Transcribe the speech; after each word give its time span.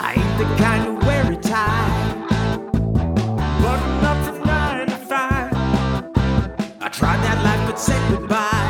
I 0.00 0.14
ain't 0.14 0.38
the 0.38 0.44
kind 0.62 0.84
to 0.86 1.06
wear 1.06 1.32
a 1.32 1.36
tie. 1.36 1.90
Button 3.62 4.04
up 4.04 4.18
from 4.24 4.38
nine 4.46 4.86
to 4.86 4.96
five. 4.96 5.52
I 6.80 6.88
tried 6.88 7.20
that 7.24 7.42
life 7.42 7.66
but 7.68 7.78
said 7.80 8.00
goodbye. 8.10 8.68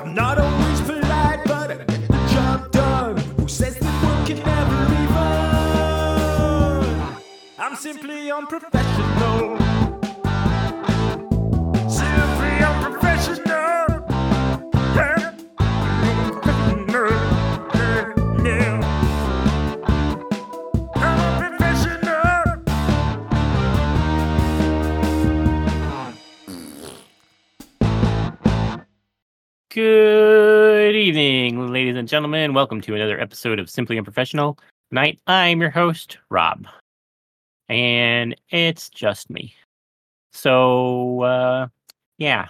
I'm 0.00 0.12
not 0.12 0.38
always 0.38 0.80
polite, 0.80 1.44
but 1.44 1.70
I 1.70 1.76
get 1.76 2.08
the 2.08 2.20
job 2.34 2.70
done. 2.72 3.16
Who 3.38 3.46
says 3.46 3.76
that 3.78 4.04
work 4.04 4.26
can 4.26 4.38
never 4.44 4.86
be 4.90 5.06
fun? 5.14 6.86
I'm 7.58 7.76
simply 7.76 8.30
unprofessional. 8.32 9.69
Good 29.72 30.96
evening, 30.96 31.70
ladies 31.70 31.94
and 31.94 32.08
gentlemen. 32.08 32.54
Welcome 32.54 32.80
to 32.80 32.96
another 32.96 33.20
episode 33.20 33.60
of 33.60 33.70
Simply 33.70 33.98
Unprofessional. 33.98 34.58
Tonight, 34.90 35.20
I'm 35.28 35.60
your 35.60 35.70
host, 35.70 36.18
Rob. 36.28 36.66
And 37.68 38.34
it's 38.48 38.90
just 38.90 39.30
me. 39.30 39.54
So, 40.32 41.22
uh, 41.22 41.68
yeah. 42.18 42.48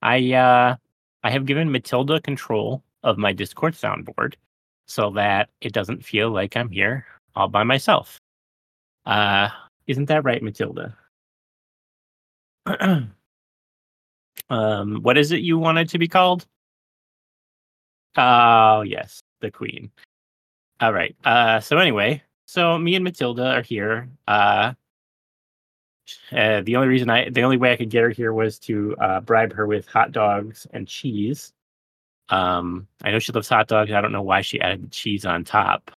I, 0.00 0.32
uh, 0.32 0.76
I 1.24 1.30
have 1.30 1.44
given 1.44 1.72
Matilda 1.72 2.20
control 2.20 2.84
of 3.02 3.18
my 3.18 3.32
Discord 3.32 3.74
soundboard 3.74 4.34
so 4.86 5.10
that 5.10 5.48
it 5.60 5.72
doesn't 5.72 6.04
feel 6.04 6.30
like 6.30 6.56
I'm 6.56 6.70
here 6.70 7.04
all 7.34 7.48
by 7.48 7.64
myself. 7.64 8.20
Uh, 9.06 9.48
isn't 9.88 10.06
that 10.06 10.22
right, 10.22 10.40
Matilda? 10.40 10.96
um, 14.50 15.02
what 15.02 15.18
is 15.18 15.32
it 15.32 15.40
you 15.40 15.58
wanted 15.58 15.88
to 15.88 15.98
be 15.98 16.06
called? 16.06 16.46
Oh, 18.16 18.82
yes, 18.82 19.20
the 19.40 19.50
queen. 19.50 19.90
All 20.80 20.92
right. 20.92 21.16
Uh, 21.24 21.60
so 21.60 21.78
anyway, 21.78 22.22
so 22.46 22.78
me 22.78 22.94
and 22.96 23.04
Matilda 23.04 23.46
are 23.56 23.62
here. 23.62 24.08
Uh, 24.28 24.74
uh, 26.32 26.60
the 26.62 26.76
only 26.76 26.88
reason 26.88 27.10
I, 27.10 27.30
the 27.30 27.42
only 27.42 27.56
way 27.56 27.72
I 27.72 27.76
could 27.76 27.90
get 27.90 28.02
her 28.02 28.10
here 28.10 28.32
was 28.32 28.58
to 28.60 28.96
uh, 28.98 29.20
bribe 29.20 29.52
her 29.54 29.66
with 29.66 29.86
hot 29.88 30.12
dogs 30.12 30.66
and 30.72 30.86
cheese. 30.88 31.52
Um, 32.30 32.88
I 33.02 33.10
know 33.12 33.18
she 33.18 33.32
loves 33.32 33.48
hot 33.48 33.68
dogs. 33.68 33.92
I 33.92 34.00
don't 34.00 34.12
know 34.12 34.22
why 34.22 34.42
she 34.42 34.60
added 34.60 34.92
cheese 34.92 35.24
on 35.26 35.44
top. 35.44 35.90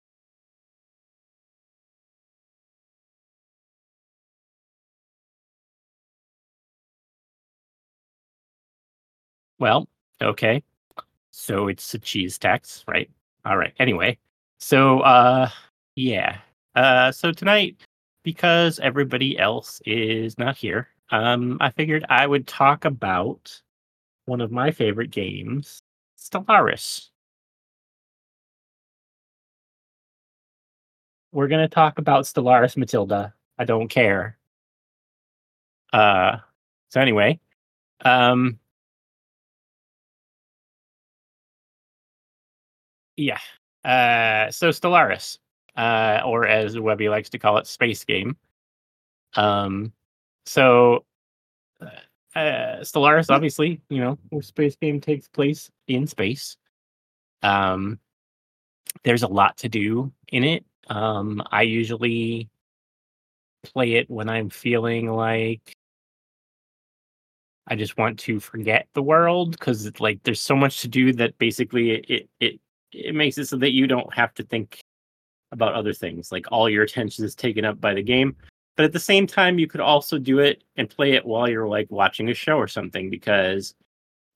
Well, 9.60 9.88
okay. 10.22 10.64
So 11.40 11.68
it's 11.68 11.94
a 11.94 12.00
cheese 12.00 12.40
tax, 12.40 12.84
right? 12.88 13.10
All 13.46 13.58
right. 13.58 13.74
Anyway, 13.80 14.18
so 14.60 15.02
uh 15.02 15.50
yeah. 15.96 16.40
Uh 16.76 17.12
so 17.12 17.32
tonight 17.32 17.78
because 18.24 18.80
everybody 18.80 19.38
else 19.38 19.80
is 19.86 20.38
not 20.40 20.58
here, 20.58 20.90
um 21.12 21.58
I 21.62 21.70
figured 21.70 22.06
I 22.10 22.26
would 22.26 22.48
talk 22.48 22.86
about 22.86 23.62
one 24.26 24.42
of 24.42 24.52
my 24.52 24.72
favorite 24.72 25.12
games, 25.12 25.80
Stellaris. 26.20 27.10
We're 31.32 31.48
to 31.50 31.68
talk 31.68 32.00
about 32.00 32.26
Stellaris 32.26 32.78
Matilda. 32.78 33.34
I 33.60 33.66
don't 33.66 33.90
care. 33.90 34.38
Uh 35.94 36.38
so 36.90 37.00
anyway, 37.00 37.40
um 38.04 38.60
Yeah. 43.18 43.40
Uh, 43.84 44.52
so 44.52 44.70
Stellaris, 44.70 45.40
uh, 45.76 46.22
or 46.26 46.48
as 46.48 46.80
Webby 46.80 47.10
likes 47.10 47.30
to 47.32 47.40
call 47.40 47.58
it, 47.58 47.68
space 47.68 48.04
game. 48.04 48.38
Um, 49.36 49.92
so 50.46 51.04
uh, 51.82 52.38
uh, 52.38 52.80
Stellaris, 52.82 53.30
obviously, 53.30 53.82
you 53.90 54.00
know, 54.00 54.42
space 54.42 54.76
game 54.76 55.02
takes 55.02 55.28
place 55.28 55.70
in 55.88 56.08
space. 56.08 56.58
Um, 57.42 58.00
there's 59.04 59.24
a 59.24 59.28
lot 59.28 59.58
to 59.58 59.70
do 59.70 60.12
in 60.30 60.44
it. 60.44 60.66
Um, 60.90 61.44
I 61.52 61.64
usually 61.64 62.50
play 63.64 63.94
it 63.96 64.10
when 64.10 64.30
I'm 64.30 64.50
feeling 64.50 65.12
like 65.12 65.76
I 67.68 67.76
just 67.76 67.98
want 67.98 68.20
to 68.20 68.40
forget 68.40 68.88
the 68.94 69.04
world 69.04 69.52
because 69.52 70.00
like 70.00 70.24
there's 70.24 70.40
so 70.40 70.56
much 70.56 70.82
to 70.82 70.88
do 70.88 71.12
that 71.14 71.38
basically 71.38 71.92
it, 71.92 72.30
it 72.40 72.60
it 73.06 73.16
makes 73.16 73.38
it 73.38 73.48
so 73.48 73.58
that 73.58 73.74
you 73.74 73.88
don't 73.88 74.14
have 74.14 74.34
to 74.36 74.44
think 74.44 74.80
about 75.52 75.74
other 75.74 75.94
things. 75.94 76.32
Like 76.32 76.46
all 76.52 76.70
your 76.70 76.84
attention 76.84 77.26
is 77.26 77.36
taken 77.36 77.66
up 77.66 77.80
by 77.80 77.94
the 77.94 78.04
game. 78.04 78.36
But 78.76 78.86
at 78.86 78.94
the 78.94 79.00
same 79.00 79.26
time, 79.26 79.58
you 79.58 79.68
could 79.68 79.82
also 79.82 80.20
do 80.20 80.40
it 80.40 80.64
and 80.76 80.90
play 80.90 81.14
it 81.14 81.26
while 81.26 81.50
you're 81.50 81.68
like 81.68 81.90
watching 81.90 82.30
a 82.30 82.34
show 82.34 82.58
or 82.58 82.68
something 82.68 83.10
because 83.10 83.74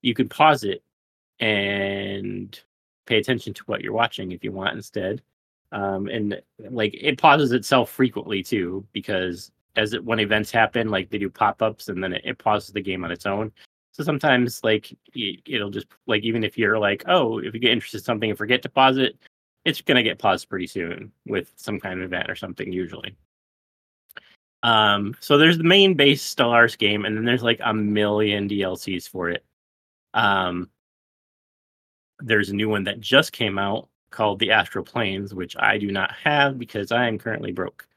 you 0.02 0.16
could 0.16 0.30
pause 0.30 0.64
it 0.64 0.84
and 1.40 2.60
pay 3.06 3.18
attention 3.18 3.54
to 3.54 3.64
what 3.66 3.82
you're 3.82 3.94
watching 3.94 4.32
if 4.32 4.44
you 4.44 4.52
want 4.52 4.76
instead. 4.76 5.22
Um, 5.72 6.08
and 6.08 6.42
like 6.60 6.94
it 7.00 7.18
pauses 7.18 7.52
itself 7.52 7.90
frequently 7.90 8.44
too 8.44 8.86
because 8.92 9.52
as 9.76 9.94
it, 9.94 10.04
when 10.04 10.20
events 10.20 10.52
happen, 10.52 10.90
like 10.90 11.10
they 11.10 11.18
do 11.18 11.30
pop 11.30 11.62
ups 11.62 11.88
and 11.88 12.04
then 12.04 12.14
it, 12.14 12.22
it 12.26 12.38
pauses 12.38 12.74
the 12.74 12.82
game 12.82 13.04
on 13.04 13.12
its 13.12 13.26
own. 13.26 13.52
So 13.92 14.04
sometimes 14.04 14.64
like 14.64 14.96
it'll 15.16 15.70
just 15.70 15.88
like 16.08 16.24
even 16.24 16.44
if 16.44 16.58
you're 16.58 16.80
like, 16.80 17.04
oh, 17.08 17.40
if 17.40 17.54
you 17.54 17.60
get 17.60 17.72
interested 17.72 17.98
in 17.98 18.04
something 18.04 18.30
and 18.30 18.38
forget 18.38 18.62
to 18.64 18.70
pause 18.70 18.98
it, 18.98 19.18
it's 19.66 19.82
gonna 19.82 20.04
get 20.04 20.20
paused 20.20 20.50
pretty 20.50 20.68
soon 20.68 21.12
with 21.26 21.52
some 21.56 21.80
kind 21.80 22.00
of 22.00 22.06
event 22.06 22.30
or 22.30 22.36
something 22.36 22.72
usually. 22.72 23.16
Um, 24.64 25.16
so 25.20 25.38
there's 25.38 25.58
the 25.58 25.64
main 25.64 25.96
base 25.96 26.36
Stellaris 26.36 26.78
game, 26.78 27.06
and 27.06 27.18
then 27.18 27.26
there's 27.26 27.44
like 27.44 27.60
a 27.64 27.74
million 27.74 28.48
DLCs 28.48 29.10
for 29.10 29.30
it. 29.30 29.44
Um, 30.14 30.70
there's 32.20 32.50
a 32.50 32.56
new 32.56 32.70
one 32.70 32.84
that 32.84 33.00
just 33.00 33.32
came 33.32 33.58
out 33.58 33.90
called 34.12 34.40
the 34.40 34.52
Astral 34.52 34.86
Planes, 34.86 35.34
which 35.34 35.56
I 35.58 35.78
do 35.78 35.92
not 35.92 36.12
have 36.12 36.60
because 36.60 36.92
I 36.92 37.08
am 37.08 37.18
currently 37.18 37.52
broke. 37.52 37.88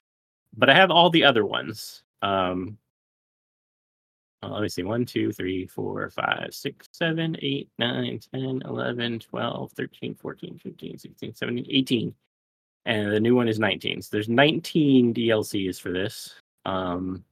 But 0.56 0.70
I 0.70 0.74
have 0.74 0.90
all 0.90 1.10
the 1.10 1.24
other 1.24 1.44
ones. 1.44 2.02
Um, 2.22 2.78
let 4.50 4.62
me 4.62 4.68
see 4.68 4.82
1 4.82 5.04
2 5.04 5.32
3 5.32 5.66
4 5.66 6.10
5 6.10 6.48
6 6.50 6.88
7 6.92 7.36
8 7.40 7.68
9 7.78 8.20
10 8.34 8.62
11 8.64 9.18
12 9.20 9.72
13 9.72 10.14
14 10.14 10.58
15 10.58 10.98
16 10.98 11.34
17 11.34 11.66
18 11.68 12.14
and 12.86 13.12
the 13.12 13.20
new 13.20 13.34
one 13.34 13.48
is 13.48 13.58
19 13.58 14.02
so 14.02 14.08
there's 14.12 14.28
19 14.28 15.14
dlcs 15.14 15.80
for 15.80 15.92
this. 15.92 16.34
Um 16.64 17.24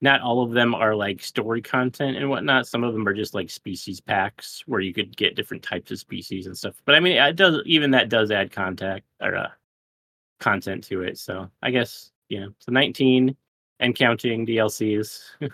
not 0.00 0.20
all 0.20 0.42
of 0.42 0.52
them 0.52 0.74
are 0.76 0.94
like 0.94 1.20
story 1.20 1.60
content 1.60 2.16
and 2.16 2.30
whatnot. 2.30 2.68
Some 2.68 2.84
of 2.84 2.92
them 2.92 3.06
are 3.08 3.14
just 3.14 3.34
like 3.34 3.50
species 3.50 4.00
packs 4.00 4.62
where 4.66 4.80
you 4.80 4.94
could 4.94 5.16
get 5.16 5.34
different 5.34 5.62
types 5.62 5.90
of 5.90 5.98
species 5.98 6.46
and 6.46 6.56
stuff. 6.56 6.80
But 6.84 6.94
i 6.94 7.00
mean 7.00 7.16
it 7.16 7.36
does 7.36 7.60
even 7.66 7.90
that 7.92 8.08
does 8.08 8.30
add 8.30 8.52
contact 8.52 9.04
or 9.20 9.36
uh, 9.36 9.50
content 10.40 10.84
to 10.84 11.02
it. 11.02 11.18
So 11.18 11.50
i 11.62 11.70
guess 11.70 12.12
you 12.28 12.40
know 12.40 12.50
so 12.58 12.72
19 12.72 13.36
and 13.80 13.94
counting 13.94 14.46
dlcs 14.46 15.20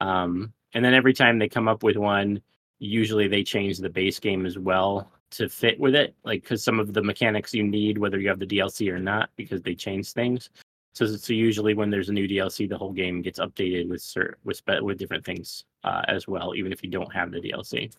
Um, 0.00 0.52
and 0.74 0.84
then 0.84 0.94
every 0.94 1.12
time 1.12 1.38
they 1.38 1.48
come 1.48 1.68
up 1.68 1.82
with 1.82 1.96
one, 1.96 2.40
usually 2.78 3.28
they 3.28 3.42
change 3.42 3.78
the 3.78 3.90
base 3.90 4.18
game 4.18 4.46
as 4.46 4.58
well 4.58 5.10
to 5.32 5.48
fit 5.48 5.78
with 5.78 5.94
it. 5.94 6.14
Like 6.24 6.42
because 6.42 6.62
some 6.62 6.80
of 6.80 6.92
the 6.92 7.02
mechanics 7.02 7.54
you 7.54 7.62
need, 7.62 7.98
whether 7.98 8.18
you 8.18 8.28
have 8.28 8.38
the 8.38 8.46
DLC 8.46 8.90
or 8.90 8.98
not, 8.98 9.30
because 9.36 9.62
they 9.62 9.74
change 9.74 10.12
things. 10.12 10.50
So, 10.94 11.06
so 11.06 11.32
usually 11.32 11.74
when 11.74 11.90
there's 11.90 12.08
a 12.08 12.12
new 12.12 12.26
DLC, 12.26 12.68
the 12.68 12.78
whole 12.78 12.92
game 12.92 13.22
gets 13.22 13.38
updated 13.38 13.88
with 13.88 14.00
cert, 14.00 14.34
with 14.44 14.60
with 14.82 14.98
different 14.98 15.24
things 15.24 15.64
uh, 15.84 16.02
as 16.08 16.26
well, 16.26 16.54
even 16.56 16.72
if 16.72 16.82
you 16.82 16.90
don't 16.90 17.12
have 17.12 17.30
the 17.30 17.40
DLC. 17.40 17.92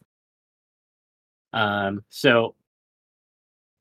Um, 1.54 2.04
so 2.10 2.56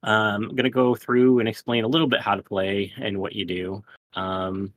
um, 0.02 0.48
I'm 0.50 0.56
gonna 0.56 0.70
go 0.70 0.94
through 0.94 1.40
and 1.40 1.48
explain 1.48 1.84
a 1.84 1.88
little 1.88 2.06
bit 2.06 2.20
how 2.20 2.34
to 2.34 2.42
play 2.42 2.92
and 2.98 3.18
what 3.18 3.34
you 3.34 3.44
do. 3.44 3.82
Um, 4.14 4.72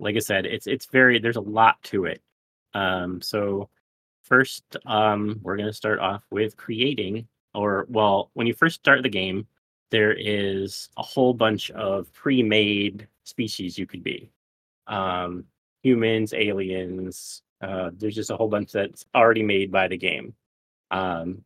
like 0.00 0.16
I 0.16 0.20
said, 0.20 0.46
it's 0.46 0.66
it's 0.66 0.86
very 0.86 1.18
there's 1.18 1.36
a 1.36 1.40
lot 1.40 1.82
to 1.84 2.06
it. 2.06 2.22
Um, 2.74 3.20
so 3.22 3.68
first, 4.24 4.76
um, 4.86 5.40
we're 5.42 5.56
going 5.56 5.68
to 5.68 5.72
start 5.72 5.98
off 6.00 6.24
with 6.30 6.56
creating, 6.56 7.28
or 7.54 7.86
well, 7.88 8.30
when 8.34 8.46
you 8.46 8.54
first 8.54 8.76
start 8.76 9.02
the 9.02 9.08
game, 9.08 9.46
there 9.90 10.12
is 10.12 10.90
a 10.96 11.02
whole 11.02 11.34
bunch 11.34 11.70
of 11.72 12.12
pre-made 12.12 13.08
species 13.24 13.78
you 13.78 13.86
could 13.86 14.02
be. 14.04 14.30
Um, 14.86 15.44
humans, 15.82 16.34
aliens. 16.34 17.42
Uh, 17.60 17.90
there's 17.96 18.14
just 18.14 18.30
a 18.30 18.36
whole 18.36 18.48
bunch 18.48 18.72
that's 18.72 19.06
already 19.14 19.42
made 19.42 19.70
by 19.72 19.88
the 19.88 19.96
game. 19.96 20.34
Um, 20.90 21.44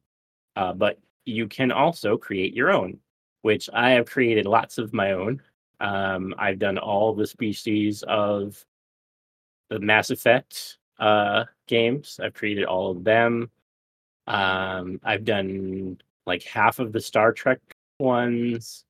uh, 0.57 0.73
but 0.73 0.99
you 1.25 1.47
can 1.49 1.71
also 1.73 2.17
create 2.17 2.55
your 2.55 2.71
own. 2.73 2.99
which 3.43 3.69
I 3.73 3.91
have 3.91 4.07
created 4.07 4.47
lots 4.47 4.79
of 4.79 4.93
my 4.93 5.13
own. 5.13 5.43
Um, 5.81 6.35
I've 6.39 6.59
done 6.59 6.79
all 6.79 7.15
the 7.15 7.27
species 7.27 8.03
of 8.05 8.65
the 9.69 9.81
Mass 9.81 10.11
Effect 10.11 10.79
uh, 11.03 11.45
games. 11.67 12.21
I've 12.23 12.33
created 12.33 12.65
all 12.65 12.93
of 12.93 13.03
them. 13.03 13.51
Um, 14.29 15.01
I've 15.03 15.25
done 15.25 15.99
like 16.27 16.45
half 16.45 16.79
of 16.79 16.93
the 16.93 17.01
Star 17.01 17.33
Trek 17.33 17.59
ones. 17.99 18.85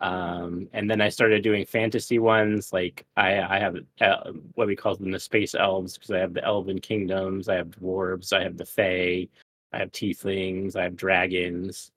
Um, 0.00 0.68
and 0.72 0.88
then 0.88 1.00
I 1.00 1.08
started 1.08 1.42
doing 1.42 1.66
fantasy 1.66 2.20
ones. 2.20 2.72
Like 2.72 3.04
I, 3.16 3.40
I 3.40 3.58
have 3.58 3.76
uh, 4.00 4.32
what 4.54 4.68
we 4.68 4.76
call 4.76 4.94
them 4.94 5.10
the 5.10 5.18
space 5.18 5.56
elves 5.56 5.94
because 5.94 6.12
I 6.12 6.18
have 6.18 6.34
the 6.34 6.44
elven 6.44 6.78
kingdoms, 6.78 7.48
I 7.48 7.56
have 7.56 7.70
dwarves, 7.70 8.32
I 8.32 8.44
have 8.44 8.56
the 8.56 8.64
fae, 8.64 9.28
I 9.72 9.78
have 9.78 9.90
tieflings, 9.90 10.76
I 10.76 10.84
have 10.84 10.96
dragons, 10.96 11.90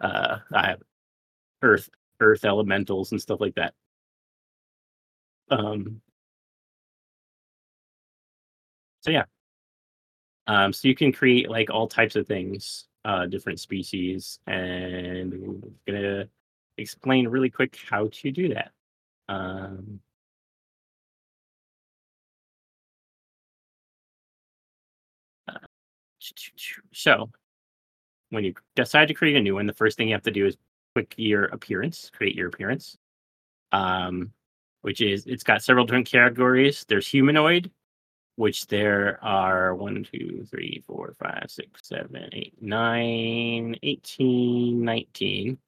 uh, 0.00 0.38
I 0.54 0.66
have 0.68 0.82
earth 1.62 1.88
earth 2.20 2.44
elementals 2.44 3.12
and 3.12 3.20
stuff 3.20 3.40
like 3.40 3.54
that. 3.56 3.74
Um, 5.50 6.02
so 9.00 9.10
yeah. 9.10 9.24
Um, 10.46 10.72
so 10.72 10.88
you 10.88 10.94
can 10.94 11.12
create 11.12 11.48
like 11.50 11.70
all 11.70 11.86
types 11.86 12.16
of 12.16 12.26
things, 12.26 12.86
uh, 13.04 13.26
different 13.26 13.60
species, 13.60 14.40
and 14.46 15.32
we're 15.86 15.92
gonna 15.94 16.28
explain 16.78 17.28
really 17.28 17.50
quick 17.50 17.78
how 17.88 18.08
to 18.12 18.30
do 18.32 18.48
that. 18.54 18.72
Um, 19.28 20.00
so 26.92 27.30
when 28.30 28.44
you 28.44 28.54
decide 28.76 29.08
to 29.08 29.14
create 29.14 29.36
a 29.36 29.40
new 29.40 29.54
one, 29.54 29.66
the 29.66 29.72
first 29.74 29.96
thing 29.96 30.08
you 30.08 30.14
have 30.14 30.22
to 30.22 30.30
do 30.30 30.46
is 30.46 30.56
click 30.94 31.14
your 31.16 31.44
appearance, 31.46 32.10
create 32.14 32.34
your 32.34 32.48
appearance. 32.48 32.96
Um, 33.72 34.32
which 34.82 35.00
is 35.02 35.26
it's 35.26 35.44
got 35.44 35.62
several 35.62 35.86
different 35.86 36.06
categories. 36.08 36.84
There's 36.88 37.08
humanoid, 37.08 37.70
which 38.36 38.66
there 38.66 39.18
are 39.22 39.74
one, 39.74 40.04
two, 40.10 40.46
three, 40.50 40.82
four, 40.86 41.14
five, 41.18 41.46
six, 41.48 41.80
seven, 41.82 42.28
eight, 42.32 42.54
nine, 42.60 43.76
18, 43.82 44.84
19. 44.84 45.58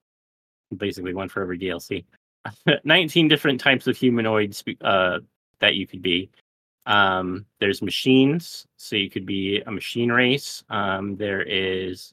Basically 0.77 1.15
one 1.15 1.29
for 1.29 1.43
every 1.43 1.59
DLC. 1.59 2.05
19 2.85 3.29
different 3.29 3.61
types 3.61 3.87
of 3.87 3.97
humanoids 3.97 4.65
uh, 4.81 5.19
that 5.61 5.75
you 5.75 5.87
could 5.87 6.03
be. 6.03 6.31
Um, 6.87 7.47
there's 7.61 7.83
machines, 7.83 8.67
so 8.77 8.97
you 8.97 9.09
could 9.09 9.27
be 9.27 9.61
a 9.61 9.71
machine 9.71 10.11
race. 10.11 10.65
Um, 10.69 11.17
there 11.17 11.43
is 11.43 12.13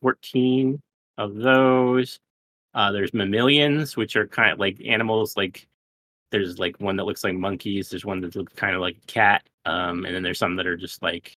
fourteen 0.00 0.80
of 1.18 1.34
those. 1.36 2.18
Uh, 2.74 2.92
there's 2.92 3.14
mammalians, 3.14 3.96
which 3.96 4.16
are 4.16 4.26
kind 4.26 4.52
of 4.52 4.58
like 4.58 4.80
animals. 4.84 5.36
Like 5.36 5.66
there's 6.30 6.58
like 6.58 6.78
one 6.80 6.96
that 6.96 7.04
looks 7.04 7.24
like 7.24 7.34
monkeys. 7.34 7.90
There's 7.90 8.04
one 8.04 8.20
that 8.20 8.36
looks 8.36 8.54
kind 8.54 8.74
of 8.74 8.80
like 8.80 8.96
a 8.96 9.06
cat. 9.06 9.48
Um, 9.66 10.04
and 10.04 10.14
then 10.14 10.22
there's 10.22 10.38
some 10.38 10.56
that 10.56 10.66
are 10.66 10.76
just 10.76 11.02
like 11.02 11.36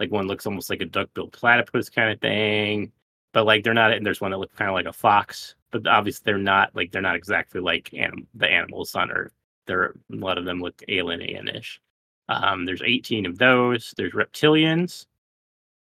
like 0.00 0.10
one 0.10 0.26
looks 0.26 0.46
almost 0.46 0.70
like 0.70 0.82
a 0.82 0.86
duck-billed 0.86 1.32
platypus 1.32 1.88
kind 1.90 2.10
of 2.12 2.20
thing. 2.20 2.92
But 3.32 3.46
like 3.46 3.64
they're 3.64 3.74
not. 3.74 3.92
And 3.92 4.04
there's 4.06 4.20
one 4.20 4.30
that 4.32 4.38
looks 4.38 4.56
kind 4.56 4.70
of 4.70 4.74
like 4.74 4.86
a 4.86 4.92
fox. 4.92 5.54
But 5.70 5.86
obviously 5.86 6.22
they're 6.24 6.38
not 6.38 6.74
like 6.74 6.92
they're 6.92 7.02
not 7.02 7.16
exactly 7.16 7.60
like 7.60 7.92
anim- 7.94 8.28
the 8.34 8.48
animals 8.48 8.94
on 8.96 9.10
Earth. 9.10 9.32
There 9.66 9.94
a 10.12 10.16
lot 10.16 10.38
of 10.38 10.44
them 10.44 10.60
look 10.60 10.82
alien-ish. 10.88 11.80
Um, 12.28 12.64
there's 12.64 12.82
18 12.82 13.26
of 13.26 13.38
those. 13.38 13.94
There's 13.96 14.12
reptilians. 14.12 15.06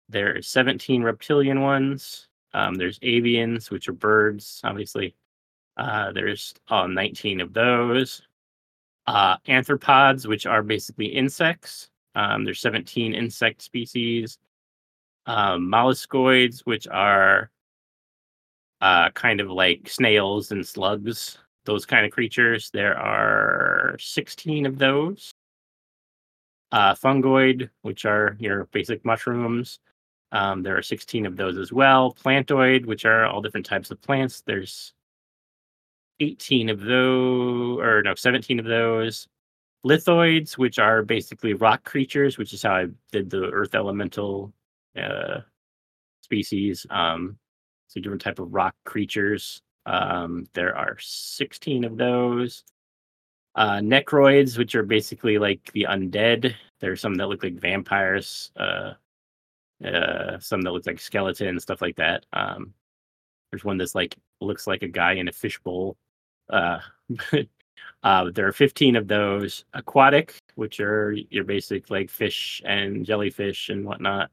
There's 0.09 0.47
17 0.47 1.03
reptilian 1.03 1.61
ones. 1.61 2.26
Um, 2.57 2.73
there's 2.73 2.97
avians, 2.99 3.69
which 3.69 3.87
are 3.87 3.93
birds, 3.93 4.61
obviously. 4.63 5.15
Uh, 5.77 6.11
there's 6.11 6.55
uh, 6.69 6.87
19 6.87 7.39
of 7.39 7.53
those. 7.53 8.23
Uh, 9.05 9.37
arthropods, 9.47 10.25
which 10.25 10.47
are 10.47 10.63
basically 10.63 11.05
insects. 11.05 11.91
Um, 12.15 12.43
there's 12.43 12.59
17 12.59 13.13
insect 13.13 13.61
species. 13.61 14.39
Um, 15.27 15.71
molluscoids, 15.71 16.61
which 16.61 16.87
are 16.87 17.51
uh, 18.81 19.11
kind 19.11 19.39
of 19.39 19.51
like 19.51 19.87
snails 19.87 20.51
and 20.51 20.65
slugs, 20.65 21.37
those 21.65 21.85
kind 21.85 22.07
of 22.07 22.11
creatures. 22.11 22.71
There 22.71 22.97
are 22.97 23.97
16 23.99 24.65
of 24.65 24.79
those. 24.79 25.31
Uh, 26.71 26.95
fungoid, 26.95 27.69
which 27.83 28.05
are 28.05 28.35
your 28.39 28.65
basic 28.71 29.05
mushrooms. 29.05 29.79
Um, 30.31 30.61
there 30.61 30.77
are 30.77 30.81
16 30.81 31.25
of 31.25 31.37
those 31.37 31.57
as 31.57 31.71
well. 31.71 32.13
Plantoid, 32.13 32.85
which 32.85 33.05
are 33.05 33.25
all 33.25 33.41
different 33.41 33.65
types 33.65 33.91
of 33.91 34.01
plants. 34.01 34.41
There's 34.41 34.93
18 36.19 36.69
of 36.69 36.81
those, 36.81 37.79
or 37.79 38.01
no, 38.03 38.15
17 38.15 38.59
of 38.59 38.65
those. 38.65 39.27
Lithoids, 39.85 40.57
which 40.57 40.79
are 40.79 41.03
basically 41.03 41.53
rock 41.53 41.83
creatures, 41.83 42.37
which 42.37 42.53
is 42.53 42.63
how 42.63 42.75
I 42.75 42.87
did 43.11 43.29
the 43.29 43.49
earth 43.51 43.75
elemental 43.75 44.51
uh, 44.97 45.41
species. 46.21 46.85
Um, 46.89 47.37
so 47.87 48.01
different 48.01 48.21
type 48.21 48.39
of 48.39 48.53
rock 48.53 48.75
creatures. 48.85 49.61
Um, 49.85 50.45
there 50.53 50.75
are 50.75 50.97
16 50.99 51.85
of 51.85 51.97
those. 51.97 52.63
Uh, 53.55 53.77
necroids, 53.77 54.57
which 54.57 54.75
are 54.75 54.83
basically 54.83 55.37
like 55.37 55.71
the 55.71 55.87
undead. 55.89 56.53
There's 56.79 57.01
some 57.01 57.15
that 57.15 57.27
look 57.27 57.43
like 57.43 57.55
vampires. 57.55 58.51
Uh, 58.55 58.93
uh, 59.83 60.39
some 60.39 60.61
that 60.61 60.71
looks 60.71 60.87
like 60.87 60.99
skeleton 60.99 61.59
stuff 61.59 61.81
like 61.81 61.95
that. 61.97 62.25
Um, 62.33 62.73
there's 63.51 63.63
one 63.65 63.77
that's 63.77 63.95
like 63.95 64.15
looks 64.41 64.67
like 64.67 64.83
a 64.83 64.87
guy 64.87 65.13
in 65.13 65.27
a 65.27 65.31
fishbowl. 65.31 65.97
Uh, 66.49 66.79
uh, 68.03 68.31
there 68.33 68.47
are 68.47 68.51
15 68.51 68.95
of 68.95 69.07
those 69.07 69.65
aquatic, 69.73 70.35
which 70.55 70.79
are 70.79 71.13
your 71.29 71.43
basic 71.43 71.89
like 71.89 72.09
fish 72.09 72.61
and 72.65 73.05
jellyfish 73.05 73.69
and 73.69 73.85
whatnot, 73.85 74.31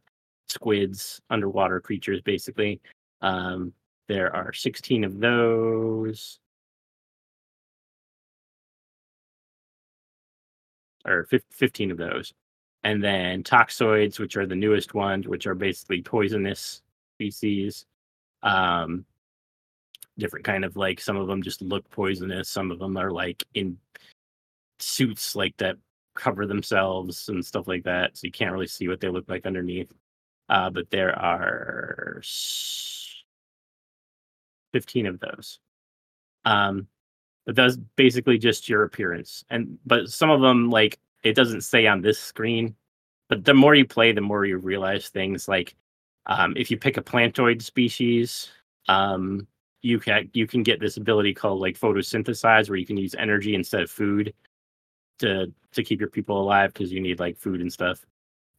squids, 0.48 1.20
underwater 1.30 1.80
creatures, 1.80 2.20
basically. 2.22 2.80
Um, 3.22 3.72
there 4.08 4.34
are 4.34 4.52
16 4.52 5.04
of 5.04 5.18
those. 5.20 6.38
Or 11.06 11.28
15 11.50 11.90
of 11.90 11.98
those 11.98 12.32
and 12.84 13.02
then 13.02 13.42
toxoids, 13.42 14.18
which 14.18 14.36
are 14.36 14.46
the 14.46 14.54
newest 14.54 14.94
ones, 14.94 15.26
which 15.26 15.46
are 15.46 15.54
basically 15.54 16.02
poisonous 16.02 16.82
species. 17.16 17.86
Um, 18.42 19.06
different 20.18 20.44
kind 20.44 20.64
of 20.64 20.76
like 20.76 21.00
some 21.00 21.16
of 21.16 21.26
them 21.26 21.42
just 21.42 21.62
look 21.62 21.90
poisonous. 21.90 22.48
Some 22.48 22.70
of 22.70 22.78
them 22.78 22.96
are 22.96 23.10
like 23.10 23.42
in 23.54 23.78
suits 24.78 25.34
like 25.34 25.56
that 25.56 25.76
cover 26.14 26.46
themselves 26.46 27.28
and 27.28 27.44
stuff 27.44 27.66
like 27.66 27.84
that, 27.84 28.16
so 28.16 28.26
you 28.26 28.32
can't 28.32 28.52
really 28.52 28.66
see 28.66 28.86
what 28.86 29.00
they 29.00 29.08
look 29.08 29.28
like 29.28 29.46
underneath. 29.46 29.92
Uh, 30.50 30.68
but 30.68 30.90
there 30.90 31.18
are 31.18 32.20
15 34.74 35.06
of 35.06 35.20
those. 35.20 35.58
Um, 36.44 36.86
but 37.46 37.56
that's 37.56 37.76
basically 37.96 38.38
just 38.38 38.68
your 38.68 38.84
appearance. 38.84 39.44
And 39.48 39.78
but 39.86 40.10
some 40.10 40.30
of 40.30 40.42
them 40.42 40.70
like 40.70 40.98
it 41.24 41.34
doesn't 41.34 41.62
say 41.62 41.86
on 41.86 42.02
this 42.02 42.20
screen, 42.20 42.76
but 43.28 43.44
the 43.44 43.54
more 43.54 43.74
you 43.74 43.86
play, 43.86 44.12
the 44.12 44.20
more 44.20 44.44
you 44.44 44.58
realize 44.58 45.08
things 45.08 45.48
like 45.48 45.74
um, 46.26 46.54
if 46.56 46.70
you 46.70 46.78
pick 46.78 46.96
a 46.96 47.02
plantoid 47.02 47.62
species, 47.62 48.50
um, 48.88 49.46
you 49.82 49.98
can 49.98 50.30
you 50.34 50.46
can 50.46 50.62
get 50.62 50.80
this 50.80 50.96
ability 50.96 51.34
called 51.34 51.60
like 51.60 51.78
photosynthesize, 51.78 52.68
where 52.68 52.78
you 52.78 52.86
can 52.86 52.96
use 52.96 53.14
energy 53.16 53.54
instead 53.54 53.82
of 53.82 53.90
food 53.90 54.34
to 55.18 55.52
to 55.72 55.82
keep 55.82 56.00
your 56.00 56.10
people 56.10 56.40
alive 56.40 56.72
because 56.72 56.92
you 56.92 57.00
need 57.00 57.20
like 57.20 57.38
food 57.38 57.60
and 57.60 57.72
stuff. 57.72 58.04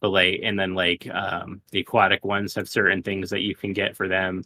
But 0.00 0.10
like, 0.10 0.40
and 0.42 0.58
then 0.58 0.74
like 0.74 1.08
um, 1.08 1.62
the 1.72 1.80
aquatic 1.80 2.24
ones 2.24 2.54
have 2.54 2.68
certain 2.68 3.02
things 3.02 3.30
that 3.30 3.40
you 3.40 3.54
can 3.54 3.72
get 3.72 3.96
for 3.96 4.08
them. 4.08 4.44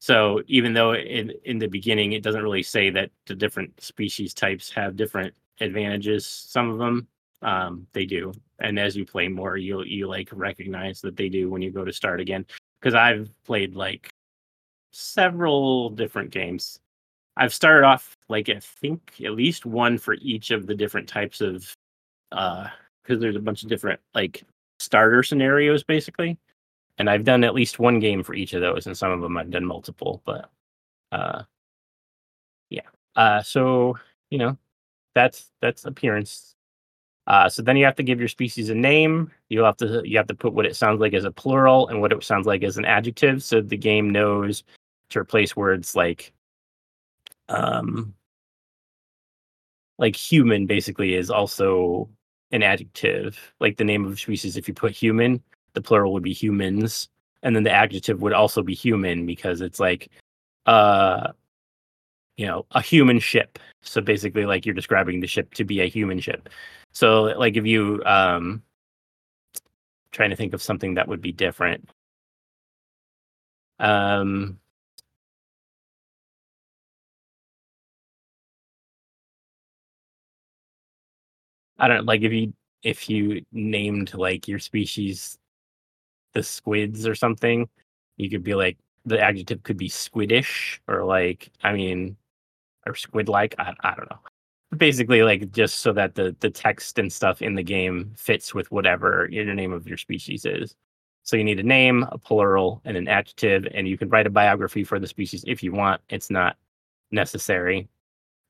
So 0.00 0.42
even 0.46 0.72
though 0.72 0.94
in 0.94 1.32
in 1.44 1.58
the 1.58 1.68
beginning 1.68 2.12
it 2.12 2.22
doesn't 2.22 2.42
really 2.42 2.62
say 2.62 2.90
that 2.90 3.10
the 3.26 3.34
different 3.34 3.80
species 3.80 4.34
types 4.34 4.70
have 4.72 4.96
different 4.96 5.34
advantages, 5.60 6.26
some 6.26 6.70
of 6.70 6.78
them 6.78 7.08
um, 7.42 7.86
they 7.92 8.04
do. 8.04 8.32
And 8.58 8.78
as 8.78 8.96
you 8.96 9.04
play 9.06 9.28
more, 9.28 9.56
you 9.56 9.82
you 9.84 10.06
like 10.06 10.28
recognize 10.32 11.00
that 11.00 11.16
they 11.16 11.28
do 11.28 11.50
when 11.50 11.62
you 11.62 11.70
go 11.70 11.84
to 11.84 11.92
start 11.92 12.20
again. 12.20 12.46
Because 12.80 12.94
I've 12.94 13.30
played 13.44 13.74
like 13.74 14.10
several 14.92 15.90
different 15.90 16.30
games. 16.30 16.80
I've 17.36 17.54
started 17.54 17.86
off 17.86 18.16
like 18.28 18.48
I 18.48 18.60
think 18.60 19.20
at 19.24 19.32
least 19.32 19.66
one 19.66 19.98
for 19.98 20.14
each 20.14 20.50
of 20.50 20.66
the 20.66 20.74
different 20.74 21.08
types 21.08 21.40
of 21.40 21.72
uh 22.32 22.68
because 23.02 23.20
there's 23.20 23.36
a 23.36 23.40
bunch 23.40 23.62
of 23.62 23.68
different 23.68 24.00
like 24.14 24.44
starter 24.78 25.22
scenarios 25.22 25.82
basically. 25.84 26.38
And 26.98 27.08
I've 27.08 27.24
done 27.24 27.44
at 27.44 27.54
least 27.54 27.78
one 27.78 27.98
game 27.98 28.22
for 28.22 28.34
each 28.34 28.52
of 28.52 28.60
those, 28.60 28.86
and 28.86 28.96
some 28.96 29.10
of 29.12 29.20
them 29.22 29.36
I've 29.38 29.50
done 29.50 29.64
multiple, 29.64 30.22
but 30.26 30.50
uh 31.12 31.42
yeah. 32.70 32.82
Uh 33.16 33.42
so, 33.42 33.96
you 34.30 34.38
know, 34.38 34.58
that's 35.14 35.50
that's 35.60 35.86
appearance 35.86 36.56
Uh, 37.30 37.48
so 37.48 37.62
then 37.62 37.76
you 37.76 37.84
have 37.84 37.94
to 37.94 38.02
give 38.02 38.18
your 38.18 38.28
species 38.28 38.70
a 38.70 38.74
name. 38.74 39.30
You 39.50 39.62
have 39.62 39.76
to 39.76 40.02
you 40.04 40.16
have 40.16 40.26
to 40.26 40.34
put 40.34 40.52
what 40.52 40.66
it 40.66 40.74
sounds 40.74 40.98
like 40.98 41.14
as 41.14 41.24
a 41.24 41.30
plural 41.30 41.86
and 41.86 42.00
what 42.00 42.12
it 42.12 42.24
sounds 42.24 42.44
like 42.44 42.64
as 42.64 42.76
an 42.76 42.84
adjective, 42.84 43.44
so 43.44 43.60
the 43.60 43.76
game 43.76 44.10
knows 44.10 44.64
to 45.10 45.20
replace 45.20 45.54
words 45.54 45.94
like 45.94 46.32
um 47.48 48.14
like 49.98 50.16
human 50.16 50.66
basically 50.66 51.14
is 51.14 51.30
also 51.30 52.08
an 52.50 52.64
adjective. 52.64 53.38
Like 53.60 53.76
the 53.76 53.84
name 53.84 54.04
of 54.06 54.18
species 54.18 54.56
if 54.56 54.66
you 54.66 54.74
put 54.74 54.90
human 54.90 55.40
the 55.74 55.82
plural 55.82 56.12
would 56.14 56.24
be 56.24 56.32
humans. 56.32 57.08
And 57.44 57.54
then 57.54 57.62
the 57.62 57.70
adjective 57.70 58.22
would 58.22 58.32
also 58.32 58.60
be 58.60 58.74
human 58.74 59.24
because 59.24 59.60
it's 59.60 59.78
like 59.78 60.10
uh 60.66 61.28
you 62.36 62.46
know 62.46 62.66
a 62.72 62.82
human 62.82 63.20
ship. 63.20 63.60
So 63.82 64.00
basically 64.00 64.46
like 64.46 64.66
you're 64.66 64.74
describing 64.74 65.20
the 65.20 65.28
ship 65.28 65.54
to 65.54 65.64
be 65.64 65.80
a 65.80 65.86
human 65.86 66.18
ship 66.18 66.48
so 66.92 67.22
like 67.38 67.56
if 67.56 67.66
you 67.66 68.02
um 68.04 68.62
trying 70.12 70.30
to 70.30 70.36
think 70.36 70.54
of 70.54 70.62
something 70.62 70.94
that 70.94 71.08
would 71.08 71.20
be 71.20 71.32
different 71.32 71.90
um 73.78 74.60
I 81.78 81.88
don't 81.88 82.06
like 82.06 82.22
if 82.22 82.32
you 82.32 82.52
if 82.82 83.08
you 83.10 83.44
named 83.52 84.14
like 84.14 84.48
your 84.48 84.58
species 84.58 85.38
the 86.34 86.42
squids 86.42 87.06
or 87.06 87.14
something, 87.14 87.68
you 88.16 88.30
could 88.30 88.44
be 88.44 88.54
like 88.54 88.78
the 89.06 89.20
adjective 89.20 89.62
could 89.62 89.78
be 89.78 89.88
squiddish 89.88 90.80
or 90.88 91.04
like 91.04 91.50
I 91.62 91.72
mean 91.74 92.16
or 92.86 92.96
squid 92.96 93.28
like 93.28 93.54
I, 93.58 93.74
I 93.82 93.94
don't 93.96 94.10
know. 94.10 94.20
Basically 94.76 95.22
like 95.22 95.50
just 95.50 95.78
so 95.80 95.92
that 95.92 96.14
the 96.14 96.36
the 96.40 96.50
text 96.50 96.98
and 96.98 97.12
stuff 97.12 97.42
in 97.42 97.56
the 97.56 97.62
game 97.62 98.12
fits 98.16 98.54
with 98.54 98.70
whatever 98.70 99.28
your 99.30 99.52
name 99.52 99.72
of 99.72 99.88
your 99.88 99.96
species 99.96 100.44
is. 100.44 100.76
So 101.24 101.36
you 101.36 101.44
need 101.44 101.60
a 101.60 101.64
name, 101.64 102.06
a 102.10 102.18
plural, 102.18 102.80
and 102.84 102.96
an 102.96 103.08
adjective, 103.08 103.66
and 103.74 103.86
you 103.88 103.98
can 103.98 104.08
write 104.08 104.26
a 104.26 104.30
biography 104.30 104.84
for 104.84 104.98
the 104.98 105.06
species 105.06 105.44
if 105.46 105.62
you 105.62 105.72
want. 105.72 106.00
It's 106.08 106.30
not 106.30 106.56
necessary. 107.10 107.88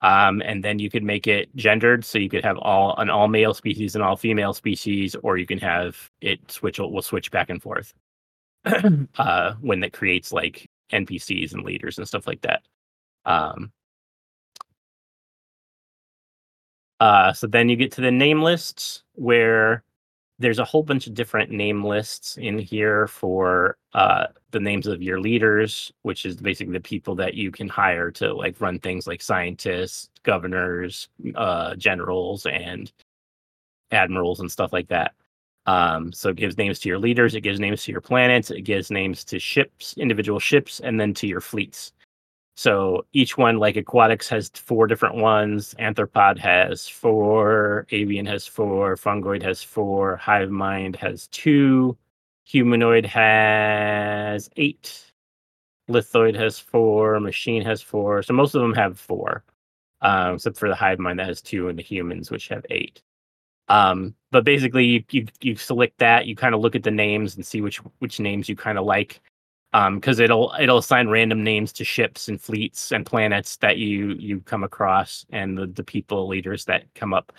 Um, 0.02 0.40
and 0.42 0.64
then 0.64 0.78
you 0.78 0.88
could 0.90 1.02
make 1.02 1.26
it 1.26 1.54
gendered, 1.56 2.04
so 2.04 2.18
you 2.18 2.30
could 2.30 2.44
have 2.44 2.56
all 2.58 2.96
an 2.96 3.10
all 3.10 3.28
male 3.28 3.54
species 3.54 3.94
and 3.94 4.04
all 4.04 4.16
female 4.16 4.54
species, 4.54 5.14
or 5.22 5.36
you 5.36 5.46
can 5.46 5.58
have 5.58 6.10
it 6.20 6.50
switch. 6.50 6.78
Will 6.78 7.02
switch 7.02 7.30
back 7.30 7.50
and 7.50 7.62
forth 7.62 7.92
uh, 9.18 9.54
when 9.60 9.82
it 9.82 9.92
creates 9.92 10.32
like 10.32 10.70
NPCs 10.92 11.52
and 11.52 11.64
leaders 11.64 11.98
and 11.98 12.06
stuff 12.08 12.26
like 12.26 12.40
that. 12.42 12.62
Um, 13.26 13.72
uh, 17.00 17.32
so 17.32 17.46
then 17.46 17.68
you 17.68 17.76
get 17.76 17.92
to 17.92 18.00
the 18.00 18.10
name 18.10 18.42
lists 18.42 19.02
where 19.14 19.82
there's 20.38 20.58
a 20.58 20.64
whole 20.64 20.82
bunch 20.82 21.06
of 21.06 21.14
different 21.14 21.50
name 21.50 21.84
lists 21.84 22.38
in 22.38 22.58
here 22.58 23.06
for 23.06 23.76
uh, 23.92 24.26
the 24.52 24.60
names 24.60 24.86
of 24.86 25.02
your 25.02 25.20
leaders, 25.20 25.92
which 26.02 26.24
is 26.24 26.36
basically 26.36 26.72
the 26.72 26.80
people 26.80 27.14
that 27.14 27.34
you 27.34 27.50
can 27.50 27.68
hire 27.68 28.10
to 28.10 28.32
like 28.32 28.60
run 28.60 28.78
things 28.78 29.06
like 29.06 29.20
scientists, 29.20 30.08
governors, 30.22 31.08
uh, 31.34 31.74
generals, 31.76 32.46
and 32.46 32.90
admirals 33.90 34.40
and 34.40 34.50
stuff 34.50 34.72
like 34.72 34.88
that. 34.88 35.14
Um, 35.66 36.12
so 36.12 36.30
it 36.30 36.36
gives 36.36 36.56
names 36.56 36.78
to 36.80 36.88
your 36.88 36.98
leaders, 36.98 37.34
it 37.34 37.42
gives 37.42 37.60
names 37.60 37.84
to 37.84 37.92
your 37.92 38.00
planets, 38.00 38.50
it 38.50 38.62
gives 38.62 38.90
names 38.90 39.24
to 39.24 39.38
ships, 39.38 39.94
individual 39.98 40.40
ships, 40.40 40.80
and 40.80 40.98
then 40.98 41.12
to 41.14 41.26
your 41.26 41.40
fleets. 41.42 41.92
So 42.60 43.06
each 43.14 43.38
one, 43.38 43.56
like 43.56 43.76
aquatics, 43.76 44.28
has 44.28 44.50
four 44.50 44.86
different 44.86 45.14
ones. 45.14 45.74
Arthropod 45.78 46.36
has 46.40 46.86
four. 46.86 47.86
Avian 47.90 48.26
has 48.26 48.46
four. 48.46 48.96
Fungoid 48.96 49.42
has 49.42 49.62
four. 49.62 50.16
Hive 50.16 50.50
mind 50.50 50.94
has 50.96 51.28
two. 51.28 51.96
Humanoid 52.44 53.06
has 53.06 54.50
eight. 54.58 55.10
Lithoid 55.88 56.36
has 56.36 56.58
four. 56.58 57.18
Machine 57.18 57.62
has 57.64 57.80
four. 57.80 58.22
So 58.22 58.34
most 58.34 58.54
of 58.54 58.60
them 58.60 58.74
have 58.74 59.00
four, 59.00 59.42
um, 60.02 60.34
except 60.34 60.58
for 60.58 60.68
the 60.68 60.74
hive 60.74 60.98
mind 60.98 61.18
that 61.18 61.28
has 61.28 61.40
two, 61.40 61.68
and 61.68 61.78
the 61.78 61.82
humans, 61.82 62.30
which 62.30 62.48
have 62.48 62.66
eight. 62.68 63.00
Um, 63.68 64.14
but 64.32 64.44
basically, 64.44 64.84
you, 64.84 65.04
you 65.10 65.26
you 65.40 65.56
select 65.56 65.96
that. 65.96 66.26
You 66.26 66.36
kind 66.36 66.54
of 66.54 66.60
look 66.60 66.76
at 66.76 66.82
the 66.82 66.90
names 66.90 67.36
and 67.36 67.46
see 67.46 67.62
which 67.62 67.78
which 68.00 68.20
names 68.20 68.50
you 68.50 68.54
kind 68.54 68.76
of 68.76 68.84
like 68.84 69.22
um 69.72 69.96
because 69.96 70.18
it'll 70.18 70.52
it'll 70.60 70.78
assign 70.78 71.08
random 71.08 71.44
names 71.44 71.72
to 71.72 71.84
ships 71.84 72.28
and 72.28 72.40
fleets 72.40 72.92
and 72.92 73.06
planets 73.06 73.56
that 73.58 73.78
you 73.78 74.14
you 74.18 74.40
come 74.40 74.64
across 74.64 75.24
and 75.30 75.56
the, 75.56 75.66
the 75.66 75.84
people 75.84 76.26
leaders 76.28 76.64
that 76.64 76.84
come 76.94 77.14
up. 77.14 77.32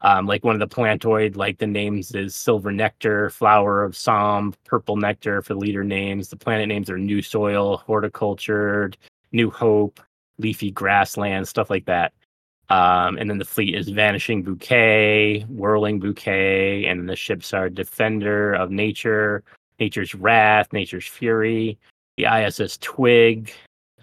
Um 0.00 0.26
like 0.26 0.44
one 0.44 0.60
of 0.60 0.60
the 0.60 0.74
plantoid 0.74 1.36
like 1.36 1.58
the 1.58 1.66
names 1.66 2.14
is 2.14 2.34
silver 2.36 2.72
nectar 2.72 3.30
flower 3.30 3.82
of 3.84 3.96
psalm 3.96 4.54
purple 4.64 4.96
nectar 4.96 5.42
for 5.42 5.54
leader 5.54 5.84
names. 5.84 6.28
The 6.28 6.36
planet 6.36 6.68
names 6.68 6.90
are 6.90 6.98
new 6.98 7.22
soil 7.22 7.78
horticultured 7.78 8.96
new 9.32 9.50
hope 9.50 10.00
leafy 10.38 10.70
grassland 10.70 11.48
stuff 11.48 11.70
like 11.70 11.86
that. 11.86 12.12
Um 12.68 13.16
and 13.18 13.30
then 13.30 13.38
the 13.38 13.44
fleet 13.46 13.74
is 13.74 13.88
vanishing 13.88 14.42
bouquet 14.42 15.40
whirling 15.48 16.00
bouquet 16.00 16.84
and 16.84 17.08
the 17.08 17.16
ships 17.16 17.54
are 17.54 17.70
defender 17.70 18.52
of 18.54 18.70
nature 18.70 19.42
Nature's 19.78 20.14
Wrath, 20.14 20.72
Nature's 20.72 21.06
Fury, 21.06 21.78
the 22.16 22.26
ISS 22.26 22.78
Twig, 22.78 23.52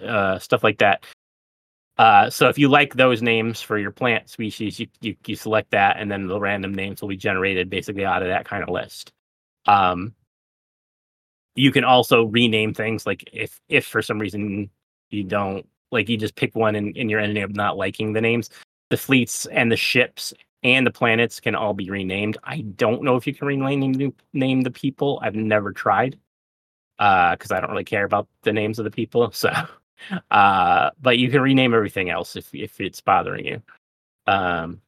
uh, 0.04 0.40
stuff 0.40 0.64
like 0.64 0.78
that. 0.80 1.06
Uh, 1.98 2.30
so 2.30 2.50
if 2.50 2.58
you 2.58 2.68
like 2.68 2.96
those 2.96 3.22
names 3.22 3.62
for 3.62 3.78
your 3.78 3.92
plant 3.92 4.30
species, 4.30 4.80
you, 4.80 4.88
you, 5.02 5.16
you 5.26 5.36
select 5.36 5.72
that, 5.72 5.98
and 5.98 6.12
then 6.12 6.28
the 6.28 6.40
random 6.40 6.74
names 6.74 7.02
will 7.02 7.10
be 7.10 7.18
generated 7.18 7.70
basically 7.70 8.06
out 8.06 8.22
of 8.22 8.28
that 8.28 8.46
kind 8.46 8.64
of 8.64 8.70
list. 8.70 9.12
Um, 9.66 10.14
you 11.56 11.72
can 11.72 11.86
also 11.86 12.26
rename 12.26 12.74
things 12.74 13.06
like 13.06 13.28
if 13.32 13.60
if 13.70 13.86
for 13.86 14.02
some 14.02 14.20
reason 14.20 14.70
you 15.10 15.24
don't 15.24 15.66
like 15.92 16.10
you 16.10 16.18
just 16.18 16.36
pick 16.36 16.54
one 16.56 16.76
and, 16.76 16.96
and 16.98 17.10
you're 17.10 17.20
ending 17.20 17.44
up 17.44 17.52
not 17.52 17.78
liking 17.78 18.14
the 18.14 18.22
names 18.22 18.50
the 18.90 18.98
fleets 18.98 19.46
and 19.48 19.72
the 19.72 19.78
ships 19.78 20.34
and 20.66 20.86
the 20.86 20.92
planets 20.92 21.40
can 21.40 21.54
all 21.54 21.76
be 21.76 21.92
renamed. 21.92 22.38
I 22.44 22.62
don't 22.62 23.04
know 23.04 23.16
if 23.16 23.28
you 23.28 23.36
can 23.36 23.48
rename 23.48 24.14
name 24.34 24.62
the 24.62 24.72
people. 24.72 25.20
I've 25.22 25.36
never 25.36 25.72
tried 25.72 26.18
because 26.98 27.52
uh, 27.52 27.56
I 27.56 27.60
don't 27.60 27.70
really 27.70 27.84
care 27.84 28.04
about 28.04 28.28
the 28.42 28.52
names 28.52 28.80
of 28.80 28.84
the 28.84 28.92
people. 28.92 29.32
So, 29.42 29.52
uh, 30.32 30.90
but 31.00 31.20
you 31.20 31.30
can 31.30 31.42
rename 31.42 31.74
everything 31.74 32.10
else 32.10 32.36
if 32.36 32.54
if 32.54 32.82
it's 32.82 33.00
bothering 33.00 33.46
you. 33.46 33.62
Um, 34.26 34.82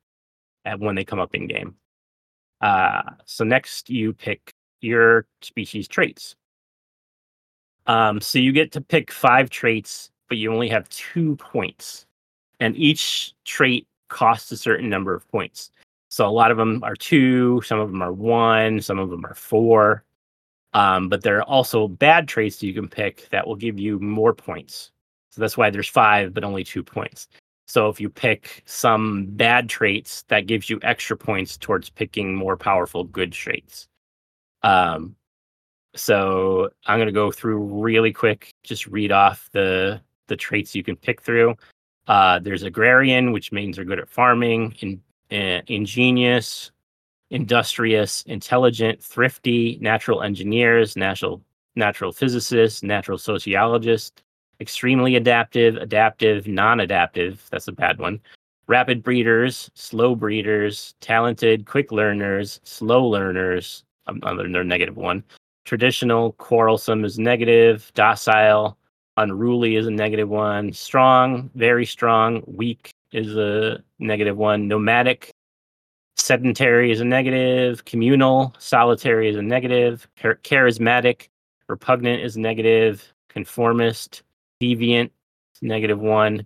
and 0.65 0.81
when 0.81 0.95
they 0.95 1.05
come 1.05 1.19
up 1.19 1.35
in 1.35 1.47
game. 1.47 1.75
Uh, 2.59 3.03
so 3.25 3.45
next 3.45 3.89
you 3.89 4.13
pick 4.13 4.51
your 4.81 5.27
species 5.41 5.87
traits. 5.87 6.35
Um, 7.85 8.19
so 8.19 8.39
you 8.39 8.51
get 8.51 8.71
to 8.73 8.81
pick 8.81 9.11
five 9.11 9.49
traits, 9.49 10.09
but 10.27 10.39
you 10.39 10.51
only 10.51 10.69
have 10.69 10.89
two 10.89 11.35
points, 11.37 12.05
and 12.59 12.75
each 12.75 13.33
trait 13.45 13.87
costs 14.09 14.51
a 14.51 14.57
certain 14.57 14.89
number 14.89 15.13
of 15.13 15.27
points. 15.29 15.71
So 16.09 16.27
a 16.27 16.31
lot 16.31 16.51
of 16.51 16.57
them 16.57 16.81
are 16.83 16.95
two, 16.95 17.61
some 17.65 17.79
of 17.79 17.91
them 17.91 18.01
are 18.01 18.13
one, 18.13 18.81
some 18.81 18.99
of 18.99 19.09
them 19.09 19.25
are 19.25 19.33
four. 19.33 20.03
Um, 20.73 21.09
but 21.09 21.23
there 21.23 21.37
are 21.37 21.43
also 21.43 21.87
bad 21.87 22.27
traits 22.27 22.57
that 22.57 22.67
you 22.67 22.73
can 22.73 22.87
pick 22.87 23.27
that 23.29 23.47
will 23.47 23.55
give 23.55 23.79
you 23.79 23.99
more 23.99 24.33
points. 24.33 24.91
So 25.31 25.41
that's 25.41 25.57
why 25.57 25.69
there's 25.69 25.87
five, 25.87 26.33
but 26.33 26.43
only 26.43 26.63
two 26.63 26.83
points. 26.83 27.27
So 27.67 27.89
if 27.89 27.99
you 27.99 28.09
pick 28.09 28.63
some 28.65 29.25
bad 29.31 29.67
traits, 29.69 30.23
that 30.29 30.47
gives 30.47 30.69
you 30.69 30.79
extra 30.83 31.17
points 31.17 31.57
towards 31.57 31.89
picking 31.89 32.33
more 32.33 32.55
powerful 32.55 33.03
good 33.03 33.33
traits. 33.33 33.87
Um, 34.63 35.15
so 35.95 36.69
I'm 36.85 36.97
going 36.97 37.07
to 37.07 37.11
go 37.11 37.31
through 37.31 37.57
really 37.81 38.13
quick, 38.13 38.51
just 38.63 38.87
read 38.87 39.11
off 39.11 39.49
the 39.51 40.01
the 40.27 40.35
traits 40.35 40.75
you 40.75 40.83
can 40.83 40.95
pick 40.95 41.21
through. 41.21 41.55
Uh, 42.07 42.39
there's 42.39 42.63
agrarian, 42.63 43.31
which 43.31 43.51
means 43.51 43.75
they're 43.75 43.85
good 43.85 43.99
at 43.99 44.09
farming, 44.09 44.73
in, 44.79 45.01
uh, 45.31 45.61
ingenious, 45.67 46.71
industrious, 47.31 48.23
intelligent, 48.23 49.03
thrifty, 49.03 49.77
natural 49.81 50.23
engineers, 50.23 50.95
natural 50.95 51.41
natural 51.75 52.11
physicists, 52.11 52.81
natural 52.81 53.17
sociologists, 53.17 54.23
extremely 54.59 55.15
adaptive, 55.15 55.75
adaptive, 55.75 56.47
non-adaptive. 56.47 57.45
That's 57.51 57.67
a 57.67 57.71
bad 57.71 57.99
one. 57.99 58.19
Rapid 58.67 59.03
breeders, 59.03 59.69
slow 59.75 60.15
breeders, 60.15 60.95
talented, 61.01 61.65
quick 61.65 61.91
learners, 61.91 62.59
slow 62.63 63.05
learners. 63.05 63.83
Um, 64.07 64.19
another 64.23 64.63
negative 64.63 64.97
one. 64.97 65.23
Traditional, 65.65 66.31
quarrelsome 66.33 67.05
is 67.05 67.19
negative. 67.19 67.91
Docile, 67.93 68.77
unruly 69.17 69.75
is 69.75 69.87
a 69.87 69.91
negative 69.91 70.29
one 70.29 70.71
strong 70.71 71.49
very 71.55 71.85
strong 71.85 72.43
weak 72.47 72.91
is 73.11 73.35
a 73.35 73.83
negative 73.99 74.37
one 74.37 74.67
nomadic 74.67 75.31
sedentary 76.15 76.91
is 76.91 77.01
a 77.01 77.05
negative 77.05 77.85
communal 77.85 78.53
solitary 78.59 79.29
is 79.29 79.35
a 79.35 79.41
negative 79.41 80.07
char- 80.15 80.39
charismatic 80.43 81.27
repugnant 81.67 82.21
is 82.21 82.37
negative 82.37 83.13
conformist 83.29 84.23
deviant 84.61 85.09
negative 85.61 85.99
one 85.99 86.45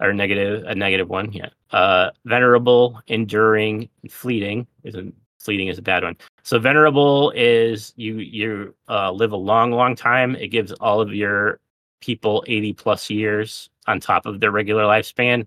or 0.00 0.12
negative 0.12 0.64
a 0.66 0.74
negative 0.74 1.08
one. 1.08 1.32
Yeah. 1.32 1.48
Uh, 1.70 2.10
venerable, 2.24 3.00
enduring, 3.08 3.88
fleeting 4.10 4.66
is 4.84 4.94
a 4.94 5.10
fleeting 5.38 5.68
is 5.68 5.78
a 5.78 5.82
bad 5.82 6.02
one. 6.02 6.16
So 6.42 6.58
venerable 6.58 7.32
is 7.34 7.92
you 7.96 8.18
you 8.18 8.74
uh, 8.88 9.10
live 9.12 9.32
a 9.32 9.36
long 9.36 9.72
long 9.72 9.96
time. 9.96 10.34
It 10.36 10.48
gives 10.48 10.72
all 10.72 11.00
of 11.00 11.14
your 11.14 11.60
people 12.00 12.44
80 12.46 12.72
plus 12.74 13.10
years 13.10 13.70
on 13.86 14.00
top 14.00 14.26
of 14.26 14.40
their 14.40 14.50
regular 14.50 14.84
lifespan. 14.84 15.46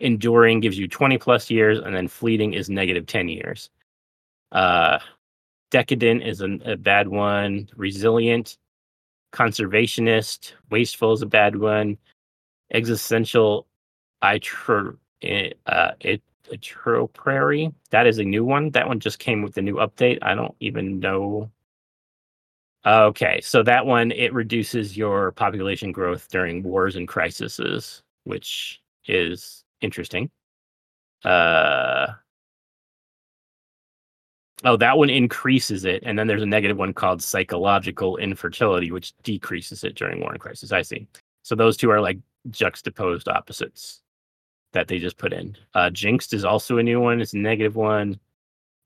Enduring 0.00 0.60
gives 0.60 0.78
you 0.78 0.88
20 0.88 1.18
plus 1.18 1.50
years, 1.50 1.78
and 1.78 1.94
then 1.94 2.08
fleeting 2.08 2.54
is 2.54 2.68
negative 2.68 3.06
10 3.06 3.28
years. 3.28 3.70
Uh, 4.52 4.98
decadent 5.70 6.22
is 6.22 6.40
a, 6.40 6.58
a 6.64 6.76
bad 6.76 7.08
one. 7.08 7.68
Resilient, 7.76 8.58
conservationist, 9.32 10.52
wasteful 10.70 11.12
is 11.12 11.22
a 11.22 11.26
bad 11.26 11.56
one. 11.56 11.96
Existential, 12.72 13.66
I 14.22 14.38
tr- 14.38 14.96
uh, 15.66 15.90
it 16.00 16.22
True 16.60 17.08
Prairie. 17.12 17.72
That 17.90 18.06
is 18.06 18.18
a 18.18 18.24
new 18.24 18.44
one. 18.44 18.70
That 18.70 18.86
one 18.86 19.00
just 19.00 19.18
came 19.18 19.42
with 19.42 19.54
the 19.54 19.62
new 19.62 19.76
update. 19.76 20.18
I 20.22 20.34
don't 20.34 20.54
even 20.60 21.00
know. 21.00 21.50
Okay, 22.86 23.40
so 23.42 23.62
that 23.62 23.86
one 23.86 24.12
it 24.12 24.32
reduces 24.34 24.96
your 24.96 25.32
population 25.32 25.90
growth 25.90 26.28
during 26.30 26.62
wars 26.62 26.96
and 26.96 27.08
crises, 27.08 28.02
which 28.24 28.82
is 29.06 29.64
interesting. 29.80 30.30
Uh 31.24 32.14
Oh, 34.64 34.76
that 34.76 34.96
one 34.96 35.10
increases 35.10 35.84
it, 35.84 36.02
and 36.06 36.18
then 36.18 36.26
there's 36.26 36.42
a 36.42 36.46
negative 36.46 36.78
one 36.78 36.94
called 36.94 37.22
psychological 37.22 38.16
infertility, 38.16 38.90
which 38.92 39.12
decreases 39.22 39.84
it 39.84 39.94
during 39.94 40.20
war 40.20 40.32
and 40.32 40.40
crisis. 40.40 40.72
I 40.72 40.80
see. 40.82 41.06
So 41.42 41.54
those 41.54 41.76
two 41.76 41.90
are 41.90 42.00
like 42.00 42.18
juxtaposed 42.50 43.28
opposites 43.28 44.00
that 44.72 44.88
they 44.88 44.98
just 44.98 45.18
put 45.18 45.32
in. 45.32 45.56
Uh, 45.74 45.90
Jinxed 45.90 46.34
is 46.34 46.44
also 46.44 46.78
a 46.78 46.82
new 46.82 47.00
one. 47.00 47.20
It's 47.20 47.34
a 47.34 47.38
negative 47.38 47.76
one. 47.76 48.18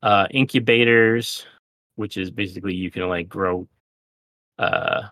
Uh, 0.02 0.26
incubators, 0.32 1.46
which 1.96 2.16
is 2.16 2.30
basically 2.30 2.74
you 2.74 2.90
can 2.90 3.08
like 3.08 3.28
grow 3.28 3.68
uh, 4.58 5.02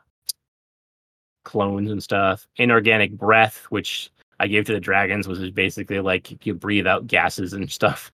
clones 1.44 1.90
and 1.90 2.02
stuff. 2.02 2.46
Inorganic 2.56 3.12
breath, 3.12 3.66
which 3.70 4.10
I 4.40 4.46
gave 4.46 4.66
to 4.66 4.72
the 4.72 4.80
dragons, 4.80 5.28
was 5.28 5.50
basically 5.50 6.00
like 6.00 6.44
you 6.44 6.54
breathe 6.54 6.86
out 6.86 7.06
gases 7.06 7.52
and 7.52 7.70
stuff. 7.70 8.12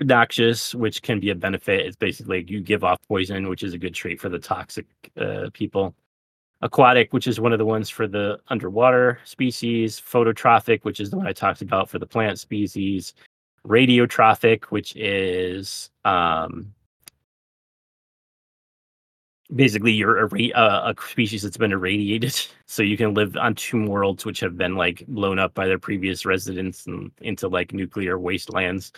Noxious, 0.00 0.74
which 0.74 1.02
can 1.02 1.20
be 1.20 1.30
a 1.30 1.34
benefit. 1.34 1.86
It's 1.86 1.96
basically 1.96 2.44
you 2.48 2.60
give 2.60 2.84
off 2.84 2.98
poison, 3.08 3.48
which 3.48 3.62
is 3.62 3.72
a 3.72 3.78
good 3.78 3.94
trait 3.94 4.20
for 4.20 4.28
the 4.28 4.38
toxic 4.38 4.86
uh, 5.16 5.48
people 5.52 5.94
aquatic, 6.62 7.12
which 7.12 7.26
is 7.26 7.40
one 7.40 7.52
of 7.52 7.58
the 7.58 7.66
ones 7.66 7.90
for 7.90 8.06
the 8.06 8.38
underwater 8.48 9.18
species, 9.24 10.00
phototrophic, 10.00 10.84
which 10.84 11.00
is 11.00 11.10
the 11.10 11.16
one 11.16 11.26
I 11.26 11.32
talked 11.32 11.60
about 11.60 11.88
for 11.88 11.98
the 11.98 12.06
plant 12.06 12.38
species, 12.38 13.14
radiotrophic, 13.66 14.64
which 14.66 14.96
is 14.96 15.90
um, 16.04 16.72
basically 19.54 19.92
you're 19.92 20.26
a, 20.26 20.52
uh, 20.52 20.92
a 20.92 21.02
species 21.08 21.42
that's 21.42 21.56
been 21.56 21.72
irradiated, 21.72 22.34
so 22.66 22.82
you 22.82 22.96
can 22.96 23.14
live 23.14 23.36
on 23.36 23.54
two 23.54 23.86
worlds 23.86 24.24
which 24.24 24.40
have 24.40 24.56
been 24.56 24.76
like 24.76 25.04
blown 25.08 25.38
up 25.38 25.54
by 25.54 25.66
their 25.66 25.78
previous 25.78 26.24
residents 26.24 26.86
and 26.86 27.10
into 27.20 27.48
like 27.48 27.72
nuclear 27.72 28.18
wastelands. 28.18 28.92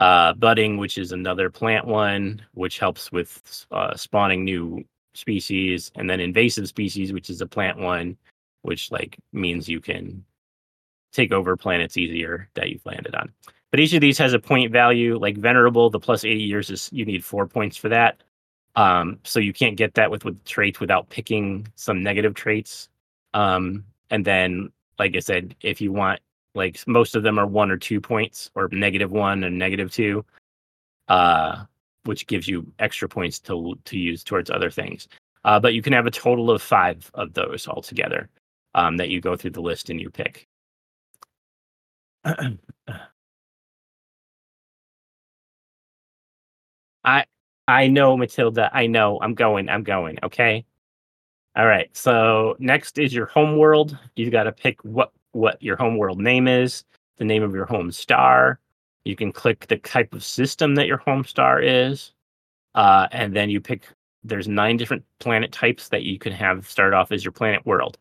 Uh, 0.00 0.32
budding, 0.34 0.76
which 0.76 0.96
is 0.96 1.10
another 1.10 1.50
plant 1.50 1.84
one, 1.84 2.40
which 2.54 2.78
helps 2.78 3.10
with 3.10 3.66
uh, 3.72 3.96
spawning 3.96 4.44
new 4.44 4.84
species, 5.14 5.90
and 5.96 6.08
then 6.08 6.20
invasive 6.20 6.68
species, 6.68 7.12
which 7.12 7.28
is 7.28 7.40
a 7.40 7.46
plant 7.46 7.76
one, 7.78 8.16
which 8.62 8.92
like 8.92 9.16
means 9.32 9.68
you 9.68 9.80
can 9.80 10.24
take 11.12 11.32
over 11.32 11.56
planets 11.56 11.96
easier 11.96 12.48
that 12.54 12.70
you've 12.70 12.86
landed 12.86 13.14
on. 13.16 13.32
But 13.72 13.80
each 13.80 13.92
of 13.92 14.00
these 14.00 14.18
has 14.18 14.34
a 14.34 14.38
point 14.38 14.70
value. 14.70 15.18
Like 15.18 15.36
venerable, 15.36 15.90
the 15.90 15.98
plus 15.98 16.24
80 16.24 16.42
years 16.42 16.70
is 16.70 16.88
you 16.92 17.04
need 17.04 17.24
four 17.24 17.48
points 17.48 17.76
for 17.76 17.88
that. 17.88 18.22
Um, 18.76 19.18
so 19.24 19.40
you 19.40 19.52
can't 19.52 19.76
get 19.76 19.94
that 19.94 20.10
with 20.10 20.24
with 20.24 20.42
traits 20.44 20.80
without 20.80 21.08
picking 21.08 21.66
some 21.74 22.02
negative 22.02 22.34
traits. 22.34 22.88
Um, 23.34 23.84
and 24.10 24.24
then, 24.24 24.70
like 24.98 25.16
I 25.16 25.20
said, 25.20 25.54
if 25.62 25.80
you 25.80 25.92
want, 25.92 26.20
like 26.54 26.78
most 26.86 27.16
of 27.16 27.22
them 27.22 27.38
are 27.38 27.46
one 27.46 27.70
or 27.70 27.76
two 27.76 28.00
points, 28.00 28.50
or 28.54 28.68
negative 28.72 29.12
one 29.12 29.44
and 29.44 29.58
negative 29.58 29.92
two. 29.92 30.24
Uh, 31.08 31.64
which 32.04 32.26
gives 32.26 32.48
you 32.48 32.66
extra 32.78 33.08
points 33.08 33.38
to 33.38 33.78
to 33.84 33.98
use 33.98 34.24
towards 34.24 34.50
other 34.50 34.70
things. 34.70 35.08
Uh, 35.44 35.60
but 35.60 35.74
you 35.74 35.82
can 35.82 35.92
have 35.92 36.06
a 36.06 36.10
total 36.10 36.50
of 36.50 36.62
five 36.62 37.10
of 37.14 37.34
those 37.34 37.68
altogether 37.68 38.28
um, 38.74 38.96
that 38.96 39.10
you 39.10 39.20
go 39.20 39.36
through 39.36 39.50
the 39.50 39.60
list 39.60 39.90
and 39.90 40.00
you 40.00 40.10
pick. 40.10 40.48
I 47.04 47.24
I 47.68 47.86
know 47.86 48.16
Matilda. 48.16 48.70
I 48.72 48.86
know. 48.86 49.20
I'm 49.22 49.34
going. 49.34 49.68
I'm 49.68 49.84
going. 49.84 50.18
Okay. 50.24 50.64
All 51.54 51.66
right. 51.66 51.94
So 51.96 52.56
next 52.58 52.98
is 52.98 53.14
your 53.14 53.26
home 53.26 53.58
world. 53.58 53.96
You've 54.16 54.32
got 54.32 54.44
to 54.44 54.52
pick 54.52 54.82
what 54.82 55.12
what 55.32 55.62
your 55.62 55.76
home 55.76 55.96
world 55.96 56.18
name 56.18 56.48
is, 56.48 56.84
the 57.18 57.24
name 57.24 57.42
of 57.42 57.54
your 57.54 57.66
home 57.66 57.92
star, 57.92 58.58
you 59.04 59.16
can 59.16 59.32
click 59.32 59.66
the 59.68 59.78
type 59.78 60.14
of 60.14 60.24
system 60.24 60.74
that 60.74 60.86
your 60.86 60.98
home 60.98 61.24
star 61.24 61.62
is, 61.62 62.12
uh, 62.74 63.08
and 63.12 63.34
then 63.34 63.50
you 63.50 63.60
pick. 63.60 63.88
There's 64.24 64.48
nine 64.48 64.76
different 64.76 65.04
planet 65.20 65.52
types 65.52 65.88
that 65.88 66.02
you 66.02 66.18
can 66.18 66.32
have 66.32 66.68
start 66.68 66.92
off 66.92 67.12
as 67.12 67.24
your 67.24 67.32
planet 67.32 67.64
world. 67.64 67.98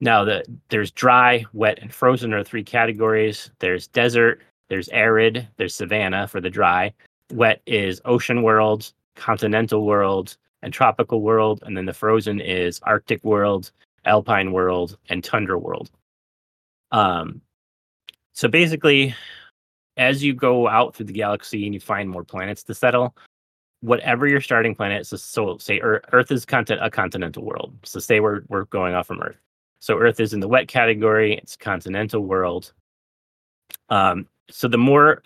Now, 0.00 0.24
the 0.24 0.44
there's 0.68 0.92
dry, 0.92 1.44
wet, 1.52 1.78
and 1.80 1.92
frozen 1.92 2.32
are 2.32 2.44
three 2.44 2.62
categories. 2.62 3.50
There's 3.58 3.88
desert, 3.88 4.42
there's 4.68 4.88
arid, 4.90 5.48
there's 5.56 5.74
savanna 5.74 6.28
for 6.28 6.40
the 6.40 6.50
dry. 6.50 6.92
Wet 7.32 7.62
is 7.66 8.00
ocean 8.04 8.42
world, 8.42 8.92
continental 9.16 9.84
world, 9.84 10.36
and 10.62 10.72
tropical 10.72 11.20
world, 11.22 11.62
and 11.64 11.76
then 11.76 11.86
the 11.86 11.92
frozen 11.92 12.40
is 12.40 12.80
Arctic 12.82 13.22
world, 13.24 13.70
alpine 14.04 14.52
world, 14.52 14.96
and 15.08 15.22
tundra 15.22 15.58
world. 15.58 15.90
Um, 16.90 17.42
so 18.32 18.48
basically, 18.48 19.14
as 19.96 20.22
you 20.22 20.32
go 20.32 20.68
out 20.68 20.94
through 20.94 21.06
the 21.06 21.12
galaxy 21.12 21.64
and 21.64 21.74
you 21.74 21.80
find 21.80 22.08
more 22.08 22.24
planets 22.24 22.62
to 22.64 22.74
settle, 22.74 23.14
whatever 23.80 24.26
your 24.26 24.40
starting 24.40 24.74
planet 24.74 25.00
is, 25.00 25.22
so 25.22 25.58
say 25.58 25.80
Earth 25.80 26.30
is 26.30 26.44
content 26.44 26.80
a 26.82 26.90
continental 26.90 27.44
world. 27.44 27.74
So 27.84 28.00
say 28.00 28.20
we're 28.20 28.42
we're 28.48 28.64
going 28.66 28.94
off 28.94 29.06
from 29.06 29.20
Earth. 29.20 29.36
So 29.80 29.98
Earth 29.98 30.18
is 30.20 30.32
in 30.32 30.40
the 30.40 30.48
wet 30.48 30.68
category. 30.68 31.34
It's 31.34 31.56
continental 31.56 32.22
world. 32.22 32.72
Um, 33.90 34.26
so 34.50 34.66
the 34.66 34.78
more 34.78 35.22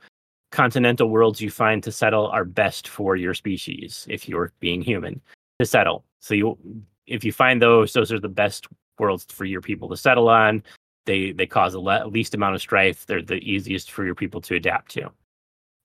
continental 0.53 1.09
worlds 1.09 1.41
you 1.41 1.51
find 1.51 1.83
to 1.83 1.91
settle 1.91 2.29
are 2.29 2.45
best 2.45 2.87
for 2.87 3.17
your 3.17 3.35
species 3.35 4.07
if 4.09 4.29
you're 4.29 4.53
being 4.61 4.81
human 4.81 5.21
to 5.59 5.67
settle. 5.67 6.05
So 6.21 6.35
you 6.35 6.59
if 7.07 7.25
you 7.25 7.33
find 7.33 7.61
those, 7.61 7.93
those 7.93 8.13
are 8.13 8.21
the 8.21 8.29
best 8.29 8.69
worlds 8.99 9.27
for 9.29 9.45
your 9.45 9.61
people 9.61 9.89
to 9.89 9.97
settle 9.97 10.29
on 10.29 10.63
they 11.05 11.33
they 11.33 11.47
cause 11.47 11.73
the 11.73 11.81
le- 11.81 12.07
least 12.07 12.35
amount 12.35 12.55
of 12.55 12.61
strife. 12.61 13.07
They're 13.07 13.23
the 13.23 13.37
easiest 13.37 13.91
for 13.91 14.05
your 14.05 14.15
people 14.15 14.41
to 14.43 14.55
adapt 14.55 14.91
to. 14.93 15.11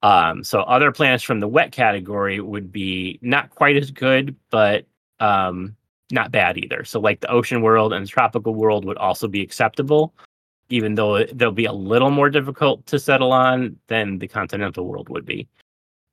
Um, 0.03 0.43
so 0.43 0.62
other 0.62 0.91
planets 0.91 1.23
from 1.23 1.39
the 1.39 1.47
wet 1.47 1.71
category 1.71 2.39
would 2.39 2.71
be 2.71 3.19
not 3.21 3.49
quite 3.49 3.77
as 3.77 3.89
good, 3.89 4.36
but 4.51 4.86
um, 5.19 5.75
not 6.12 6.32
bad 6.32 6.58
either. 6.58 6.84
So 6.84 6.99
like 6.99 7.19
the 7.19 7.32
ocean 7.32 7.62
world 7.62 7.93
and 7.93 8.06
the 8.06 8.10
tropical 8.10 8.53
world 8.53 8.86
would 8.86 8.97
also 8.97 9.27
be 9.27 9.41
acceptable, 9.41 10.13
even 10.69 10.95
though 10.95 11.23
they'll 11.25 11.51
be 11.51 11.65
a 11.65 11.73
little 11.73 12.10
more 12.10 12.30
difficult 12.30 12.86
to 12.88 12.99
settle 12.99 13.32
on 13.32 13.77
than 13.88 14.19
the 14.19 14.27
continental 14.27 14.86
world 14.86 15.10
would 15.10 15.25
be. 15.25 15.47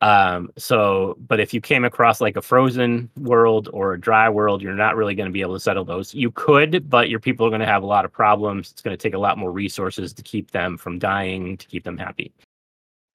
Um, 0.00 0.50
so, 0.58 1.16
but 1.26 1.40
if 1.40 1.54
you 1.54 1.60
came 1.60 1.84
across 1.84 2.20
like 2.20 2.36
a 2.36 2.42
frozen 2.42 3.08
world 3.16 3.70
or 3.72 3.94
a 3.94 4.00
dry 4.00 4.28
world, 4.28 4.60
you're 4.60 4.74
not 4.74 4.96
really 4.96 5.14
going 5.14 5.28
to 5.28 5.32
be 5.32 5.40
able 5.40 5.54
to 5.54 5.60
settle 5.60 5.84
those. 5.84 6.14
You 6.14 6.30
could, 6.30 6.90
but 6.90 7.08
your 7.08 7.20
people 7.20 7.46
are 7.46 7.50
going 7.50 7.60
to 7.60 7.66
have 7.66 7.82
a 7.82 7.86
lot 7.86 8.04
of 8.04 8.12
problems. 8.12 8.70
It's 8.70 8.82
going 8.82 8.96
to 8.96 9.02
take 9.02 9.14
a 9.14 9.18
lot 9.18 9.38
more 9.38 9.50
resources 9.50 10.12
to 10.12 10.22
keep 10.22 10.50
them 10.50 10.76
from 10.76 10.98
dying, 10.98 11.56
to 11.56 11.66
keep 11.66 11.84
them 11.84 11.96
happy. 11.96 12.32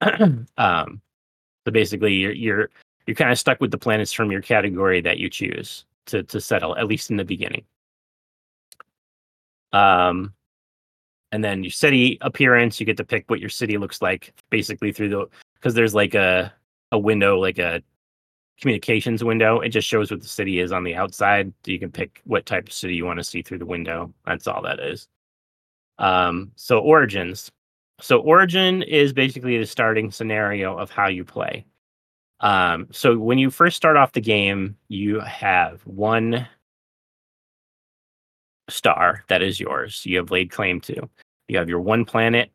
um, 0.58 1.00
so 1.66 1.70
basically, 1.72 2.14
you're 2.14 2.32
you're 2.32 2.70
you're 3.06 3.14
kind 3.14 3.30
of 3.30 3.38
stuck 3.38 3.60
with 3.60 3.70
the 3.70 3.78
planets 3.78 4.12
from 4.12 4.32
your 4.32 4.40
category 4.40 5.00
that 5.00 5.18
you 5.18 5.30
choose 5.30 5.84
to 6.06 6.22
to 6.24 6.40
settle, 6.40 6.76
at 6.76 6.86
least 6.88 7.10
in 7.10 7.16
the 7.16 7.24
beginning. 7.24 7.64
Um, 9.72 10.34
and 11.32 11.44
then 11.44 11.62
your 11.64 11.70
city 11.70 12.18
appearance, 12.20 12.80
you 12.80 12.86
get 12.86 12.96
to 12.96 13.04
pick 13.04 13.28
what 13.28 13.40
your 13.40 13.48
city 13.50 13.78
looks 13.78 14.02
like, 14.02 14.34
basically 14.50 14.92
through 14.92 15.08
the 15.10 15.26
because 15.54 15.74
there's 15.74 15.94
like 15.94 16.14
a 16.14 16.52
a 16.92 16.98
window 16.98 17.38
like 17.38 17.58
a 17.58 17.82
communications 18.60 19.24
window. 19.24 19.60
It 19.60 19.70
just 19.70 19.88
shows 19.88 20.10
what 20.10 20.20
the 20.20 20.28
city 20.28 20.60
is 20.60 20.72
on 20.72 20.84
the 20.84 20.94
outside. 20.94 21.52
So 21.64 21.72
you 21.72 21.78
can 21.78 21.90
pick 21.90 22.20
what 22.24 22.46
type 22.46 22.68
of 22.68 22.72
city 22.74 22.94
you 22.94 23.06
want 23.06 23.18
to 23.18 23.24
see 23.24 23.42
through 23.42 23.58
the 23.58 23.66
window. 23.66 24.12
That's 24.26 24.46
all 24.46 24.62
that 24.62 24.80
is. 24.80 25.08
Um, 25.98 26.52
so 26.56 26.78
origins. 26.78 27.50
So 28.00 28.18
origin 28.20 28.82
is 28.82 29.12
basically 29.12 29.58
the 29.58 29.66
starting 29.66 30.10
scenario 30.10 30.76
of 30.76 30.90
how 30.90 31.08
you 31.08 31.24
play. 31.24 31.66
Um, 32.40 32.88
so 32.90 33.18
when 33.18 33.38
you 33.38 33.50
first 33.50 33.76
start 33.76 33.96
off 33.96 34.12
the 34.12 34.20
game, 34.20 34.76
you 34.88 35.20
have 35.20 35.82
one 35.82 36.46
star 38.70 39.24
that 39.28 39.42
is 39.42 39.60
yours. 39.60 40.04
You 40.04 40.16
have 40.18 40.30
laid 40.30 40.50
claim 40.50 40.80
to. 40.82 41.08
You 41.48 41.58
have 41.58 41.68
your 41.68 41.80
one 41.80 42.04
planet 42.04 42.50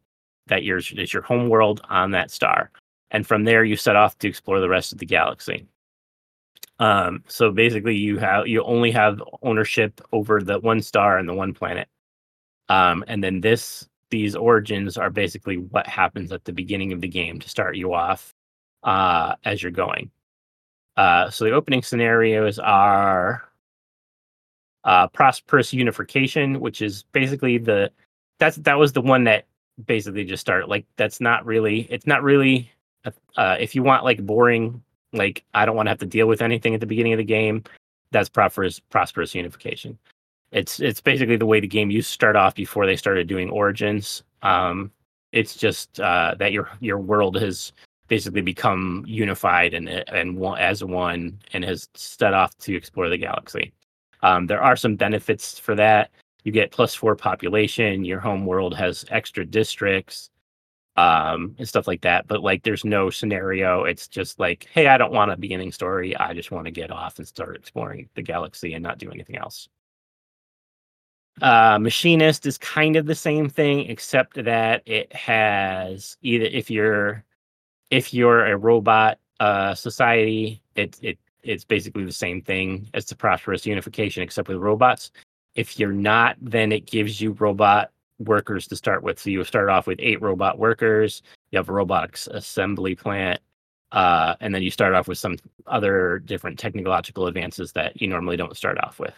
that 0.47 0.63
yours 0.63 0.91
is 0.95 1.13
your 1.13 1.23
home 1.23 1.49
world 1.49 1.81
on 1.89 2.11
that 2.11 2.31
star, 2.31 2.71
and 3.11 3.25
from 3.25 3.43
there 3.43 3.63
you 3.63 3.75
set 3.75 3.95
off 3.95 4.17
to 4.19 4.27
explore 4.27 4.59
the 4.59 4.69
rest 4.69 4.91
of 4.91 4.99
the 4.99 5.05
galaxy. 5.05 5.65
Um, 6.79 7.23
so 7.27 7.51
basically, 7.51 7.95
you 7.95 8.17
have 8.17 8.47
you 8.47 8.63
only 8.63 8.91
have 8.91 9.21
ownership 9.41 10.01
over 10.11 10.41
the 10.41 10.59
one 10.59 10.81
star 10.81 11.17
and 11.17 11.27
the 11.27 11.33
one 11.33 11.53
planet. 11.53 11.87
Um, 12.69 13.03
and 13.07 13.23
then 13.23 13.41
this 13.41 13.87
these 14.11 14.35
origins 14.35 14.97
are 14.97 15.09
basically 15.09 15.57
what 15.57 15.87
happens 15.87 16.31
at 16.31 16.45
the 16.45 16.53
beginning 16.53 16.93
of 16.93 17.01
the 17.01 17.07
game 17.07 17.39
to 17.39 17.49
start 17.49 17.75
you 17.75 17.93
off 17.93 18.33
uh, 18.83 19.35
as 19.43 19.61
you're 19.61 19.71
going. 19.71 20.11
Uh, 20.97 21.29
so 21.29 21.45
the 21.45 21.51
opening 21.51 21.81
scenarios 21.81 22.59
are 22.59 23.43
uh, 24.85 25.07
prosperous 25.07 25.73
unification, 25.73 26.59
which 26.59 26.81
is 26.81 27.03
basically 27.11 27.57
the 27.57 27.91
that's 28.39 28.57
that 28.57 28.77
was 28.77 28.93
the 28.93 29.01
one 29.01 29.23
that 29.25 29.45
basically 29.85 30.23
just 30.23 30.41
started 30.41 30.67
like 30.67 30.85
that's 30.95 31.19
not 31.19 31.45
really 31.45 31.81
it's 31.89 32.07
not 32.07 32.23
really 32.23 32.71
uh, 33.35 33.57
if 33.59 33.75
you 33.75 33.83
want 33.83 34.05
like 34.05 34.25
boring 34.25 34.81
like 35.13 35.43
I 35.53 35.65
don't 35.65 35.75
want 35.75 35.87
to 35.87 35.91
have 35.91 35.99
to 35.99 36.05
deal 36.05 36.27
with 36.27 36.41
anything 36.41 36.73
at 36.73 36.79
the 36.79 36.85
beginning 36.85 37.13
of 37.13 37.17
the 37.17 37.23
game. 37.23 37.63
That's 38.11 38.29
prosperous 38.29 38.79
prosperous 38.79 39.35
unification. 39.35 39.97
It's 40.51 40.79
it's 40.79 41.01
basically 41.01 41.37
the 41.37 41.45
way 41.45 41.59
the 41.59 41.67
game 41.67 41.91
used 41.91 42.09
to 42.09 42.13
start 42.13 42.35
off 42.35 42.55
before 42.55 42.85
they 42.85 42.95
started 42.95 43.27
doing 43.27 43.49
origins. 43.49 44.23
Um, 44.41 44.91
it's 45.31 45.55
just 45.55 45.99
uh, 45.99 46.35
that 46.39 46.51
your 46.51 46.69
your 46.79 46.99
world 46.99 47.35
has 47.37 47.73
basically 48.07 48.41
become 48.41 49.03
unified 49.07 49.73
and 49.73 49.89
and 49.89 50.43
as 50.57 50.83
one 50.83 51.39
and 51.53 51.63
has 51.65 51.89
set 51.95 52.33
off 52.33 52.55
to 52.59 52.75
explore 52.75 53.09
the 53.09 53.17
galaxy. 53.17 53.73
Um, 54.25 54.47
there 54.47 54.61
are 54.61 54.75
some 54.75 54.95
benefits 54.95 55.59
for 55.59 55.75
that. 55.75 56.09
You 56.43 56.51
get 56.51 56.71
plus 56.71 56.95
four 56.95 57.15
population. 57.15 58.03
Your 58.03 58.19
home 58.19 58.47
world 58.47 58.75
has 58.75 59.05
extra 59.09 59.45
districts 59.45 60.31
um, 60.97 61.55
and 61.59 61.67
stuff 61.67 61.87
like 61.87 62.01
that. 62.01 62.25
But 62.25 62.41
like, 62.41 62.63
there's 62.63 62.83
no 62.83 63.11
scenario. 63.11 63.83
It's 63.83 64.07
just 64.07 64.39
like, 64.39 64.67
hey, 64.73 64.87
I 64.87 64.97
don't 64.97 65.13
want 65.13 65.29
a 65.29 65.37
beginning 65.37 65.71
story. 65.71 66.17
I 66.17 66.33
just 66.33 66.49
want 66.49 66.65
to 66.65 66.71
get 66.71 66.89
off 66.89 67.19
and 67.19 67.27
start 67.27 67.55
exploring 67.55 68.09
the 68.15 68.23
galaxy 68.23 68.73
and 68.73 68.81
not 68.81 68.97
do 68.97 69.11
anything 69.11 69.37
else. 69.37 69.69
Uh, 71.39 71.77
machinist 71.77 72.47
is 72.47 72.57
kind 72.57 72.95
of 72.95 73.05
the 73.05 73.13
same 73.13 73.47
thing, 73.47 73.81
except 73.91 74.43
that 74.43 74.81
it 74.87 75.13
has 75.13 76.17
either 76.23 76.45
if 76.45 76.71
you're 76.71 77.23
if 77.91 78.11
you're 78.11 78.47
a 78.47 78.57
robot 78.57 79.19
uh, 79.39 79.75
society, 79.75 80.63
it 80.75 80.97
it 81.03 81.19
it's 81.45 81.63
basically 81.63 82.03
the 82.03 82.11
same 82.11 82.41
thing 82.41 82.89
as 82.93 83.05
the 83.05 83.15
prosperous 83.15 83.65
unification, 83.65 84.23
except 84.23 84.49
with 84.49 84.57
robots. 84.57 85.11
If 85.55 85.79
you're 85.79 85.91
not, 85.93 86.37
then 86.41 86.71
it 86.71 86.85
gives 86.85 87.21
you 87.21 87.31
robot 87.33 87.91
workers 88.19 88.67
to 88.67 88.75
start 88.75 89.03
with. 89.03 89.19
So 89.19 89.29
you 89.29 89.43
start 89.43 89.69
off 89.69 89.87
with 89.87 89.99
eight 90.01 90.21
robot 90.21 90.57
workers. 90.57 91.21
You 91.51 91.57
have 91.57 91.69
a 91.69 91.73
robotics 91.73 92.27
assembly 92.27 92.95
plant, 92.95 93.39
uh, 93.91 94.35
and 94.41 94.53
then 94.53 94.63
you 94.63 94.71
start 94.71 94.93
off 94.93 95.07
with 95.07 95.17
some 95.17 95.37
other 95.67 96.19
different 96.19 96.59
technological 96.59 97.27
advances 97.27 97.71
that 97.73 98.01
you 98.01 98.07
normally 98.07 98.37
don't 98.37 98.57
start 98.57 98.77
off 98.83 98.99
with. 98.99 99.13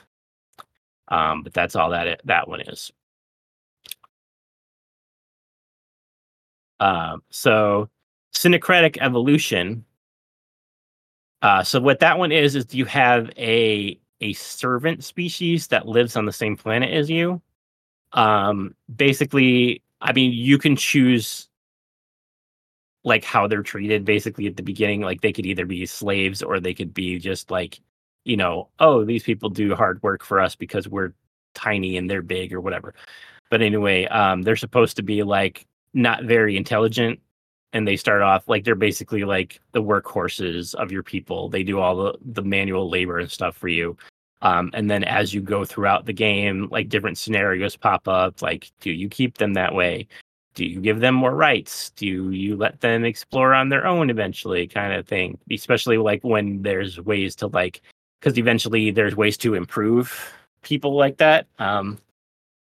Um, 1.08 1.44
but 1.44 1.54
that's 1.54 1.76
all 1.76 1.90
that 1.92 2.08
it, 2.08 2.22
that 2.26 2.48
one 2.48 2.62
is. 2.62 2.92
Um, 6.80 7.24
so 7.30 7.90
syncretic 8.34 8.98
evolution. 9.02 9.86
Uh, 11.42 11.64
so 11.64 11.80
what 11.80 12.00
that 12.00 12.18
one 12.18 12.32
is 12.32 12.56
is 12.56 12.74
you 12.74 12.86
have 12.86 13.30
a 13.38 14.00
a 14.22 14.34
servant 14.34 15.04
species 15.04 15.68
that 15.68 15.88
lives 15.88 16.16
on 16.16 16.26
the 16.26 16.32
same 16.34 16.56
planet 16.58 16.92
as 16.92 17.10
you. 17.10 17.42
Um 18.14 18.76
basically 18.96 19.84
i 20.02 20.14
mean 20.14 20.32
you 20.32 20.58
can 20.58 20.76
choose 20.76 21.50
like 23.04 23.24
how 23.24 23.48
they're 23.48 23.64
treated 23.64 24.06
basically 24.06 24.48
at 24.48 24.58
the 24.58 24.64
beginning 24.64 25.02
like 25.02 25.22
they 25.22 25.34
could 25.34 25.46
either 25.46 25.66
be 25.66 25.86
slaves 25.86 26.44
or 26.44 26.60
they 26.60 26.74
could 26.74 26.94
be 26.94 27.20
just 27.20 27.52
like 27.52 27.80
you 28.26 28.38
know 28.38 28.70
oh 28.80 29.04
these 29.06 29.24
people 29.24 29.50
do 29.50 29.76
hard 29.76 30.02
work 30.04 30.24
for 30.24 30.40
us 30.40 30.56
because 30.56 30.88
we're 30.88 31.14
tiny 31.54 31.98
and 31.98 32.10
they're 32.10 32.22
big 32.22 32.54
or 32.54 32.62
whatever. 32.62 32.94
But 33.50 33.62
anyway 33.62 34.06
um 34.08 34.44
they're 34.44 34.56
supposed 34.56 34.98
to 34.98 35.04
be 35.04 35.24
like 35.24 35.66
not 35.94 36.24
very 36.24 36.58
intelligent 36.58 37.20
and 37.74 37.88
they 37.88 37.98
start 37.98 38.22
off 38.22 38.48
like 38.48 38.64
they're 38.64 38.76
basically 38.76 39.24
like 39.24 39.60
the 39.74 39.84
workhorses 39.84 40.74
of 40.76 40.92
your 40.92 41.04
people 41.04 41.50
they 41.50 41.64
do 41.64 41.80
all 41.80 41.96
the 41.96 42.18
the 42.22 42.44
manual 42.44 42.90
labor 42.90 43.20
and 43.20 43.32
stuff 43.32 43.56
for 43.56 43.68
you 43.68 43.98
um, 44.42 44.70
and 44.74 44.90
then 44.90 45.04
as 45.04 45.34
you 45.34 45.42
go 45.42 45.66
throughout 45.66 46.06
the 46.06 46.14
game, 46.14 46.68
like 46.72 46.90
different 46.90 47.18
scenarios 47.18 47.76
pop 47.76 48.08
up. 48.08 48.42
Like, 48.42 48.72
do 48.82 48.92
you 48.92 49.10
keep 49.10 49.38
them 49.38 49.54
that 49.54 49.74
way? 49.74 50.08
Do 50.54 50.66
you 50.66 50.80
give 50.80 51.00
them 51.00 51.16
more 51.16 51.36
rights? 51.36 51.92
Do 51.92 52.32
you 52.32 52.56
let 52.56 52.82
them 52.82 53.06
explore 53.06 53.54
on 53.54 53.70
their 53.70 53.86
own 53.86 54.10
eventually, 54.10 54.68
kind 54.68 54.94
of 54.94 55.08
thing? 55.08 55.38
Especially 55.52 55.98
like 55.98 56.24
when 56.24 56.62
there's 56.62 57.00
ways 57.00 57.36
to 57.38 57.48
like, 57.48 57.82
because 58.20 58.38
eventually 58.38 58.92
there's 58.92 59.16
ways 59.16 59.38
to 59.38 59.54
improve 59.54 60.34
people 60.62 60.96
like 60.96 61.18
that. 61.18 61.48
Um, 61.60 62.00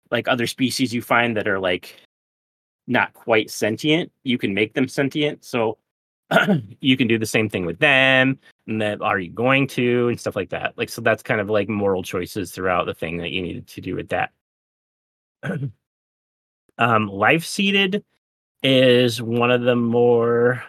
like 0.10 0.28
other 0.28 0.48
species 0.48 0.94
you 0.94 1.02
find 1.02 1.38
that 1.38 1.48
are 1.48 1.60
like 1.60 1.96
not 2.92 3.14
quite 3.14 3.50
sentient, 3.50 4.12
you 4.24 4.38
can 4.38 4.54
make 4.54 4.74
them 4.74 4.88
sentient. 4.88 5.44
So 5.44 5.78
you 6.82 6.98
can 6.98 7.08
do 7.08 7.18
the 7.18 7.26
same 7.26 7.50
thing 7.50 7.66
with 7.66 7.80
them 7.80 8.38
and 8.68 8.82
that 8.82 9.02
are 9.02 9.20
you 9.20 9.32
going 9.32 9.68
to? 9.68 10.10
and 10.10 10.20
stuff 10.20 10.36
like 10.36 10.50
that. 10.50 10.78
Like 10.78 10.90
so 10.90 11.02
that's 11.02 11.24
kind 11.24 11.42
of 11.42 11.50
like 11.50 11.70
moral 11.70 12.04
choices 12.04 12.52
throughout 12.52 12.86
the 12.86 12.94
thing 12.94 13.18
that 13.18 13.32
you 13.32 13.42
needed 13.42 13.68
to 13.68 13.82
do 13.82 13.96
with 13.96 14.10
that. 14.10 14.32
Um 16.78 17.08
life 17.10 17.46
seeded 17.46 18.04
is 18.64 19.22
one 19.22 19.52
of 19.52 19.62
the 19.62 19.76
more 19.76 20.64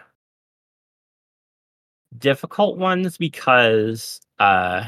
difficult 2.19 2.77
ones 2.77 3.17
because 3.17 4.21
uh 4.37 4.83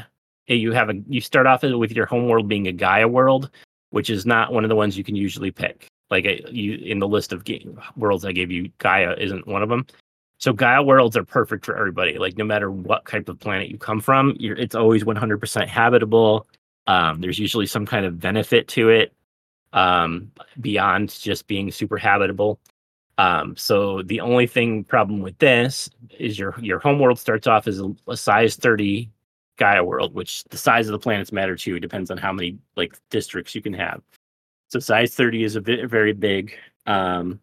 you 0.46 0.72
have 0.72 0.90
a 0.90 0.94
you 1.08 1.20
start 1.20 1.46
off 1.46 1.62
with 1.62 1.90
your 1.90 2.06
home 2.06 2.28
world 2.28 2.46
being 2.48 2.68
a 2.68 2.72
gaia 2.72 3.08
world 3.08 3.50
which 3.90 4.10
is 4.10 4.24
not 4.26 4.52
one 4.52 4.64
of 4.64 4.68
the 4.68 4.76
ones 4.76 4.96
you 4.96 5.02
can 5.02 5.16
usually 5.16 5.50
pick 5.50 5.88
like 6.10 6.24
you 6.50 6.74
in 6.74 6.98
the 6.98 7.08
list 7.08 7.32
of 7.32 7.44
game 7.44 7.80
worlds 7.96 8.24
i 8.24 8.32
gave 8.32 8.50
you 8.50 8.70
gaia 8.78 9.14
isn't 9.18 9.46
one 9.46 9.62
of 9.62 9.68
them 9.68 9.86
so 10.38 10.52
Gaia 10.52 10.82
worlds 10.82 11.16
are 11.16 11.24
perfect 11.24 11.64
for 11.64 11.76
everybody. 11.76 12.18
Like 12.18 12.36
no 12.36 12.44
matter 12.44 12.70
what 12.70 13.06
type 13.06 13.28
of 13.28 13.40
planet 13.40 13.68
you 13.68 13.78
come 13.78 14.00
from, 14.00 14.36
it's 14.38 14.74
always 14.74 15.04
100% 15.04 15.66
habitable. 15.66 16.46
Um, 16.86 17.20
there's 17.20 17.38
usually 17.38 17.66
some 17.66 17.86
kind 17.86 18.04
of 18.04 18.20
benefit 18.20 18.68
to 18.68 18.90
it 18.90 19.12
um, 19.72 20.30
beyond 20.60 21.18
just 21.18 21.46
being 21.46 21.70
super 21.70 21.96
habitable. 21.96 22.60
Um, 23.18 23.56
so 23.56 24.02
the 24.02 24.20
only 24.20 24.46
thing 24.46 24.84
problem 24.84 25.20
with 25.20 25.38
this 25.38 25.88
is 26.18 26.38
your 26.38 26.54
your 26.60 26.78
home 26.78 26.98
world 26.98 27.18
starts 27.18 27.46
off 27.46 27.66
as 27.66 27.80
a, 27.80 27.90
a, 28.08 28.16
size 28.16 28.56
30 28.56 29.10
Gaia 29.56 29.82
world, 29.82 30.12
which 30.12 30.44
the 30.44 30.58
size 30.58 30.86
of 30.86 30.92
the 30.92 30.98
planets 30.98 31.32
matter 31.32 31.56
too. 31.56 31.76
It 31.76 31.80
depends 31.80 32.10
on 32.10 32.18
how 32.18 32.30
many 32.30 32.58
like 32.76 32.98
districts 33.08 33.54
you 33.54 33.62
can 33.62 33.72
have. 33.72 34.02
So 34.68 34.80
size 34.80 35.14
30 35.14 35.44
is 35.44 35.56
a 35.56 35.60
bit 35.60 35.88
very 35.88 36.12
big. 36.12 36.54
Um, 36.86 37.40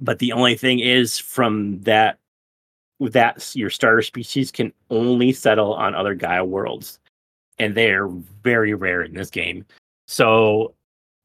but 0.00 0.18
the 0.18 0.32
only 0.32 0.56
thing 0.56 0.80
is 0.80 1.18
from 1.18 1.80
that 1.82 2.18
that 3.00 3.54
your 3.56 3.70
starter 3.70 4.02
species 4.02 4.50
can 4.50 4.72
only 4.90 5.32
settle 5.32 5.74
on 5.74 5.94
other 5.94 6.14
Gaia 6.14 6.44
worlds, 6.44 6.98
and 7.58 7.74
they're 7.74 8.06
very 8.08 8.74
rare 8.74 9.02
in 9.02 9.14
this 9.14 9.30
game. 9.30 9.64
So, 10.06 10.74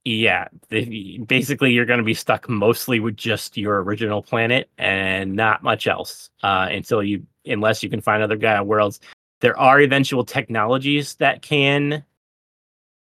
yeah, 0.06 0.48
basically 0.70 1.72
you're 1.72 1.86
going 1.86 2.00
to 2.00 2.04
be 2.04 2.14
stuck 2.14 2.48
mostly 2.50 3.00
with 3.00 3.18
just 3.18 3.58
your 3.58 3.84
original 3.84 4.24
planet 4.24 4.70
and 4.78 5.36
not 5.36 5.62
much 5.64 5.86
else 5.86 6.30
uh, 6.44 6.68
until 6.72 7.04
you, 7.04 7.26
unless 7.46 7.84
you 7.84 7.90
can 7.90 8.02
find 8.02 8.24
other 8.24 8.38
Gaia 8.38 8.64
worlds. 8.64 9.00
There 9.42 9.58
are 9.60 9.80
eventual 9.82 10.24
technologies 10.26 11.16
that 11.16 11.42
can 11.42 12.04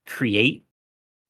create 0.05 0.63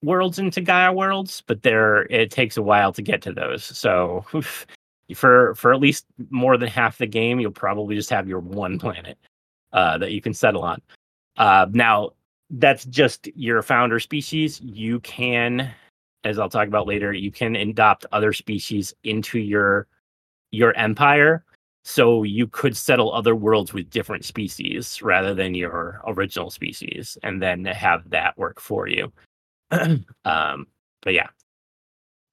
worlds 0.03 0.39
into 0.39 0.61
Gaia 0.61 0.93
worlds, 0.93 1.43
but 1.47 1.63
there 1.63 2.03
it 2.03 2.31
takes 2.31 2.57
a 2.57 2.61
while 2.61 2.93
to 2.93 3.01
get 3.01 3.21
to 3.23 3.33
those. 3.33 3.63
So 3.63 4.25
for 5.15 5.55
for 5.55 5.73
at 5.73 5.79
least 5.79 6.05
more 6.29 6.57
than 6.57 6.69
half 6.69 6.97
the 6.97 7.07
game, 7.07 7.39
you'll 7.39 7.51
probably 7.51 7.95
just 7.95 8.09
have 8.09 8.27
your 8.27 8.39
one 8.39 8.79
planet 8.79 9.17
uh, 9.73 9.97
that 9.97 10.11
you 10.11 10.21
can 10.21 10.33
settle 10.33 10.63
on. 10.63 10.81
Uh, 11.37 11.67
now 11.71 12.11
that's 12.49 12.85
just 12.85 13.27
your 13.35 13.61
founder 13.61 13.99
species. 13.99 14.61
You 14.61 14.99
can, 15.01 15.71
as 16.23 16.39
I'll 16.39 16.49
talk 16.49 16.67
about 16.67 16.87
later, 16.87 17.11
you 17.11 17.31
can 17.31 17.55
adopt 17.55 18.05
other 18.11 18.33
species 18.33 18.93
into 19.03 19.39
your 19.39 19.87
your 20.51 20.75
empire. 20.77 21.43
So 21.87 22.23
you 22.23 22.47
could 22.47 22.75
settle 22.75 23.13
other 23.13 23.35
worlds 23.35 23.71
with 23.71 23.91
different 23.91 24.25
species 24.25 25.03
rather 25.03 25.35
than 25.35 25.53
your 25.53 26.01
original 26.07 26.49
species, 26.49 27.15
and 27.21 27.39
then 27.39 27.63
have 27.65 28.09
that 28.09 28.35
work 28.39 28.59
for 28.59 28.87
you. 28.87 29.13
um, 30.25 30.65
but 31.03 31.13
yeah. 31.13 31.27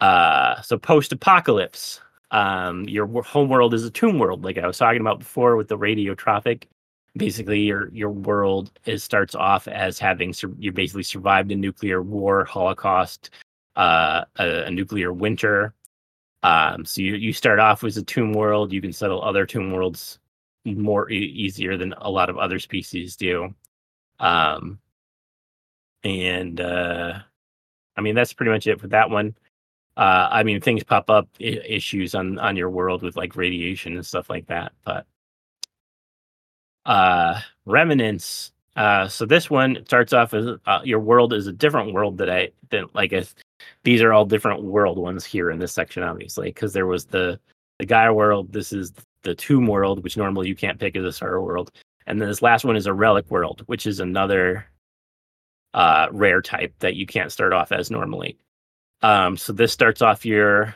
Uh, 0.01 0.61
so 0.62 0.79
post 0.79 1.12
apocalypse. 1.12 2.01
Um, 2.31 2.85
your 2.85 3.07
home 3.23 3.51
world 3.51 3.75
is 3.75 3.85
a 3.85 3.91
tomb 3.91 4.19
world, 4.19 4.43
like 4.43 4.57
I 4.57 4.67
was 4.67 4.79
talking 4.79 5.03
about 5.03 5.19
before 5.19 5.57
with 5.57 5.69
the 5.69 5.77
radiotrophic. 5.77 6.65
Basically, 7.15 7.61
your 7.61 7.91
your 7.93 8.09
world 8.09 8.73
is 8.87 9.05
starts 9.05 9.35
off 9.35 9.69
as 9.69 9.99
having 9.99 10.35
you 10.59 10.73
basically 10.73 11.03
survived 11.03 11.53
a 11.53 11.57
nuclear 11.57 12.01
war, 12.01 12.47
holocaust, 12.47 13.29
uh, 13.77 14.25
a, 14.37 14.62
a 14.65 14.71
nuclear 14.71 15.12
winter. 15.12 15.75
Um, 16.42 16.85
so 16.85 17.00
you, 17.02 17.14
you 17.14 17.33
start 17.33 17.61
off 17.61 17.85
as 17.85 17.96
a 17.96 18.02
tomb 18.02 18.33
world. 18.33 18.72
You 18.72 18.81
can 18.81 18.92
settle 18.92 19.22
other 19.22 19.46
tomb 19.46 19.70
worlds 19.72 20.18
more 20.64 21.11
e- 21.11 21.16
easier 21.16 21.76
than 21.76 21.94
a 21.98 22.11
lot 22.11 22.31
of 22.31 22.38
other 22.38 22.59
species 22.59 23.16
do. 23.16 23.55
Um, 24.20 24.78
and 26.05 26.61
uh, 26.61 27.18
I 27.96 28.00
mean 28.00 28.14
that's 28.14 28.33
pretty 28.33 28.50
much 28.52 28.66
it 28.66 28.81
for 28.81 28.88
that 28.88 29.11
one. 29.11 29.35
Uh, 29.96 30.28
I 30.31 30.42
mean 30.42 30.61
things 30.61 30.85
pop 30.85 31.11
up 31.11 31.28
I- 31.40 31.44
issues 31.44 32.14
on 32.14 32.38
on 32.38 32.57
your 32.57 32.70
world 32.70 33.02
with 33.02 33.16
like 33.16 33.37
radiation 33.37 33.94
and 33.94 34.07
stuff 34.07 34.31
like 34.31 34.46
that, 34.46 34.72
but 34.85 35.07
uh, 36.85 37.40
remnants. 37.66 38.52
Uh, 38.77 39.07
so 39.07 39.27
this 39.27 39.51
one 39.51 39.85
starts 39.85 40.13
off 40.13 40.33
as 40.33 40.47
uh, 40.67 40.81
your 40.83 41.01
world 41.01 41.33
is 41.33 41.47
a 41.47 41.53
different 41.53 41.93
world 41.93 42.19
that 42.19 42.31
I 42.31 42.51
than 42.71 42.87
like 42.95 43.13
if 43.13 43.35
these 43.85 44.01
are 44.01 44.13
all 44.13 44.25
different 44.25 44.63
world 44.63 44.99
ones 44.99 45.25
here 45.25 45.51
in 45.51 45.59
this 45.59 45.73
section, 45.73 46.03
obviously, 46.03 46.49
because 46.49 46.73
there 46.73 46.87
was 46.87 47.05
the 47.05 47.39
the 47.79 47.87
Gaia 47.87 48.13
world. 48.13 48.53
This 48.53 48.73
is 48.73 48.93
the 49.23 49.35
tomb 49.35 49.67
world, 49.67 50.03
which 50.03 50.17
normally 50.17 50.49
you 50.49 50.57
can't 50.57 50.81
pick 50.81 50.97
as 50.97 51.05
a 51.05 51.13
starter 51.13 51.43
world, 51.43 51.71
and 52.07 52.21
then 52.21 52.29
this 52.29 52.43
last 52.43 52.65
one 52.65 52.77
is 52.77 52.87
a 52.87 52.95
relic 52.95 53.31
world, 53.31 53.63
which 53.67 53.87
is 53.87 54.01
another 54.01 54.67
uh, 55.75 56.09
rare 56.11 56.41
type 56.41 56.75
that 56.79 56.97
you 56.97 57.07
can't 57.07 57.33
start 57.33 57.53
off 57.53 57.73
as 57.73 57.91
normally. 57.91 58.39
Um, 59.03 59.37
so 59.37 59.53
this 59.53 59.73
starts 59.73 60.01
off 60.01 60.25
your 60.25 60.75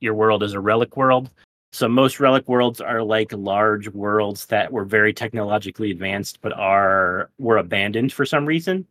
your 0.00 0.14
world 0.14 0.42
as 0.42 0.54
a 0.54 0.60
relic 0.60 0.96
world. 0.96 1.30
So 1.72 1.88
most 1.88 2.18
relic 2.18 2.48
worlds 2.48 2.80
are 2.80 3.02
like 3.02 3.32
large 3.32 3.88
worlds 3.88 4.46
that 4.46 4.72
were 4.72 4.84
very 4.84 5.12
technologically 5.12 5.90
advanced, 5.90 6.40
but 6.40 6.52
are 6.54 7.30
were 7.38 7.58
abandoned 7.58 8.12
for 8.12 8.24
some 8.24 8.46
reason. 8.46 8.86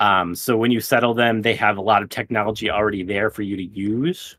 Um, 0.00 0.34
so 0.34 0.56
when 0.56 0.70
you 0.70 0.80
settle 0.80 1.14
them, 1.14 1.42
they 1.42 1.54
have 1.54 1.76
a 1.76 1.82
lot 1.82 2.02
of 2.02 2.08
technology 2.08 2.70
already 2.70 3.02
there 3.02 3.30
for 3.30 3.42
you 3.42 3.56
to 3.56 3.62
use 3.62 4.36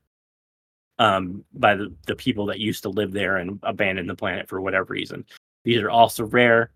um, 1.00 1.46
by 1.54 1.76
the, 1.76 1.94
the 2.08 2.16
people 2.16 2.46
that 2.48 2.60
used 2.60 2.84
to 2.84 2.90
live 2.90 3.12
there 3.12 3.38
and 3.38 3.60
abandoned 3.64 4.10
the 4.10 4.16
planet 4.16 4.50
for 4.50 4.60
whatever 4.60 4.94
reason. 4.94 5.26
These 5.64 5.80
are 5.80 5.90
also 5.90 6.26
rare. 6.26 6.72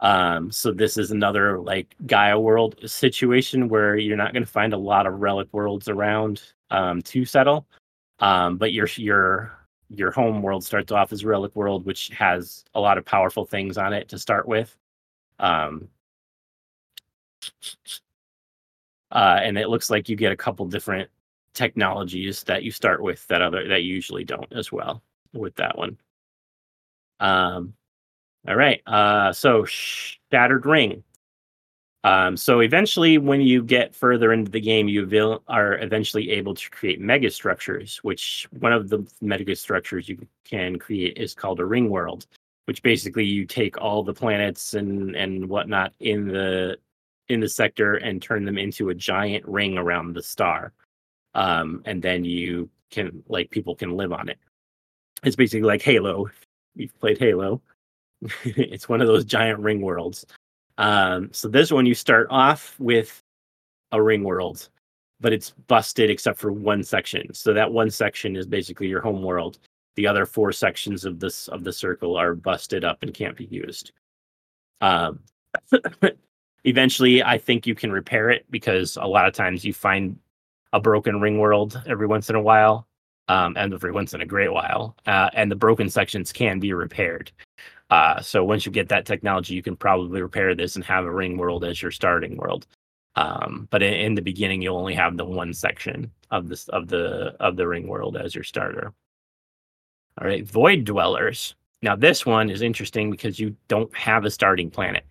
Um, 0.00 0.50
so 0.50 0.72
this 0.72 0.96
is 0.96 1.10
another 1.10 1.60
like 1.60 1.94
Gaia 2.06 2.38
world 2.38 2.76
situation 2.86 3.68
where 3.68 3.96
you're 3.96 4.16
not 4.16 4.32
going 4.32 4.44
to 4.44 4.50
find 4.50 4.72
a 4.72 4.78
lot 4.78 5.06
of 5.06 5.20
relic 5.20 5.48
worlds 5.52 5.88
around 5.88 6.42
um, 6.70 7.02
to 7.02 7.24
settle. 7.24 7.66
Um, 8.18 8.56
but 8.56 8.72
your 8.72 8.86
your 8.96 9.59
your 9.94 10.10
home 10.10 10.42
world 10.42 10.64
starts 10.64 10.92
off 10.92 11.12
as 11.12 11.24
relic 11.24 11.54
world, 11.56 11.84
which 11.84 12.08
has 12.08 12.64
a 12.74 12.80
lot 12.80 12.98
of 12.98 13.04
powerful 13.04 13.44
things 13.44 13.76
on 13.76 13.92
it 13.92 14.08
to 14.08 14.18
start 14.18 14.46
with. 14.46 14.76
Um, 15.38 15.88
uh, 19.10 19.40
and 19.42 19.58
it 19.58 19.68
looks 19.68 19.90
like 19.90 20.08
you 20.08 20.16
get 20.16 20.32
a 20.32 20.36
couple 20.36 20.66
different 20.66 21.08
technologies 21.54 22.44
that 22.44 22.62
you 22.62 22.70
start 22.70 23.02
with 23.02 23.26
that 23.26 23.42
other 23.42 23.66
that 23.66 23.82
you 23.82 23.94
usually 23.94 24.24
don't 24.24 24.52
as 24.52 24.70
well 24.70 25.02
with 25.32 25.54
that 25.56 25.76
one. 25.76 25.98
Um, 27.18 27.74
all 28.48 28.56
right. 28.56 28.80
Uh, 28.86 29.32
so 29.32 29.64
shattered 29.64 30.64
ring. 30.66 31.02
Um, 32.02 32.36
so 32.36 32.60
eventually, 32.60 33.18
when 33.18 33.42
you 33.42 33.62
get 33.62 33.94
further 33.94 34.32
into 34.32 34.50
the 34.50 34.60
game, 34.60 34.88
you 34.88 35.04
vil- 35.04 35.42
are 35.48 35.78
eventually 35.80 36.30
able 36.30 36.54
to 36.54 36.70
create 36.70 37.00
mega 37.00 37.30
structures. 37.30 37.98
Which 37.98 38.48
one 38.58 38.72
of 38.72 38.88
the 38.88 39.06
mega 39.20 39.54
structures 39.54 40.08
you 40.08 40.26
can 40.44 40.78
create 40.78 41.18
is 41.18 41.34
called 41.34 41.60
a 41.60 41.66
ring 41.66 41.90
world, 41.90 42.26
which 42.64 42.82
basically 42.82 43.24
you 43.26 43.44
take 43.44 43.78
all 43.78 44.02
the 44.02 44.14
planets 44.14 44.74
and 44.74 45.14
and 45.14 45.46
whatnot 45.48 45.92
in 46.00 46.26
the 46.28 46.78
in 47.28 47.40
the 47.40 47.48
sector 47.48 47.96
and 47.96 48.22
turn 48.22 48.44
them 48.44 48.58
into 48.58 48.88
a 48.88 48.94
giant 48.94 49.46
ring 49.46 49.76
around 49.76 50.14
the 50.14 50.22
star, 50.22 50.72
um, 51.34 51.82
and 51.84 52.02
then 52.02 52.24
you 52.24 52.70
can 52.90 53.22
like 53.28 53.50
people 53.50 53.74
can 53.74 53.96
live 53.96 54.12
on 54.12 54.28
it. 54.30 54.38
It's 55.22 55.36
basically 55.36 55.66
like 55.66 55.82
Halo. 55.82 56.30
You've 56.76 56.98
played 56.98 57.18
Halo, 57.18 57.60
it's 58.44 58.88
one 58.88 59.00
of 59.00 59.06
those 59.06 59.24
giant 59.24 59.60
ring 59.60 59.80
worlds. 59.80 60.26
Um, 60.80 61.28
so 61.30 61.46
this 61.46 61.70
one 61.70 61.84
you 61.84 61.94
start 61.94 62.26
off 62.30 62.74
with 62.80 63.22
a 63.92 64.02
ring 64.02 64.24
world, 64.24 64.70
but 65.20 65.32
it's 65.32 65.50
busted 65.50 66.08
except 66.08 66.38
for 66.38 66.50
one 66.50 66.82
section. 66.82 67.32
So 67.34 67.52
that 67.52 67.70
one 67.70 67.90
section 67.90 68.34
is 68.34 68.46
basically 68.46 68.88
your 68.88 69.02
home 69.02 69.22
world. 69.22 69.58
The 69.96 70.06
other 70.06 70.24
four 70.24 70.52
sections 70.52 71.04
of 71.04 71.20
this 71.20 71.48
of 71.48 71.64
the 71.64 71.72
circle 71.72 72.16
are 72.16 72.34
busted 72.34 72.82
up 72.82 73.02
and 73.02 73.12
can't 73.12 73.36
be 73.36 73.44
used. 73.44 73.92
Um, 74.80 75.20
eventually, 76.64 77.22
I 77.22 77.36
think 77.36 77.66
you 77.66 77.74
can 77.74 77.92
repair 77.92 78.30
it 78.30 78.46
because 78.50 78.96
a 78.96 79.06
lot 79.06 79.28
of 79.28 79.34
times 79.34 79.66
you 79.66 79.74
find 79.74 80.18
a 80.72 80.80
broken 80.80 81.20
ring 81.20 81.38
world 81.38 81.82
every 81.86 82.06
once 82.06 82.30
in 82.30 82.36
a 82.36 82.40
while, 82.40 82.86
um, 83.28 83.54
and 83.58 83.74
every 83.74 83.92
once 83.92 84.14
in 84.14 84.22
a 84.22 84.26
great 84.26 84.50
while, 84.50 84.96
uh, 85.06 85.28
and 85.34 85.50
the 85.50 85.56
broken 85.56 85.90
sections 85.90 86.32
can 86.32 86.58
be 86.58 86.72
repaired. 86.72 87.30
Uh, 87.90 88.20
so 88.20 88.44
once 88.44 88.64
you 88.64 88.72
get 88.72 88.88
that 88.88 89.04
technology, 89.04 89.54
you 89.54 89.62
can 89.62 89.76
probably 89.76 90.22
repair 90.22 90.54
this 90.54 90.76
and 90.76 90.84
have 90.84 91.04
a 91.04 91.12
ring 91.12 91.36
world 91.36 91.64
as 91.64 91.82
your 91.82 91.90
starting 91.90 92.36
world. 92.36 92.66
Um, 93.16 93.66
but 93.70 93.82
in, 93.82 93.94
in, 93.94 94.14
the 94.14 94.22
beginning, 94.22 94.62
you'll 94.62 94.76
only 94.76 94.94
have 94.94 95.16
the 95.16 95.24
one 95.24 95.52
section 95.52 96.10
of 96.30 96.48
this 96.48 96.68
of 96.68 96.86
the 96.86 97.34
of 97.40 97.56
the 97.56 97.66
ring 97.66 97.88
world 97.88 98.16
as 98.16 98.34
your 98.34 98.44
starter. 98.44 98.92
All 100.20 100.26
right, 100.26 100.46
void 100.46 100.84
dwellers. 100.84 101.56
Now 101.82 101.96
this 101.96 102.24
one 102.24 102.50
is 102.50 102.62
interesting 102.62 103.10
because 103.10 103.40
you 103.40 103.56
don't 103.66 103.94
have 103.96 104.24
a 104.24 104.30
starting 104.30 104.70
planet. 104.70 105.04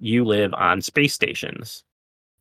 You 0.00 0.24
live 0.24 0.52
on 0.52 0.82
space 0.82 1.14
stations, 1.14 1.84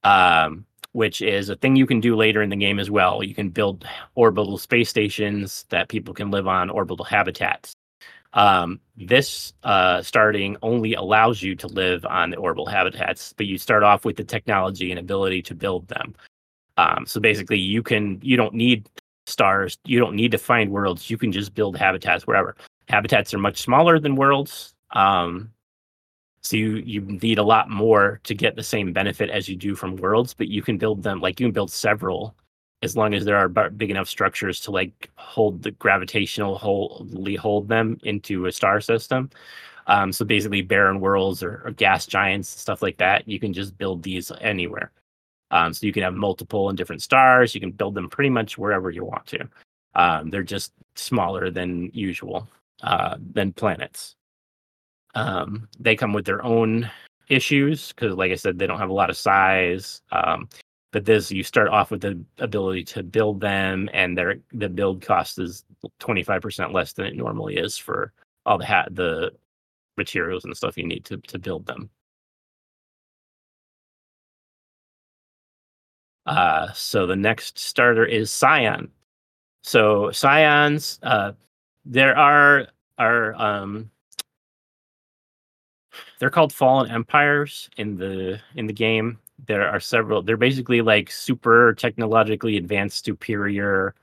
um, 0.04 0.66
which 0.92 1.22
is 1.22 1.48
a 1.50 1.56
thing 1.56 1.78
you 1.78 1.86
can 1.86 2.02
do 2.02 2.18
later 2.18 2.42
in 2.42 2.50
the 2.50 2.56
game 2.58 2.80
as 2.80 2.92
well. 2.92 3.24
You 3.24 3.36
can 3.36 3.50
build 3.50 3.86
orbital 4.16 4.58
space 4.58 4.90
stations 4.90 5.66
that 5.70 5.88
people 5.88 6.14
can 6.14 6.32
live 6.32 6.48
on, 6.48 6.70
orbital 6.70 7.06
habitats. 7.06 7.74
Um, 8.34 8.80
this 8.98 9.54
uh, 9.64 10.02
starting 10.02 10.58
only 10.62 10.94
allows 10.94 11.42
you 11.42 11.56
to 11.56 11.68
live 11.68 12.06
on 12.06 12.32
the 12.32 12.38
orbital 12.38 12.66
habitats, 12.66 13.34
but 13.38 13.46
you 13.46 13.58
start 13.58 13.84
off 13.84 14.06
with 14.06 14.18
the 14.18 14.24
technology 14.24 14.92
and 14.92 15.00
ability 15.00 15.42
to 15.44 15.56
build 15.56 15.88
them. 15.88 16.16
Um, 16.78 17.06
so 17.06 17.20
basically, 17.20 17.60
you 17.60 17.84
can 17.84 18.20
you 18.24 18.36
don't 18.36 18.56
need 18.56 18.90
stars, 19.28 19.78
you 19.86 20.00
don't 20.00 20.16
need 20.16 20.32
to 20.32 20.38
find 20.38 20.72
worlds. 20.72 21.10
You 21.10 21.18
can 21.18 21.32
just 21.32 21.54
build 21.54 21.78
habitats 21.78 22.26
wherever. 22.26 22.56
Habitats 22.90 23.34
are 23.34 23.40
much 23.40 23.62
smaller 23.62 24.00
than 24.00 24.16
worlds, 24.16 24.74
um, 24.92 25.52
so 26.42 26.58
you 26.58 26.78
you 26.78 27.02
need 27.02 27.38
a 27.38 27.44
lot 27.44 27.70
more 27.70 28.20
to 28.24 28.34
get 28.34 28.56
the 28.56 28.64
same 28.64 28.94
benefit 28.94 29.30
as 29.30 29.48
you 29.48 29.56
do 29.56 29.76
from 29.76 29.96
worlds. 29.98 30.34
But 30.34 30.48
you 30.48 30.62
can 30.64 30.78
build 30.78 31.04
them 31.04 31.22
like 31.22 31.40
you 31.40 31.46
can 31.48 31.54
build 31.54 31.72
several 31.72 32.36
as 32.84 32.98
long 32.98 33.14
as 33.14 33.24
there 33.24 33.38
are 33.38 33.48
big 33.48 33.90
enough 33.90 34.10
structures 34.10 34.60
to 34.60 34.72
like 34.72 35.10
hold 35.16 35.64
the 35.64 35.72
gravitational 35.72 36.58
wholly 36.58 37.36
hold 37.36 37.70
them 37.70 37.98
into 38.04 38.46
a 38.46 38.52
star 38.52 38.82
system. 38.82 39.30
Um, 39.88 40.12
so 40.12 40.24
basically, 40.26 40.62
barren 40.62 41.00
worlds 41.00 41.42
or, 41.44 41.62
or, 41.66 41.72
gas 41.72 42.06
giants, 42.06 42.48
stuff 42.48 42.82
like 42.82 42.98
that, 42.98 43.28
you 43.28 43.40
can 43.40 43.52
just 43.52 43.78
build 43.78 44.04
these 44.04 44.32
anywhere. 44.40 44.92
Um, 45.52 45.74
so 45.74 45.86
you 45.86 45.94
can 45.94 46.04
have 46.04 46.14
multiple 46.14 46.70
and 46.70 46.78
different 46.78 47.02
stars. 47.02 47.54
You 47.54 47.62
can 47.62 47.72
build 47.72 47.96
them 47.96 48.10
pretty 48.10 48.30
much 48.30 48.58
wherever 48.58 48.90
you 48.90 49.04
want 49.04 49.26
to. 49.28 49.48
Um, 49.96 50.30
they're 50.30 50.44
just 50.44 50.72
smaller 50.96 51.50
than 51.52 51.92
usual 51.94 52.48
uh, 52.82 53.18
than 53.34 53.54
planets. 53.54 54.16
Um, 55.16 55.68
they 55.80 55.96
come 55.96 56.14
with 56.14 56.26
their 56.26 56.44
own 56.44 56.90
issues 57.30 57.90
because, 57.90 58.16
like 58.16 58.32
I 58.32 58.36
said, 58.36 58.58
they 58.58 58.68
don't 58.68 58.80
have 58.80 58.90
a 58.90 58.94
lot 58.94 59.10
of 59.10 59.18
size. 59.18 60.02
But 60.94 61.06
this 61.06 61.32
you 61.32 61.44
start 61.44 61.70
off 61.70 61.92
with 61.92 62.02
the 62.02 62.24
ability 62.40 62.84
to 62.86 63.04
build 63.04 63.42
them 63.42 63.90
and 63.94 64.18
their 64.18 64.36
the 64.54 64.70
build 64.70 65.02
cost 65.02 65.40
is 65.40 65.66
25% 66.00 66.72
less 66.74 66.94
than 66.94 67.08
it 67.08 67.16
normally 67.16 67.58
is 67.58 67.78
for 67.78 68.14
all 68.46 68.58
the 68.60 68.66
hat 68.66 68.90
the 68.96 69.32
materials 69.98 70.46
and 70.46 70.56
stuff 70.56 70.78
you 70.78 70.86
need 70.88 71.06
to 71.06 71.18
to 71.18 71.40
build 71.40 71.66
them. 71.66 71.90
Uh 76.26 76.72
so 76.74 77.06
the 77.08 77.16
next 77.16 77.58
starter 77.60 78.06
is 78.06 78.32
scion. 78.32 78.92
So 79.64 80.12
scions 80.12 81.00
uh 81.04 81.34
there 81.86 82.18
are 82.18 82.68
are 83.00 83.36
um 83.36 83.92
they're 86.20 86.30
called 86.30 86.54
fallen 86.54 86.90
empires 86.92 87.70
in 87.78 87.98
the 87.98 88.40
in 88.56 88.68
the 88.68 88.74
game 88.74 89.20
there 89.48 89.68
are 89.68 89.80
several 89.80 90.22
they're 90.22 90.38
basically 90.38 90.82
like 90.82 91.12
super 91.12 91.74
technologically 91.74 92.58
advanced 92.58 93.06
superior 93.06 93.96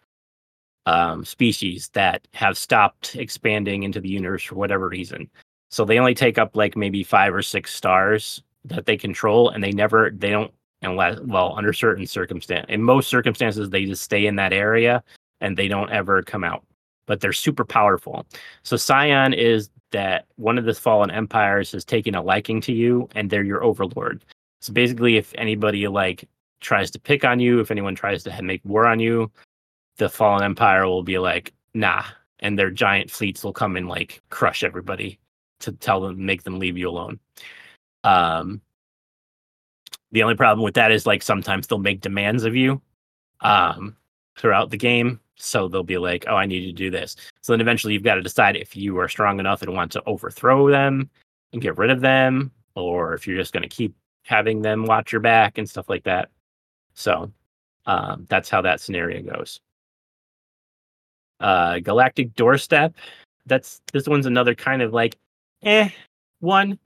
um, 0.87 1.24
species 1.24 1.88
that 1.92 2.26
have 2.35 2.57
stopped 2.57 3.16
expanding 3.16 3.83
into 3.83 4.00
the 4.00 4.09
universe 4.09 4.42
for 4.42 4.55
whatever 4.55 4.88
reason. 4.88 5.31
So 5.70 5.85
they 5.85 5.98
only 5.98 6.14
take 6.14 6.38
up 6.38 6.57
like 6.57 6.76
maybe 6.76 7.05
five 7.05 7.35
or 7.35 7.42
six 7.42 7.72
stars 7.74 8.42
that 8.64 8.87
they 8.87 8.96
control 8.96 9.50
and 9.50 9.62
they 9.62 9.72
never 9.72 10.11
they 10.11 10.31
don't 10.31 10.53
unless 10.83 11.20
well 11.20 11.55
under 11.57 11.72
certain 11.72 12.07
circumstance 12.07 12.66
in 12.68 12.83
most 12.83 13.09
circumstances 13.09 13.68
they 13.68 13.85
just 13.85 14.03
stay 14.03 14.26
in 14.26 14.37
that 14.37 14.53
area 14.53 15.03
and 15.40 15.57
they 15.57 15.68
don't 15.68 15.90
ever 15.90 16.22
come 16.22 16.44
out. 16.44 16.64
But 17.07 17.20
they're 17.20 17.33
super 17.33 17.64
powerful. 17.64 18.26
So 18.62 18.76
scion 18.76 19.33
is 19.33 19.70
that 19.92 20.26
one 20.37 20.59
of 20.59 20.64
the 20.64 20.74
fallen 20.74 21.11
empires 21.11 21.72
has 21.72 21.85
taken 21.85 22.14
a 22.14 22.22
liking 22.22 22.61
to 22.62 22.72
you 22.72 23.09
and 23.14 23.31
they're 23.31 23.42
your 23.42 23.64
overlord 23.64 24.24
so 24.61 24.73
basically, 24.73 25.16
if 25.16 25.33
anybody 25.37 25.88
like 25.88 26.29
tries 26.61 26.90
to 26.90 27.01
pick 27.01 27.25
on 27.25 27.40
you, 27.40 27.61
if 27.61 27.70
anyone 27.70 27.94
tries 27.94 28.23
to 28.25 28.42
make 28.42 28.61
war 28.64 28.87
on 28.87 29.01
you, 29.01 29.31
the 29.96 30.09
Fallen 30.09 30.42
Empire 30.42 30.87
will 30.87 31.03
be 31.03 31.18
like, 31.18 31.53
nah, 31.75 32.05
and 32.40 32.59
their 32.59 32.70
giant 32.70 33.11
fleets 33.11 33.42
will 33.42 33.53
come 33.53 33.77
and 33.77 33.88
like 33.88 34.20
crush 34.31 34.62
everybody 34.62 35.18
to 35.61 35.73
tell 35.73 36.01
them, 36.01 36.25
make 36.25 36.42
them 36.42 36.59
leave 36.59 36.77
you 36.77 36.88
alone. 36.88 37.18
Um, 38.05 38.61
the 40.12 40.23
only 40.23 40.35
problem 40.35 40.64
with 40.64 40.75
that 40.75 40.92
is 40.92 41.07
like 41.07 41.23
sometimes 41.23 41.66
they'll 41.66 41.79
make 41.79 42.01
demands 42.01 42.44
of 42.44 42.57
you 42.57 42.81
um, 43.40 43.96
throughout 44.37 44.70
the 44.70 44.77
game. 44.77 45.20
So 45.37 45.68
they'll 45.68 45.83
be 45.83 45.99
like, 45.99 46.27
oh, 46.29 46.37
I 46.37 46.44
need 46.44 46.62
you 46.62 46.73
to 46.73 46.77
do 46.77 46.90
this. 46.90 47.16
So 47.40 47.53
then 47.53 47.62
eventually 47.62 47.94
you've 47.94 48.03
got 48.03 48.16
to 48.16 48.23
decide 48.23 48.57
if 48.57 48.77
you 48.77 48.99
are 48.99 49.09
strong 49.09 49.40
enough 49.40 49.62
and 49.62 49.75
want 49.75 49.92
to 49.92 50.03
overthrow 50.05 50.68
them 50.70 51.09
and 51.53 51.62
get 51.62 51.79
rid 51.79 51.90
of 51.90 52.03
them, 52.03 52.51
or 52.75 53.14
if 53.14 53.27
you're 53.27 53.38
just 53.38 53.55
going 53.55 53.62
to 53.62 53.68
keep 53.68 53.94
having 54.24 54.62
them 54.62 54.85
watch 54.85 55.12
your 55.12 55.20
back 55.20 55.59
and 55.59 55.68
stuff 55.68 55.88
like 55.88 56.04
that. 56.04 56.28
So 56.94 57.33
um, 57.87 58.26
that's 58.28 58.48
how 58.48 58.62
that 58.62 58.80
scenario 58.80 59.22
goes. 59.22 59.61
Uh, 61.40 61.78
Galactic 61.78 62.35
Doorstep. 62.35 62.94
That's 63.46 63.80
this 63.92 64.06
one's 64.06 64.26
another 64.26 64.54
kind 64.54 64.83
of 64.83 64.92
like 64.92 65.16
eh 65.62 65.88
one. 66.40 66.78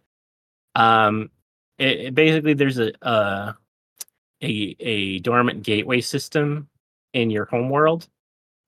Um, 0.76 1.30
it, 1.78 2.00
it 2.00 2.14
basically 2.14 2.54
there's 2.54 2.78
a, 2.78 2.92
uh, 3.04 3.52
a 4.42 4.76
a 4.80 5.18
dormant 5.20 5.62
gateway 5.62 6.00
system 6.00 6.68
in 7.12 7.30
your 7.30 7.46
home 7.46 7.68
world. 7.70 8.08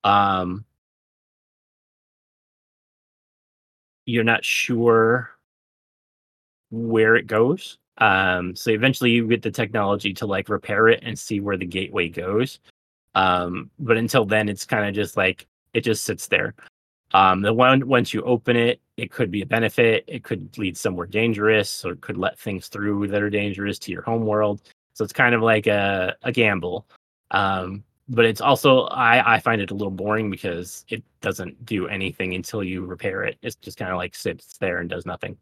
Um, 0.04 0.64
you're 4.06 4.24
not 4.24 4.44
sure 4.44 5.30
where 6.70 7.16
it 7.16 7.26
goes. 7.26 7.78
Um, 7.98 8.54
so 8.54 8.70
eventually 8.70 9.10
you 9.10 9.26
get 9.26 9.42
the 9.42 9.50
technology 9.50 10.12
to 10.14 10.26
like 10.26 10.48
repair 10.48 10.88
it 10.88 11.00
and 11.02 11.18
see 11.18 11.40
where 11.40 11.56
the 11.56 11.66
gateway 11.66 12.08
goes. 12.08 12.60
Um, 13.14 13.70
but 13.78 13.96
until 13.96 14.24
then, 14.24 14.48
it's 14.48 14.66
kind 14.66 14.86
of 14.86 14.94
just 14.94 15.16
like 15.16 15.46
it 15.72 15.80
just 15.80 16.04
sits 16.04 16.26
there. 16.28 16.54
Um, 17.14 17.40
the 17.42 17.52
one 17.52 17.86
once 17.88 18.12
you 18.12 18.22
open 18.22 18.56
it, 18.56 18.80
it 18.96 19.10
could 19.10 19.30
be 19.30 19.42
a 19.42 19.46
benefit. 19.46 20.04
It 20.06 20.24
could 20.24 20.56
lead 20.58 20.76
somewhere 20.76 21.06
dangerous, 21.06 21.84
or 21.84 21.96
could 21.96 22.18
let 22.18 22.38
things 22.38 22.68
through 22.68 23.08
that 23.08 23.22
are 23.22 23.30
dangerous 23.30 23.78
to 23.80 23.92
your 23.92 24.02
home 24.02 24.26
world. 24.26 24.62
So 24.94 25.04
it's 25.04 25.12
kind 25.12 25.34
of 25.34 25.42
like 25.42 25.66
a 25.66 26.16
a 26.22 26.32
gamble. 26.32 26.86
Um, 27.30 27.84
but 28.08 28.24
it's 28.24 28.40
also 28.40 28.82
I 28.86 29.36
I 29.36 29.40
find 29.40 29.60
it 29.60 29.70
a 29.70 29.74
little 29.74 29.90
boring 29.90 30.30
because 30.30 30.84
it 30.90 31.02
doesn't 31.20 31.64
do 31.64 31.88
anything 31.88 32.34
until 32.34 32.62
you 32.62 32.84
repair 32.84 33.24
it. 33.24 33.38
It's 33.42 33.56
just 33.56 33.78
kind 33.78 33.90
of 33.92 33.96
like 33.98 34.14
sits 34.14 34.58
there 34.58 34.78
and 34.78 34.90
does 34.90 35.06
nothing. 35.06 35.38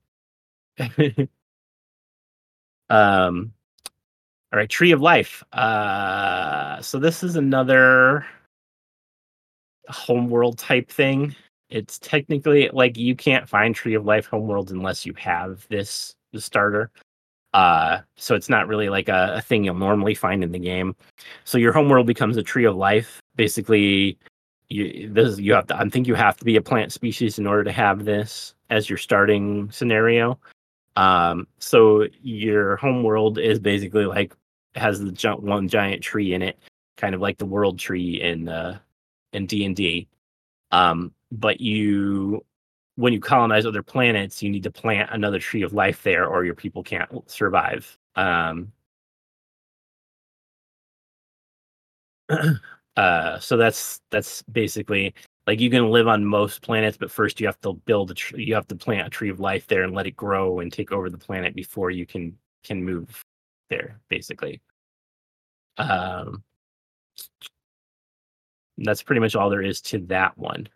um, 2.90 3.52
all 4.52 4.58
right, 4.58 4.68
Tree 4.68 4.92
of 4.92 5.00
Life. 5.00 5.42
Uh, 5.52 6.80
so 6.80 6.98
this 6.98 7.22
is 7.22 7.36
another 7.36 8.26
homeworld 9.88 10.58
type 10.58 10.90
thing 10.90 11.34
it's 11.74 11.98
technically 11.98 12.70
like 12.72 12.96
you 12.96 13.16
can't 13.16 13.48
find 13.48 13.74
Tree 13.74 13.94
of 13.94 14.04
Life 14.04 14.30
homeworlds 14.30 14.70
unless 14.70 15.04
you 15.04 15.12
have 15.14 15.66
this 15.70 16.14
the 16.32 16.40
starter. 16.40 16.90
Uh, 17.52 18.00
so 18.16 18.34
it's 18.34 18.48
not 18.48 18.68
really 18.68 18.88
like 18.88 19.08
a, 19.08 19.34
a, 19.36 19.40
thing 19.40 19.62
you'll 19.64 19.74
normally 19.74 20.14
find 20.14 20.42
in 20.42 20.50
the 20.50 20.58
game. 20.58 20.94
So 21.44 21.56
your 21.56 21.72
homeworld 21.72 22.06
becomes 22.06 22.36
a 22.36 22.42
tree 22.42 22.64
of 22.64 22.74
life. 22.74 23.20
Basically, 23.36 24.18
you 24.68 25.08
this 25.12 25.38
you 25.38 25.52
have 25.52 25.66
to. 25.68 25.76
I 25.76 25.88
think 25.88 26.06
you 26.06 26.14
have 26.14 26.36
to 26.38 26.44
be 26.44 26.56
a 26.56 26.62
plant 26.62 26.92
species 26.92 27.38
in 27.38 27.46
order 27.46 27.64
to 27.64 27.72
have 27.72 28.04
this 28.04 28.54
as 28.70 28.88
your 28.88 28.98
starting 28.98 29.70
scenario. 29.72 30.38
Um, 30.96 31.46
so 31.58 32.06
your 32.22 32.76
home 32.76 33.02
world 33.02 33.38
is 33.38 33.58
basically 33.58 34.06
like 34.06 34.34
has 34.74 35.00
the 35.00 35.36
one 35.36 35.68
giant 35.68 36.02
tree 36.02 36.34
in 36.34 36.42
it, 36.42 36.58
kind 36.96 37.14
of 37.14 37.20
like 37.20 37.38
the 37.38 37.46
world 37.46 37.78
tree 37.78 38.20
in 38.20 38.48
uh, 38.48 38.78
in 39.32 39.46
D 39.46 39.64
and 39.64 39.76
D. 39.76 40.08
Um, 40.70 41.12
but 41.32 41.60
you 41.60 42.44
when 42.96 43.12
you 43.12 43.20
colonize 43.20 43.66
other 43.66 43.82
planets, 43.82 44.42
you 44.42 44.50
need 44.50 44.62
to 44.64 44.70
plant 44.70 45.10
another 45.12 45.38
tree 45.40 45.62
of 45.62 45.72
life 45.72 46.02
there, 46.02 46.26
or 46.26 46.44
your 46.44 46.54
people 46.54 46.82
can't 46.82 47.10
survive. 47.30 47.98
Um, 48.16 48.72
uh, 52.96 53.38
so 53.40 53.56
that's 53.56 54.00
that's 54.10 54.42
basically 54.42 55.14
like 55.46 55.60
you 55.60 55.70
can 55.70 55.90
live 55.90 56.08
on 56.08 56.24
most 56.24 56.62
planets, 56.62 56.96
but 56.96 57.10
first 57.10 57.40
you 57.40 57.46
have 57.46 57.60
to 57.60 57.74
build 57.74 58.10
a 58.10 58.14
tree. 58.14 58.44
You 58.44 58.54
have 58.54 58.68
to 58.68 58.76
plant 58.76 59.06
a 59.06 59.10
tree 59.10 59.28
of 59.28 59.40
life 59.40 59.66
there 59.66 59.82
and 59.82 59.94
let 59.94 60.06
it 60.06 60.16
grow 60.16 60.60
and 60.60 60.72
take 60.72 60.92
over 60.92 61.10
the 61.10 61.18
planet 61.18 61.54
before 61.54 61.90
you 61.90 62.06
can 62.06 62.36
can 62.62 62.82
move 62.82 63.22
there. 63.68 64.00
Basically, 64.08 64.60
um, 65.78 66.42
that's 68.78 69.02
pretty 69.02 69.20
much 69.20 69.36
all 69.36 69.50
there 69.50 69.62
is 69.62 69.80
to 69.82 69.98
that 69.98 70.36
one 70.38 70.68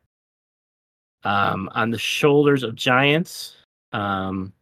um, 1.24 1.68
on 1.74 1.90
the 1.90 1.98
shoulders 1.98 2.62
of 2.62 2.74
giants. 2.74 3.56
Um, 3.92 4.52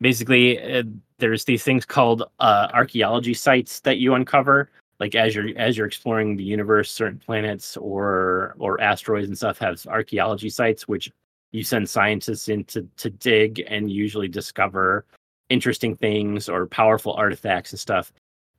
basically, 0.00 0.60
uh, 0.60 0.82
there's 1.18 1.44
these 1.44 1.62
things 1.62 1.84
called 1.84 2.24
uh, 2.40 2.68
archaeology 2.72 3.34
sites 3.34 3.80
that 3.80 3.98
you 3.98 4.14
uncover. 4.14 4.70
Like 4.98 5.14
as 5.14 5.34
you're 5.34 5.48
as 5.56 5.76
you're 5.76 5.86
exploring 5.86 6.36
the 6.36 6.44
universe, 6.44 6.90
certain 6.90 7.18
planets 7.18 7.76
or 7.76 8.54
or 8.58 8.80
asteroids 8.80 9.28
and 9.28 9.36
stuff 9.36 9.58
have 9.58 9.84
archaeology 9.86 10.50
sites, 10.50 10.88
which 10.88 11.10
you 11.52 11.62
send 11.62 11.88
scientists 11.88 12.48
in 12.48 12.64
to, 12.64 12.86
to 12.96 13.10
dig 13.10 13.64
and 13.68 13.90
usually 13.90 14.28
discover 14.28 15.04
interesting 15.48 15.96
things 15.96 16.48
or 16.48 16.66
powerful 16.66 17.12
artifacts 17.14 17.72
and 17.72 17.80
stuff. 17.80 18.12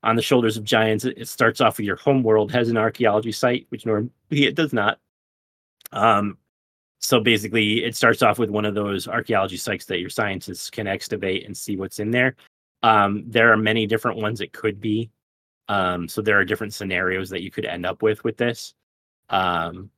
On 0.03 0.15
the 0.15 0.21
shoulders 0.21 0.57
of 0.57 0.63
giants, 0.63 1.05
it 1.05 1.27
starts 1.27 1.59
off 1.59 1.77
with 1.77 1.85
your 1.85 1.97
home 1.97 2.23
world 2.23 2.51
has 2.51 2.69
an 2.69 2.77
archaeology 2.77 3.31
site, 3.31 3.65
which 3.69 3.85
normally 3.85 4.11
it 4.31 4.55
does 4.55 4.73
not. 4.73 4.99
Um, 5.91 6.37
so 6.99 7.19
basically 7.19 7.83
it 7.83 7.95
starts 7.95 8.21
off 8.21 8.39
with 8.39 8.49
one 8.49 8.65
of 8.65 8.75
those 8.75 9.07
archaeology 9.07 9.57
sites 9.57 9.85
that 9.85 9.99
your 9.99 10.09
scientists 10.09 10.69
can 10.69 10.87
excavate 10.87 11.45
and 11.45 11.55
see 11.55 11.77
what's 11.77 11.99
in 11.99 12.11
there 12.11 12.35
um, 12.83 13.23
there 13.27 13.51
are 13.51 13.57
many 13.57 13.87
different 13.87 14.17
ones 14.17 14.41
it 14.41 14.53
could 14.53 14.79
be 14.79 15.09
um, 15.67 16.07
so 16.07 16.21
there 16.21 16.39
are 16.39 16.45
different 16.45 16.73
scenarios 16.73 17.29
that 17.29 17.41
you 17.41 17.51
could 17.51 17.65
end 17.65 17.85
up 17.85 18.01
with 18.01 18.23
with 18.23 18.37
this. 18.37 18.73
Um, 19.29 19.89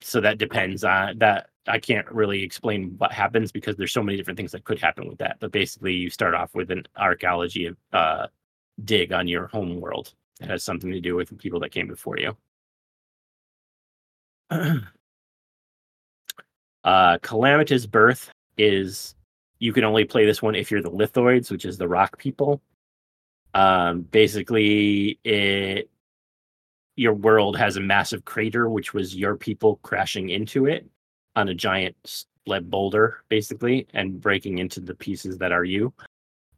so 0.00 0.20
that 0.20 0.38
depends 0.38 0.84
on 0.84 1.18
that 1.18 1.48
i 1.66 1.78
can't 1.78 2.06
really 2.10 2.42
explain 2.42 2.94
what 2.98 3.10
happens 3.10 3.50
because 3.50 3.74
there's 3.76 3.92
so 3.92 4.02
many 4.02 4.18
different 4.18 4.36
things 4.36 4.52
that 4.52 4.64
could 4.64 4.78
happen 4.78 5.08
with 5.08 5.18
that. 5.18 5.38
But 5.40 5.52
basically 5.52 5.94
you 5.94 6.10
start 6.10 6.34
off 6.34 6.54
with 6.54 6.70
an 6.70 6.84
archaeology 6.96 7.70
uh, 7.92 8.26
dig 8.84 9.12
on 9.12 9.28
your 9.28 9.46
home 9.46 9.80
world. 9.80 10.12
It 10.40 10.48
has 10.48 10.62
something 10.62 10.90
to 10.90 11.00
do 11.00 11.14
with 11.14 11.28
the 11.28 11.36
people 11.36 11.60
that 11.60 11.70
came 11.70 11.88
before 11.88 12.18
you. 12.18 12.36
Uh, 16.84 17.16
Calamitous 17.22 17.86
Birth 17.86 18.30
is 18.58 19.14
you 19.58 19.72
can 19.72 19.84
only 19.84 20.04
play 20.04 20.26
this 20.26 20.42
one 20.42 20.54
if 20.54 20.70
you're 20.70 20.82
the 20.82 20.90
Lithoids, 20.90 21.50
which 21.50 21.64
is 21.64 21.78
the 21.78 21.88
rock 21.88 22.18
people. 22.18 22.60
Um, 23.54 24.02
basically, 24.02 25.18
it 25.24 25.90
your 26.96 27.14
world 27.14 27.56
has 27.56 27.76
a 27.76 27.80
massive 27.80 28.24
crater, 28.24 28.68
which 28.68 28.94
was 28.94 29.16
your 29.16 29.36
people 29.36 29.80
crashing 29.82 30.30
into 30.30 30.66
it 30.66 30.86
on 31.34 31.48
a 31.48 31.54
giant 31.54 32.24
lead 32.46 32.70
boulder, 32.70 33.24
basically, 33.28 33.86
and 33.94 34.20
breaking 34.20 34.58
into 34.58 34.80
the 34.80 34.94
pieces 34.94 35.38
that 35.38 35.50
are 35.50 35.64
you. 35.64 35.92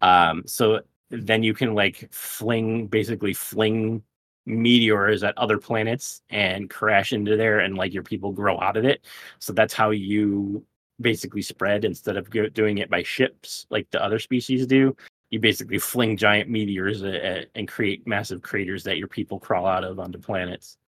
Um, 0.03 0.43
so 0.47 0.81
then 1.11 1.43
you 1.43 1.55
can 1.55 1.75
like 1.75 2.13
fling, 2.13 2.87
basically 2.87 3.33
fling 3.33 4.03
meteors 4.47 5.25
at 5.25 5.37
other 5.37 5.59
planets 5.59 6.23
and 6.31 6.71
crash 6.71 7.13
into 7.13 7.37
there 7.37 7.61
and 7.61 7.77
like 7.77 7.93
your 7.93 8.03
people 8.03 8.31
grow 8.31 8.61
out 8.61 8.77
of 8.77 8.85
it 8.85 9.05
so 9.41 9.53
that's 9.53 9.75
how 9.75 9.91
you 9.91 10.65
basically 11.01 11.43
spread 11.43 11.85
instead 11.85 12.17
of 12.17 12.31
doing 12.55 12.79
it 12.79 12.89
by 12.89 13.03
ships 13.03 13.67
like 13.71 13.91
the 13.91 14.03
other 14.03 14.21
species 14.21 14.65
do 14.65 14.97
you 15.31 15.41
basically 15.41 15.79
fling 15.79 16.17
giant 16.17 16.49
meteors 16.49 17.03
at, 17.03 17.15
at, 17.15 17.49
and 17.55 17.69
create 17.69 18.07
massive 18.07 18.43
craters 18.43 18.85
that 18.85 18.99
your 18.99 19.09
people 19.09 19.39
crawl 19.39 19.67
out 19.67 19.85
of 19.85 19.99
onto 19.99 20.19
planets 20.19 20.79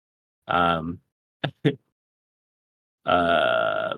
um 0.47 0.99
uh 3.07 3.95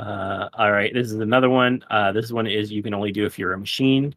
uh, 0.00 0.48
all 0.54 0.72
right, 0.72 0.94
this 0.94 1.08
is 1.08 1.20
another 1.20 1.50
one. 1.50 1.84
Uh, 1.90 2.10
this 2.10 2.32
one 2.32 2.46
is 2.46 2.72
you 2.72 2.82
can 2.82 2.94
only 2.94 3.12
do 3.12 3.26
if 3.26 3.38
you're 3.38 3.52
a 3.52 3.58
machine 3.58 4.14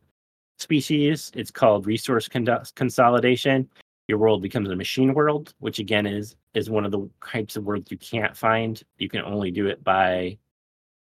species. 0.57 1.29
It's 1.35 1.51
called 1.51 1.85
resource 1.85 2.29
con- 2.29 2.63
consolidation. 2.75 3.69
Your 4.07 4.17
world 4.17 4.41
becomes 4.41 4.69
a 4.69 4.75
machine 4.77 5.13
world, 5.13 5.53
which 5.59 5.79
again 5.79 6.05
is 6.05 6.37
is 6.53 6.69
one 6.69 6.85
of 6.85 6.91
the 6.91 7.09
types 7.25 7.57
of 7.57 7.65
worlds 7.65 7.91
you 7.91 7.97
can't 7.97 8.35
find. 8.35 8.81
You 8.97 9.09
can 9.09 9.21
only 9.21 9.51
do 9.51 9.67
it 9.67 9.83
by 9.83 10.37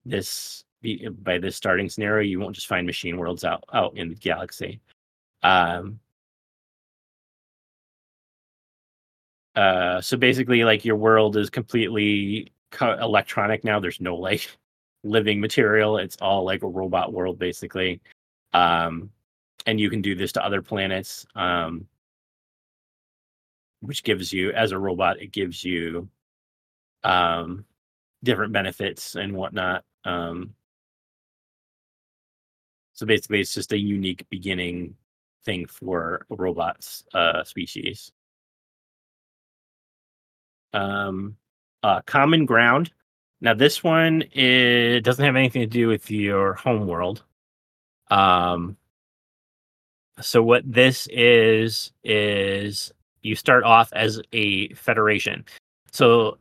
this 0.05 0.65
by 1.23 1.39
this 1.39 1.57
starting 1.57 1.89
scenario. 1.89 2.29
You 2.29 2.41
won't 2.41 2.55
just 2.55 2.67
find 2.67 2.87
machine 2.87 3.17
worlds 3.17 3.45
out 3.45 3.65
out 3.73 3.97
in 3.97 4.09
the 4.09 4.15
galaxy. 4.15 4.81
Um, 5.43 6.01
uh, 9.55 10.01
so 10.01 10.17
basically, 10.17 10.65
like 10.65 10.85
your 10.85 10.97
world 10.97 11.37
is 11.37 11.51
completely 11.51 12.53
co- 12.71 12.99
electronic 12.99 13.65
now. 13.65 13.81
There's 13.81 14.01
no 14.01 14.17
like 14.17 14.51
living 15.05 15.41
material. 15.41 15.99
It's 15.99 16.17
all 16.21 16.45
like 16.45 16.63
a 16.63 16.69
robot 16.69 17.13
world, 17.13 17.39
basically. 17.39 18.01
Um, 18.53 19.11
and 19.67 19.81
you 19.81 19.91
can 19.91 20.03
do 20.03 20.15
this 20.15 20.33
to 20.33 20.45
other 20.45 20.63
planets. 20.63 21.27
Um, 21.35 21.87
which 23.81 24.03
gives 24.03 24.33
you, 24.33 24.53
as 24.53 24.73
a 24.73 24.79
robot, 24.79 25.21
it 25.21 25.33
gives 25.33 25.63
you 25.65 26.09
um, 27.05 27.65
different 28.25 28.53
benefits 28.53 29.15
and 29.15 29.35
whatnot. 29.35 29.85
Um, 30.05 30.55
so 32.97 33.05
basically, 33.05 33.41
it's 33.41 33.53
just 33.53 33.73
a 33.73 33.79
unique 33.79 34.27
beginning 34.31 34.97
thing 35.45 35.67
for 35.67 36.25
robots 36.31 37.05
uh, 37.13 37.45
species. 37.45 38.11
Um, 40.73 41.37
uh, 41.83 42.01
common 42.07 42.47
ground. 42.47 42.91
Now, 43.43 43.53
this 43.53 43.85
one 43.85 44.23
it 44.33 45.03
doesn't 45.03 45.25
have 45.25 45.37
anything 45.37 45.61
to 45.61 45.67
do 45.67 45.89
with 45.89 46.11
your 46.11 46.55
home 46.55 46.87
world. 46.87 47.23
Um, 48.11 48.79
so 50.23 50.43
what 50.43 50.63
this 50.65 51.07
is 51.13 51.93
is 52.03 52.93
you 53.21 53.37
start 53.37 53.63
off 53.65 53.93
as 53.93 54.23
a 54.33 54.73
federation. 54.73 55.45
So 55.93 56.39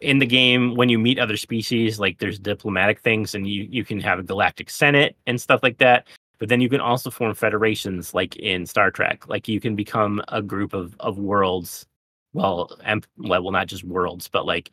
in 0.00 0.18
the 0.18 0.26
game 0.26 0.74
when 0.74 0.88
you 0.88 0.98
meet 0.98 1.18
other 1.18 1.36
species 1.36 2.00
like 2.00 2.18
there's 2.18 2.40
diplomatic 2.40 3.00
things 3.00 3.36
and 3.36 3.46
you 3.46 3.68
you 3.70 3.84
can 3.84 4.00
have 4.00 4.18
a 4.18 4.22
galactic 4.22 4.68
senate 4.68 5.16
and 5.26 5.40
stuff 5.40 5.62
like 5.62 5.78
that 5.78 6.08
but 6.40 6.48
then 6.48 6.60
you 6.60 6.68
can 6.68 6.80
also 6.80 7.10
form 7.10 7.34
federations 7.34 8.14
like 8.14 8.34
in 8.36 8.66
star 8.66 8.90
trek. 8.90 9.28
Like 9.28 9.46
you 9.46 9.60
can 9.60 9.76
become 9.76 10.22
a 10.28 10.42
group 10.42 10.72
of 10.72 10.96
of 10.98 11.18
worlds 11.18 11.86
well 12.32 12.76
em- 12.84 13.02
well 13.18 13.50
not 13.50 13.68
just 13.68 13.84
worlds 13.84 14.26
but 14.28 14.46
like 14.46 14.72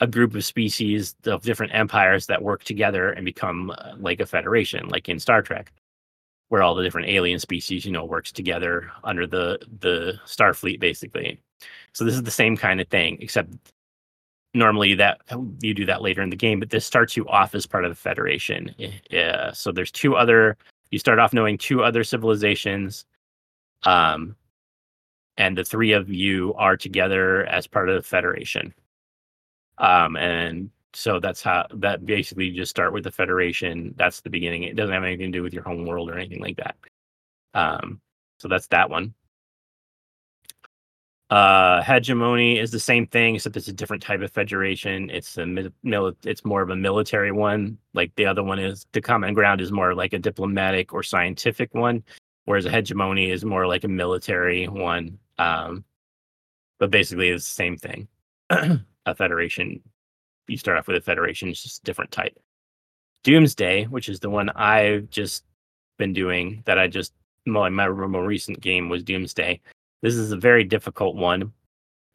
a 0.00 0.06
group 0.06 0.34
of 0.34 0.44
species 0.44 1.16
of 1.24 1.42
different 1.42 1.74
empires 1.74 2.26
that 2.26 2.42
work 2.42 2.62
together 2.62 3.10
and 3.10 3.24
become 3.24 3.70
uh, 3.70 3.94
like 3.98 4.20
a 4.20 4.26
federation 4.26 4.88
like 4.88 5.08
in 5.08 5.18
star 5.18 5.42
trek 5.42 5.72
where 6.48 6.62
all 6.62 6.74
the 6.74 6.82
different 6.82 7.08
alien 7.08 7.38
species 7.38 7.84
you 7.84 7.92
know 7.92 8.04
works 8.04 8.32
together 8.32 8.90
under 9.04 9.26
the 9.26 9.58
the 9.80 10.14
starfleet 10.24 10.80
basically. 10.80 11.40
So 11.92 12.04
this 12.04 12.14
is 12.14 12.22
the 12.22 12.30
same 12.30 12.56
kind 12.56 12.80
of 12.80 12.88
thing 12.88 13.18
except 13.20 13.52
normally 14.58 14.94
that 14.94 15.20
you 15.60 15.72
do 15.72 15.86
that 15.86 16.02
later 16.02 16.22
in 16.22 16.30
the 16.30 16.36
game 16.36 16.60
but 16.60 16.70
this 16.70 16.84
starts 16.84 17.16
you 17.16 17.26
off 17.28 17.54
as 17.54 17.66
part 17.66 17.84
of 17.84 17.90
the 17.90 17.94
federation. 17.94 18.74
Yeah 19.10 19.52
so 19.52 19.72
there's 19.72 19.90
two 19.90 20.16
other 20.16 20.56
you 20.90 20.98
start 20.98 21.18
off 21.18 21.32
knowing 21.32 21.58
two 21.58 21.82
other 21.82 22.04
civilizations 22.04 23.06
um 23.84 24.36
and 25.36 25.56
the 25.56 25.64
three 25.64 25.92
of 25.92 26.08
you 26.08 26.52
are 26.54 26.76
together 26.76 27.46
as 27.46 27.66
part 27.66 27.88
of 27.88 27.94
the 27.94 28.02
federation. 28.02 28.74
Um 29.78 30.16
and 30.16 30.70
so 30.94 31.20
that's 31.20 31.42
how 31.42 31.66
that 31.74 32.04
basically 32.06 32.46
you 32.46 32.56
just 32.56 32.70
start 32.70 32.92
with 32.92 33.04
the 33.04 33.10
federation. 33.12 33.94
That's 33.96 34.20
the 34.20 34.30
beginning. 34.30 34.64
It 34.64 34.74
doesn't 34.76 34.94
have 34.94 35.04
anything 35.04 35.32
to 35.32 35.38
do 35.38 35.42
with 35.42 35.52
your 35.52 35.62
home 35.62 35.86
world 35.86 36.10
or 36.10 36.18
anything 36.18 36.40
like 36.40 36.56
that. 36.56 36.76
Um 37.54 38.00
so 38.40 38.48
that's 38.48 38.66
that 38.68 38.90
one 38.90 39.14
uh, 41.30 41.82
hegemony 41.82 42.58
is 42.58 42.70
the 42.70 42.80
same 42.80 43.06
thing, 43.06 43.34
except 43.34 43.56
it's 43.56 43.68
a 43.68 43.72
different 43.72 44.02
type 44.02 44.22
of 44.22 44.32
federation. 44.32 45.10
It's 45.10 45.36
a 45.36 45.44
mil- 45.44 46.16
it's 46.24 46.44
more 46.44 46.62
of 46.62 46.70
a 46.70 46.76
military 46.76 47.32
one. 47.32 47.76
Like 47.92 48.14
the 48.16 48.24
other 48.24 48.42
one 48.42 48.58
is 48.58 48.86
the 48.92 49.02
common 49.02 49.34
ground 49.34 49.60
is 49.60 49.70
more 49.70 49.94
like 49.94 50.14
a 50.14 50.18
diplomatic 50.18 50.94
or 50.94 51.02
scientific 51.02 51.74
one, 51.74 52.02
whereas 52.46 52.64
a 52.64 52.70
hegemony 52.70 53.30
is 53.30 53.44
more 53.44 53.66
like 53.66 53.84
a 53.84 53.88
military 53.88 54.68
one. 54.68 55.18
Um, 55.38 55.84
but 56.78 56.90
basically, 56.90 57.28
it's 57.28 57.44
the 57.44 57.50
same 57.50 57.76
thing. 57.76 58.08
a 58.50 59.14
federation. 59.14 59.82
You 60.46 60.56
start 60.56 60.78
off 60.78 60.88
with 60.88 60.96
a 60.96 61.02
federation, 61.02 61.50
it's 61.50 61.62
just 61.62 61.82
a 61.82 61.84
different 61.84 62.10
type. 62.10 62.38
Doomsday, 63.22 63.84
which 63.84 64.08
is 64.08 64.20
the 64.20 64.30
one 64.30 64.48
I've 64.50 65.10
just 65.10 65.44
been 65.98 66.14
doing, 66.14 66.62
that 66.64 66.78
I 66.78 66.86
just 66.86 67.12
my, 67.44 67.68
my 67.68 67.88
more 67.88 68.24
recent 68.24 68.60
game 68.60 68.88
was 68.88 69.02
Doomsday 69.02 69.60
this 70.02 70.14
is 70.14 70.32
a 70.32 70.36
very 70.36 70.64
difficult 70.64 71.16
one. 71.16 71.52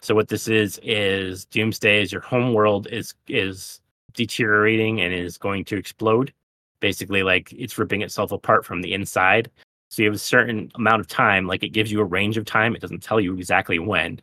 So 0.02 0.16
what 0.16 0.28
this 0.28 0.48
is 0.48 0.80
is 0.84 1.46
Doomsday 1.46 2.02
is 2.02 2.12
your 2.12 2.22
home 2.22 2.54
world 2.54 2.88
is 2.88 3.14
is 3.28 3.82
deteriorating 4.14 5.02
and 5.02 5.14
is 5.14 5.38
going 5.38 5.66
to 5.66 5.78
explode. 5.78 6.34
Basically, 6.80 7.24
like 7.24 7.54
it's 7.54 7.78
ripping 7.78 8.02
itself 8.02 8.32
apart 8.32 8.66
from 8.66 8.82
the 8.82 8.94
inside. 8.94 9.50
So 9.90 10.02
you 10.02 10.08
have 10.08 10.16
a 10.16 10.20
certain 10.20 10.72
amount 10.76 11.02
of 11.02 11.08
time, 11.08 11.46
like 11.46 11.64
it 11.64 11.70
gives 11.70 11.92
you 11.92 12.02
a 12.02 12.06
range 12.06 12.38
of 12.38 12.46
time. 12.46 12.76
It 12.76 12.82
doesn't 12.82 13.04
tell 13.04 13.20
you 13.20 13.36
exactly 13.38 13.80
when 13.80 14.20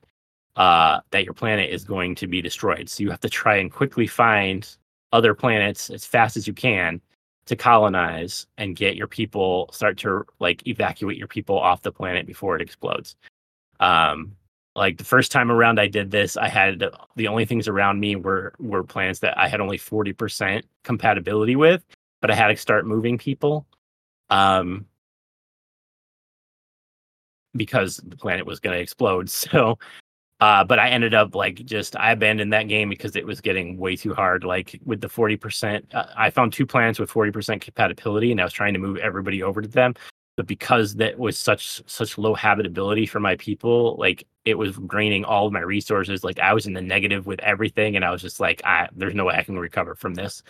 uh, 0.56 1.00
that 1.10 1.24
your 1.24 1.32
planet 1.32 1.70
is 1.70 1.84
going 1.84 2.14
to 2.16 2.26
be 2.26 2.42
destroyed. 2.42 2.88
So 2.88 3.02
you 3.02 3.10
have 3.10 3.20
to 3.20 3.30
try 3.30 3.56
and 3.56 3.70
quickly 3.70 4.06
find 4.06 4.68
other 5.12 5.32
planets 5.34 5.90
as 5.90 6.04
fast 6.04 6.36
as 6.36 6.46
you 6.46 6.52
can 6.52 7.00
to 7.46 7.56
colonize 7.56 8.46
and 8.58 8.76
get 8.76 8.96
your 8.96 9.06
people 9.06 9.70
start 9.72 9.96
to 9.98 10.24
like 10.38 10.66
evacuate 10.66 11.16
your 11.16 11.28
people 11.28 11.58
off 11.58 11.82
the 11.82 11.92
planet 11.92 12.26
before 12.26 12.56
it 12.56 12.62
explodes. 12.62 13.16
Um, 13.80 14.36
like 14.76 14.98
the 14.98 15.04
first 15.04 15.32
time 15.32 15.50
around 15.50 15.80
I 15.80 15.88
did 15.88 16.10
this, 16.10 16.36
I 16.36 16.48
had 16.48 16.84
the 17.16 17.28
only 17.28 17.44
things 17.44 17.66
around 17.66 17.98
me 17.98 18.16
were 18.16 18.54
were 18.58 18.84
planets 18.84 19.18
that 19.20 19.36
I 19.36 19.48
had 19.48 19.60
only 19.60 19.78
40% 19.78 20.62
compatibility 20.84 21.56
with, 21.56 21.84
but 22.20 22.30
I 22.30 22.34
had 22.34 22.48
to 22.48 22.56
start 22.56 22.86
moving 22.86 23.18
people. 23.18 23.66
Um, 24.28 24.86
because 27.56 27.96
the 28.04 28.16
planet 28.16 28.46
was 28.46 28.60
going 28.60 28.76
to 28.76 28.82
explode. 28.82 29.28
So, 29.50 29.78
uh, 30.40 30.64
but 30.64 30.78
I 30.78 30.88
ended 30.88 31.12
up 31.12 31.34
like 31.34 31.56
just 31.66 31.96
I 31.96 32.12
abandoned 32.12 32.52
that 32.52 32.68
game 32.68 32.88
because 32.88 33.14
it 33.16 33.26
was 33.26 33.40
getting 33.40 33.76
way 33.76 33.96
too 33.96 34.14
hard. 34.14 34.44
Like 34.44 34.80
with 34.84 35.00
the 35.00 35.08
40%, 35.08 35.94
uh, 35.94 36.06
I 36.16 36.30
found 36.30 36.52
two 36.52 36.64
planets 36.64 36.98
with 36.98 37.10
40% 37.10 37.60
compatibility 37.60 38.30
and 38.30 38.40
I 38.40 38.44
was 38.44 38.52
trying 38.52 38.72
to 38.72 38.78
move 38.78 38.96
everybody 38.98 39.42
over 39.42 39.60
to 39.60 39.68
them 39.68 39.94
but 40.36 40.46
because 40.46 40.94
that 40.94 41.18
was 41.18 41.36
such 41.36 41.82
such 41.86 42.18
low 42.18 42.34
habitability 42.34 43.06
for 43.06 43.20
my 43.20 43.36
people 43.36 43.96
like 43.98 44.26
it 44.44 44.54
was 44.54 44.76
draining 44.86 45.24
all 45.24 45.46
of 45.46 45.52
my 45.52 45.60
resources 45.60 46.24
like 46.24 46.38
i 46.38 46.54
was 46.54 46.66
in 46.66 46.72
the 46.72 46.80
negative 46.80 47.26
with 47.26 47.40
everything 47.40 47.96
and 47.96 48.04
i 48.04 48.10
was 48.10 48.22
just 48.22 48.40
like 48.40 48.62
I, 48.64 48.88
there's 48.94 49.14
no 49.14 49.24
way 49.26 49.34
i 49.34 49.42
can 49.42 49.58
recover 49.58 49.94
from 49.94 50.14
this 50.14 50.42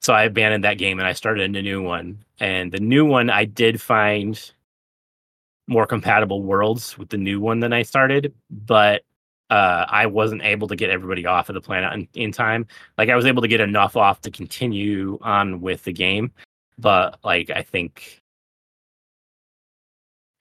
so 0.00 0.12
i 0.12 0.24
abandoned 0.24 0.64
that 0.64 0.78
game 0.78 0.98
and 0.98 1.08
i 1.08 1.12
started 1.12 1.54
a 1.54 1.62
new 1.62 1.82
one 1.82 2.24
and 2.40 2.70
the 2.70 2.80
new 2.80 3.04
one 3.04 3.30
i 3.30 3.44
did 3.44 3.80
find 3.80 4.52
more 5.68 5.86
compatible 5.86 6.42
worlds 6.42 6.98
with 6.98 7.08
the 7.08 7.16
new 7.16 7.40
one 7.40 7.60
than 7.60 7.72
i 7.72 7.82
started 7.82 8.34
but 8.50 9.02
uh, 9.50 9.84
I 9.86 10.06
wasn't 10.06 10.44
able 10.44 10.66
to 10.68 10.76
get 10.76 10.88
everybody 10.88 11.26
off 11.26 11.50
of 11.50 11.54
the 11.54 11.60
planet 11.60 11.92
in, 11.92 12.08
in 12.14 12.32
time. 12.32 12.66
Like 12.96 13.10
I 13.10 13.16
was 13.16 13.26
able 13.26 13.42
to 13.42 13.48
get 13.48 13.60
enough 13.60 13.98
off 13.98 14.22
to 14.22 14.30
continue 14.30 15.18
on 15.20 15.60
with 15.60 15.84
the 15.84 15.92
game, 15.92 16.32
but 16.78 17.18
like 17.22 17.50
I 17.50 17.60
think 17.60 18.21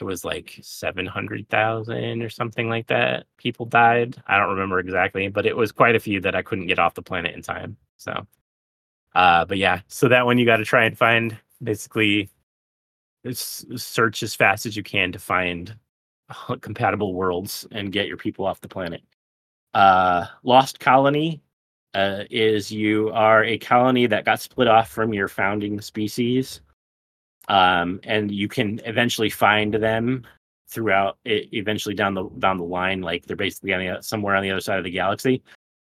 it 0.02 0.06
was 0.06 0.26
like 0.26 0.60
700,000 0.62 2.22
or 2.22 2.30
something 2.30 2.68
like 2.68 2.88
that. 2.88 3.26
People 3.38 3.66
died. 3.66 4.22
I 4.28 4.38
don't 4.38 4.50
remember 4.50 4.80
exactly, 4.80 5.28
but 5.28 5.46
it 5.46 5.56
was 5.56 5.72
quite 5.72 5.96
a 5.96 6.00
few 6.00 6.20
that 6.22 6.36
I 6.36 6.42
couldn't 6.42 6.68
get 6.68 6.80
off 6.80 6.96
the 6.96 7.02
planet 7.02 7.36
in 7.36 7.42
time. 7.42 7.78
So, 7.98 8.28
uh, 9.16 9.46
but 9.46 9.58
yeah, 9.58 9.82
so 9.88 10.08
that 10.08 10.26
one 10.26 10.38
you 10.38 10.46
got 10.46 10.58
to 10.58 10.66
try 10.66 10.86
and 10.86 10.98
find 10.98 11.38
basically 11.62 12.30
search 13.34 14.24
as 14.24 14.36
fast 14.36 14.66
as 14.66 14.76
you 14.76 14.84
can 14.84 15.12
to 15.12 15.20
find 15.20 15.76
compatible 16.62 17.14
worlds 17.14 17.68
and 17.72 17.92
get 17.92 18.08
your 18.08 18.18
people 18.18 18.46
off 18.46 18.62
the 18.62 18.68
planet. 18.68 19.04
Uh, 19.74 20.26
Lost 20.44 20.80
Colony 20.80 21.42
uh, 21.94 22.24
is 22.30 22.72
you 22.72 23.10
are 23.12 23.44
a 23.44 23.58
colony 23.58 24.08
that 24.08 24.26
got 24.26 24.42
split 24.42 24.68
off 24.68 24.90
from 24.90 25.14
your 25.14 25.28
founding 25.28 25.80
species 25.82 26.62
um, 27.48 28.00
and 28.04 28.32
you 28.32 28.48
can 28.48 28.80
eventually 28.86 29.30
find 29.30 29.74
them 29.74 30.26
throughout 30.72 31.18
eventually 31.26 31.94
down 31.94 32.14
the 32.14 32.24
down 32.40 32.58
the 32.58 32.64
line 32.64 33.02
like 33.02 33.26
they're 33.26 33.36
basically 33.36 33.74
on 33.74 33.86
the, 33.86 34.02
somewhere 34.02 34.36
on 34.36 34.42
the 34.44 34.50
other 34.52 34.62
side 34.62 34.78
of 34.78 34.86
the 34.86 34.92
galaxy. 34.92 35.44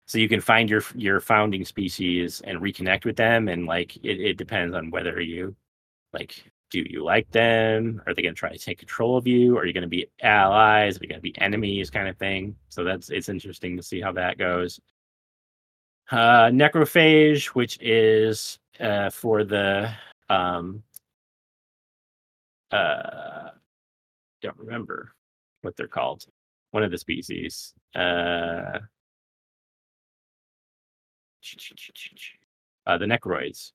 So 0.06 0.18
you 0.18 0.28
can 0.28 0.40
find 0.40 0.68
your 0.68 0.82
your 0.94 1.20
founding 1.20 1.64
species 1.64 2.42
and 2.44 2.60
reconnect 2.60 3.04
with 3.04 3.16
them 3.16 3.48
and 3.48 3.66
like 3.66 3.96
it, 3.96 4.20
it 4.20 4.36
depends 4.36 4.74
on 4.74 4.90
whether 4.90 5.20
you 5.20 5.56
like 6.12 6.44
do 6.70 6.84
you 6.88 7.04
like 7.04 7.30
them? 7.30 8.02
Are 8.06 8.14
they 8.14 8.22
going 8.22 8.34
to 8.34 8.38
try 8.38 8.50
to 8.50 8.58
take 8.58 8.78
control 8.78 9.16
of 9.16 9.26
you? 9.26 9.56
Are 9.56 9.66
you 9.66 9.72
going 9.72 9.82
to 9.82 9.88
be 9.88 10.08
allies? 10.20 10.98
Are 10.98 11.04
you 11.04 11.08
going 11.08 11.20
to 11.20 11.22
be 11.22 11.38
enemies 11.40 11.90
kind 11.90 12.08
of 12.08 12.16
thing? 12.18 12.56
So 12.68 12.82
that's 12.84 13.08
it's 13.10 13.28
interesting 13.28 13.76
to 13.76 13.82
see 13.82 14.00
how 14.00 14.12
that 14.12 14.36
goes. 14.36 14.80
Uh 16.10 16.50
necrophage 16.50 17.46
which 17.46 17.78
is 17.80 18.58
uh 18.78 19.10
for 19.10 19.42
the 19.42 19.92
um 20.28 20.82
uh 22.72 23.50
don't 24.42 24.58
remember 24.58 25.12
what 25.62 25.76
they're 25.76 25.88
called. 25.88 26.24
One 26.72 26.82
of 26.82 26.90
the 26.90 26.98
species. 26.98 27.74
Uh, 27.94 28.80
uh 32.86 32.98
the 32.98 33.06
necroids. 33.06 33.72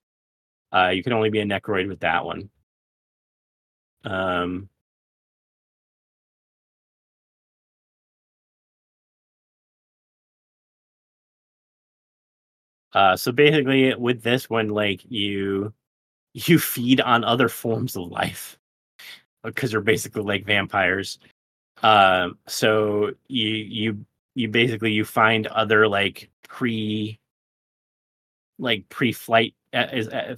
Uh 0.73 0.89
you 0.89 1.03
can 1.03 1.13
only 1.13 1.29
be 1.29 1.39
a 1.39 1.45
necroid 1.45 1.87
with 1.87 2.01
that 2.01 2.25
one. 2.25 2.49
Um 4.03 4.69
Uh, 12.93 13.15
so 13.15 13.31
basically, 13.31 13.93
with 13.95 14.21
this 14.23 14.49
one, 14.49 14.69
like 14.69 15.01
you, 15.09 15.73
you 16.33 16.59
feed 16.59 17.01
on 17.01 17.23
other 17.25 17.49
forms 17.49 17.97
of 17.97 18.09
life. 18.11 18.59
Because 19.43 19.71
they're 19.71 19.81
basically 19.81 20.23
like 20.23 20.45
vampires. 20.45 21.19
Um, 21.83 22.37
so 22.47 23.11
you 23.27 23.47
you 23.47 24.05
you 24.35 24.47
basically 24.47 24.91
you 24.91 25.05
find 25.05 25.47
other 25.47 25.87
like 25.87 26.29
pre 26.47 27.19
like 28.59 28.87
pre-flight 28.89 29.55
uh, 29.73 29.87
is 29.91 30.07
uh, 30.09 30.35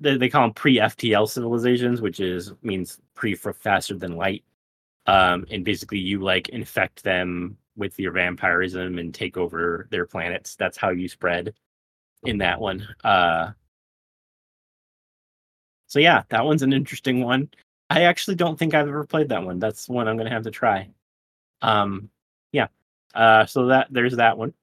they, 0.00 0.16
they 0.16 0.28
call 0.28 0.42
them 0.42 0.52
pre-FTL 0.52 1.28
civilizations, 1.28 2.00
which 2.00 2.20
is 2.20 2.52
means 2.62 3.00
pre 3.14 3.34
for 3.34 3.52
faster 3.52 3.94
than 3.94 4.16
light. 4.16 4.44
Um, 5.06 5.46
and 5.50 5.64
basically 5.64 5.98
you 5.98 6.20
like 6.20 6.48
infect 6.48 7.04
them 7.04 7.56
with 7.76 7.98
your 7.98 8.12
vampirism 8.12 8.98
and 8.98 9.14
take 9.14 9.36
over 9.36 9.86
their 9.90 10.06
planets. 10.06 10.56
That's 10.56 10.76
how 10.76 10.90
you 10.90 11.08
spread 11.08 11.54
in 12.24 12.38
that 12.38 12.60
one. 12.60 12.86
Uh, 13.04 13.52
so 15.86 16.00
yeah, 16.00 16.22
that 16.30 16.44
one's 16.44 16.62
an 16.62 16.72
interesting 16.72 17.22
one. 17.22 17.48
I 17.88 18.02
actually 18.02 18.34
don't 18.34 18.58
think 18.58 18.74
I've 18.74 18.88
ever 18.88 19.04
played 19.04 19.28
that 19.28 19.44
one. 19.44 19.58
That's 19.58 19.88
one 19.88 20.08
I'm 20.08 20.16
gonna 20.16 20.30
have 20.30 20.44
to 20.44 20.50
try. 20.50 20.88
Um, 21.62 22.10
yeah. 22.52 22.68
Uh, 23.14 23.46
so 23.46 23.66
that 23.66 23.88
there's 23.90 24.16
that 24.16 24.36
one. 24.38 24.54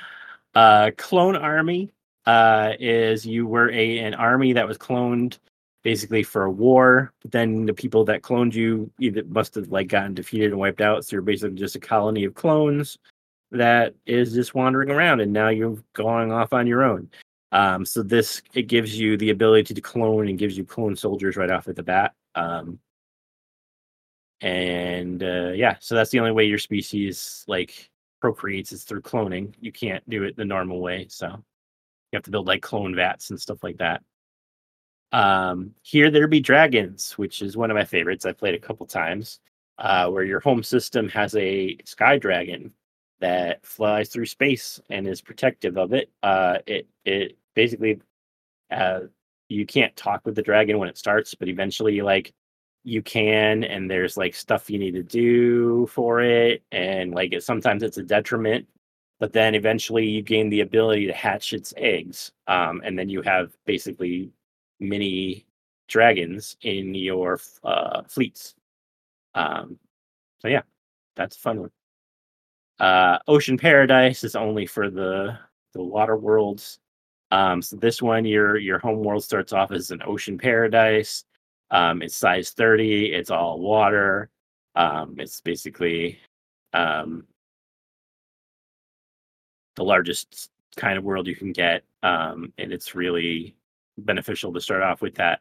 uh, 0.54 0.90
Clone 0.96 1.36
Army 1.36 1.92
uh, 2.26 2.72
is 2.78 3.26
you 3.26 3.46
were 3.46 3.70
a 3.70 3.98
an 3.98 4.14
army 4.14 4.52
that 4.54 4.66
was 4.68 4.78
cloned 4.78 5.38
basically 5.82 6.22
for 6.22 6.44
a 6.44 6.50
war. 6.50 7.12
But 7.22 7.32
then 7.32 7.66
the 7.66 7.74
people 7.74 8.04
that 8.04 8.22
cloned 8.22 8.54
you 8.54 8.90
either 8.98 9.24
must 9.24 9.54
have 9.54 9.68
like 9.68 9.88
gotten 9.88 10.14
defeated 10.14 10.50
and 10.50 10.60
wiped 10.60 10.80
out. 10.80 11.04
So 11.04 11.16
you're 11.16 11.22
basically 11.22 11.56
just 11.56 11.76
a 11.76 11.80
colony 11.80 12.24
of 12.24 12.34
clones 12.34 12.98
that 13.52 13.94
is 14.06 14.32
just 14.32 14.54
wandering 14.54 14.90
around, 14.90 15.20
and 15.20 15.32
now 15.32 15.48
you're 15.48 15.78
going 15.94 16.32
off 16.32 16.52
on 16.52 16.66
your 16.66 16.84
own. 16.84 17.10
Um, 17.52 17.84
so 17.84 18.02
this 18.02 18.42
it 18.54 18.62
gives 18.62 18.98
you 18.98 19.16
the 19.16 19.30
ability 19.30 19.74
to 19.74 19.80
clone 19.80 20.28
and 20.28 20.38
gives 20.38 20.56
you 20.56 20.64
clone 20.64 20.94
soldiers 20.94 21.36
right 21.36 21.50
off 21.50 21.68
at 21.68 21.76
the 21.76 21.82
bat. 21.82 22.14
Um, 22.34 22.78
and 24.40 25.22
uh, 25.22 25.52
yeah, 25.54 25.76
so 25.80 25.94
that's 25.94 26.10
the 26.10 26.18
only 26.18 26.32
way 26.32 26.44
your 26.44 26.58
species 26.58 27.44
like 27.46 27.90
procreates 28.20 28.72
is 28.72 28.84
through 28.84 29.02
cloning. 29.02 29.54
You 29.60 29.72
can't 29.72 30.08
do 30.08 30.24
it 30.24 30.36
the 30.36 30.44
normal 30.44 30.80
way, 30.80 31.06
so 31.08 31.26
you 31.28 32.16
have 32.16 32.22
to 32.24 32.30
build 32.30 32.46
like 32.46 32.62
clone 32.62 32.94
vats 32.94 33.30
and 33.30 33.40
stuff 33.40 33.62
like 33.62 33.78
that. 33.78 34.02
Um, 35.12 35.74
here 35.82 36.10
there 36.10 36.28
be 36.28 36.40
dragons, 36.40 37.12
which 37.18 37.42
is 37.42 37.56
one 37.56 37.70
of 37.70 37.74
my 37.76 37.84
favorites. 37.84 38.24
I 38.24 38.32
played 38.32 38.54
a 38.54 38.58
couple 38.58 38.86
times. 38.86 39.40
Uh, 39.80 40.10
where 40.10 40.24
your 40.24 40.40
home 40.40 40.62
system 40.62 41.08
has 41.08 41.34
a 41.36 41.74
sky 41.86 42.18
dragon 42.18 42.70
that 43.18 43.64
flies 43.64 44.10
through 44.10 44.26
space 44.26 44.78
and 44.90 45.08
is 45.08 45.22
protective 45.22 45.78
of 45.78 45.94
it. 45.94 46.10
Uh, 46.22 46.58
it 46.66 46.86
it 47.06 47.38
basically 47.54 47.98
uh, 48.70 49.00
you 49.50 49.66
can't 49.66 49.94
talk 49.96 50.24
with 50.24 50.34
the 50.36 50.42
dragon 50.42 50.78
when 50.78 50.88
it 50.88 50.98
starts, 50.98 51.34
but 51.34 51.48
eventually, 51.48 52.00
like 52.02 52.32
you 52.84 53.02
can, 53.02 53.64
and 53.64 53.90
there's 53.90 54.16
like 54.16 54.34
stuff 54.34 54.70
you 54.70 54.78
need 54.78 54.92
to 54.92 55.02
do 55.02 55.86
for 55.88 56.20
it, 56.20 56.62
and 56.72 57.12
like 57.14 57.32
it, 57.32 57.42
sometimes 57.44 57.82
it's 57.82 57.98
a 57.98 58.02
detriment. 58.02 58.66
But 59.20 59.32
then 59.34 59.54
eventually, 59.54 60.06
you 60.08 60.22
gain 60.22 60.48
the 60.50 60.60
ability 60.62 61.06
to 61.06 61.12
hatch 61.12 61.52
its 61.52 61.74
eggs, 61.76 62.32
um, 62.46 62.80
and 62.84 62.98
then 62.98 63.08
you 63.08 63.22
have 63.22 63.52
basically 63.66 64.32
mini 64.80 65.46
dragons 65.88 66.56
in 66.62 66.94
your 66.94 67.38
uh, 67.64 68.02
fleets. 68.08 68.54
Um, 69.34 69.78
so 70.40 70.48
yeah, 70.48 70.62
that's 71.16 71.36
a 71.36 71.40
fun 71.40 71.60
one. 71.60 71.70
Uh, 72.80 73.18
Ocean 73.28 73.58
Paradise 73.58 74.24
is 74.24 74.34
only 74.36 74.66
for 74.66 74.90
the 74.90 75.38
the 75.74 75.82
water 75.82 76.16
worlds. 76.16 76.79
Um, 77.30 77.62
so 77.62 77.76
this 77.76 78.02
one, 78.02 78.24
your 78.24 78.58
your 78.58 78.78
home 78.78 79.02
world 79.04 79.24
starts 79.24 79.52
off 79.52 79.72
as 79.72 79.90
an 79.90 80.02
ocean 80.04 80.38
paradise. 80.38 81.24
Um, 81.70 82.02
it's 82.02 82.16
size 82.16 82.50
30. 82.50 83.12
It's 83.12 83.30
all 83.30 83.60
water. 83.60 84.30
Um, 84.74 85.14
it's 85.18 85.40
basically 85.40 86.18
um, 86.72 87.24
the 89.76 89.84
largest 89.84 90.50
kind 90.76 90.98
of 90.98 91.04
world 91.04 91.26
you 91.26 91.36
can 91.36 91.52
get, 91.52 91.84
um, 92.02 92.52
and 92.58 92.72
it's 92.72 92.94
really 92.94 93.56
beneficial 93.98 94.52
to 94.52 94.60
start 94.60 94.82
off 94.82 95.02
with 95.02 95.14
that. 95.16 95.40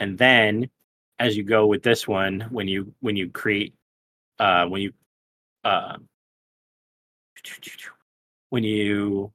And 0.00 0.16
then, 0.18 0.70
as 1.18 1.36
you 1.36 1.42
go 1.44 1.66
with 1.66 1.82
this 1.82 2.08
one, 2.08 2.40
when 2.50 2.68
you 2.68 2.92
when 3.00 3.16
you 3.16 3.30
create 3.30 3.74
uh, 4.38 4.66
when 4.66 4.82
you 4.82 4.92
uh, 5.64 5.98
when 8.50 8.64
you 8.64 9.32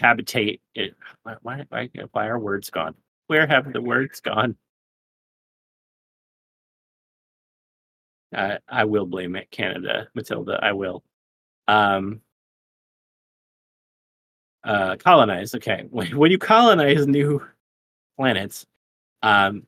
habitate 0.00 0.60
it. 0.74 0.94
Why, 1.22 1.36
why, 1.42 1.90
why 2.12 2.26
are 2.26 2.38
words 2.38 2.70
gone? 2.70 2.94
Where 3.26 3.46
have 3.46 3.72
the 3.72 3.80
words 3.80 4.20
gone? 4.20 4.56
Uh, 8.34 8.58
i 8.68 8.84
will 8.84 9.06
blame 9.06 9.36
it 9.36 9.48
canada 9.52 10.08
matilda 10.14 10.58
i 10.62 10.72
will. 10.72 11.04
Um 11.68 12.20
uh 14.64 14.96
colonize 14.96 15.54
okay. 15.54 15.84
When, 15.90 16.16
when 16.16 16.30
you 16.30 16.38
colonize 16.38 17.06
new 17.06 17.40
planets 18.16 18.66
um 19.22 19.64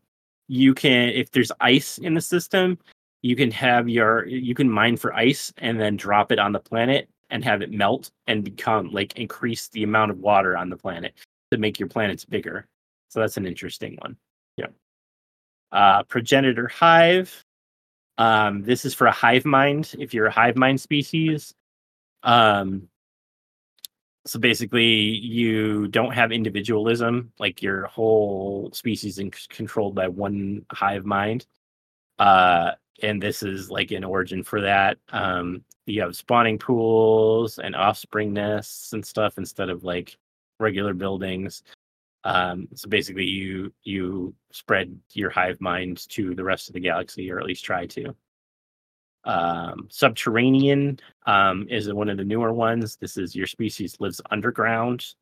you 0.48 0.74
can 0.74 1.10
if 1.10 1.30
there's 1.30 1.52
ice 1.60 1.98
in 1.98 2.14
the 2.14 2.20
system 2.20 2.78
you 3.22 3.36
can 3.36 3.50
have 3.52 3.88
your 3.88 4.26
you 4.26 4.54
can 4.54 4.70
mine 4.70 4.96
for 4.96 5.14
ice 5.14 5.52
and 5.58 5.80
then 5.80 5.96
drop 5.96 6.32
it 6.32 6.38
on 6.38 6.52
the 6.52 6.60
planet 6.60 7.08
and 7.30 7.44
have 7.44 7.62
it 7.62 7.72
melt 7.72 8.10
and 8.26 8.44
become 8.44 8.90
like 8.90 9.18
increase 9.18 9.68
the 9.68 9.82
amount 9.82 10.10
of 10.10 10.18
water 10.18 10.56
on 10.56 10.70
the 10.70 10.76
planet 10.76 11.14
to 11.50 11.58
make 11.58 11.78
your 11.78 11.88
planets 11.88 12.24
bigger. 12.24 12.66
So 13.08 13.20
that's 13.20 13.36
an 13.36 13.46
interesting 13.46 13.96
one. 14.00 14.16
Yeah. 14.56 14.66
Uh, 15.72 16.02
progenitor 16.04 16.68
hive. 16.68 17.44
Um, 18.18 18.62
this 18.62 18.84
is 18.84 18.94
for 18.94 19.06
a 19.06 19.12
hive 19.12 19.44
mind. 19.44 19.94
If 19.98 20.14
you're 20.14 20.26
a 20.26 20.30
hive 20.30 20.56
mind 20.56 20.80
species, 20.80 21.54
um, 22.22 22.88
so 24.26 24.40
basically 24.40 24.84
you 24.84 25.86
don't 25.88 26.12
have 26.12 26.32
individualism. 26.32 27.32
Like 27.38 27.62
your 27.62 27.86
whole 27.86 28.70
species 28.72 29.18
is 29.18 29.46
controlled 29.48 29.94
by 29.94 30.08
one 30.08 30.66
hive 30.72 31.04
mind. 31.04 31.46
Uh, 32.18 32.72
and 33.02 33.22
this 33.22 33.42
is 33.42 33.70
like 33.70 33.92
an 33.92 34.02
origin 34.02 34.42
for 34.42 34.62
that. 34.62 34.98
Um, 35.10 35.64
you 35.86 36.02
have 36.02 36.16
spawning 36.16 36.58
pools 36.58 37.58
and 37.58 37.74
offspring 37.76 38.32
nests 38.32 38.92
and 38.92 39.04
stuff 39.06 39.38
instead 39.38 39.70
of 39.70 39.84
like 39.84 40.16
regular 40.58 40.94
buildings. 40.94 41.62
Um, 42.24 42.68
so 42.74 42.88
basically, 42.88 43.24
you 43.24 43.72
you 43.84 44.34
spread 44.50 44.98
your 45.12 45.30
hive 45.30 45.60
mind 45.60 46.08
to 46.10 46.34
the 46.34 46.44
rest 46.44 46.68
of 46.68 46.74
the 46.74 46.80
galaxy, 46.80 47.30
or 47.30 47.38
at 47.38 47.46
least 47.46 47.64
try 47.64 47.86
to. 47.86 48.14
Um, 49.24 49.88
subterranean 49.90 51.00
um, 51.26 51.66
is 51.70 51.92
one 51.92 52.08
of 52.08 52.16
the 52.16 52.24
newer 52.24 52.52
ones. 52.52 52.96
This 52.96 53.16
is 53.16 53.34
your 53.34 53.46
species 53.46 53.96
lives 54.00 54.20
underground 54.30 55.14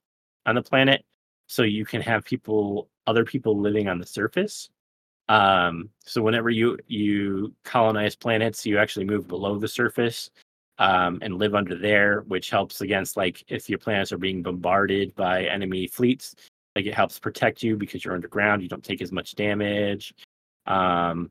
on 0.47 0.55
the 0.55 0.63
planet, 0.63 1.05
so 1.47 1.63
you 1.63 1.85
can 1.85 2.01
have 2.01 2.25
people, 2.25 2.89
other 3.07 3.25
people 3.25 3.59
living 3.59 3.89
on 3.89 3.99
the 3.99 4.07
surface. 4.07 4.71
Um, 5.29 5.91
so 6.05 6.23
whenever 6.23 6.51
you 6.51 6.79
you 6.87 7.55
colonize 7.65 8.17
planets, 8.17 8.65
you 8.65 8.79
actually 8.79 9.07
move 9.07 9.29
below 9.29 9.59
the 9.59 9.69
surface 9.69 10.31
um, 10.79 11.19
and 11.23 11.39
live 11.39 11.55
under 11.55 11.77
there, 11.77 12.23
which 12.23 12.51
helps 12.51 12.81
against 12.81 13.17
like 13.17 13.45
if 13.49 13.69
your 13.69 13.79
planets 13.79 14.13
are 14.13 14.19
being 14.19 14.43
bombarded 14.43 15.15
by 15.15 15.45
enemy 15.45 15.87
fleets. 15.87 16.35
Like 16.75 16.87
it 16.87 16.95
helps 16.95 17.19
protect 17.19 17.63
you 17.63 17.77
because 17.77 18.05
you're 18.05 18.15
underground. 18.15 18.63
You 18.63 18.69
don't 18.69 18.83
take 18.83 19.01
as 19.01 19.13
much 19.13 19.37
damage. 19.37 20.13
Um, 20.67 21.31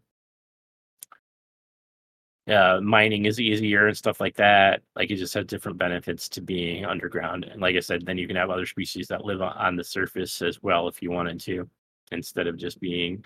uh, 2.47 2.79
mining 2.81 3.25
is 3.25 3.39
easier 3.39 3.87
and 3.87 3.95
stuff 3.97 4.19
like 4.19 4.35
that. 4.35 4.81
Like 4.95 5.11
it 5.11 5.15
just 5.17 5.33
has 5.33 5.45
different 5.45 5.77
benefits 5.77 6.27
to 6.29 6.41
being 6.41 6.85
underground. 6.85 7.45
And 7.45 7.61
like 7.61 7.75
I 7.75 7.79
said, 7.79 8.05
then 8.05 8.17
you 8.17 8.27
can 8.27 8.35
have 8.35 8.49
other 8.49 8.65
species 8.65 9.07
that 9.07 9.25
live 9.25 9.41
on 9.41 9.75
the 9.75 9.83
surface 9.83 10.41
as 10.41 10.61
well 10.61 10.87
if 10.87 11.01
you 11.01 11.11
wanted 11.11 11.39
to, 11.41 11.69
instead 12.11 12.47
of 12.47 12.57
just 12.57 12.79
being 12.79 13.25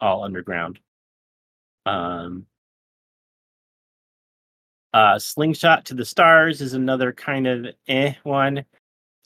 all 0.00 0.24
underground. 0.24 0.80
Um, 1.86 2.46
uh, 4.92 5.18
Slingshot 5.18 5.84
to 5.86 5.94
the 5.94 6.04
Stars 6.04 6.60
is 6.60 6.74
another 6.74 7.12
kind 7.12 7.46
of 7.46 7.66
eh 7.88 8.14
one. 8.22 8.64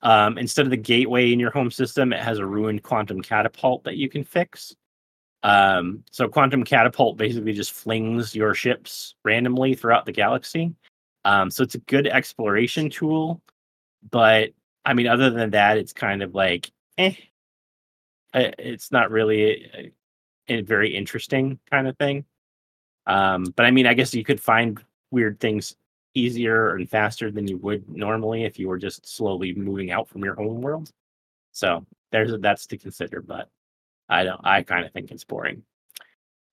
Um, 0.03 0.37
instead 0.37 0.67
of 0.67 0.71
the 0.71 0.77
gateway 0.77 1.33
in 1.33 1.41
your 1.41 1.51
home 1.51 1.71
system, 1.71 2.13
it 2.13 2.21
has 2.21 2.39
a 2.39 2.47
ruined 2.47 2.83
quantum 2.83 3.23
catapult 3.23 3.85
that 3.85 3.97
you 3.97 4.11
can 4.11 4.23
fix. 4.23 4.75
Um, 5.43 6.05
so 6.11 6.29
quantum 6.29 6.65
catapult 6.65 7.17
basically 7.17 7.53
just 7.53 7.73
flings 7.73 8.35
your 8.35 8.55
ships 8.55 9.15
randomly 9.25 9.75
throughout 9.75 10.07
the 10.07 10.13
galaxy. 10.13 10.75
Um, 11.25 11.51
so 11.51 11.63
it's 11.63 11.75
a 11.75 11.81
good 11.81 12.07
exploration 12.07 12.91
tool, 12.91 13.41
but 14.11 14.51
I 14.85 14.93
mean, 14.93 15.07
other 15.07 15.31
than 15.31 15.51
that, 15.51 15.79
it's 15.79 15.93
kind 15.93 16.23
of 16.23 16.35
like 16.35 16.71
eh. 16.99 17.15
It's 18.35 18.91
not 18.91 19.11
really 19.11 19.93
a 20.49 20.63
very 20.63 20.95
interesting 20.95 21.59
kind 21.71 21.87
of 21.87 21.97
thing. 21.97 22.25
Um, 23.07 23.45
but 23.57 23.65
I 23.65 23.71
mean, 23.71 23.87
I 23.87 23.95
guess 23.95 24.15
you 24.15 24.25
could 24.25 24.41
find 24.41 24.83
weird 25.15 25.41
things 25.41 25.77
easier 26.15 26.77
and 26.77 26.89
faster 26.89 27.31
than 27.31 27.49
you 27.49 27.57
would 27.59 27.89
normally 27.89 28.45
if 28.45 28.59
you 28.59 28.69
were 28.69 28.79
just 28.79 29.07
slowly 29.07 29.55
moving 29.55 29.91
out 29.91 30.09
from 30.09 30.25
your 30.25 30.35
home 30.35 30.61
world. 30.61 30.91
So 31.53 31.87
there's 32.13 32.39
that's 32.41 32.67
to 32.67 32.77
consider. 32.77 33.23
But 33.23 33.49
I 34.09 34.25
don't. 34.25 34.41
I 34.45 34.63
kind 34.63 34.85
of 34.85 34.93
think 34.93 35.11
it's 35.11 35.25
boring. 35.25 35.63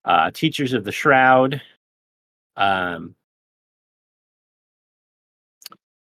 Uh, 0.04 0.30
Teachers 0.30 0.72
of 0.72 0.84
the 0.84 0.92
Shroud. 0.92 1.60
Um, 2.56 3.14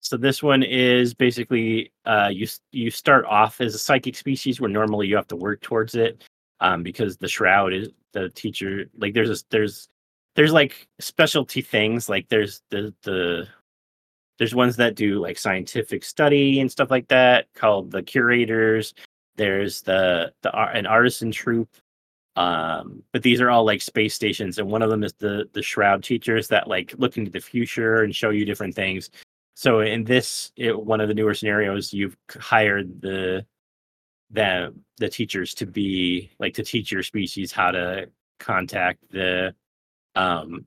so 0.02 0.18
this 0.18 0.44
one 0.44 0.64
is 0.64 1.14
basically 1.14 1.94
uh, 2.06 2.30
you 2.32 2.48
you 2.72 2.92
start 2.92 3.26
off 3.26 3.62
as 3.62 3.76
a 3.76 3.80
psychic 3.80 4.16
species 4.16 4.60
where 4.60 4.70
normally 4.70 5.08
you 5.08 5.16
have 5.16 5.28
to 5.28 5.36
work 5.36 5.62
towards 5.62 5.96
it 5.96 6.24
um, 6.60 6.84
because 6.84 7.18
the 7.18 7.28
shroud 7.28 7.72
is 7.74 7.90
the 8.14 8.30
teacher 8.30 8.86
like 8.98 9.14
there's 9.14 9.30
a, 9.30 9.44
there's 9.52 9.88
there's 10.36 10.54
like 10.54 10.88
specialty 11.00 11.62
things 11.62 12.08
like 12.10 12.30
there's 12.30 12.62
the 12.70 12.94
the 13.04 13.48
there's 14.38 14.56
ones 14.56 14.76
that 14.78 14.96
do 14.96 15.20
like 15.20 15.38
scientific 15.38 16.04
study 16.04 16.60
and 16.60 16.72
stuff 16.72 16.90
like 16.90 17.08
that 17.10 17.48
called 17.54 17.92
the 17.92 18.02
curators. 18.02 18.94
There's 19.36 19.82
the 19.82 20.34
the 20.42 20.56
an 20.58 20.86
artisan 20.86 21.32
troupe 21.32 21.70
um 22.38 23.04
but 23.12 23.24
these 23.24 23.42
are 23.42 23.50
all 23.50 23.66
like 23.66 23.82
space 23.82 24.16
stations 24.16 24.58
and 24.58 24.72
one 24.72 24.82
of 24.82 24.90
them 24.90 25.04
is 25.04 25.14
the 25.20 25.50
the 25.52 25.62
shroud 25.62 26.02
teachers 26.02 26.48
that 26.48 26.66
like 26.68 26.94
look 26.98 27.18
into 27.18 27.30
the 27.30 27.42
future 27.42 28.04
and 28.04 28.16
show 28.16 28.30
you 28.30 28.46
different 28.46 28.74
things. 28.74 29.10
So 29.56 29.82
in 29.82 30.06
this 30.06 30.52
it, 30.56 30.78
one 30.86 31.02
of 31.02 31.10
the 31.10 31.14
newer 31.14 31.34
scenarios 31.34 31.94
you've 31.94 32.18
hired 32.40 33.02
the 33.02 33.46
the 34.32 34.74
the 34.98 35.10
teachers 35.10 35.54
to 35.56 35.66
be 35.66 36.32
like 36.40 36.54
to 36.54 36.64
teach 36.64 36.92
your 36.92 37.04
species 37.04 37.52
how 37.52 37.72
to 37.72 38.10
contact 38.40 39.06
the 39.12 39.54
um 40.16 40.66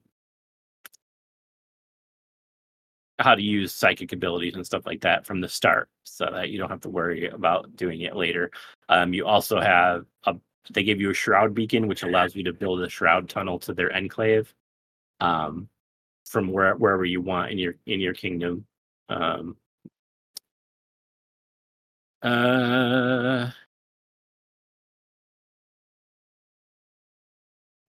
how 3.19 3.35
to 3.35 3.43
use 3.43 3.73
psychic 3.75 4.13
abilities 4.13 4.55
and 4.55 4.67
stuff 4.67 4.87
like 4.87 5.01
that 5.03 5.25
from 5.25 5.41
the 5.41 5.49
start 5.49 5.89
so 6.05 6.29
that 6.33 6.51
you 6.51 6.59
don't 6.59 6.71
have 6.71 6.81
to 6.81 6.89
worry 6.89 7.29
about 7.29 7.75
doing 7.77 8.01
it 8.03 8.17
later. 8.17 8.51
Um 8.89 9.15
you 9.15 9.27
also 9.27 9.61
have 9.61 10.05
a 10.25 10.35
they 10.73 10.83
give 10.83 11.01
you 11.01 11.11
a 11.11 11.15
shroud 11.15 11.55
beacon 11.55 11.87
which 11.89 12.03
allows 12.03 12.35
you 12.35 12.43
to 12.45 12.53
build 12.53 12.81
a 12.83 12.89
shroud 12.89 13.29
tunnel 13.29 13.59
to 13.61 13.75
their 13.75 13.95
enclave 13.95 14.53
um 15.21 15.69
from 16.27 16.49
where, 16.53 16.75
wherever 16.77 17.05
you 17.05 17.21
want 17.23 17.53
in 17.53 17.59
your 17.59 17.75
in 17.87 18.01
your 18.01 18.15
kingdom. 18.15 18.67
Um 19.09 19.57
uh 22.23 23.51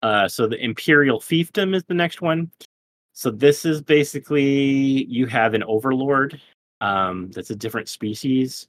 Uh, 0.03 0.27
so 0.27 0.45
the 0.45 0.61
Imperial 0.61 1.19
Fiefdom 1.19 1.73
is 1.73 1.83
the 1.85 1.93
next 1.93 2.21
one. 2.21 2.51
So 3.13 3.31
this 3.31 3.63
is 3.63 3.81
basically 3.81 5.05
you 5.05 5.25
have 5.27 5.53
an 5.53 5.63
overlord 5.63 6.39
um, 6.81 7.31
that's 7.31 7.51
a 7.51 7.55
different 7.55 7.87
species, 7.87 8.67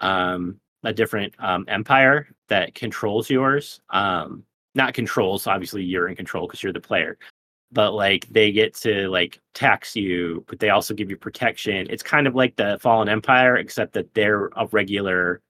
um, 0.00 0.60
a 0.84 0.92
different 0.92 1.32
um, 1.38 1.64
empire 1.68 2.28
that 2.48 2.74
controls 2.74 3.30
yours. 3.30 3.80
Um, 3.90 4.44
not 4.74 4.92
controls, 4.92 5.46
obviously 5.46 5.82
you're 5.82 6.08
in 6.08 6.16
control 6.16 6.46
because 6.46 6.62
you're 6.62 6.72
the 6.72 6.80
player, 6.80 7.16
but 7.70 7.92
like 7.92 8.28
they 8.28 8.52
get 8.52 8.74
to 8.74 9.08
like 9.08 9.40
tax 9.54 9.96
you, 9.96 10.44
but 10.48 10.58
they 10.58 10.68
also 10.68 10.92
give 10.92 11.08
you 11.08 11.16
protection. 11.16 11.86
It's 11.88 12.02
kind 12.02 12.26
of 12.26 12.34
like 12.34 12.56
the 12.56 12.78
Fallen 12.82 13.08
Empire, 13.08 13.56
except 13.56 13.94
that 13.94 14.12
they're 14.12 14.46
a 14.56 14.66
regular 14.70 15.40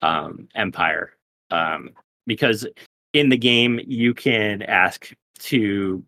um, 0.00 0.48
empire. 0.56 1.16
Um, 1.50 1.90
because 2.26 2.66
in 3.12 3.28
the 3.28 3.36
game 3.36 3.80
you 3.86 4.14
can 4.14 4.62
ask 4.62 5.12
to 5.38 6.04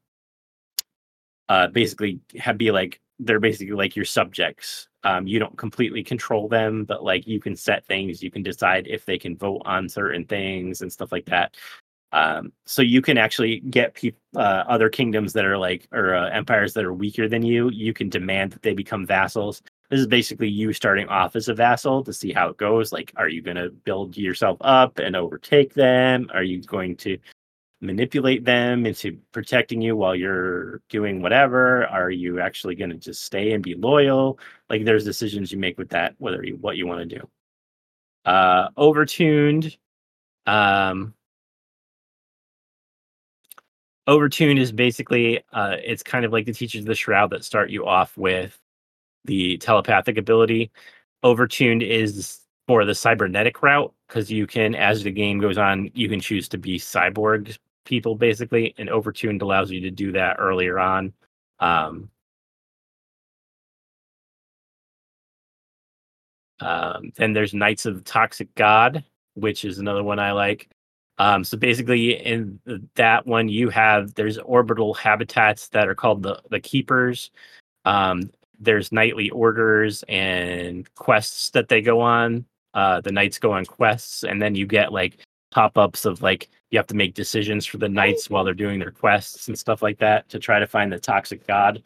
uh, 1.49 1.69
basically 1.69 2.21
have 2.39 2.59
be 2.59 2.71
like 2.71 3.01
they're 3.19 3.41
basically 3.41 3.75
like 3.75 3.95
your 3.95 4.05
subjects. 4.05 4.89
Um, 5.05 5.27
you 5.27 5.39
don't 5.39 5.57
completely 5.57 6.03
control 6.03 6.49
them, 6.49 6.85
but 6.85 7.05
like 7.05 7.27
you 7.27 7.41
can 7.41 7.55
set 7.55 7.87
things. 7.87 8.23
You 8.23 8.31
can 8.31 8.43
decide 8.43 8.87
if 8.89 9.05
they 9.05 9.19
can 9.19 9.37
vote 9.37 9.63
on 9.65 9.89
certain 9.89 10.25
things 10.25 10.81
and 10.81 10.93
stuff 10.93 11.13
like 11.13 11.27
that. 11.27 11.57
Um, 12.13 12.53
so 12.65 12.81
you 12.81 13.03
can 13.03 13.19
actually 13.19 13.61
get 13.61 13.95
people, 13.95 14.21
uh, 14.37 14.65
other 14.69 14.89
kingdoms 14.89 15.33
that 15.33 15.45
are 15.45 15.59
like 15.59 15.89
or 15.93 16.15
uh, 16.15 16.31
empires 16.31 16.73
that 16.75 16.85
are 16.85 16.95
weaker 16.95 17.29
than 17.29 17.43
you. 17.43 17.71
You 17.71 17.93
can 17.93 18.09
demand 18.09 18.53
that 18.53 18.63
they 18.63 18.73
become 18.73 19.05
vassals. 19.05 19.63
This 19.91 20.01
is 20.01 20.07
basically 20.07 20.49
you 20.49 20.73
starting 20.73 21.09
off 21.09 21.37
as 21.37 21.49
a 21.49 21.55
vassal 21.55 22.03
to 22.05 22.13
see 22.13 22.33
how 22.33 22.49
it 22.49 22.57
goes. 22.57 22.93
Like, 22.93 23.13
are 23.17 23.29
you 23.29 23.43
going 23.43 23.57
to 23.57 23.71
build 23.71 24.17
yourself 24.17 24.59
up 24.63 24.99
and 24.99 25.15
overtake 25.15 25.75
them? 25.75 26.29
Are 26.33 26.43
you 26.43 26.63
going 26.63 26.97
to 26.99 27.19
manipulate 27.81 28.45
them 28.45 28.87
into 28.87 29.19
protecting 29.33 29.83
you 29.83 29.95
while 29.95 30.17
you're 30.17 30.81
doing 30.89 31.21
whatever? 31.21 31.87
Are 31.87 32.11
you 32.11 32.41
actually 32.41 32.77
going 32.77 32.91
to 32.91 32.97
just 32.97 33.25
stay 33.25 33.53
and 33.53 33.63
be 33.63 33.75
loyal? 33.75 34.39
Like, 34.71 34.85
there's 34.85 35.05
decisions 35.05 35.53
you 35.53 35.59
make 35.59 35.77
with 35.77 35.91
that, 35.91 36.15
whether 36.19 36.43
you 36.43 36.57
what 36.57 36.77
you 36.77 36.87
want 36.87 37.09
to 37.09 37.19
do. 37.19 37.29
Uh, 38.25 38.71
overtuned. 38.71 39.77
Um, 40.47 41.15
overtuned 44.09 44.59
is 44.59 44.73
basically 44.73 45.43
uh, 45.53 45.77
it's 45.83 46.03
kind 46.03 46.25
of 46.25 46.33
like 46.33 46.47
the 46.47 46.55
teachers 46.55 46.81
of 46.81 46.87
the 46.87 46.95
shroud 46.95 47.31
that 47.31 47.45
start 47.45 47.71
you 47.71 47.87
off 47.87 48.17
with 48.17 48.59
the 49.25 49.57
telepathic 49.59 50.19
ability. 50.19 50.71
Overtuned 51.25 51.83
is 51.83 52.41
for 52.67 52.85
the 52.85 52.95
cybernetic 52.95 53.63
route 53.63 53.93
because 54.09 54.31
you 54.31 54.47
can, 54.47 54.75
as 54.75 55.03
the 55.03 55.11
game 55.11 55.39
goes 55.39 55.59
on, 55.59 55.91
you 55.95 56.09
can 56.09 56.21
choose 56.21 56.49
to 56.49 56.59
be 56.59 56.79
cyborg 56.79 57.57
people 57.85 58.15
basically, 58.15 58.75
and 58.79 58.89
overtuned 58.89 59.43
allows 59.43 59.71
you 59.71 59.81
to 59.81 59.91
do 59.91 60.13
that 60.13 60.37
earlier 60.39 60.79
on. 60.79 61.13
Um, 61.61 62.11
um, 66.61 67.13
then 67.17 67.33
there's 67.33 67.55
Knights 67.55 67.87
of 67.87 68.05
Toxic 68.05 68.55
God, 68.55 69.05
which 69.35 69.65
is 69.65 69.79
another 69.79 70.03
one 70.03 70.19
I 70.19 70.33
like. 70.33 70.69
Um, 71.19 71.45
so 71.45 71.57
basically, 71.57 72.13
in 72.15 72.59
that 72.97 73.27
one, 73.27 73.49
you 73.49 73.69
have 73.71 74.15
there's 74.15 74.39
orbital 74.39 74.95
habitats 74.95 75.69
that 75.69 75.89
are 75.89 75.95
called 75.95 76.23
the 76.23 76.41
the 76.51 76.61
keepers. 76.61 77.31
Um, 77.85 78.31
there's 78.59 78.93
knightly 78.93 79.31
orders 79.31 80.05
and 80.09 80.93
quests 80.95 81.51
that 81.51 81.69
they 81.69 81.83
go 81.83 82.01
on. 82.01 82.45
Uh, 82.75 83.01
the 83.01 83.13
knights 83.13 83.39
go 83.39 83.53
on 83.53 83.65
quests, 83.65 84.25
and 84.25 84.43
then 84.43 84.55
you 84.55 84.67
get 84.67 84.93
like 84.93 85.19
pop 85.51 85.79
ups 85.79 86.05
of 86.05 86.23
like 86.23 86.49
you 86.71 86.79
have 86.79 86.87
to 86.89 86.97
make 86.97 87.15
decisions 87.15 87.65
for 87.65 87.79
the 87.79 87.89
knights 87.89 88.29
while 88.29 88.43
they're 88.43 88.55
doing 88.55 88.81
their 88.81 88.91
quests 88.91 89.47
and 89.47 89.57
stuff 89.57 89.81
like 89.83 89.99
that 89.99 90.29
to 90.29 90.41
try 90.41 90.59
to 90.59 90.67
find 90.67 90.93
the 90.93 90.99
toxic 90.99 91.47
god. 91.47 91.83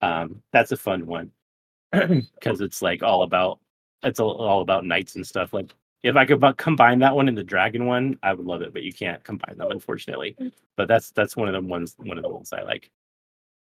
Um, 0.00 0.40
that's 0.52 0.70
a 0.70 0.76
fun 0.76 1.06
one 1.06 1.32
because 1.92 2.60
it's 2.60 2.80
like 2.80 3.02
all 3.02 3.22
about 3.22 3.58
it's 4.04 4.20
all 4.20 4.60
about 4.60 4.84
knights 4.84 5.16
and 5.16 5.26
stuff. 5.26 5.52
Like 5.52 5.74
if 6.04 6.14
I 6.14 6.24
could 6.24 6.40
combine 6.56 7.00
that 7.00 7.16
one 7.16 7.28
and 7.28 7.36
the 7.36 7.42
dragon 7.42 7.86
one, 7.86 8.16
I 8.22 8.32
would 8.32 8.46
love 8.46 8.62
it, 8.62 8.72
but 8.72 8.84
you 8.84 8.92
can't 8.92 9.22
combine 9.24 9.58
them 9.58 9.72
unfortunately. 9.72 10.36
But 10.76 10.86
that's 10.86 11.10
that's 11.10 11.36
one 11.36 11.48
of 11.48 11.54
the 11.54 11.68
ones 11.68 11.94
one 11.98 12.18
of 12.18 12.22
the 12.22 12.30
ones 12.30 12.52
I 12.52 12.62
like. 12.62 12.90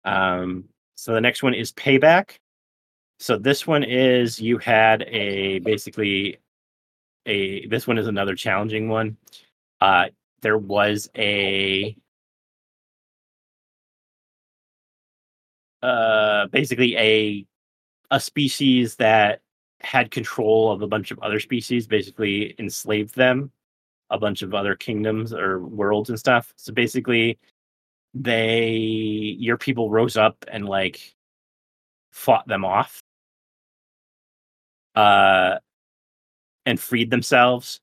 Um, 0.04 0.64
so 1.02 1.12
the 1.14 1.20
next 1.20 1.42
one 1.42 1.52
is 1.52 1.72
payback. 1.72 2.36
So 3.18 3.36
this 3.36 3.66
one 3.66 3.82
is 3.82 4.40
you 4.40 4.56
had 4.58 5.02
a 5.08 5.58
basically 5.58 6.38
a 7.26 7.66
this 7.66 7.88
one 7.88 7.98
is 7.98 8.06
another 8.06 8.36
challenging 8.36 8.88
one. 8.88 9.16
Uh 9.80 10.10
there 10.42 10.58
was 10.58 11.10
a 11.18 11.96
uh 15.82 16.46
basically 16.52 16.96
a 16.96 17.44
a 18.12 18.20
species 18.20 18.94
that 18.94 19.40
had 19.80 20.12
control 20.12 20.70
of 20.70 20.82
a 20.82 20.86
bunch 20.86 21.10
of 21.10 21.18
other 21.18 21.40
species, 21.40 21.88
basically 21.88 22.54
enslaved 22.60 23.16
them, 23.16 23.50
a 24.10 24.18
bunch 24.20 24.42
of 24.42 24.54
other 24.54 24.76
kingdoms 24.76 25.32
or 25.34 25.66
worlds 25.66 26.10
and 26.10 26.18
stuff. 26.20 26.54
So 26.56 26.72
basically 26.72 27.40
they 28.14 28.70
your 29.38 29.56
people 29.56 29.90
rose 29.90 30.16
up 30.16 30.44
and 30.48 30.68
like 30.68 31.14
fought 32.10 32.46
them 32.46 32.64
off 32.64 33.02
uh, 34.94 35.56
and 36.66 36.78
freed 36.78 37.10
themselves. 37.10 37.80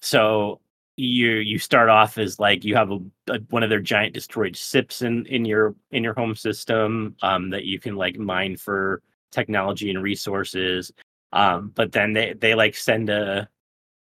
So 0.00 0.60
you 0.96 1.30
you 1.30 1.58
start 1.58 1.88
off 1.88 2.18
as 2.18 2.38
like 2.38 2.64
you 2.64 2.76
have 2.76 2.90
a, 2.90 2.98
a, 3.28 3.38
one 3.50 3.62
of 3.62 3.70
their 3.70 3.80
giant 3.80 4.14
destroyed 4.14 4.56
ships 4.56 5.02
in 5.02 5.26
in 5.26 5.44
your 5.44 5.74
in 5.90 6.04
your 6.04 6.14
home 6.14 6.34
system 6.34 7.16
um, 7.22 7.50
that 7.50 7.64
you 7.64 7.78
can 7.80 7.96
like 7.96 8.16
mine 8.18 8.56
for 8.56 9.02
technology 9.32 9.90
and 9.90 10.02
resources. 10.02 10.92
Um, 11.32 11.72
but 11.74 11.92
then 11.92 12.12
they 12.12 12.34
they 12.34 12.54
like 12.54 12.76
send 12.76 13.10
a 13.10 13.48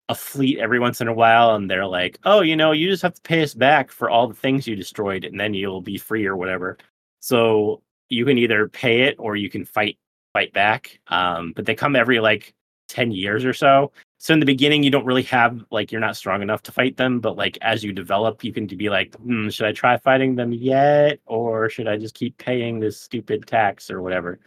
a 0.09 0.15
fleet 0.15 0.59
every 0.59 0.79
once 0.79 1.01
in 1.01 1.07
a 1.07 1.13
while 1.13 1.55
and 1.55 1.69
they're 1.69 1.87
like, 1.87 2.19
"Oh, 2.25 2.41
you 2.41 2.55
know, 2.55 2.71
you 2.71 2.89
just 2.89 3.03
have 3.03 3.15
to 3.15 3.21
pay 3.21 3.43
us 3.43 3.53
back 3.53 3.91
for 3.91 4.09
all 4.09 4.27
the 4.27 4.33
things 4.35 4.67
you 4.67 4.75
destroyed 4.75 5.25
and 5.25 5.39
then 5.39 5.53
you'll 5.53 5.81
be 5.81 5.97
free 5.97 6.25
or 6.25 6.35
whatever." 6.35 6.77
So 7.21 7.81
you 8.09 8.25
can 8.25 8.37
either 8.37 8.67
pay 8.69 9.03
it 9.03 9.15
or 9.19 9.35
you 9.35 9.49
can 9.49 9.65
fight 9.65 9.97
fight 10.33 10.53
back. 10.53 10.99
Um, 11.07 11.53
but 11.55 11.65
they 11.65 11.75
come 11.75 11.95
every 11.95 12.19
like 12.19 12.53
10 12.89 13.11
years 13.11 13.45
or 13.45 13.53
so. 13.53 13.91
So 14.17 14.33
in 14.33 14.39
the 14.39 14.45
beginning, 14.45 14.83
you 14.83 14.89
don't 14.89 15.05
really 15.05 15.23
have 15.23 15.63
like 15.71 15.91
you're 15.91 16.01
not 16.01 16.17
strong 16.17 16.41
enough 16.41 16.63
to 16.63 16.71
fight 16.71 16.97
them, 16.97 17.19
but 17.19 17.37
like 17.37 17.57
as 17.61 17.83
you 17.83 17.93
develop, 17.93 18.43
you 18.43 18.51
can 18.51 18.65
be 18.65 18.89
like, 18.89 19.15
hmm, 19.17 19.49
should 19.49 19.67
I 19.67 19.71
try 19.71 19.97
fighting 19.97 20.35
them 20.35 20.51
yet, 20.51 21.19
or 21.25 21.69
should 21.69 21.87
I 21.87 21.97
just 21.97 22.15
keep 22.15 22.37
paying 22.37 22.79
this 22.79 22.99
stupid 22.99 23.45
tax 23.45 23.89
or 23.91 24.01
whatever? 24.01 24.39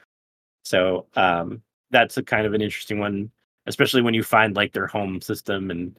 So 0.65 1.07
um, 1.17 1.63
that's 1.91 2.17
a 2.17 2.23
kind 2.23 2.47
of 2.47 2.55
an 2.55 2.61
interesting 2.63 2.99
one, 2.99 3.31
especially 3.69 4.03
when 4.03 4.15
you 4.15 4.23
find 4.25 4.57
like 4.57 4.73
their 4.73 4.87
home 4.87 5.21
system 5.21 5.71
and 5.71 5.97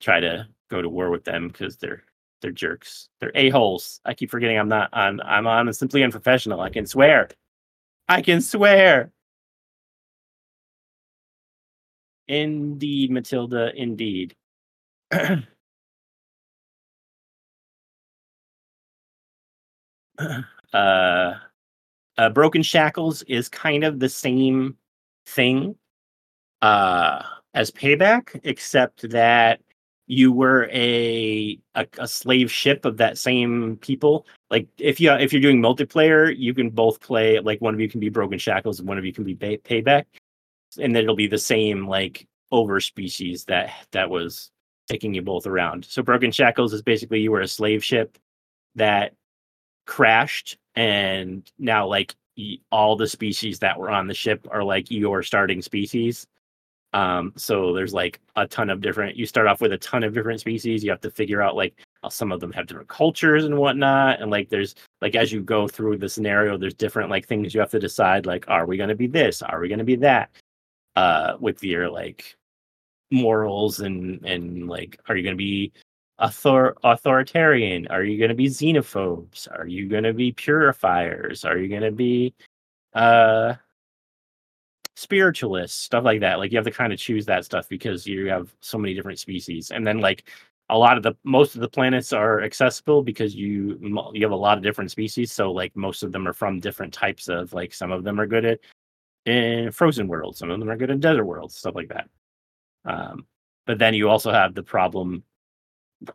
try 0.00 0.18
to 0.20 0.48
go 0.70 0.82
to 0.82 0.88
war 0.88 1.10
with 1.10 1.24
them 1.24 1.48
because 1.48 1.76
they're 1.76 2.02
they're 2.42 2.50
jerks. 2.52 3.08
They're 3.20 3.32
a 3.34 3.50
holes. 3.50 4.00
I 4.04 4.14
keep 4.14 4.30
forgetting 4.30 4.58
I'm 4.58 4.68
not. 4.68 4.88
I'm 4.92 5.20
I'm 5.22 5.46
I'm 5.46 5.72
simply 5.72 6.02
unprofessional. 6.02 6.60
I 6.60 6.70
can 6.70 6.86
swear. 6.86 7.28
I 8.08 8.22
can 8.22 8.40
swear. 8.40 9.12
Indeed, 12.28 13.10
Matilda. 13.10 13.72
Indeed. 13.76 14.34
uh, 15.12 15.44
uh, 20.72 22.30
Broken 22.30 22.62
Shackles 22.62 23.22
is 23.22 23.48
kind 23.48 23.84
of 23.84 23.98
the 23.98 24.08
same 24.08 24.76
thing 25.26 25.74
uh, 26.62 27.22
as 27.54 27.70
Payback, 27.70 28.40
except 28.44 29.08
that 29.10 29.60
you 30.06 30.32
were 30.32 30.68
a, 30.72 31.56
a, 31.76 31.86
a 31.98 32.08
slave 32.08 32.50
ship 32.50 32.84
of 32.84 32.96
that 32.96 33.16
same 33.16 33.76
people. 33.76 34.26
Like 34.50 34.66
if 34.78 35.00
you 35.00 35.12
if 35.12 35.32
you're 35.32 35.40
doing 35.40 35.62
multiplayer, 35.62 36.34
you 36.36 36.52
can 36.52 36.70
both 36.70 37.00
play. 37.00 37.38
Like 37.38 37.60
one 37.60 37.74
of 37.74 37.80
you 37.80 37.88
can 37.88 38.00
be 38.00 38.08
Broken 38.08 38.38
Shackles 38.38 38.80
and 38.80 38.88
one 38.88 38.98
of 38.98 39.04
you 39.04 39.12
can 39.12 39.22
be 39.24 39.36
pay, 39.36 39.58
Payback, 39.58 40.06
and 40.80 40.94
then 40.94 41.04
it'll 41.04 41.14
be 41.14 41.28
the 41.28 41.38
same 41.38 41.86
like 41.86 42.26
over 42.50 42.80
species 42.80 43.44
that 43.44 43.72
that 43.92 44.10
was 44.10 44.50
taking 44.88 45.14
you 45.14 45.22
both 45.22 45.46
around. 45.46 45.84
So 45.84 46.02
Broken 46.02 46.32
Shackles 46.32 46.72
is 46.72 46.82
basically 46.82 47.20
you 47.20 47.30
were 47.30 47.42
a 47.42 47.48
slave 47.48 47.84
ship 47.84 48.18
that 48.74 49.14
crashed 49.86 50.58
and 50.74 51.48
now 51.58 51.86
like 51.86 52.14
all 52.72 52.96
the 52.96 53.06
species 53.06 53.60
that 53.60 53.78
were 53.78 53.90
on 53.90 54.08
the 54.08 54.14
ship 54.14 54.48
are 54.50 54.64
like 54.64 54.90
your 54.90 55.22
starting 55.22 55.62
species 55.62 56.26
um 56.92 57.32
so 57.36 57.72
there's 57.72 57.94
like 57.94 58.20
a 58.36 58.46
ton 58.46 58.68
of 58.68 58.80
different 58.80 59.16
you 59.16 59.24
start 59.24 59.46
off 59.46 59.60
with 59.60 59.72
a 59.72 59.78
ton 59.78 60.02
of 60.02 60.12
different 60.12 60.40
species 60.40 60.82
you 60.82 60.90
have 60.90 61.00
to 61.00 61.10
figure 61.10 61.40
out 61.40 61.54
like 61.54 61.74
some 62.08 62.32
of 62.32 62.40
them 62.40 62.52
have 62.52 62.66
different 62.66 62.88
cultures 62.88 63.44
and 63.44 63.56
whatnot 63.56 64.20
and 64.20 64.30
like 64.30 64.48
there's 64.48 64.74
like 65.00 65.14
as 65.14 65.30
you 65.30 65.40
go 65.40 65.68
through 65.68 65.96
the 65.96 66.08
scenario 66.08 66.56
there's 66.56 66.74
different 66.74 67.10
like 67.10 67.26
things 67.26 67.54
you 67.54 67.60
have 67.60 67.70
to 67.70 67.78
decide 67.78 68.26
like 68.26 68.44
are 68.48 68.66
we 68.66 68.76
going 68.76 68.88
to 68.88 68.94
be 68.94 69.06
this 69.06 69.42
are 69.42 69.60
we 69.60 69.68
going 69.68 69.78
to 69.78 69.84
be 69.84 69.96
that 69.96 70.30
uh 70.96 71.36
with 71.38 71.62
your 71.62 71.88
like 71.88 72.36
morals 73.12 73.80
and 73.80 74.24
and 74.24 74.68
like 74.68 74.98
are 75.08 75.16
you 75.16 75.22
going 75.22 75.34
to 75.34 75.38
be 75.38 75.72
author- 76.20 76.76
authoritarian? 76.84 77.86
Are 77.88 78.04
you 78.04 78.18
going 78.18 78.28
to 78.28 78.34
be 78.34 78.48
xenophobes? 78.48 79.48
Are 79.50 79.66
you 79.66 79.88
going 79.88 80.04
to 80.04 80.12
be 80.12 80.32
purifiers? 80.32 81.44
Are 81.44 81.58
you 81.58 81.68
going 81.68 81.82
to 81.82 81.92
be 81.92 82.34
uh 82.94 83.54
spiritualists? 85.00 85.78
Stuff 85.78 86.04
like 86.04 86.20
that. 86.20 86.38
Like 86.38 86.52
you 86.52 86.58
have 86.58 86.64
to 86.64 86.70
kind 86.70 86.92
of 86.92 86.98
choose 86.98 87.26
that 87.26 87.44
stuff 87.44 87.68
because 87.68 88.06
you 88.06 88.28
have 88.28 88.54
so 88.60 88.78
many 88.78 88.94
different 88.94 89.18
species. 89.18 89.70
And 89.70 89.86
then 89.86 89.98
like 89.98 90.28
a 90.68 90.78
lot 90.78 90.96
of 90.96 91.02
the 91.02 91.14
most 91.24 91.54
of 91.54 91.60
the 91.60 91.68
planets 91.68 92.12
are 92.12 92.42
accessible 92.42 93.02
because 93.02 93.34
you 93.34 93.78
you 94.14 94.22
have 94.22 94.32
a 94.32 94.36
lot 94.36 94.58
of 94.58 94.62
different 94.64 94.90
species. 94.90 95.32
So 95.32 95.50
like 95.52 95.74
most 95.76 96.02
of 96.02 96.12
them 96.12 96.28
are 96.28 96.32
from 96.32 96.60
different 96.60 96.92
types 96.92 97.28
of 97.28 97.52
like 97.52 97.74
some 97.74 97.90
of 97.92 98.04
them 98.04 98.20
are 98.20 98.26
good 98.26 98.44
at 98.44 98.60
in 99.26 99.70
frozen 99.72 100.08
worlds, 100.08 100.38
some 100.38 100.50
of 100.50 100.58
them 100.60 100.70
are 100.70 100.76
good 100.76 100.90
in 100.90 101.00
desert 101.00 101.24
worlds, 101.24 101.56
stuff 101.56 101.74
like 101.74 101.88
that. 101.88 102.08
Um, 102.84 103.26
but 103.66 103.78
then 103.78 103.94
you 103.94 104.08
also 104.08 104.32
have 104.32 104.54
the 104.54 104.62
problem 104.62 105.24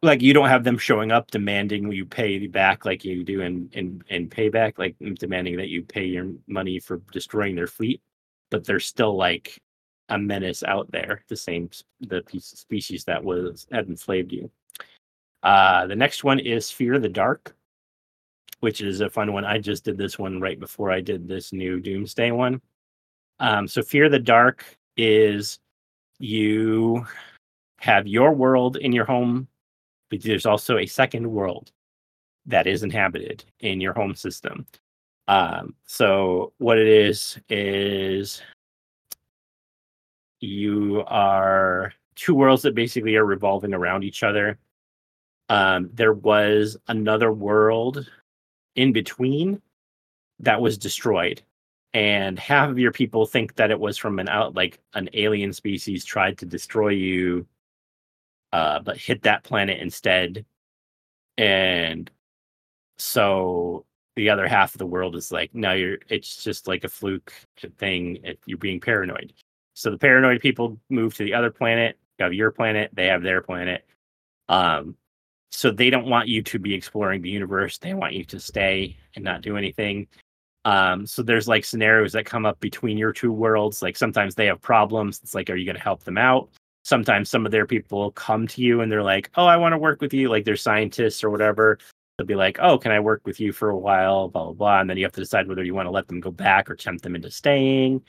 like 0.01 0.21
you 0.21 0.33
don't 0.33 0.49
have 0.49 0.63
them 0.63 0.77
showing 0.77 1.11
up 1.11 1.29
demanding 1.29 1.91
you 1.91 2.05
pay 2.05 2.47
back 2.47 2.86
like 2.86 3.05
you 3.05 3.23
do 3.23 3.41
in 3.41 3.69
in 3.73 4.01
in 4.09 4.29
payback 4.29 4.79
like 4.79 4.95
demanding 5.19 5.57
that 5.57 5.69
you 5.69 5.83
pay 5.83 6.05
your 6.05 6.31
money 6.47 6.79
for 6.79 6.97
destroying 7.11 7.55
their 7.55 7.67
fleet 7.67 8.01
but 8.52 8.66
they're 8.66 8.80
still 8.80 9.16
like 9.16 9.62
a 10.10 10.18
menace 10.18 10.64
out 10.64 10.89
there 10.91 11.24
the 11.30 11.36
same 11.36 11.70
the 12.02 12.22
piece 12.22 12.46
species 12.46 13.04
that 13.06 13.24
was 13.24 13.68
had 13.72 13.88
enslaved 13.88 14.32
you. 14.32 14.50
Uh 15.43 15.88
the 15.88 15.96
next 15.96 16.24
one 16.24 16.39
is 16.39 16.72
fear 16.72 17.00
the 17.00 17.10
dark 17.10 17.56
which 18.62 18.82
is 18.82 19.02
a 19.02 19.10
fun 19.10 19.34
one. 19.34 19.46
I 19.46 19.60
just 19.60 19.84
did 19.84 19.98
this 19.98 20.18
one 20.18 20.39
right 20.39 20.60
before 20.60 20.91
i 20.91 21.02
did 21.02 21.28
this 21.28 21.54
new 21.54 21.80
doomsday 21.80 22.32
one. 22.32 22.62
Um 23.39 23.68
so 23.68 23.82
fear 23.82 24.10
the 24.10 24.20
dark 24.20 24.64
is 24.98 25.60
you 26.20 27.06
have 27.80 28.08
your 28.08 28.34
world 28.34 28.78
in 28.78 28.91
your 28.93 29.06
home 29.06 29.48
but 30.10 30.22
there's 30.22 30.46
also 30.46 30.78
a 30.78 30.86
second 30.86 31.30
world 31.30 31.72
that 32.46 32.68
is 32.68 32.84
inhabited 32.84 33.43
in 33.60 33.82
your 33.82 33.93
home 33.93 34.16
system. 34.16 34.66
Um, 35.28 35.76
so 35.86 36.53
what 36.59 36.78
it 36.78 36.88
is 36.88 37.39
is 37.49 38.41
you 40.39 41.03
are 41.07 41.93
two 42.15 42.36
worlds 42.36 42.61
that 42.63 42.76
basically 42.76 43.15
are 43.15 43.26
revolving 43.26 43.73
around 43.73 44.03
each 44.03 44.23
other. 44.23 44.59
Um, 45.49 45.89
there 45.93 46.13
was 46.13 46.78
another 46.88 47.32
world 47.32 48.09
in 48.76 48.93
between 48.93 49.61
that 50.39 50.61
was 50.61 50.78
destroyed 50.78 51.41
and 51.93 52.38
half 52.38 52.69
of 52.69 52.78
your 52.78 52.91
people 52.91 53.26
think 53.26 53.55
that 53.55 53.71
it 53.71 53.80
was 53.80 53.97
from 53.97 54.19
an 54.19 54.28
out 54.28 54.53
like 54.53 54.80
an 54.95 55.09
alien 55.13 55.53
species 55.53 56.03
tried 56.03 56.38
to 56.38 56.45
destroy 56.45 56.89
you 56.89 57.47
uh, 58.55 58.80
but 58.80 58.97
hit 58.97 59.21
that 59.23 59.43
planet 59.43 59.80
instead. 59.82 60.45
And 61.38 62.09
so 62.97 63.86
the 64.16 64.30
other 64.30 64.47
half 64.47 64.74
of 64.74 64.80
the 64.80 64.86
world 64.86 65.16
is 65.16 65.32
like, 65.32 65.53
no, 65.53 65.74
you're 65.74 65.97
it's 66.09 66.43
just 66.43 66.68
like 66.68 66.84
a 66.84 66.89
fluke 66.89 67.34
thing. 67.78 68.20
You're 68.45 68.57
being 68.57 68.80
paranoid. 68.80 69.34
So 69.74 69.91
the 69.91 69.97
paranoid 69.97 70.41
people 70.41 70.80
move 70.89 71.13
to 71.16 71.24
the 71.24 71.34
other 71.34 71.51
planet. 71.51 71.97
You 72.18 72.24
have 72.24 72.34
your 72.34 72.51
planet, 72.51 72.91
they 72.93 73.07
have 73.07 73.24
their 73.24 73.41
planet. 73.41 73.86
Um, 74.47 74.95
so 75.51 75.72
they 75.72 75.89
don't 75.89 76.09
want 76.09 76.28
you 76.28 76.41
to 76.43 76.59
be 76.59 76.74
exploring 76.74 77.22
the 77.22 77.30
universe. 77.30 77.78
They 77.78 77.93
want 77.93 78.13
you 78.13 78.26
to 78.26 78.39
stay 78.39 78.97
and 79.16 79.24
not 79.24 79.41
do 79.41 79.57
anything. 79.57 80.07
Um, 80.66 81.05
so 81.05 81.22
there's 81.22 81.47
like 81.47 81.66
scenarios 81.66 82.13
that 82.13 82.26
come 82.26 82.45
up 82.45 82.59
between 82.59 82.97
your 82.97 83.13
two 83.13 83.32
worlds. 83.32 83.82
Like 83.82 83.97
sometimes 83.97 84.36
they 84.36 84.47
have 84.47 84.61
problems. 84.61 85.20
It's 85.24 85.36
like, 85.36 85.49
are 85.49 85.55
you 85.55 85.66
going 85.66 85.78
to 85.78 85.82
help 85.82 86.03
them 86.03 86.18
out? 86.18 86.49
sometimes 86.86 87.30
some 87.30 87.45
of 87.45 87.51
their 87.51 87.66
people 87.66 88.11
come 88.11 88.47
to 88.47 88.61
you 88.61 88.82
and 88.82 88.91
they're 88.91 89.03
like, 89.03 89.30
"Oh, 89.36 89.45
I 89.45 89.57
want 89.57 89.74
to 89.74 89.78
work 89.78 89.99
with 90.01 90.13
you." 90.13 90.30
Like 90.30 90.45
they're 90.45 90.55
scientists 90.55 91.24
or 91.24 91.30
whatever. 91.30 91.80
They'll 92.18 92.28
be 92.28 92.36
like, 92.36 92.57
"Oh, 92.61 92.78
can 92.78 92.91
I 92.91 92.99
work 92.99 93.22
with 93.26 93.39
you 93.39 93.51
for 93.51 93.70
a 93.70 93.78
while?" 93.78 94.30
Blah 94.30 94.45
blah 94.45 94.53
blah, 94.53 94.80
and 94.82 94.89
then 94.89 94.97
you 94.97 95.05
have 95.05 95.11
to 95.13 95.22
decide 95.22 95.47
whether 95.47 95.63
you 95.63 95.74
want 95.74 95.88
to 95.88 95.91
let 95.91 96.07
them 96.07 96.20
go 96.20 96.32
back 96.32 96.70
or 96.70 96.76
tempt 96.76 97.03
them 97.03 97.16
into 97.16 97.32
staying. 97.32 98.01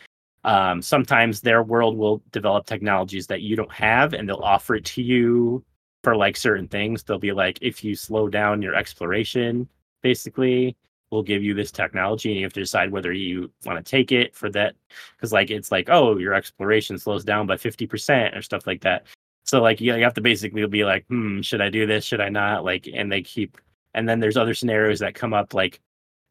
Um, 0.45 0.81
sometimes 0.83 1.41
their 1.41 1.63
world 1.63 1.97
will 1.97 2.23
develop 2.31 2.67
technologies 2.67 3.27
that 3.29 3.43
you 3.43 3.57
don't 3.57 3.73
have, 3.73 4.13
and 4.15 4.29
they'll 4.29 4.37
offer 4.37 4.77
it 4.77 4.85
to 4.87 5.03
you 5.03 5.65
for 6.05 6.17
like 6.17 6.37
certain 6.37 6.69
things. 6.69 7.03
They'll 7.03 7.19
be 7.19 7.33
like, 7.33 7.59
if 7.63 7.83
you 7.83 7.97
slow 7.97 8.29
down 8.29 8.63
your 8.63 8.75
exploration, 8.77 9.69
basically, 10.03 10.77
we'll 11.11 11.23
give 11.23 11.43
you 11.43 11.55
this 11.55 11.71
technology 11.71 12.31
and 12.31 12.39
you 12.39 12.45
have 12.45 12.53
to 12.53 12.61
decide 12.61 12.91
whether 12.91 13.13
you 13.13 13.51
want 13.65 13.85
to 13.85 13.91
take 13.91 14.13
it 14.13 14.35
for 14.35 14.51
that 14.51 14.75
because 15.17 15.33
like 15.33 15.51
it's 15.51 15.71
like 15.71 15.89
oh 15.89 16.17
your 16.19 16.35
exploration 16.35 16.99
slows 16.99 17.25
down 17.25 17.47
by 17.47 17.57
50% 17.57 18.37
or 18.37 18.43
stuff 18.43 18.67
like 18.67 18.83
that 18.83 19.07
so 19.45 19.63
like 19.63 19.81
you, 19.81 19.95
you 19.95 20.03
have 20.03 20.15
to 20.15 20.21
basically 20.21 20.67
be 20.67 20.85
like 20.85 21.07
hmm 21.07 21.41
should 21.41 21.61
i 21.61 21.71
do 21.71 21.87
this 21.87 22.05
should 22.05 22.21
i 22.21 22.29
not 22.29 22.65
like 22.65 22.89
and 22.93 23.11
they 23.11 23.23
keep 23.23 23.59
and 23.97 24.09
then 24.09 24.21
there's 24.21 24.37
other 24.37 24.55
scenarios 24.55 25.01
that 25.01 25.15
come 25.15 25.35
up 25.35 25.53
like 25.55 25.81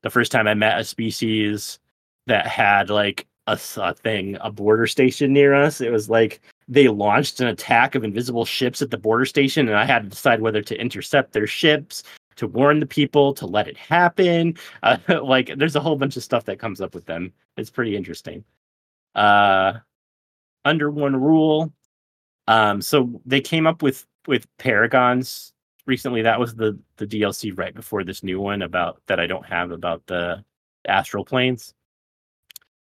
the 0.03 0.09
first 0.09 0.31
time 0.31 0.47
i 0.47 0.53
met 0.53 0.79
a 0.79 0.83
species 0.83 1.79
that 2.27 2.47
had 2.47 2.89
like 2.89 3.27
a, 3.47 3.59
a 3.77 3.93
thing 3.93 4.37
a 4.41 4.51
border 4.51 4.87
station 4.87 5.33
near 5.33 5.53
us 5.53 5.81
it 5.81 5.91
was 5.91 6.09
like 6.09 6.41
they 6.67 6.87
launched 6.87 7.41
an 7.41 7.47
attack 7.47 7.93
of 7.93 8.03
invisible 8.03 8.45
ships 8.45 8.81
at 8.81 8.89
the 8.91 8.97
border 8.97 9.25
station 9.25 9.67
and 9.67 9.77
i 9.77 9.85
had 9.85 10.03
to 10.03 10.09
decide 10.09 10.41
whether 10.41 10.61
to 10.61 10.79
intercept 10.79 11.33
their 11.33 11.47
ships 11.47 12.03
to 12.35 12.47
warn 12.47 12.79
the 12.79 12.85
people 12.85 13.33
to 13.33 13.45
let 13.45 13.67
it 13.67 13.77
happen. 13.77 14.55
Uh, 14.83 14.97
like 15.23 15.51
there's 15.57 15.75
a 15.75 15.79
whole 15.79 15.95
bunch 15.95 16.15
of 16.15 16.23
stuff 16.23 16.45
that 16.45 16.59
comes 16.59 16.79
up 16.79 16.93
with 16.93 17.05
them. 17.05 17.33
It's 17.57 17.71
pretty 17.71 17.95
interesting. 17.95 18.43
Uh, 19.15 19.79
under 20.63 20.91
one 20.91 21.15
rule. 21.15 21.73
Um, 22.47 22.81
so 22.81 23.19
they 23.25 23.41
came 23.41 23.65
up 23.65 23.81
with 23.81 24.05
with 24.27 24.45
paragons 24.57 25.53
recently. 25.85 26.21
That 26.21 26.39
was 26.39 26.55
the 26.55 26.77
the 26.97 27.07
DLC 27.07 27.57
right 27.57 27.73
before 27.73 28.03
this 28.03 28.23
new 28.23 28.39
one 28.39 28.61
about 28.61 29.01
that 29.07 29.19
I 29.19 29.27
don't 29.27 29.45
have 29.45 29.71
about 29.71 30.05
the 30.07 30.43
astral 30.87 31.25
planes. 31.25 31.73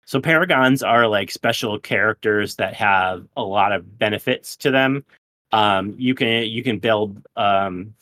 So 0.05 0.19
paragons 0.19 0.83
are 0.83 1.07
like 1.07 1.31
special 1.31 1.79
characters 1.79 2.55
that 2.55 2.73
have 2.73 3.27
a 3.37 3.43
lot 3.43 3.71
of 3.71 3.97
benefits 3.97 4.55
to 4.57 4.71
them. 4.71 5.05
Um, 5.51 5.95
you 5.97 6.15
can 6.15 6.45
you 6.47 6.63
can 6.63 6.79
build 6.79 7.25
um, 7.35 7.93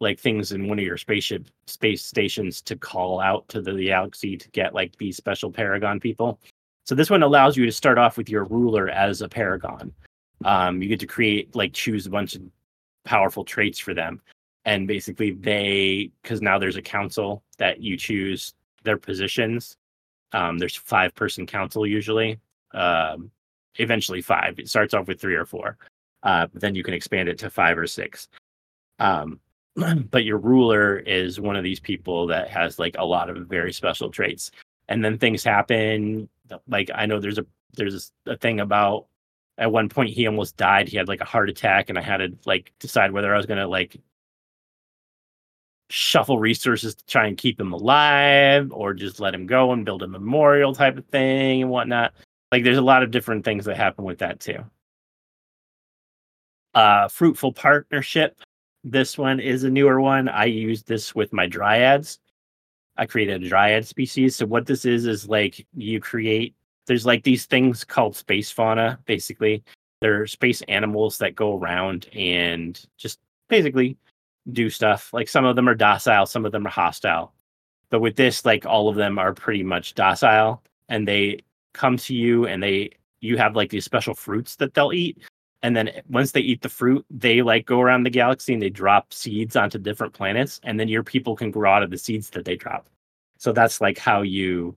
like 0.00 0.18
things 0.18 0.52
in 0.52 0.68
one 0.68 0.78
of 0.78 0.84
your 0.84 0.96
spaceship 0.96 1.48
space 1.66 2.04
stations 2.04 2.60
to 2.62 2.76
call 2.76 3.20
out 3.20 3.48
to 3.48 3.60
the 3.60 3.72
galaxy 3.84 4.36
to 4.36 4.48
get 4.50 4.74
like 4.74 4.96
these 4.96 5.16
special 5.16 5.50
paragon 5.50 5.98
people. 6.00 6.38
So 6.84 6.94
this 6.94 7.10
one 7.10 7.22
allows 7.22 7.56
you 7.56 7.66
to 7.66 7.72
start 7.72 7.98
off 7.98 8.16
with 8.16 8.28
your 8.28 8.44
ruler 8.44 8.88
as 8.88 9.20
a 9.20 9.28
paragon. 9.28 9.92
Um, 10.44 10.80
you 10.80 10.88
get 10.88 11.00
to 11.00 11.06
create 11.06 11.54
like 11.54 11.72
choose 11.72 12.06
a 12.06 12.10
bunch 12.10 12.36
of 12.36 12.42
powerful 13.08 13.44
traits 13.44 13.78
for 13.80 13.94
them, 13.94 14.20
and 14.64 14.86
basically 14.88 15.32
they 15.32 16.12
because 16.22 16.42
now 16.42 16.58
there's 16.58 16.76
a 16.76 16.82
council 16.82 17.42
that 17.58 17.82
you 17.82 17.96
choose 17.96 18.54
their 18.84 18.98
positions. 18.98 19.76
Um, 20.32 20.58
there's 20.58 20.76
five 20.76 21.14
person 21.14 21.46
council 21.46 21.86
usually. 21.86 22.38
Um, 22.74 23.30
eventually 23.78 24.22
five. 24.22 24.58
It 24.58 24.68
starts 24.68 24.94
off 24.94 25.08
with 25.08 25.20
three 25.20 25.36
or 25.36 25.46
four, 25.46 25.78
uh, 26.24 26.48
then 26.54 26.74
you 26.74 26.84
can 26.84 26.94
expand 26.94 27.28
it 27.28 27.38
to 27.40 27.50
five 27.50 27.78
or 27.78 27.86
six 27.86 28.28
Um, 29.00 29.40
but 30.10 30.24
your 30.24 30.38
ruler 30.38 30.98
is 30.98 31.40
one 31.40 31.56
of 31.56 31.64
these 31.64 31.80
people 31.80 32.26
that 32.28 32.50
has 32.50 32.78
like 32.78 32.96
a 32.98 33.06
lot 33.06 33.30
of 33.30 33.48
very 33.48 33.72
special 33.72 34.10
traits. 34.10 34.50
And 34.88 35.04
then 35.04 35.18
things 35.18 35.44
happen. 35.44 36.28
Like 36.68 36.90
I 36.94 37.06
know 37.06 37.20
there's 37.20 37.38
a 37.38 37.46
there's 37.76 38.12
a 38.26 38.36
thing 38.38 38.60
about 38.60 39.06
at 39.58 39.72
one 39.72 39.88
point 39.88 40.10
he 40.10 40.26
almost 40.26 40.56
died. 40.56 40.88
He 40.88 40.96
had 40.96 41.08
like 41.08 41.20
a 41.20 41.26
heart 41.26 41.50
attack, 41.50 41.88
and 41.88 41.98
I 41.98 42.02
had 42.02 42.18
to 42.18 42.32
like 42.46 42.72
decide 42.78 43.12
whether 43.12 43.34
I 43.34 43.36
was 43.36 43.46
gonna 43.46 43.66
like 43.68 43.96
shuffle 45.90 46.38
resources 46.38 46.94
to 46.94 47.06
try 47.06 47.26
and 47.26 47.36
keep 47.36 47.60
him 47.60 47.72
alive 47.72 48.70
or 48.72 48.94
just 48.94 49.20
let 49.20 49.34
him 49.34 49.46
go 49.46 49.72
and 49.72 49.84
build 49.84 50.02
a 50.02 50.08
memorial 50.08 50.74
type 50.74 50.98
of 50.98 51.06
thing 51.06 51.62
and 51.62 51.70
whatnot. 51.70 52.12
Like 52.52 52.62
there's 52.64 52.78
a 52.78 52.82
lot 52.82 53.02
of 53.02 53.10
different 53.10 53.44
things 53.44 53.64
that 53.64 53.76
happen 53.76 54.04
with 54.04 54.18
that 54.18 54.40
too. 54.40 54.64
Uh 56.74 57.08
fruitful 57.08 57.52
partnership. 57.52 58.40
This 58.84 59.18
one 59.18 59.40
is 59.40 59.64
a 59.64 59.70
newer 59.70 60.00
one. 60.00 60.28
I 60.28 60.44
used 60.44 60.86
this 60.86 61.14
with 61.14 61.32
my 61.32 61.48
dryads. 61.48 62.18
I 62.96 63.06
created 63.06 63.42
a 63.42 63.48
dryad 63.48 63.86
species. 63.86 64.36
So 64.36 64.46
what 64.46 64.66
this 64.66 64.84
is 64.84 65.06
is 65.06 65.28
like 65.28 65.66
you 65.74 66.00
create 66.00 66.54
there's 66.88 67.06
like 67.06 67.22
these 67.22 67.44
things 67.44 67.84
called 67.84 68.16
space 68.16 68.50
fauna, 68.50 68.98
basically. 69.04 69.62
They're 70.00 70.26
space 70.26 70.62
animals 70.62 71.18
that 71.18 71.36
go 71.36 71.56
around 71.56 72.08
and 72.14 72.80
just 72.96 73.20
basically 73.48 73.96
do 74.52 74.70
stuff. 74.70 75.12
Like 75.12 75.28
some 75.28 75.44
of 75.44 75.54
them 75.54 75.68
are 75.68 75.74
docile, 75.74 76.26
some 76.26 76.46
of 76.46 76.52
them 76.52 76.66
are 76.66 76.70
hostile. 76.70 77.34
But 77.90 78.00
with 78.00 78.16
this, 78.16 78.44
like 78.44 78.64
all 78.64 78.88
of 78.88 78.96
them 78.96 79.18
are 79.18 79.34
pretty 79.34 79.62
much 79.62 79.94
docile 79.94 80.62
and 80.88 81.06
they 81.06 81.40
come 81.74 81.98
to 81.98 82.14
you 82.14 82.46
and 82.46 82.62
they 82.62 82.90
you 83.20 83.36
have 83.36 83.54
like 83.54 83.70
these 83.70 83.84
special 83.84 84.14
fruits 84.14 84.56
that 84.56 84.72
they'll 84.72 84.92
eat. 84.92 85.18
And 85.62 85.76
then 85.76 85.90
once 86.08 86.32
they 86.32 86.40
eat 86.40 86.62
the 86.62 86.68
fruit, 86.68 87.04
they 87.10 87.42
like 87.42 87.66
go 87.66 87.80
around 87.80 88.04
the 88.04 88.10
galaxy 88.10 88.54
and 88.54 88.62
they 88.62 88.70
drop 88.70 89.12
seeds 89.12 89.56
onto 89.56 89.78
different 89.78 90.14
planets. 90.14 90.58
And 90.62 90.80
then 90.80 90.88
your 90.88 91.02
people 91.02 91.36
can 91.36 91.50
grow 91.50 91.70
out 91.70 91.82
of 91.82 91.90
the 91.90 91.98
seeds 91.98 92.30
that 92.30 92.46
they 92.46 92.56
drop. 92.56 92.88
So 93.36 93.52
that's 93.52 93.80
like 93.80 93.98
how 93.98 94.22
you 94.22 94.76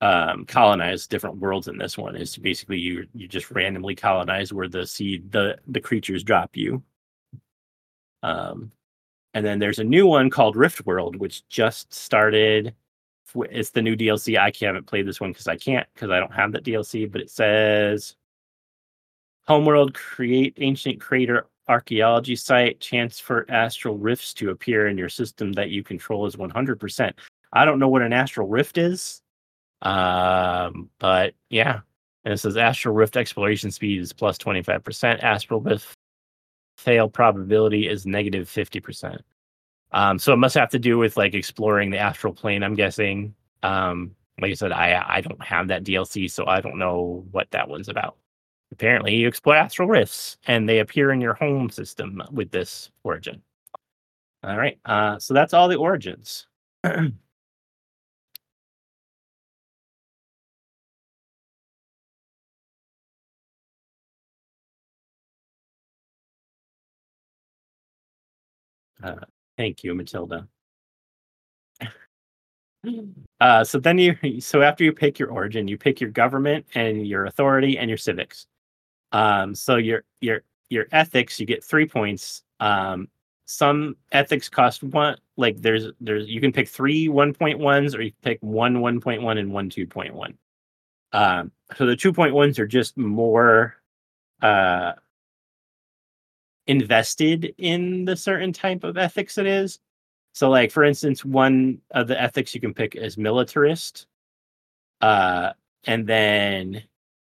um, 0.00 0.44
colonize 0.44 1.06
different 1.06 1.38
worlds 1.38 1.68
in 1.68 1.76
this 1.76 1.98
one 1.98 2.14
is 2.14 2.36
basically 2.36 2.78
you 2.78 3.06
you 3.14 3.26
just 3.26 3.50
randomly 3.50 3.94
colonize 3.94 4.52
where 4.52 4.68
the 4.68 4.86
seed 4.86 5.32
the 5.32 5.58
the 5.66 5.80
creatures 5.80 6.22
drop 6.22 6.56
you. 6.56 6.82
Um, 8.22 8.72
and 9.34 9.44
then 9.44 9.58
there's 9.58 9.78
a 9.78 9.84
new 9.84 10.06
one 10.06 10.30
called 10.30 10.56
rift 10.56 10.86
world 10.86 11.16
which 11.16 11.46
just 11.48 11.92
started. 11.92 12.74
It's 13.34 13.70
the 13.70 13.82
new 13.82 13.94
dlc 13.94 14.38
i 14.38 14.50
haven't 14.64 14.86
played 14.86 15.06
this 15.06 15.20
one 15.20 15.32
because 15.32 15.48
i 15.48 15.56
can't 15.56 15.86
because 15.92 16.10
i 16.10 16.18
don't 16.18 16.32
have 16.32 16.50
that 16.52 16.64
dlc 16.64 17.12
but 17.12 17.20
it 17.20 17.28
says 17.28 18.16
homeworld 19.46 19.92
create 19.92 20.56
ancient 20.56 20.98
crater 20.98 21.46
archaeology 21.68 22.34
site 22.34 22.80
chance 22.80 23.20
for 23.20 23.44
astral 23.50 23.98
rifts 23.98 24.32
to 24.32 24.48
appear 24.48 24.88
in 24.88 24.96
your 24.96 25.10
system 25.10 25.52
that 25.52 25.68
you 25.68 25.84
control 25.84 26.24
is 26.24 26.36
100% 26.36 27.12
i 27.52 27.66
don't 27.66 27.78
know 27.78 27.88
what 27.88 28.00
an 28.00 28.14
astral 28.14 28.48
rift 28.48 28.78
is 28.78 29.20
um, 29.82 30.90
but 30.98 31.34
yeah, 31.50 31.80
and 32.24 32.34
it 32.34 32.38
says 32.38 32.56
Astral 32.56 32.94
Rift 32.94 33.16
exploration 33.16 33.70
speed 33.70 34.00
is 34.00 34.12
plus 34.12 34.38
25%. 34.38 35.22
Astral 35.22 35.60
Rift 35.60 35.94
fail 36.76 37.08
probability 37.08 37.88
is 37.88 38.06
negative 38.06 38.48
50%. 38.48 39.20
Um, 39.92 40.18
so 40.18 40.32
it 40.32 40.36
must 40.36 40.54
have 40.54 40.70
to 40.70 40.78
do 40.78 40.98
with 40.98 41.16
like 41.16 41.34
exploring 41.34 41.90
the 41.90 41.98
astral 41.98 42.32
plane, 42.32 42.62
I'm 42.62 42.74
guessing. 42.74 43.34
Um, 43.62 44.14
like 44.40 44.50
I 44.50 44.54
said, 44.54 44.72
I 44.72 45.02
I 45.06 45.20
don't 45.20 45.42
have 45.42 45.68
that 45.68 45.84
DLC, 45.84 46.30
so 46.30 46.46
I 46.46 46.60
don't 46.60 46.78
know 46.78 47.24
what 47.32 47.50
that 47.50 47.68
one's 47.68 47.88
about. 47.88 48.16
Apparently, 48.70 49.14
you 49.14 49.26
explore 49.26 49.56
astral 49.56 49.88
rifts, 49.88 50.36
and 50.46 50.68
they 50.68 50.78
appear 50.80 51.10
in 51.10 51.20
your 51.20 51.34
home 51.34 51.70
system 51.70 52.22
with 52.30 52.50
this 52.50 52.90
origin. 53.02 53.42
All 54.44 54.56
right, 54.56 54.78
uh, 54.84 55.18
so 55.18 55.34
that's 55.34 55.54
all 55.54 55.68
the 55.68 55.76
origins. 55.76 56.46
Uh, 69.02 69.16
thank 69.56 69.84
you, 69.84 69.94
Matilda. 69.94 70.48
Uh, 73.40 73.64
so 73.64 73.78
then 73.78 73.98
you, 73.98 74.16
so 74.40 74.62
after 74.62 74.84
you 74.84 74.92
pick 74.92 75.18
your 75.18 75.30
origin, 75.30 75.68
you 75.68 75.78
pick 75.78 76.00
your 76.00 76.10
government 76.10 76.66
and 76.74 77.06
your 77.06 77.26
authority 77.26 77.78
and 77.78 77.88
your 77.88 77.98
civics. 77.98 78.46
Um, 79.12 79.54
so 79.54 79.76
your 79.76 80.04
your 80.20 80.42
your 80.70 80.86
ethics, 80.92 81.40
you 81.40 81.46
get 81.46 81.64
three 81.64 81.86
points. 81.86 82.42
Um, 82.60 83.08
some 83.46 83.96
ethics 84.12 84.48
cost 84.48 84.82
one. 84.82 85.16
Like 85.36 85.60
there's 85.62 85.86
there's 86.00 86.28
you 86.28 86.40
can 86.40 86.52
pick 86.52 86.68
three 86.68 87.08
one 87.08 87.32
point 87.32 87.58
ones, 87.58 87.94
or 87.94 88.02
you 88.02 88.10
can 88.10 88.20
pick 88.22 88.38
one 88.42 88.80
one 88.80 89.00
point 89.00 89.22
one 89.22 89.38
and 89.38 89.52
one 89.52 89.70
two 89.70 89.86
point 89.86 90.14
one. 90.14 90.36
Um, 91.12 91.52
so 91.76 91.86
the 91.86 91.96
two 91.96 92.12
point 92.12 92.34
ones 92.34 92.58
are 92.58 92.66
just 92.66 92.96
more 92.98 93.76
uh 94.42 94.92
invested 96.68 97.54
in 97.58 98.04
the 98.04 98.16
certain 98.16 98.52
type 98.52 98.84
of 98.84 98.96
ethics 98.96 99.38
it 99.38 99.46
is. 99.46 99.80
So, 100.34 100.50
like 100.50 100.70
for 100.70 100.84
instance, 100.84 101.24
one 101.24 101.80
of 101.90 102.06
the 102.06 102.20
ethics 102.20 102.54
you 102.54 102.60
can 102.60 102.74
pick 102.74 102.94
is 102.94 103.18
militarist, 103.18 104.06
uh, 105.00 105.52
and 105.84 106.06
then 106.06 106.84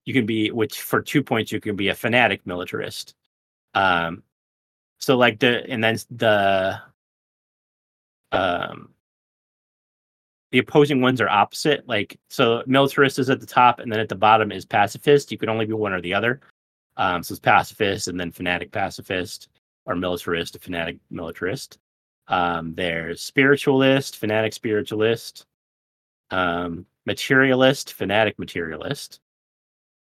you 0.05 0.15
can 0.15 0.27
be, 0.27 0.51
which 0.51 0.81
for 0.81 1.01
two 1.01 1.23
points 1.23 1.51
you 1.51 1.61
can 1.61 1.75
be 1.75 1.89
a 1.89 1.95
fanatic 1.95 2.47
militarist. 2.47 3.15
Um, 3.75 4.23
so 4.99 5.17
like 5.17 5.41
the 5.41 5.69
and 5.69 5.83
then 5.83 5.97
the 6.11 6.81
um 8.31 8.91
the 10.53 10.59
opposing 10.59 11.01
ones 11.01 11.21
are 11.21 11.29
opposite. 11.29 11.89
Like 11.89 12.21
so, 12.29 12.63
militarist 12.67 13.19
is 13.19 13.31
at 13.31 13.41
the 13.41 13.47
top, 13.47 13.81
and 13.81 13.91
then 13.91 13.99
at 13.99 14.09
the 14.09 14.15
bottom 14.15 14.53
is 14.53 14.65
pacifist. 14.65 15.33
You 15.33 15.39
can 15.39 15.49
only 15.49 15.67
be 15.67 15.73
one 15.73 15.93
or 15.93 16.01
the 16.01 16.15
other. 16.15 16.41
Um, 16.97 17.23
so 17.23 17.33
it's 17.33 17.41
pacifist 17.41 18.09
and 18.09 18.19
then 18.19 18.31
fanatic 18.31 18.71
pacifist, 18.71 19.49
or 19.87 19.97
militarist, 19.97 20.59
fanatic 20.61 20.99
militarist. 21.11 21.79
Um, 22.29 22.75
there's 22.75 23.23
spiritualist, 23.23 24.17
fanatic 24.17 24.53
spiritualist, 24.53 25.47
um, 26.31 26.87
materialist, 27.05 27.95
fanatic 27.95 28.39
materialist, 28.39 29.21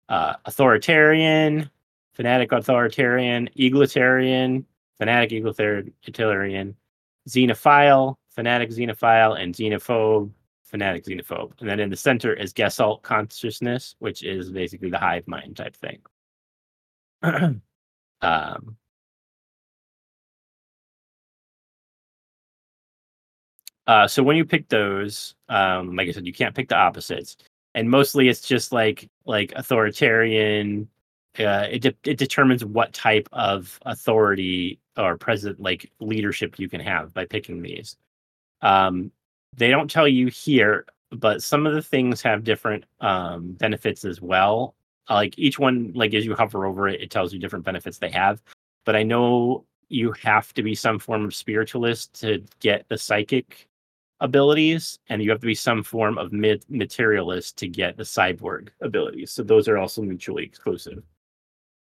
uh, 0.10 0.34
authoritarian, 0.46 1.70
fanatic 2.14 2.52
authoritarian, 2.52 3.50
egalitarian, 3.56 4.66
fanatic 4.98 5.32
egalitarian, 5.32 6.76
xenophile, 7.28 8.16
fanatic 8.30 8.70
xenophile, 8.70 9.40
and 9.42 9.56
xenophobe, 9.56 10.30
fanatic 10.64 11.04
xenophobe. 11.06 11.52
And 11.60 11.68
then 11.68 11.80
in 11.80 11.90
the 11.90 11.98
center 11.98 12.34
is 12.34 12.54
Gestalt 12.54 13.02
consciousness, 13.02 13.96
which 14.00 14.24
is 14.24 14.52
basically 14.52 14.90
the 14.90 15.00
hive 15.00 15.28
mind 15.28 15.58
type 15.58 15.76
thing. 15.76 16.00
um, 18.22 18.78
uh, 23.88 24.08
so 24.08 24.24
when 24.24 24.36
you 24.38 24.46
pick 24.46 24.68
those, 24.70 25.36
um, 25.50 25.96
like 25.96 26.08
I 26.08 26.12
said, 26.12 26.26
you 26.26 26.34
can't 26.34 26.56
pick 26.56 26.70
the 26.70 26.76
opposites, 26.76 27.38
and 27.76 27.90
mostly 27.90 28.30
it's 28.30 28.48
just 28.48 28.72
like 28.72 29.10
like 29.26 29.54
authoritarian. 29.56 30.90
Uh, 31.38 31.68
it 31.70 31.82
de- 31.82 31.96
it 32.06 32.18
determines 32.18 32.64
what 32.66 32.94
type 32.94 33.28
of 33.34 33.78
authority 33.86 34.80
or 34.98 35.18
present 35.18 35.60
like 35.60 35.92
leadership 36.00 36.58
you 36.58 36.70
can 36.70 36.80
have 36.82 37.14
by 37.14 37.26
picking 37.26 37.62
these. 37.62 37.98
Um, 38.62 39.12
they 39.56 39.70
don't 39.70 39.92
tell 39.92 40.08
you 40.08 40.28
here, 40.28 40.86
but 41.12 41.44
some 41.44 41.68
of 41.68 41.74
the 41.76 41.82
things 41.82 42.22
have 42.24 42.44
different 42.44 42.86
um, 43.02 43.54
benefits 43.54 44.06
as 44.06 44.22
well 44.22 44.76
like 45.10 45.38
each 45.38 45.60
one 45.60 45.92
like 45.96 46.14
as 46.14 46.26
you 46.26 46.36
hover 46.36 46.66
over 46.66 46.88
it 46.88 47.02
it 47.02 47.12
tells 47.12 47.34
you 47.34 47.40
different 47.40 47.66
benefits 47.66 47.98
they 47.98 48.10
have. 48.10 48.42
But 48.86 48.96
i 48.96 49.04
know 49.04 49.66
you 49.90 50.14
have 50.24 50.54
to 50.54 50.64
be 50.64 50.76
some 50.76 51.00
form 51.00 51.26
of 51.26 51.36
spiritualist 51.36 52.20
to 52.22 52.44
get 52.60 52.88
the 52.90 52.98
psychic 52.98 53.68
abilities 54.20 55.00
and 55.10 55.22
you 55.22 55.30
have 55.30 55.40
to 55.40 55.46
be 55.46 55.56
some 55.56 55.84
form 55.84 56.18
of 56.18 56.32
mid 56.32 56.66
materialist 56.70 57.58
to 57.58 57.68
get 57.68 57.98
the 57.98 58.04
cyborg 58.04 58.70
abilities. 58.82 59.32
So 59.32 59.44
those 59.44 59.68
are 59.68 59.78
also 59.78 60.02
mutually 60.02 60.44
exclusive. 60.44 61.04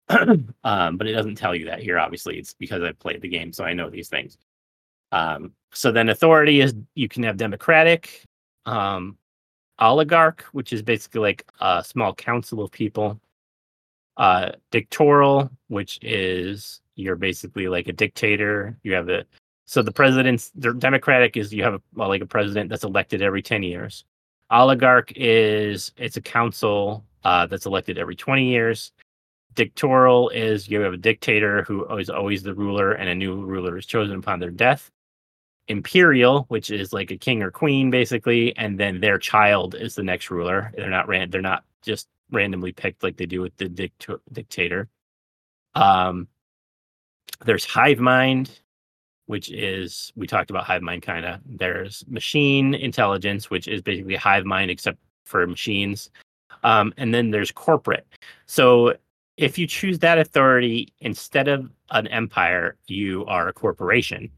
Um, 0.64 0.96
but 0.96 1.06
it 1.06 1.12
doesn't 1.12 1.36
tell 1.36 1.54
you 1.54 1.66
that 1.66 1.80
here 1.80 1.98
obviously. 1.98 2.38
It's 2.38 2.54
because 2.54 2.82
i 2.82 2.92
played 2.92 3.20
the 3.20 3.28
game 3.28 3.52
so 3.52 3.64
i 3.64 3.72
know 3.72 3.88
these 3.90 4.08
things. 4.08 4.36
Um, 5.12 5.52
so 5.72 5.92
then 5.92 6.08
authority 6.08 6.60
is 6.60 6.74
you 6.94 7.08
can 7.08 7.22
have 7.22 7.36
democratic 7.36 8.24
um, 8.66 9.16
oligarch, 9.78 10.42
which 10.52 10.72
is 10.72 10.82
basically 10.82 11.20
like 11.20 11.46
a 11.60 11.84
small 11.84 12.14
council 12.14 12.62
of 12.62 12.70
people. 12.70 13.20
Uh, 14.16 14.52
dictatorial, 14.70 15.50
which 15.68 15.98
is 16.02 16.80
you're 16.94 17.16
basically 17.16 17.66
like 17.66 17.88
a 17.88 17.92
dictator. 17.92 18.78
You 18.84 18.94
have 18.94 19.08
a 19.08 19.24
so 19.66 19.82
the 19.82 19.92
president's 19.92 20.50
the 20.54 20.72
democratic 20.72 21.36
is 21.36 21.52
you 21.52 21.64
have 21.64 21.74
a, 21.74 21.82
well, 21.94 22.08
like 22.08 22.22
a 22.22 22.26
president 22.26 22.70
that's 22.70 22.84
elected 22.84 23.22
every 23.22 23.42
10 23.42 23.62
years. 23.62 24.04
Oligarch 24.50 25.12
is 25.16 25.92
it's 25.96 26.16
a 26.16 26.20
council 26.20 27.04
uh, 27.24 27.46
that's 27.46 27.66
elected 27.66 27.98
every 27.98 28.14
20 28.14 28.46
years. 28.46 28.92
Dictatorial 29.54 30.28
is 30.30 30.68
you 30.68 30.80
have 30.80 30.92
a 30.92 30.98
dictator 30.98 31.62
who 31.62 31.86
is 31.96 32.10
always 32.10 32.42
the 32.42 32.54
ruler, 32.54 32.92
and 32.92 33.08
a 33.08 33.14
new 33.14 33.44
ruler 33.44 33.78
is 33.78 33.86
chosen 33.86 34.18
upon 34.18 34.40
their 34.40 34.50
death. 34.50 34.90
Imperial, 35.68 36.44
which 36.48 36.70
is 36.70 36.92
like 36.92 37.10
a 37.10 37.16
king 37.16 37.42
or 37.42 37.50
queen, 37.50 37.90
basically, 37.90 38.56
and 38.56 38.78
then 38.78 39.00
their 39.00 39.18
child 39.18 39.74
is 39.74 39.94
the 39.94 40.02
next 40.02 40.30
ruler. 40.30 40.72
They're 40.76 40.90
not 40.90 41.08
ran. 41.08 41.30
They're 41.30 41.40
not 41.40 41.64
just 41.82 42.08
randomly 42.30 42.72
picked 42.72 43.02
like 43.02 43.16
they 43.16 43.26
do 43.26 43.40
with 43.40 43.56
the 43.56 43.68
dict- 43.68 44.08
dictator. 44.32 44.88
Um, 45.74 46.28
there's 47.44 47.64
hive 47.64 47.98
mind, 47.98 48.60
which 49.26 49.50
is 49.50 50.12
we 50.16 50.26
talked 50.26 50.50
about 50.50 50.64
hive 50.64 50.82
mind 50.82 51.02
kind 51.02 51.24
of. 51.24 51.40
There's 51.46 52.04
machine 52.08 52.74
intelligence, 52.74 53.50
which 53.50 53.66
is 53.66 53.82
basically 53.82 54.16
hive 54.16 54.44
mind 54.44 54.70
except 54.70 54.98
for 55.24 55.46
machines. 55.46 56.10
Um, 56.62 56.92
and 56.96 57.12
then 57.12 57.30
there's 57.30 57.50
corporate. 57.50 58.06
So 58.46 58.96
if 59.36 59.58
you 59.58 59.66
choose 59.66 59.98
that 60.00 60.18
authority 60.18 60.92
instead 61.00 61.48
of 61.48 61.70
an 61.90 62.06
empire, 62.08 62.76
you 62.86 63.24
are 63.26 63.48
a 63.48 63.52
corporation 63.52 64.30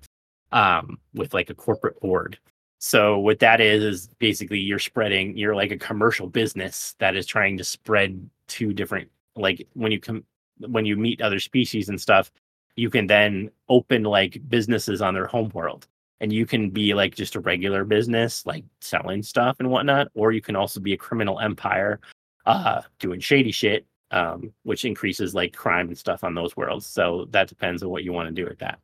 um, 0.56 0.98
with 1.12 1.34
like 1.34 1.50
a 1.50 1.54
corporate 1.54 2.00
board. 2.00 2.38
So 2.78 3.18
what 3.18 3.40
that 3.40 3.60
is 3.60 3.82
is 3.82 4.08
basically 4.18 4.58
you're 4.58 4.78
spreading. 4.78 5.36
You're 5.36 5.54
like 5.54 5.70
a 5.70 5.76
commercial 5.76 6.28
business 6.28 6.96
that 6.98 7.14
is 7.14 7.26
trying 7.26 7.58
to 7.58 7.64
spread 7.64 8.28
to 8.48 8.72
different. 8.72 9.10
Like 9.36 9.68
when 9.74 9.92
you 9.92 10.00
come 10.00 10.24
when 10.60 10.86
you 10.86 10.96
meet 10.96 11.20
other 11.20 11.40
species 11.40 11.90
and 11.90 12.00
stuff, 12.00 12.32
you 12.74 12.88
can 12.88 13.06
then 13.06 13.50
open 13.68 14.04
like 14.04 14.40
businesses 14.48 15.02
on 15.02 15.12
their 15.12 15.26
home 15.26 15.50
world 15.52 15.86
and 16.20 16.32
you 16.32 16.46
can 16.46 16.70
be 16.70 16.94
like 16.94 17.14
just 17.14 17.36
a 17.36 17.40
regular 17.40 17.84
business 17.84 18.46
like 18.46 18.64
selling 18.80 19.22
stuff 19.22 19.56
and 19.58 19.70
whatnot 19.70 20.08
or 20.14 20.32
you 20.32 20.40
can 20.40 20.56
also 20.56 20.80
be 20.80 20.94
a 20.94 20.96
criminal 20.96 21.38
empire 21.40 22.00
uh 22.46 22.80
doing 22.98 23.20
shady 23.20 23.52
shit 23.52 23.84
um 24.12 24.50
which 24.62 24.86
increases 24.86 25.34
like 25.34 25.54
crime 25.54 25.88
and 25.88 25.98
stuff 25.98 26.24
on 26.24 26.34
those 26.34 26.56
worlds 26.56 26.86
so 26.86 27.26
that 27.30 27.48
depends 27.48 27.82
on 27.82 27.90
what 27.90 28.04
you 28.04 28.14
want 28.14 28.26
to 28.26 28.32
do 28.32 28.48
with 28.48 28.58
that 28.58 28.78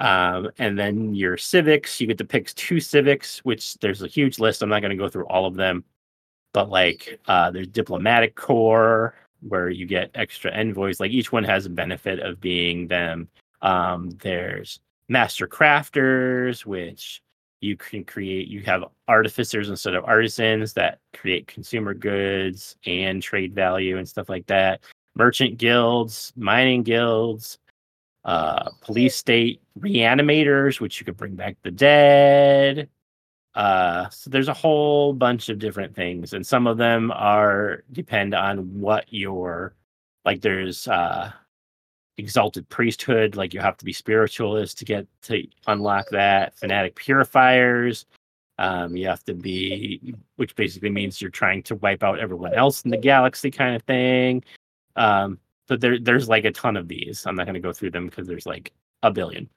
um 0.00 0.50
and 0.58 0.78
then 0.78 1.14
your 1.14 1.36
civics 1.36 2.00
you 2.00 2.06
get 2.06 2.18
to 2.18 2.24
pick 2.24 2.52
two 2.54 2.80
civics 2.80 3.38
which 3.44 3.74
there's 3.74 4.02
a 4.02 4.08
huge 4.08 4.38
list 4.40 4.62
i'm 4.62 4.68
not 4.68 4.80
going 4.80 4.90
to 4.90 4.96
go 4.96 5.08
through 5.08 5.26
all 5.26 5.46
of 5.46 5.54
them 5.54 5.84
but 6.52 6.68
like 6.68 7.20
uh 7.28 7.50
there's 7.50 7.68
diplomatic 7.68 8.34
corps 8.34 9.14
where 9.48 9.68
you 9.68 9.86
get 9.86 10.10
extra 10.14 10.50
envoys. 10.50 11.00
Like 11.00 11.12
each 11.12 11.30
one 11.30 11.44
has 11.44 11.66
a 11.66 11.70
benefit 11.70 12.18
of 12.20 12.40
being 12.40 12.88
them. 12.88 13.28
Um, 13.62 14.10
there's 14.22 14.80
master 15.08 15.46
crafters, 15.46 16.64
which 16.64 17.22
you 17.60 17.76
can 17.76 18.04
create. 18.04 18.48
You 18.48 18.62
have 18.62 18.84
artificers 19.08 19.68
instead 19.68 19.94
of 19.94 20.04
artisans 20.04 20.72
that 20.74 20.98
create 21.14 21.46
consumer 21.46 21.94
goods 21.94 22.76
and 22.86 23.22
trade 23.22 23.54
value 23.54 23.98
and 23.98 24.08
stuff 24.08 24.28
like 24.28 24.46
that. 24.46 24.82
Merchant 25.14 25.58
guilds, 25.58 26.32
mining 26.36 26.82
guilds, 26.82 27.58
uh, 28.24 28.70
police 28.80 29.16
state 29.16 29.60
reanimators, 29.78 30.80
which 30.80 30.98
you 30.98 31.04
could 31.04 31.16
bring 31.16 31.34
back 31.34 31.56
the 31.62 31.70
dead. 31.70 32.88
Uh, 33.54 34.08
so 34.08 34.30
there's 34.30 34.48
a 34.48 34.54
whole 34.54 35.12
bunch 35.12 35.48
of 35.48 35.58
different 35.58 35.94
things, 35.94 36.32
and 36.32 36.44
some 36.44 36.66
of 36.66 36.76
them 36.76 37.12
are 37.12 37.84
depend 37.92 38.34
on 38.34 38.80
what 38.80 39.04
your 39.12 39.74
like. 40.24 40.40
There's 40.40 40.88
uh, 40.88 41.30
exalted 42.18 42.68
priesthood, 42.68 43.36
like 43.36 43.54
you 43.54 43.60
have 43.60 43.76
to 43.76 43.84
be 43.84 43.92
spiritualist 43.92 44.78
to 44.78 44.84
get 44.84 45.06
to 45.22 45.46
unlock 45.66 46.08
that. 46.10 46.56
Fanatic 46.58 46.96
purifiers, 46.96 48.06
um, 48.58 48.96
you 48.96 49.06
have 49.06 49.24
to 49.24 49.34
be, 49.34 50.14
which 50.36 50.54
basically 50.56 50.90
means 50.90 51.20
you're 51.20 51.30
trying 51.30 51.62
to 51.64 51.76
wipe 51.76 52.02
out 52.02 52.18
everyone 52.18 52.54
else 52.54 52.82
in 52.82 52.90
the 52.90 52.96
galaxy, 52.96 53.50
kind 53.50 53.74
of 53.74 53.82
thing. 53.82 54.44
Um, 54.96 55.38
but 55.68 55.80
there, 55.80 55.98
there's 55.98 56.28
like 56.28 56.44
a 56.44 56.52
ton 56.52 56.76
of 56.76 56.88
these. 56.88 57.26
I'm 57.26 57.36
not 57.36 57.46
going 57.46 57.54
to 57.54 57.60
go 57.60 57.72
through 57.72 57.90
them 57.92 58.06
because 58.06 58.26
there's 58.26 58.46
like 58.46 58.72
a 59.02 59.10
billion. 59.10 59.48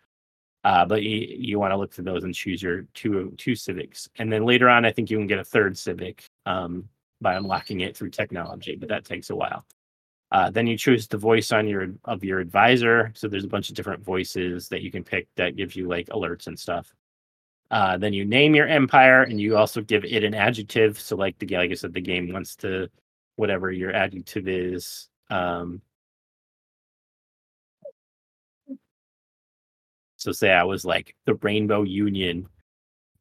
Uh, 0.63 0.85
but 0.85 1.03
you, 1.03 1.27
you 1.37 1.59
want 1.59 1.71
to 1.71 1.77
look 1.77 1.93
for 1.93 2.01
those 2.01 2.23
and 2.23 2.33
choose 2.33 2.61
your 2.61 2.81
two 2.93 3.33
two 3.37 3.55
civics, 3.55 4.09
and 4.17 4.31
then 4.31 4.45
later 4.45 4.69
on, 4.69 4.85
I 4.85 4.91
think 4.91 5.09
you 5.09 5.17
can 5.17 5.27
get 5.27 5.39
a 5.39 5.43
third 5.43 5.77
civic 5.77 6.29
um, 6.45 6.89
by 7.21 7.35
unlocking 7.35 7.81
it 7.81 7.95
through 7.95 8.09
technology, 8.09 8.75
but 8.75 8.89
that 8.89 9.05
takes 9.05 9.29
a 9.29 9.35
while. 9.35 9.65
Uh, 10.31 10.49
then 10.49 10.67
you 10.67 10.77
choose 10.77 11.07
the 11.07 11.17
voice 11.17 11.51
on 11.51 11.67
your 11.67 11.89
of 12.03 12.23
your 12.23 12.39
advisor. 12.39 13.11
So 13.15 13.27
there's 13.27 13.45
a 13.45 13.49
bunch 13.49 13.69
of 13.69 13.75
different 13.75 14.03
voices 14.03 14.67
that 14.69 14.81
you 14.81 14.91
can 14.91 15.03
pick 15.03 15.27
that 15.35 15.55
gives 15.55 15.75
you 15.75 15.87
like 15.87 16.07
alerts 16.07 16.47
and 16.47 16.59
stuff. 16.59 16.93
Uh, 17.71 17.97
then 17.97 18.13
you 18.13 18.25
name 18.25 18.55
your 18.55 18.67
empire, 18.67 19.23
and 19.23 19.39
you 19.39 19.55
also 19.57 19.81
give 19.81 20.03
it 20.03 20.23
an 20.23 20.33
adjective. 20.33 20.99
So 20.99 21.15
like 21.15 21.37
the 21.39 21.47
like 21.55 21.71
I 21.71 21.75
said, 21.75 21.93
the 21.93 22.01
game 22.01 22.33
wants 22.33 22.55
to 22.57 22.89
whatever 23.37 23.71
your 23.71 23.93
adjective 23.93 24.47
is. 24.47 25.07
Um, 25.29 25.81
So 30.27 30.33
say 30.33 30.51
I 30.51 30.65
was 30.65 30.83
like 30.83 31.15
the 31.23 31.35
Rainbow 31.35 31.83
Union, 31.83 32.49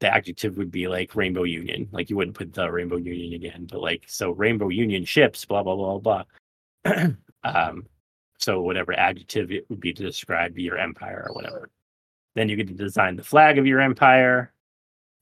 the 0.00 0.12
adjective 0.12 0.56
would 0.56 0.72
be 0.72 0.88
like 0.88 1.14
Rainbow 1.14 1.44
Union. 1.44 1.88
Like 1.92 2.10
you 2.10 2.16
wouldn't 2.16 2.36
put 2.36 2.52
the 2.52 2.68
Rainbow 2.68 2.96
Union 2.96 3.32
again, 3.32 3.68
but 3.70 3.80
like 3.80 4.02
so 4.08 4.32
Rainbow 4.32 4.70
Union 4.70 5.04
ships, 5.04 5.44
blah 5.44 5.62
blah 5.62 5.76
blah 5.76 6.24
blah. 6.84 7.04
um, 7.44 7.86
so 8.38 8.60
whatever 8.60 8.92
adjective 8.98 9.52
it 9.52 9.70
would 9.70 9.78
be 9.78 9.92
to 9.92 10.02
describe 10.02 10.58
your 10.58 10.78
empire 10.78 11.26
or 11.28 11.34
whatever. 11.36 11.70
Then 12.34 12.48
you 12.48 12.56
get 12.56 12.66
to 12.66 12.74
design 12.74 13.14
the 13.14 13.22
flag 13.22 13.56
of 13.56 13.68
your 13.68 13.80
empire, 13.80 14.52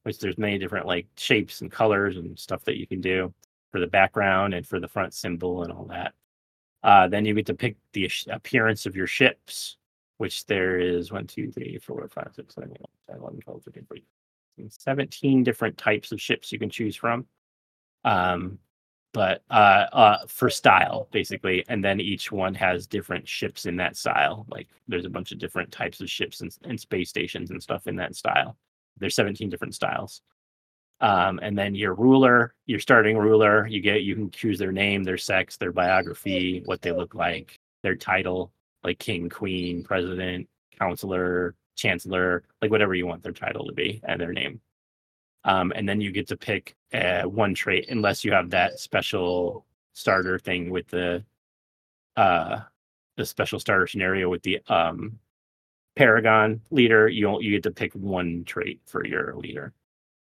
which 0.05 0.19
there's 0.19 0.39
many 0.39 0.57
different 0.57 0.87
like 0.87 1.07
shapes 1.19 1.61
and 1.61 1.71
colors 1.71 2.17
and 2.17 2.39
stuff 2.39 2.65
that 2.65 2.79
you 2.79 2.87
can 2.87 3.03
do 3.03 3.31
for 3.73 3.79
the 3.79 3.87
background 3.87 4.55
and 4.55 4.67
for 4.67 4.81
the 4.81 4.89
front 4.89 5.13
symbol 5.13 5.65
and 5.65 5.71
all 5.71 5.85
that. 5.85 6.15
Uh, 6.83 7.09
then 7.09 7.27
you 7.27 7.35
get 7.35 7.45
to 7.45 7.53
pick 7.53 7.77
the 7.93 8.11
appearance 8.31 8.87
of 8.87 8.97
your 8.97 9.07
ships 9.07 9.77
which 10.19 10.47
there 10.47 10.79
is 10.79 11.13
one, 11.13 11.27
two, 11.27 11.51
three, 11.51 11.79
four, 11.79 12.07
five, 12.09 12.31
six, 12.35 12.55
seven, 12.55 12.73
eight, 12.73 12.87
10, 13.09 13.19
11, 13.21 13.41
12, 13.41 13.63
13, 13.65 13.87
14, 13.87 14.71
17 14.71 15.43
different 15.43 15.77
types 15.77 16.13
of 16.13 16.21
ships 16.21 16.53
you 16.53 16.59
can 16.59 16.71
choose 16.71 16.97
from. 16.97 17.27
Um, 18.05 18.59
but 19.13 19.43
uh, 19.49 19.87
uh, 19.93 20.19
for 20.27 20.51
style, 20.51 21.09
basically. 21.13 21.65
And 21.69 21.83
then 21.83 22.01
each 22.01 22.33
one 22.33 22.53
has 22.55 22.87
different 22.87 23.29
ships 23.29 23.65
in 23.65 23.77
that 23.77 23.97
style. 23.97 24.45
Like 24.51 24.69
there's 24.89 25.07
a 25.07 25.11
bunch 25.11 25.31
of 25.31 25.39
different 25.39 25.71
types 25.71 26.01
of 26.01 26.11
ships 26.11 26.41
and, 26.41 26.55
and 26.65 26.79
space 26.79 27.11
stations 27.11 27.51
and 27.51 27.63
stuff 27.63 27.87
in 27.87 27.97
that 27.97 28.17
style. 28.17 28.57
There's 28.99 29.15
17 29.15 29.49
different 29.49 29.75
styles. 29.75 30.21
Um, 31.01 31.39
and 31.43 31.57
then 31.57 31.75
your 31.75 31.95
ruler, 31.95 32.55
your 32.67 32.81
starting 32.81 33.17
ruler, 33.17 33.67
you 33.67 33.81
get 33.81 34.03
you 34.03 34.15
can 34.15 34.31
choose 34.31 34.59
their 34.59 34.73
name, 34.73 35.05
their 35.05 35.19
sex, 35.19 35.57
their 35.57 35.73
biography, 35.73 36.63
what 36.65 36.83
they 36.83 36.93
look 36.93 37.15
like, 37.15 37.59
their 37.83 37.97
title, 37.97 38.53
like 38.85 38.99
king, 38.99 39.29
queen, 39.29 39.83
president, 39.83 40.49
counselor, 40.79 41.55
chancellor, 41.75 42.45
like 42.63 42.71
whatever 42.71 42.95
you 42.95 43.07
want 43.07 43.23
their 43.23 43.33
title 43.33 43.67
to 43.67 43.73
be 43.73 44.01
and 44.05 44.21
their 44.21 44.33
name. 44.33 44.61
Um, 45.45 45.73
and 45.75 45.89
then 45.89 46.01
you 46.01 46.13
get 46.13 46.29
to 46.29 46.37
pick 46.37 46.77
uh, 46.93 47.23
one 47.23 47.55
trait 47.55 47.89
unless 47.91 48.25
you 48.25 48.33
have 48.33 48.51
that 48.51 48.79
special 48.79 49.67
starter 49.93 50.39
thing 50.39 50.71
with 50.71 50.89
the 50.89 51.25
uh, 52.17 52.61
the 53.17 53.27
special 53.27 53.59
starter 53.59 53.87
scenario 53.87 54.29
with 54.29 54.43
the 54.43 54.61
um, 54.69 55.19
Paragon 55.97 56.61
leader. 56.71 57.09
You 57.09 57.41
you 57.41 57.53
get 57.53 57.63
to 57.65 57.71
pick 57.71 57.93
one 57.93 58.45
trait 58.45 58.81
for 58.87 59.05
your 59.05 59.35
leader, 59.37 59.73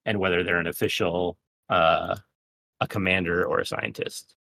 and 0.05 0.19
whether 0.19 0.43
they're 0.43 0.59
an 0.59 0.67
official, 0.67 1.37
uh, 1.69 2.15
a 2.81 2.87
commander, 2.87 3.45
or 3.45 3.59
a 3.59 3.65
scientist. 3.65 4.35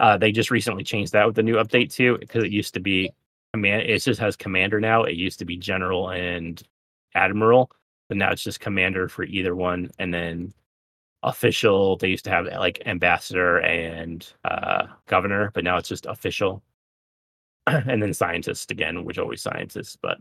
Uh, 0.00 0.16
they 0.16 0.32
just 0.32 0.50
recently 0.50 0.84
changed 0.84 1.12
that 1.12 1.26
with 1.26 1.34
the 1.34 1.42
new 1.42 1.56
update 1.56 1.92
too, 1.92 2.16
because 2.18 2.44
it 2.44 2.52
used 2.52 2.74
to 2.74 2.80
be 2.80 3.10
command. 3.52 3.82
It 3.82 4.02
just 4.02 4.20
has 4.20 4.36
commander 4.36 4.80
now. 4.80 5.04
It 5.04 5.16
used 5.16 5.38
to 5.40 5.44
be 5.44 5.56
general 5.56 6.10
and 6.10 6.62
admiral, 7.14 7.70
but 8.08 8.16
now 8.16 8.30
it's 8.32 8.42
just 8.42 8.60
commander 8.60 9.08
for 9.08 9.24
either 9.24 9.54
one. 9.54 9.90
And 9.98 10.12
then 10.12 10.52
official. 11.22 11.96
They 11.96 12.08
used 12.08 12.24
to 12.24 12.30
have 12.30 12.46
like 12.46 12.82
ambassador 12.86 13.58
and 13.58 14.26
uh, 14.44 14.86
governor, 15.06 15.50
but 15.54 15.64
now 15.64 15.76
it's 15.76 15.88
just 15.88 16.06
official. 16.06 16.62
and 17.66 18.02
then 18.02 18.14
scientist 18.14 18.70
again, 18.70 19.04
which 19.04 19.18
always 19.18 19.42
scientists, 19.42 19.96
but 20.00 20.18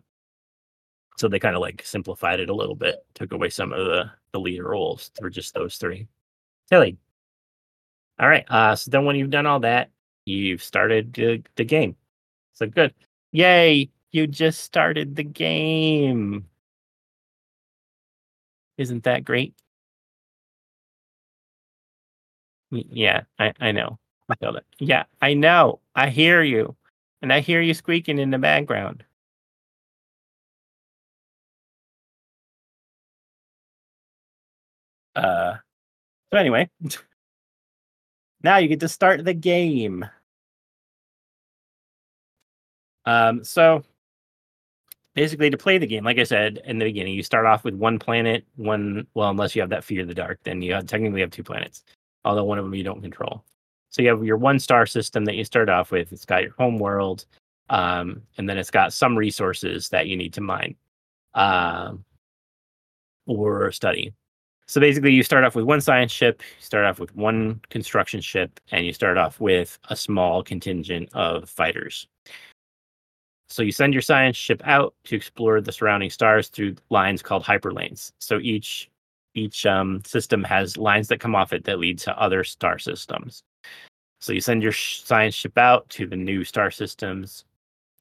so 1.17 1.27
they 1.27 1.39
kind 1.39 1.55
of 1.55 1.61
like 1.61 1.81
simplified 1.83 2.39
it 2.39 2.49
a 2.49 2.55
little 2.55 2.75
bit, 2.75 3.05
took 3.15 3.31
away 3.31 3.49
some 3.49 3.73
of 3.73 3.85
the 3.85 4.11
the 4.33 4.39
leader 4.39 4.69
roles 4.69 5.11
for 5.19 5.29
just 5.29 5.53
those 5.53 5.77
three. 5.77 6.07
Tilly. 6.69 6.97
All 8.19 8.27
right. 8.27 8.45
Uh, 8.49 8.75
so 8.75 8.91
then 8.91 9.05
when 9.05 9.15
you've 9.15 9.29
done 9.29 9.45
all 9.45 9.59
that, 9.61 9.91
you've 10.25 10.63
started 10.63 11.13
the, 11.13 11.43
the 11.55 11.63
game. 11.63 11.95
So 12.53 12.67
good. 12.67 12.93
Yay, 13.31 13.89
you 14.11 14.27
just 14.27 14.61
started 14.61 15.15
the 15.15 15.23
game. 15.23 16.47
Isn't 18.77 19.03
that 19.03 19.23
great? 19.23 19.55
Yeah, 22.71 23.23
I, 23.39 23.53
I 23.59 23.71
know. 23.71 23.97
I 24.29 24.35
feel 24.35 24.53
that. 24.53 24.65
Yeah, 24.79 25.03
I 25.21 25.33
know. 25.33 25.79
I 25.95 26.09
hear 26.09 26.41
you. 26.43 26.75
And 27.21 27.31
I 27.33 27.39
hear 27.39 27.61
you 27.61 27.73
squeaking 27.73 28.19
in 28.19 28.29
the 28.31 28.37
background. 28.37 29.03
Uh 35.15 35.57
so 36.31 36.37
anyway, 36.39 36.69
now 38.43 38.57
you 38.57 38.67
get 38.67 38.79
to 38.81 38.89
start 38.89 39.23
the 39.25 39.33
game. 39.33 40.05
Um, 43.07 43.41
so 43.43 43.83
basically, 45.15 45.49
to 45.49 45.57
play 45.57 45.77
the 45.77 45.87
game, 45.87 46.03
like 46.03 46.19
I 46.19 46.25
said 46.25 46.61
in 46.65 46.77
the 46.77 46.85
beginning, 46.85 47.13
you 47.13 47.23
start 47.23 47.45
off 47.45 47.63
with 47.63 47.73
one 47.73 47.97
planet, 47.97 48.45
one 48.57 49.07
well, 49.13 49.29
unless 49.29 49.55
you 49.55 49.61
have 49.61 49.69
that 49.69 49.85
Fear 49.85 50.01
of 50.01 50.09
the 50.09 50.13
Dark, 50.13 50.39
then 50.43 50.61
you 50.61 50.73
have, 50.73 50.85
technically 50.87 51.21
have 51.21 51.31
two 51.31 51.43
planets, 51.43 51.83
although 52.25 52.43
one 52.43 52.59
of 52.59 52.65
them 52.65 52.75
you 52.75 52.83
don't 52.83 53.01
control. 53.01 53.45
So 53.89 54.01
you 54.01 54.09
have 54.09 54.25
your 54.25 54.35
one 54.35 54.59
star 54.59 54.85
system 54.85 55.23
that 55.23 55.35
you 55.35 55.45
start 55.45 55.69
off 55.69 55.89
with. 55.89 56.11
It's 56.11 56.25
got 56.25 56.43
your 56.43 56.51
home 56.51 56.77
world, 56.79 57.25
um, 57.69 58.21
and 58.37 58.49
then 58.49 58.57
it's 58.57 58.69
got 58.69 58.91
some 58.91 59.17
resources 59.17 59.87
that 59.89 60.07
you 60.07 60.17
need 60.17 60.33
to 60.33 60.41
mine 60.41 60.75
uh, 61.33 61.93
or 63.25 63.71
study. 63.71 64.13
So 64.67 64.81
basically, 64.81 65.13
you 65.13 65.23
start 65.23 65.45
off 65.45 65.55
with 65.55 65.63
one 65.63 65.79
science 65.79 66.11
ship, 66.11 66.41
you 66.41 66.61
start 66.61 66.83
off 66.83 66.99
with 66.99 67.15
one 67.15 67.61
construction 67.69 68.19
ship, 68.19 68.59
and 68.73 68.85
you 68.85 68.91
start 68.91 69.17
off 69.17 69.39
with 69.39 69.79
a 69.89 69.95
small 69.95 70.43
contingent 70.43 71.07
of 71.13 71.49
fighters. 71.49 72.05
So 73.49 73.63
you 73.63 73.71
send 73.71 73.93
your 73.93 74.01
science 74.01 74.35
ship 74.35 74.61
out 74.65 74.93
to 75.05 75.15
explore 75.15 75.61
the 75.61 75.71
surrounding 75.71 76.09
stars 76.09 76.49
through 76.49 76.75
lines 76.89 77.21
called 77.21 77.43
hyperlanes. 77.43 78.11
So 78.19 78.39
each 78.39 78.89
each 79.35 79.65
um, 79.65 80.01
system 80.03 80.43
has 80.43 80.77
lines 80.77 81.07
that 81.09 81.19
come 81.19 81.35
off 81.35 81.53
it 81.53 81.63
that 81.65 81.79
lead 81.79 81.99
to 81.99 82.19
other 82.19 82.43
star 82.43 82.79
systems. 82.79 83.43
So 84.19 84.33
you 84.33 84.41
send 84.41 84.63
your 84.63 84.71
science 84.71 85.35
ship 85.35 85.57
out 85.57 85.87
to 85.89 86.07
the 86.07 86.15
new 86.15 86.43
star 86.43 86.71
systems, 86.71 87.45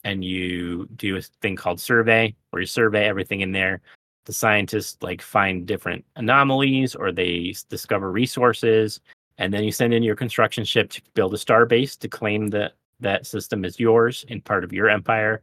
and 0.02 0.24
you 0.24 0.86
do 0.96 1.16
a 1.16 1.20
thing 1.20 1.56
called 1.56 1.78
survey, 1.78 2.34
where 2.50 2.60
you 2.60 2.66
survey 2.66 3.06
everything 3.06 3.42
in 3.42 3.52
there 3.52 3.82
the 4.26 4.32
scientists 4.32 4.98
like 5.00 5.22
find 5.22 5.66
different 5.66 6.04
anomalies 6.16 6.94
or 6.94 7.10
they 7.10 7.54
discover 7.70 8.10
resources 8.12 9.00
and 9.38 9.52
then 9.52 9.64
you 9.64 9.72
send 9.72 9.94
in 9.94 10.02
your 10.02 10.16
construction 10.16 10.64
ship 10.64 10.90
to 10.90 11.00
build 11.14 11.32
a 11.32 11.38
star 11.38 11.64
base 11.64 11.96
to 11.96 12.08
claim 12.08 12.48
that 12.48 12.72
that 13.00 13.26
system 13.26 13.64
is 13.64 13.78
yours 13.78 14.24
and 14.28 14.44
part 14.44 14.64
of 14.64 14.72
your 14.72 14.88
empire 14.88 15.40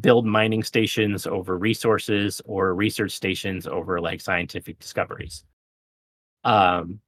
build 0.00 0.26
mining 0.26 0.62
stations 0.62 1.26
over 1.26 1.56
resources 1.56 2.42
or 2.44 2.74
research 2.74 3.12
stations 3.12 3.66
over 3.66 4.00
like 4.00 4.20
scientific 4.20 4.78
discoveries 4.78 5.44
um 6.44 7.00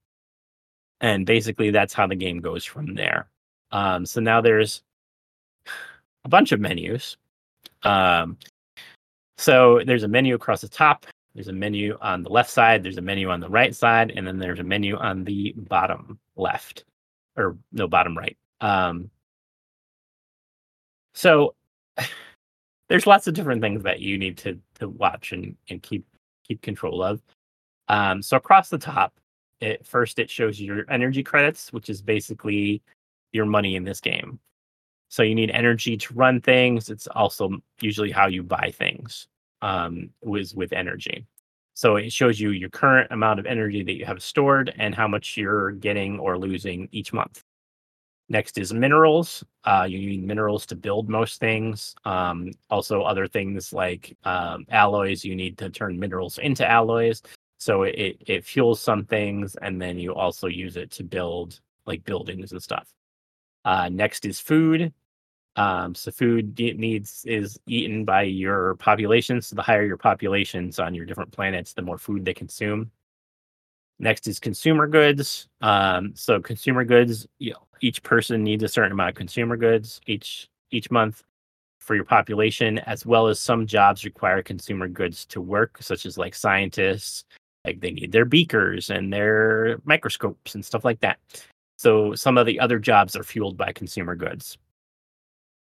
and 1.00 1.26
basically 1.26 1.70
that's 1.70 1.92
how 1.92 2.06
the 2.06 2.16
game 2.16 2.40
goes 2.40 2.64
from 2.64 2.94
there 2.94 3.28
um 3.72 4.06
so 4.06 4.20
now 4.20 4.40
there's 4.40 4.82
a 6.24 6.28
bunch 6.28 6.52
of 6.52 6.60
menus 6.60 7.18
um 7.82 8.38
so 9.42 9.80
there's 9.84 10.04
a 10.04 10.08
menu 10.08 10.36
across 10.36 10.60
the 10.60 10.68
top. 10.68 11.04
There's 11.34 11.48
a 11.48 11.52
menu 11.52 11.98
on 12.00 12.22
the 12.22 12.28
left 12.28 12.48
side. 12.48 12.84
There's 12.84 12.98
a 12.98 13.02
menu 13.02 13.28
on 13.28 13.40
the 13.40 13.48
right 13.48 13.74
side, 13.74 14.12
and 14.14 14.24
then 14.24 14.38
there's 14.38 14.60
a 14.60 14.64
menu 14.64 14.96
on 14.96 15.24
the 15.24 15.52
bottom 15.56 16.20
left, 16.36 16.84
or 17.36 17.56
no, 17.72 17.88
bottom 17.88 18.16
right. 18.16 18.36
Um, 18.62 19.10
so 21.12 21.54
there's 22.88 23.06
lots 23.06 23.26
of 23.26 23.34
different 23.34 23.60
things 23.60 23.82
that 23.82 24.00
you 24.00 24.16
need 24.16 24.38
to 24.38 24.58
to 24.78 24.88
watch 24.88 25.32
and, 25.32 25.56
and 25.68 25.82
keep 25.82 26.06
keep 26.46 26.62
control 26.62 27.02
of. 27.02 27.20
Um, 27.88 28.22
so 28.22 28.36
across 28.36 28.70
the 28.70 28.78
top, 28.78 29.12
it 29.60 29.86
first 29.86 30.18
it 30.18 30.30
shows 30.30 30.60
your 30.60 30.84
energy 30.90 31.22
credits, 31.22 31.72
which 31.72 31.90
is 31.90 32.00
basically 32.00 32.82
your 33.32 33.46
money 33.46 33.76
in 33.76 33.84
this 33.84 34.00
game. 34.00 34.38
So 35.08 35.22
you 35.22 35.34
need 35.34 35.50
energy 35.50 35.96
to 35.98 36.14
run 36.14 36.40
things. 36.40 36.88
It's 36.88 37.06
also 37.08 37.58
usually 37.80 38.10
how 38.10 38.28
you 38.28 38.42
buy 38.42 38.72
things 38.74 39.28
um, 39.60 40.10
with 40.22 40.72
energy. 40.72 41.26
So 41.74 41.96
it 41.96 42.12
shows 42.12 42.40
you 42.40 42.50
your 42.50 42.70
current 42.70 43.10
amount 43.10 43.38
of 43.38 43.46
energy 43.46 43.82
that 43.82 43.92
you 43.92 44.04
have 44.06 44.22
stored 44.22 44.72
and 44.78 44.94
how 44.94 45.08
much 45.08 45.36
you're 45.36 45.72
getting 45.72 46.18
or 46.18 46.38
losing 46.38 46.88
each 46.92 47.12
month. 47.12 47.44
Next 48.32 48.56
is 48.56 48.72
minerals. 48.72 49.44
Uh, 49.64 49.86
you 49.86 49.98
need 49.98 50.24
minerals 50.24 50.64
to 50.64 50.74
build 50.74 51.10
most 51.10 51.38
things. 51.38 51.94
Um, 52.06 52.50
also, 52.70 53.02
other 53.02 53.28
things 53.28 53.74
like 53.74 54.16
um, 54.24 54.64
alloys, 54.70 55.22
you 55.22 55.36
need 55.36 55.58
to 55.58 55.68
turn 55.68 55.98
minerals 55.98 56.38
into 56.38 56.66
alloys. 56.66 57.20
So 57.58 57.82
it, 57.82 58.16
it 58.26 58.42
fuels 58.42 58.80
some 58.80 59.04
things, 59.04 59.54
and 59.56 59.80
then 59.80 59.98
you 59.98 60.14
also 60.14 60.46
use 60.46 60.78
it 60.78 60.90
to 60.92 61.04
build 61.04 61.60
like 61.84 62.04
buildings 62.04 62.52
and 62.52 62.62
stuff. 62.62 62.88
Uh, 63.66 63.90
next 63.90 64.24
is 64.24 64.40
food. 64.40 64.94
Um, 65.56 65.94
so 65.94 66.10
food 66.10 66.58
needs 66.58 67.26
is 67.26 67.60
eaten 67.66 68.06
by 68.06 68.22
your 68.22 68.76
population. 68.76 69.42
So 69.42 69.56
the 69.56 69.62
higher 69.62 69.84
your 69.84 69.98
populations 69.98 70.78
on 70.78 70.94
your 70.94 71.04
different 71.04 71.32
planets, 71.32 71.74
the 71.74 71.82
more 71.82 71.98
food 71.98 72.24
they 72.24 72.32
consume. 72.32 72.90
Next 73.98 74.26
is 74.26 74.40
consumer 74.40 74.86
goods. 74.86 75.48
Um, 75.60 76.12
so 76.14 76.40
consumer 76.40 76.86
goods, 76.86 77.26
you 77.38 77.52
know, 77.52 77.66
each 77.82 78.02
person 78.02 78.42
needs 78.42 78.62
a 78.62 78.68
certain 78.68 78.92
amount 78.92 79.10
of 79.10 79.16
consumer 79.16 79.56
goods 79.56 80.00
each 80.06 80.48
each 80.70 80.90
month 80.90 81.22
for 81.80 81.94
your 81.94 82.04
population, 82.04 82.78
as 82.78 83.04
well 83.04 83.26
as 83.26 83.40
some 83.40 83.66
jobs 83.66 84.04
require 84.04 84.42
consumer 84.42 84.88
goods 84.88 85.26
to 85.26 85.40
work, 85.40 85.76
such 85.80 86.06
as 86.06 86.16
like 86.16 86.34
scientists, 86.34 87.24
like 87.64 87.80
they 87.80 87.90
need 87.90 88.12
their 88.12 88.24
beakers 88.24 88.88
and 88.88 89.12
their 89.12 89.78
microscopes 89.84 90.54
and 90.54 90.64
stuff 90.64 90.84
like 90.84 91.00
that. 91.00 91.18
So 91.76 92.14
some 92.14 92.38
of 92.38 92.46
the 92.46 92.60
other 92.60 92.78
jobs 92.78 93.16
are 93.16 93.24
fueled 93.24 93.56
by 93.56 93.72
consumer 93.72 94.14
goods. 94.14 94.56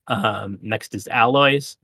Um, 0.08 0.58
next 0.62 0.96
is 0.96 1.08
alloys. 1.10 1.78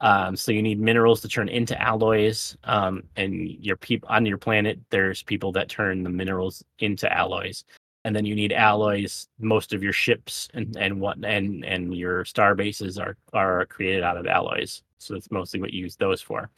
Um, 0.00 0.34
so 0.34 0.50
you 0.50 0.62
need 0.62 0.80
minerals 0.80 1.20
to 1.20 1.28
turn 1.28 1.48
into 1.48 1.80
alloys. 1.80 2.56
Um, 2.64 3.04
and 3.16 3.48
your 3.48 3.76
people 3.76 4.08
on 4.10 4.24
your 4.26 4.38
planet, 4.38 4.80
there's 4.90 5.22
people 5.22 5.52
that 5.52 5.68
turn 5.68 6.02
the 6.02 6.10
minerals 6.10 6.64
into 6.78 7.12
alloys. 7.12 7.64
And 8.04 8.14
then 8.14 8.26
you 8.26 8.34
need 8.34 8.52
alloys. 8.52 9.28
Most 9.38 9.72
of 9.72 9.82
your 9.82 9.94
ships 9.94 10.48
and 10.54 10.76
and 10.76 11.00
what 11.00 11.24
and 11.24 11.64
and 11.64 11.94
your 11.94 12.24
star 12.24 12.54
bases 12.54 12.98
are 12.98 13.16
are 13.32 13.66
created 13.66 14.02
out 14.02 14.16
of 14.16 14.26
alloys. 14.26 14.82
So 14.98 15.14
that's 15.14 15.30
mostly 15.30 15.60
what 15.60 15.72
you 15.72 15.82
use 15.82 15.96
those 15.96 16.20
for. 16.20 16.50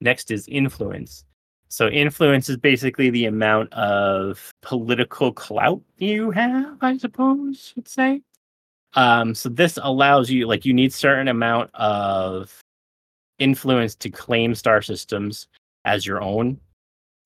Next 0.00 0.30
is 0.30 0.48
influence. 0.48 1.24
So 1.68 1.88
influence 1.88 2.48
is 2.48 2.56
basically 2.56 3.10
the 3.10 3.26
amount 3.26 3.72
of 3.72 4.52
political 4.62 5.32
clout 5.32 5.82
you 5.98 6.30
have, 6.30 6.78
I 6.80 6.96
suppose, 6.96 7.72
would 7.76 7.88
say. 7.88 8.22
Um, 8.94 9.34
so 9.34 9.48
this 9.48 9.78
allows 9.82 10.30
you, 10.30 10.46
like, 10.46 10.64
you 10.64 10.72
need 10.72 10.92
certain 10.92 11.28
amount 11.28 11.70
of 11.74 12.58
influence 13.38 13.94
to 13.96 14.10
claim 14.10 14.54
star 14.54 14.80
systems 14.80 15.48
as 15.84 16.06
your 16.06 16.22
own, 16.22 16.58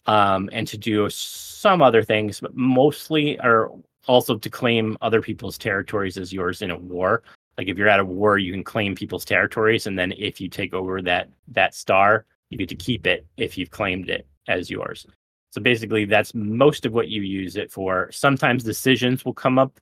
um, 0.07 0.48
and 0.53 0.66
to 0.68 0.78
do 0.78 1.09
some 1.11 1.82
other 1.82 2.03
things, 2.03 2.40
but 2.40 2.57
mostly 2.57 3.38
are 3.40 3.70
also 4.07 4.36
to 4.36 4.51
claim 4.51 4.96
other 5.01 5.20
people's 5.20 5.59
territories 5.59 6.16
as 6.16 6.32
yours 6.32 6.62
in 6.62 6.70
a 6.70 6.78
war. 6.78 7.22
Like 7.59 7.68
if 7.68 7.76
you're 7.76 7.88
at 7.88 8.01
a 8.01 8.05
war, 8.05 8.38
you 8.38 8.53
can 8.53 8.64
claim 8.64 8.94
people's 8.94 9.24
territories, 9.24 9.86
and 9.86 9.98
then 9.98 10.12
if 10.16 10.40
you 10.40 10.48
take 10.48 10.72
over 10.72 11.02
that 11.02 11.28
that 11.48 11.74
star, 11.74 12.24
you 12.48 12.59
get 12.59 12.68
to 12.70 12.77
keep 12.77 13.06
it 13.06 13.27
if 13.36 13.59
you've 13.59 13.70
claimed 13.70 14.09
it 14.09 14.27
as 14.48 14.70
yours. 14.70 15.06
So 15.51 15.60
basically, 15.60 16.05
that's 16.05 16.35
most 16.35 16.86
of 16.86 16.93
what 16.93 17.09
you 17.09 17.22
use 17.22 17.56
it 17.56 17.70
for. 17.70 18.10
Sometimes 18.12 18.64
decisions 18.64 19.24
will 19.24 19.35
come 19.35 19.59
up 19.59 19.78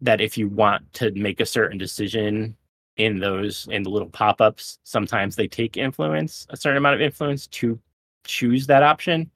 that 0.00 0.20
if 0.20 0.36
you 0.36 0.48
want 0.48 0.92
to 0.94 1.10
make 1.12 1.40
a 1.40 1.46
certain 1.46 1.78
decision 1.78 2.56
in 2.96 3.18
those 3.18 3.68
in 3.70 3.82
the 3.82 3.90
little 3.90 4.08
pop-ups 4.08 4.78
sometimes 4.82 5.36
they 5.36 5.46
take 5.46 5.76
influence 5.76 6.46
a 6.50 6.56
certain 6.56 6.78
amount 6.78 6.94
of 6.94 7.00
influence 7.00 7.46
to 7.46 7.78
choose 8.24 8.66
that 8.66 8.82
option 8.82 9.30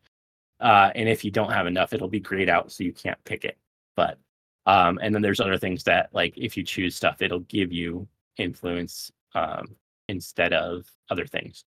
uh, 0.61 0.91
and 0.95 1.09
if 1.09 1.25
you 1.25 1.31
don't 1.31 1.53
have 1.53 1.67
enough 1.67 1.93
it'll 1.93 2.09
be 2.09 2.21
grayed 2.21 2.49
out 2.49 2.71
so 2.71 2.85
you 2.85 2.93
can't 2.93 3.23
pick 3.25 3.45
it 3.45 3.59
but 3.97 4.19
um, 4.67 4.99
and 5.03 5.15
then 5.15 5.23
there's 5.23 5.41
other 5.41 5.59
things 5.59 5.83
that 5.85 6.11
like 6.13 6.35
if 6.37 6.57
you 6.57 6.63
choose 6.63 6.95
stuff 6.95 7.23
it'll 7.23 7.41
give 7.41 7.73
you 7.73 8.07
influence 8.37 9.11
um, 9.35 9.65
instead 10.09 10.53
of 10.53 10.87
other 11.11 11.27
things 11.27 11.65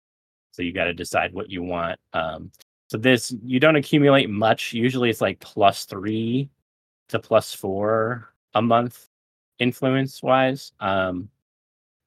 so 0.51 0.61
you 0.61 0.73
got 0.73 0.85
to 0.85 0.93
decide 0.93 1.33
what 1.33 1.49
you 1.49 1.63
want 1.63 1.99
um, 2.13 2.51
so 2.89 2.97
this 2.97 3.33
you 3.43 3.59
don't 3.59 3.77
accumulate 3.77 4.29
much 4.29 4.73
usually 4.73 5.09
it's 5.09 5.21
like 5.21 5.39
plus 5.39 5.85
three 5.85 6.49
to 7.09 7.19
plus 7.19 7.53
four 7.53 8.33
a 8.53 8.61
month 8.61 9.07
influence 9.61 10.23
wise. 10.23 10.73
Um, 10.79 11.29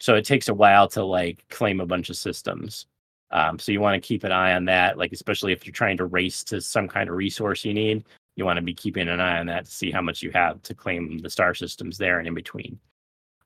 so 0.01 0.17
it 0.17 0.25
takes 0.25 0.49
a 0.49 0.55
while 0.55 0.89
to 0.89 1.05
like 1.05 1.45
claim 1.49 1.81
a 1.81 1.87
bunch 1.87 2.11
of 2.11 2.17
systems. 2.17 2.87
Um, 3.35 3.59
so 3.59 3.73
you 3.73 3.81
want 3.81 4.01
to 4.01 4.07
keep 4.07 4.23
an 4.23 4.31
eye 4.31 4.55
on 4.55 4.65
that, 4.67 4.97
like 4.97 5.13
especially 5.13 5.53
if 5.53 5.67
you're 5.67 5.73
trying 5.73 5.97
to 5.97 6.07
race 6.07 6.45
to 6.45 6.61
some 6.61 6.87
kind 6.87 7.11
of 7.11 7.17
resource 7.17 7.65
you 7.65 7.75
need, 7.75 8.05
you 8.37 8.45
want 8.45 8.59
to 8.59 8.63
be 8.63 8.73
keeping 8.73 9.09
an 9.09 9.21
eye 9.21 9.41
on 9.41 9.47
that 9.47 9.65
to 9.65 9.71
see 9.73 9.91
how 9.91 10.01
much 10.01 10.23
you 10.23 10.31
have 10.31 10.63
to 10.63 10.73
claim 10.73 11.19
the 11.19 11.29
star 11.29 11.53
systems 11.53 11.99
there 11.99 12.21
and 12.21 12.29
in 12.29 12.35
between. 12.35 12.79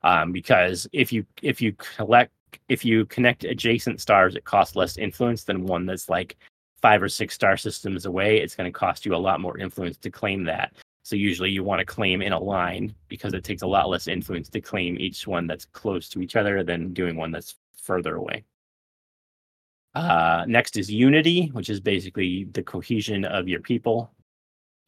Um, 0.03 0.31
because 0.31 0.87
if 0.93 1.11
you 1.11 1.25
if 1.41 1.59
you 1.59 1.73
collect 1.73 2.31
if 2.69 2.85
you 2.85 3.05
connect 3.07 3.43
adjacent 3.43 3.99
stars, 3.99 4.35
it 4.35 4.45
costs 4.45 4.75
less 4.75 4.97
influence 4.97 5.43
than 5.43 5.65
one 5.65 5.87
that's 5.87 6.07
like 6.07 6.37
five 6.81 7.01
or 7.01 7.09
six 7.09 7.33
star 7.33 7.57
systems 7.57 8.05
away. 8.05 8.37
It's 8.37 8.55
going 8.55 8.71
to 8.71 8.79
cost 8.79 9.07
you 9.07 9.15
a 9.15 9.17
lot 9.17 9.41
more 9.41 9.57
influence 9.57 9.97
to 9.97 10.11
claim 10.11 10.43
that. 10.45 10.73
So 11.01 11.15
usually 11.15 11.49
you 11.49 11.63
want 11.63 11.79
to 11.79 11.85
claim 11.85 12.21
in 12.21 12.33
a 12.33 12.39
line 12.39 12.93
because 13.07 13.33
it 13.33 13.43
takes 13.43 13.63
a 13.63 13.67
lot 13.67 13.89
less 13.89 14.07
influence 14.07 14.49
to 14.49 14.61
claim 14.61 14.97
each 14.99 15.25
one 15.25 15.47
that's 15.47 15.65
close 15.65 16.09
to 16.09 16.21
each 16.21 16.35
other 16.35 16.63
than 16.63 16.93
doing 16.93 17.15
one 17.15 17.31
that's 17.31 17.55
further 17.81 18.15
away. 18.15 18.45
Uh, 19.95 20.45
next 20.47 20.77
is 20.77 20.91
unity, 20.91 21.47
which 21.53 21.69
is 21.69 21.79
basically 21.79 22.45
the 22.51 22.63
cohesion 22.63 23.25
of 23.25 23.47
your 23.47 23.59
people, 23.61 24.11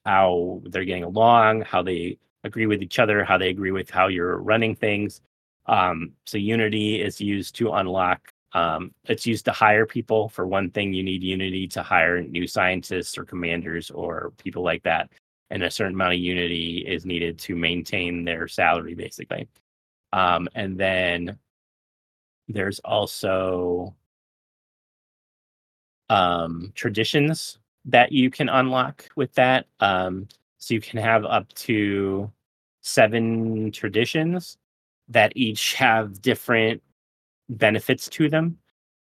how 0.06 0.62
they're 0.66 0.86
getting 0.86 1.04
along, 1.04 1.62
how 1.62 1.82
they 1.82 2.18
agree 2.44 2.66
with 2.66 2.82
each 2.82 3.00
other, 3.00 3.24
how 3.24 3.38
they 3.38 3.50
agree 3.50 3.72
with 3.72 3.90
how 3.90 4.08
you're 4.08 4.38
running 4.38 4.76
things. 4.76 5.22
Um, 5.66 6.14
so 6.26 6.38
Unity 6.38 7.02
is 7.02 7.22
used 7.22 7.56
to 7.56 7.72
unlock. 7.72 8.32
Um, 8.54 8.92
it's 9.06 9.26
used 9.26 9.46
to 9.46 9.52
hire 9.52 9.86
people. 9.86 10.30
For 10.30 10.46
one 10.46 10.72
thing, 10.72 10.94
you 10.94 11.04
need 11.04 11.24
Unity 11.24 11.68
to 11.70 11.84
hire 11.84 12.22
new 12.22 12.48
scientists 12.48 13.18
or 13.18 13.26
commanders 13.26 13.92
or 13.92 14.34
people 14.38 14.64
like 14.64 14.84
that, 14.84 15.12
and 15.50 15.64
a 15.64 15.72
certain 15.72 15.94
amount 15.94 16.14
of 16.14 16.20
Unity 16.20 16.84
is 16.88 17.06
needed 17.06 17.40
to 17.40 17.56
maintain 17.56 18.26
their 18.26 18.48
salary, 18.48 18.96
basically. 18.96 19.48
Um, 20.14 20.50
and 20.56 20.78
then 20.78 21.38
there's 22.48 22.80
also 22.80 23.96
um, 26.12 26.74
traditions 26.76 27.58
that 27.86 28.12
you 28.12 28.30
can 28.30 28.50
unlock 28.50 29.08
with 29.16 29.34
that. 29.34 29.66
Um, 29.80 30.28
so 30.58 30.74
you 30.74 30.82
can 30.82 31.00
have 31.00 31.24
up 31.26 31.52
to 31.54 32.30
seven 32.82 33.72
traditions 33.72 34.58
that 35.08 35.32
each 35.36 35.74
have 35.74 36.22
different 36.22 36.84
benefits 37.50 38.10
to 38.10 38.30
them. 38.30 38.58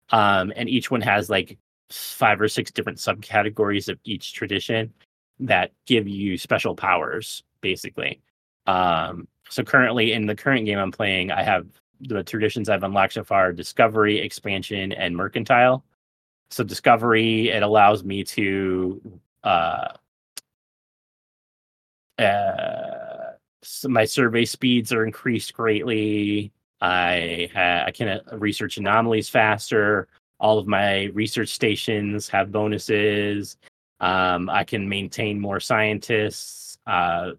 Um, 0.10 0.54
and 0.56 0.70
each 0.70 0.90
one 0.90 1.02
has 1.02 1.30
like 1.30 1.58
five 1.90 2.40
or 2.40 2.48
six 2.48 2.72
different 2.72 2.98
subcategories 2.98 3.90
of 3.90 4.00
each 4.06 4.34
tradition 4.34 4.94
that 5.40 5.72
give 5.86 6.08
you 6.08 6.38
special 6.38 6.76
powers, 6.76 7.44
basically. 7.60 8.22
Um, 8.68 9.28
so 9.50 9.64
currently 9.64 10.14
in 10.14 10.28
the 10.28 10.36
current 10.36 10.66
game 10.66 10.80
I'm 10.80 10.92
playing, 10.92 11.32
I 11.32 11.44
have 11.44 11.68
the 12.00 12.24
traditions 12.24 12.70
I've 12.70 12.84
unlocked 12.84 13.14
so 13.14 13.24
far 13.24 13.52
discovery, 13.52 14.20
expansion, 14.20 14.94
and 14.94 15.16
mercantile. 15.16 15.84
So 16.52 16.64
discovery, 16.66 17.50
it 17.50 17.64
allows 17.64 18.04
me 18.04 18.24
to 18.26 19.02
uh, 19.44 19.88
uh, 22.20 23.34
so 23.64 23.90
my 23.90 24.06
survey 24.06 24.46
speeds 24.46 24.92
are 24.92 25.06
increased 25.06 25.54
greatly. 25.54 26.52
I 26.82 27.50
ha- 27.54 27.84
I 27.88 27.92
can 27.92 28.08
uh, 28.10 28.38
research 28.38 28.78
anomalies 28.78 29.30
faster. 29.30 30.08
All 30.40 30.58
of 30.58 30.68
my 30.68 31.06
research 31.14 31.50
stations 31.50 32.28
have 32.30 32.52
bonuses. 32.52 33.58
Um, 34.00 34.50
I 34.50 34.64
can 34.64 34.90
maintain 34.90 35.40
more 35.40 35.60
scientists. 35.60 36.80
Uh, 36.88 37.32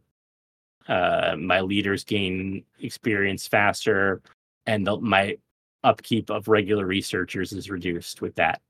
uh, 0.88 1.36
my 1.38 1.60
leaders 1.60 2.04
gain 2.04 2.64
experience 2.80 3.46
faster, 3.46 4.22
and 4.66 4.86
the, 4.86 4.96
my 4.98 5.36
upkeep 5.84 6.30
of 6.30 6.48
regular 6.48 6.86
researchers 6.86 7.52
is 7.52 7.70
reduced 7.70 8.22
with 8.22 8.34
that. 8.36 8.60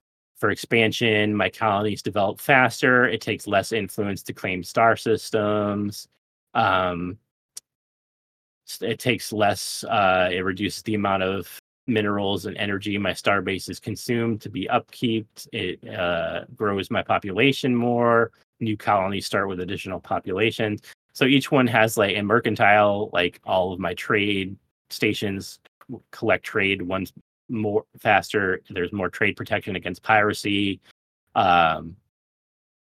For 0.43 0.51
expansion, 0.51 1.37
my 1.37 1.49
colonies 1.49 2.03
develop 2.03 2.41
faster. 2.41 3.07
It 3.07 3.21
takes 3.21 3.47
less 3.47 3.71
influence 3.71 4.25
to 4.25 4.33
claim 4.33 4.65
star 4.65 4.97
systems. 4.97 6.09
Um, 6.53 7.17
it 8.81 8.99
takes 8.99 9.33
less. 9.33 9.85
Uh, 9.85 10.31
it 10.33 10.41
reduces 10.41 10.83
the 10.83 10.97
amount 10.97 11.23
of 11.23 11.49
minerals 11.87 12.47
and 12.47 12.57
energy 12.57 12.99
my 12.99 13.13
star 13.13 13.41
base 13.41 13.69
is 13.69 13.79
consumed 13.79 14.41
to 14.41 14.51
be 14.51 14.69
upkeep. 14.69 15.29
It 15.53 15.89
uh, 15.89 16.47
grows 16.57 16.91
my 16.91 17.05
population 17.05 17.73
more. 17.73 18.33
New 18.59 18.77
colonies 18.77 19.27
start 19.27 19.47
with 19.47 19.61
additional 19.61 20.01
populations. 20.01 20.81
So 21.13 21.25
each 21.25 21.53
one 21.53 21.69
has 21.69 21.97
like 21.97 22.17
a 22.17 22.23
mercantile, 22.23 23.11
like 23.13 23.39
all 23.45 23.73
of 23.73 23.79
my 23.79 23.95
trade 23.95 24.57
stations 24.91 25.61
collect 26.11 26.45
trade. 26.45 26.83
One's 26.83 27.13
more 27.53 27.85
faster. 27.99 28.61
There's 28.71 28.93
more 28.93 29.09
trade 29.11 29.37
protection 29.37 29.77
against 29.77 30.03
piracy. 30.03 30.81
Um, 31.35 31.97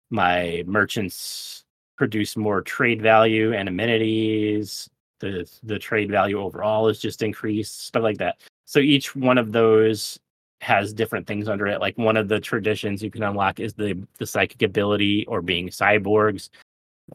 my 0.09 0.63
merchants 0.67 1.65
produce 1.97 2.37
more 2.37 2.61
trade 2.61 3.01
value 3.01 3.53
and 3.53 3.67
amenities. 3.67 4.89
The 5.19 5.49
the 5.63 5.79
trade 5.79 6.11
value 6.11 6.39
overall 6.39 6.87
is 6.89 6.99
just 6.99 7.23
increased, 7.23 7.87
stuff 7.87 8.03
like 8.03 8.19
that. 8.19 8.39
So 8.65 8.79
each 8.79 9.15
one 9.15 9.37
of 9.37 9.51
those 9.51 10.19
has 10.61 10.93
different 10.93 11.27
things 11.27 11.47
under 11.47 11.67
it. 11.67 11.81
Like 11.81 11.97
one 11.97 12.17
of 12.17 12.27
the 12.27 12.39
traditions 12.39 13.01
you 13.01 13.11
can 13.11 13.23
unlock 13.23 13.59
is 13.59 13.73
the 13.73 13.97
the 14.19 14.27
psychic 14.27 14.61
ability 14.61 15.25
or 15.27 15.41
being 15.41 15.69
cyborgs. 15.69 16.49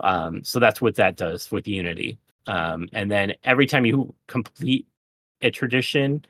Um, 0.00 0.42
so 0.42 0.58
that's 0.58 0.80
what 0.80 0.96
that 0.96 1.16
does 1.16 1.50
with 1.50 1.68
Unity. 1.68 2.18
Um, 2.46 2.88
and 2.92 3.10
then 3.10 3.34
every 3.44 3.66
time 3.66 3.86
you 3.86 4.14
complete 4.26 4.86
a 5.42 5.50
tradition, 5.50 6.24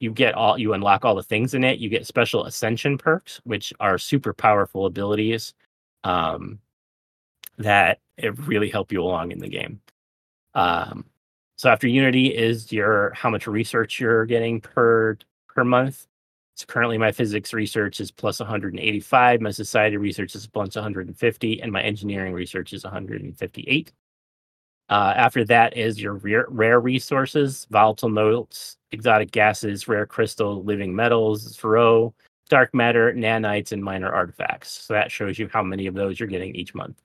you 0.00 0.12
get 0.12 0.34
all 0.34 0.58
you 0.58 0.72
unlock 0.74 1.04
all 1.04 1.14
the 1.14 1.22
things 1.22 1.54
in 1.54 1.64
it. 1.64 1.78
You 1.78 1.88
get 1.88 2.06
special 2.06 2.44
ascension 2.44 2.98
perks, 2.98 3.40
which 3.44 3.72
are 3.80 3.98
super 3.98 4.32
powerful 4.32 4.86
abilities 4.86 5.54
um, 6.04 6.58
that 7.58 8.00
really 8.46 8.70
help 8.70 8.92
you 8.92 9.02
along 9.02 9.32
in 9.32 9.38
the 9.38 9.48
game. 9.48 9.80
Um, 10.54 11.04
so 11.56 11.68
after 11.68 11.88
Unity 11.88 12.28
is 12.28 12.72
your 12.72 13.12
how 13.14 13.30
much 13.30 13.46
research 13.46 13.98
you're 13.98 14.26
getting 14.26 14.60
per 14.60 15.18
per 15.48 15.64
month. 15.64 16.06
So 16.54 16.66
currently 16.66 16.98
my 16.98 17.12
physics 17.12 17.52
research 17.52 18.00
is 18.00 18.10
plus 18.10 18.40
185, 18.40 19.40
my 19.40 19.50
society 19.50 19.96
research 19.96 20.34
is 20.34 20.46
plus 20.46 20.74
150, 20.74 21.62
and 21.62 21.72
my 21.72 21.82
engineering 21.82 22.32
research 22.32 22.72
is 22.72 22.82
158. 22.82 23.92
Uh, 24.88 25.12
after 25.16 25.44
that 25.44 25.76
is 25.76 26.00
your 26.00 26.14
rare, 26.14 26.46
rare 26.48 26.80
resources, 26.80 27.66
volatile 27.70 28.08
motes, 28.08 28.78
exotic 28.92 29.30
gases, 29.30 29.86
rare 29.86 30.06
crystal, 30.06 30.64
living 30.64 30.94
metals, 30.94 31.56
Faro, 31.56 32.14
dark 32.48 32.72
matter, 32.74 33.12
nanites, 33.12 33.72
and 33.72 33.84
minor 33.84 34.10
artifacts. 34.10 34.70
So 34.70 34.94
that 34.94 35.10
shows 35.12 35.38
you 35.38 35.48
how 35.52 35.62
many 35.62 35.86
of 35.86 35.94
those 35.94 36.18
you're 36.18 36.28
getting 36.28 36.54
each 36.54 36.74
month. 36.74 37.02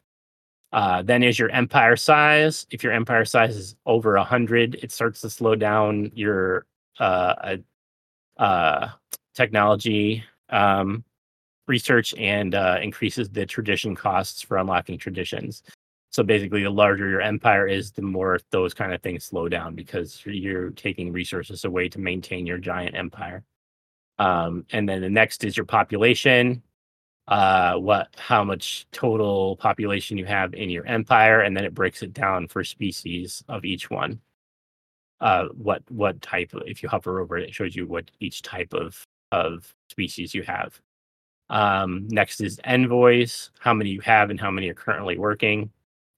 Uh, 0.72 1.01
then 1.03 1.23
is 1.23 1.38
your 1.38 1.49
empire 1.49 1.95
size. 1.95 2.65
If 2.72 2.84
your 2.84 2.93
empire 2.93 3.26
size 3.26 3.55
is 3.55 3.76
over 3.85 4.15
100, 4.15 4.76
it 4.81 4.91
starts 4.91 5.22
to 5.22 5.30
slow 5.30 5.55
down 5.55 6.11
your 6.15 6.65
uh, 6.99 7.57
uh, 8.38 8.89
technology 9.35 10.23
um, 10.49 11.03
research 11.68 12.14
and 12.15 12.55
uh, 12.55 12.80
increases 12.81 13.30
the 13.30 13.45
tradition 13.45 13.95
costs 13.95 14.41
for 14.41 14.57
unlocking 14.57 14.97
traditions. 14.97 15.64
So 16.14 16.22
basically, 16.22 16.61
the 16.61 16.69
larger 16.69 17.10
your 17.10 17.22
empire 17.22 17.68
is, 17.68 17.91
the 17.91 18.03
more 18.03 18.40
those 18.52 18.76
kind 18.76 18.94
of 18.94 19.02
things 19.02 19.23
slow 19.23 19.49
down 19.49 19.73
because 19.73 20.22
you're 20.26 20.69
taking 20.72 21.11
resources 21.11 21.65
away 21.65 21.90
to 21.90 21.99
maintain 21.99 22.45
your 22.45 22.60
giant 22.60 22.95
empire. 22.95 23.44
Um, 24.19 24.65
and 24.72 24.88
then 24.88 25.02
the 25.02 25.10
next 25.10 25.44
is 25.44 25.57
your 25.57 25.65
population. 25.65 26.61
Uh, 27.27 27.76
what, 27.77 28.10
how 28.18 28.44
much 28.44 28.85
total 28.91 29.56
population 29.56 30.18
you 30.18 30.26
have 30.26 30.53
in 30.53 30.69
your 30.69 30.85
empire, 30.85 31.41
and 31.41 31.57
then 31.57 31.65
it 31.65 31.73
breaks 31.73 32.03
it 32.03 32.14
down 32.14 32.48
for 32.48 32.64
species 32.64 33.44
of 33.48 33.65
each 33.65 33.90
one. 33.90 34.19
Uh, 35.19 35.45
what 35.56 35.81
what 35.90 36.22
type? 36.22 36.52
If 36.68 36.84
you 36.84 36.90
hover 36.90 37.22
over 37.22 37.38
it, 37.38 37.49
it 37.49 37.56
shows 37.56 37.76
you 37.76 37.88
what 37.88 38.11
each 38.19 38.41
type 38.44 38.73
of 38.73 39.03
of 39.31 39.73
species 39.90 40.35
you 40.35 40.44
have. 40.44 40.80
Um, 41.49 42.07
next 42.10 42.41
is 42.41 42.60
envoys, 42.65 43.52
how 43.60 43.73
many 43.73 43.90
you 43.90 44.02
have 44.02 44.30
and 44.30 44.40
how 44.40 44.52
many 44.52 44.69
are 44.69 44.73
currently 44.76 45.18
working. 45.18 45.72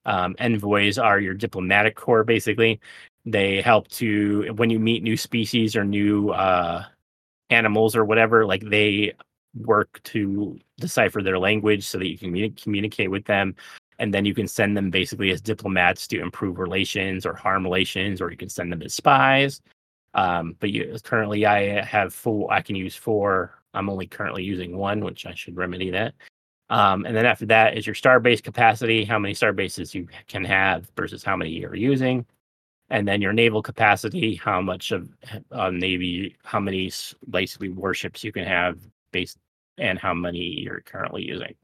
Um, 0.06 0.36
envoys 0.40 0.98
are 0.98 1.20
your 1.20 1.34
diplomatic 1.34 1.96
corps, 1.96 2.24
basically. 2.24 2.80
They 3.26 3.62
help 3.62 3.88
to, 3.90 4.54
when 4.56 4.70
you 4.70 4.80
meet 4.80 5.02
new 5.02 5.18
species 5.18 5.76
or 5.76 5.84
new 5.84 6.30
uh, 6.30 6.86
animals 7.50 7.96
or 7.96 8.06
whatever, 8.06 8.46
like 8.46 8.64
they 8.70 9.14
work 9.56 10.00
to 10.04 10.60
decipher 10.78 11.24
their 11.24 11.40
language 11.40 11.86
so 11.86 11.98
that 11.98 12.08
you 12.08 12.18
can 12.18 12.52
communicate 12.54 13.10
with 13.10 13.26
them. 13.26 13.56
And 13.98 14.14
then 14.14 14.26
you 14.26 14.36
can 14.36 14.48
send 14.48 14.76
them 14.76 14.90
basically 14.90 15.32
as 15.32 15.42
diplomats 15.42 16.08
to 16.10 16.20
improve 16.20 16.60
relations 16.60 17.26
or 17.26 17.34
harm 17.34 17.64
relations, 17.64 18.22
or 18.22 18.30
you 18.30 18.38
can 18.38 18.50
send 18.50 18.72
them 18.72 18.82
as 18.82 18.94
spies. 18.94 19.62
Um, 20.14 20.56
but 20.60 20.70
you, 20.70 20.96
currently, 21.04 21.46
I 21.46 21.84
have 21.84 22.14
four. 22.14 22.52
I 22.52 22.62
can 22.62 22.76
use 22.76 22.96
four. 22.96 23.58
I'm 23.74 23.90
only 23.90 24.06
currently 24.06 24.44
using 24.44 24.78
one, 24.78 25.04
which 25.04 25.26
I 25.26 25.34
should 25.34 25.58
remedy 25.58 25.90
that. 25.92 26.14
Um, 26.70 27.06
and 27.06 27.16
then 27.16 27.26
after 27.26 27.46
that 27.48 27.78
is 27.78 27.86
your 27.86 27.96
starbase 27.96 28.42
capacity, 28.42 29.06
how 29.06 29.20
many 29.20 29.34
starbases 29.34 29.94
you 29.94 30.08
can 30.28 30.44
have 30.44 30.90
versus 30.96 31.24
how 31.24 31.36
many 31.36 31.52
you're 31.52 31.76
using. 31.76 32.26
And 32.90 33.08
then 33.08 33.22
your 33.22 33.34
naval 33.34 33.62
capacity, 33.62 34.36
how 34.36 34.62
much 34.62 34.92
of 34.92 35.10
uh, 35.52 35.72
navy, 35.72 36.36
how 36.44 36.60
many 36.60 36.92
basically 37.30 37.70
warships 37.70 38.24
you 38.24 38.32
can 38.32 38.46
have 38.46 38.80
based, 39.12 39.38
and 39.78 40.00
how 40.00 40.14
many 40.14 40.40
you're 40.40 40.82
currently 40.82 41.24
using. 41.24 41.56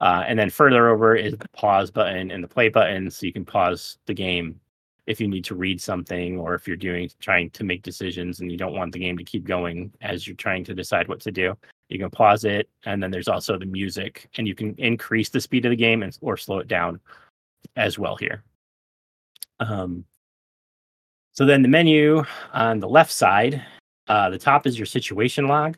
Uh, 0.00 0.24
and 0.26 0.38
then 0.38 0.50
further 0.50 0.88
over 0.88 1.16
is 1.16 1.36
the 1.36 1.48
pause 1.50 1.90
button 1.90 2.30
and 2.30 2.44
the 2.44 2.48
play 2.48 2.68
button, 2.68 3.10
so 3.10 3.26
you 3.26 3.32
can 3.32 3.44
pause 3.44 3.98
the 4.06 4.14
game 4.14 4.60
if 5.06 5.20
you 5.20 5.26
need 5.26 5.44
to 5.44 5.54
read 5.54 5.80
something 5.80 6.38
or 6.38 6.54
if 6.54 6.68
you're 6.68 6.76
doing 6.76 7.10
trying 7.18 7.48
to 7.50 7.64
make 7.64 7.82
decisions 7.82 8.40
and 8.40 8.52
you 8.52 8.58
don't 8.58 8.74
want 8.74 8.92
the 8.92 8.98
game 8.98 9.16
to 9.16 9.24
keep 9.24 9.44
going 9.44 9.90
as 10.02 10.26
you're 10.26 10.36
trying 10.36 10.62
to 10.62 10.74
decide 10.74 11.08
what 11.08 11.18
to 11.18 11.32
do 11.32 11.56
you 11.88 11.98
can 11.98 12.10
pause 12.10 12.44
it 12.44 12.68
and 12.84 13.02
then 13.02 13.10
there's 13.10 13.28
also 13.28 13.58
the 13.58 13.66
music 13.66 14.28
and 14.36 14.46
you 14.46 14.54
can 14.54 14.74
increase 14.78 15.30
the 15.30 15.40
speed 15.40 15.64
of 15.64 15.70
the 15.70 15.76
game 15.76 16.02
and, 16.02 16.16
or 16.20 16.36
slow 16.36 16.58
it 16.58 16.68
down 16.68 17.00
as 17.76 17.98
well 17.98 18.16
here. 18.16 18.42
Um, 19.60 20.04
so 21.32 21.44
then 21.44 21.62
the 21.62 21.68
menu 21.68 22.24
on 22.52 22.80
the 22.80 22.88
left 22.88 23.12
side 23.12 23.64
uh, 24.08 24.30
the 24.30 24.38
top 24.38 24.66
is 24.66 24.78
your 24.78 24.86
situation 24.86 25.48
log 25.48 25.76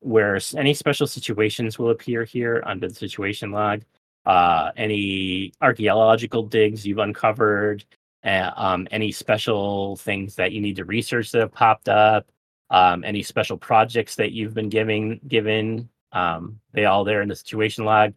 where 0.00 0.38
any 0.56 0.74
special 0.74 1.06
situations 1.06 1.78
will 1.78 1.90
appear 1.90 2.24
here 2.24 2.62
under 2.66 2.88
the 2.88 2.94
situation 2.94 3.52
log. 3.52 3.82
Uh, 4.26 4.70
any 4.76 5.52
archaeological 5.60 6.42
digs 6.42 6.86
you've 6.86 6.98
uncovered 6.98 7.84
uh, 8.24 8.50
um, 8.56 8.86
any 8.90 9.10
special 9.10 9.96
things 9.96 10.34
that 10.34 10.52
you 10.52 10.60
need 10.60 10.76
to 10.76 10.84
research 10.84 11.30
that 11.32 11.40
have 11.40 11.52
popped 11.52 11.88
up, 11.88 12.26
um, 12.70 13.04
any 13.04 13.22
special 13.22 13.56
projects 13.56 14.16
that 14.16 14.32
you've 14.32 14.54
been 14.54 14.68
giving 14.68 15.20
given. 15.26 15.88
Um, 16.12 16.60
they 16.72 16.84
all 16.84 17.04
there 17.04 17.22
in 17.22 17.28
the 17.28 17.36
situation 17.36 17.84
log. 17.84 18.14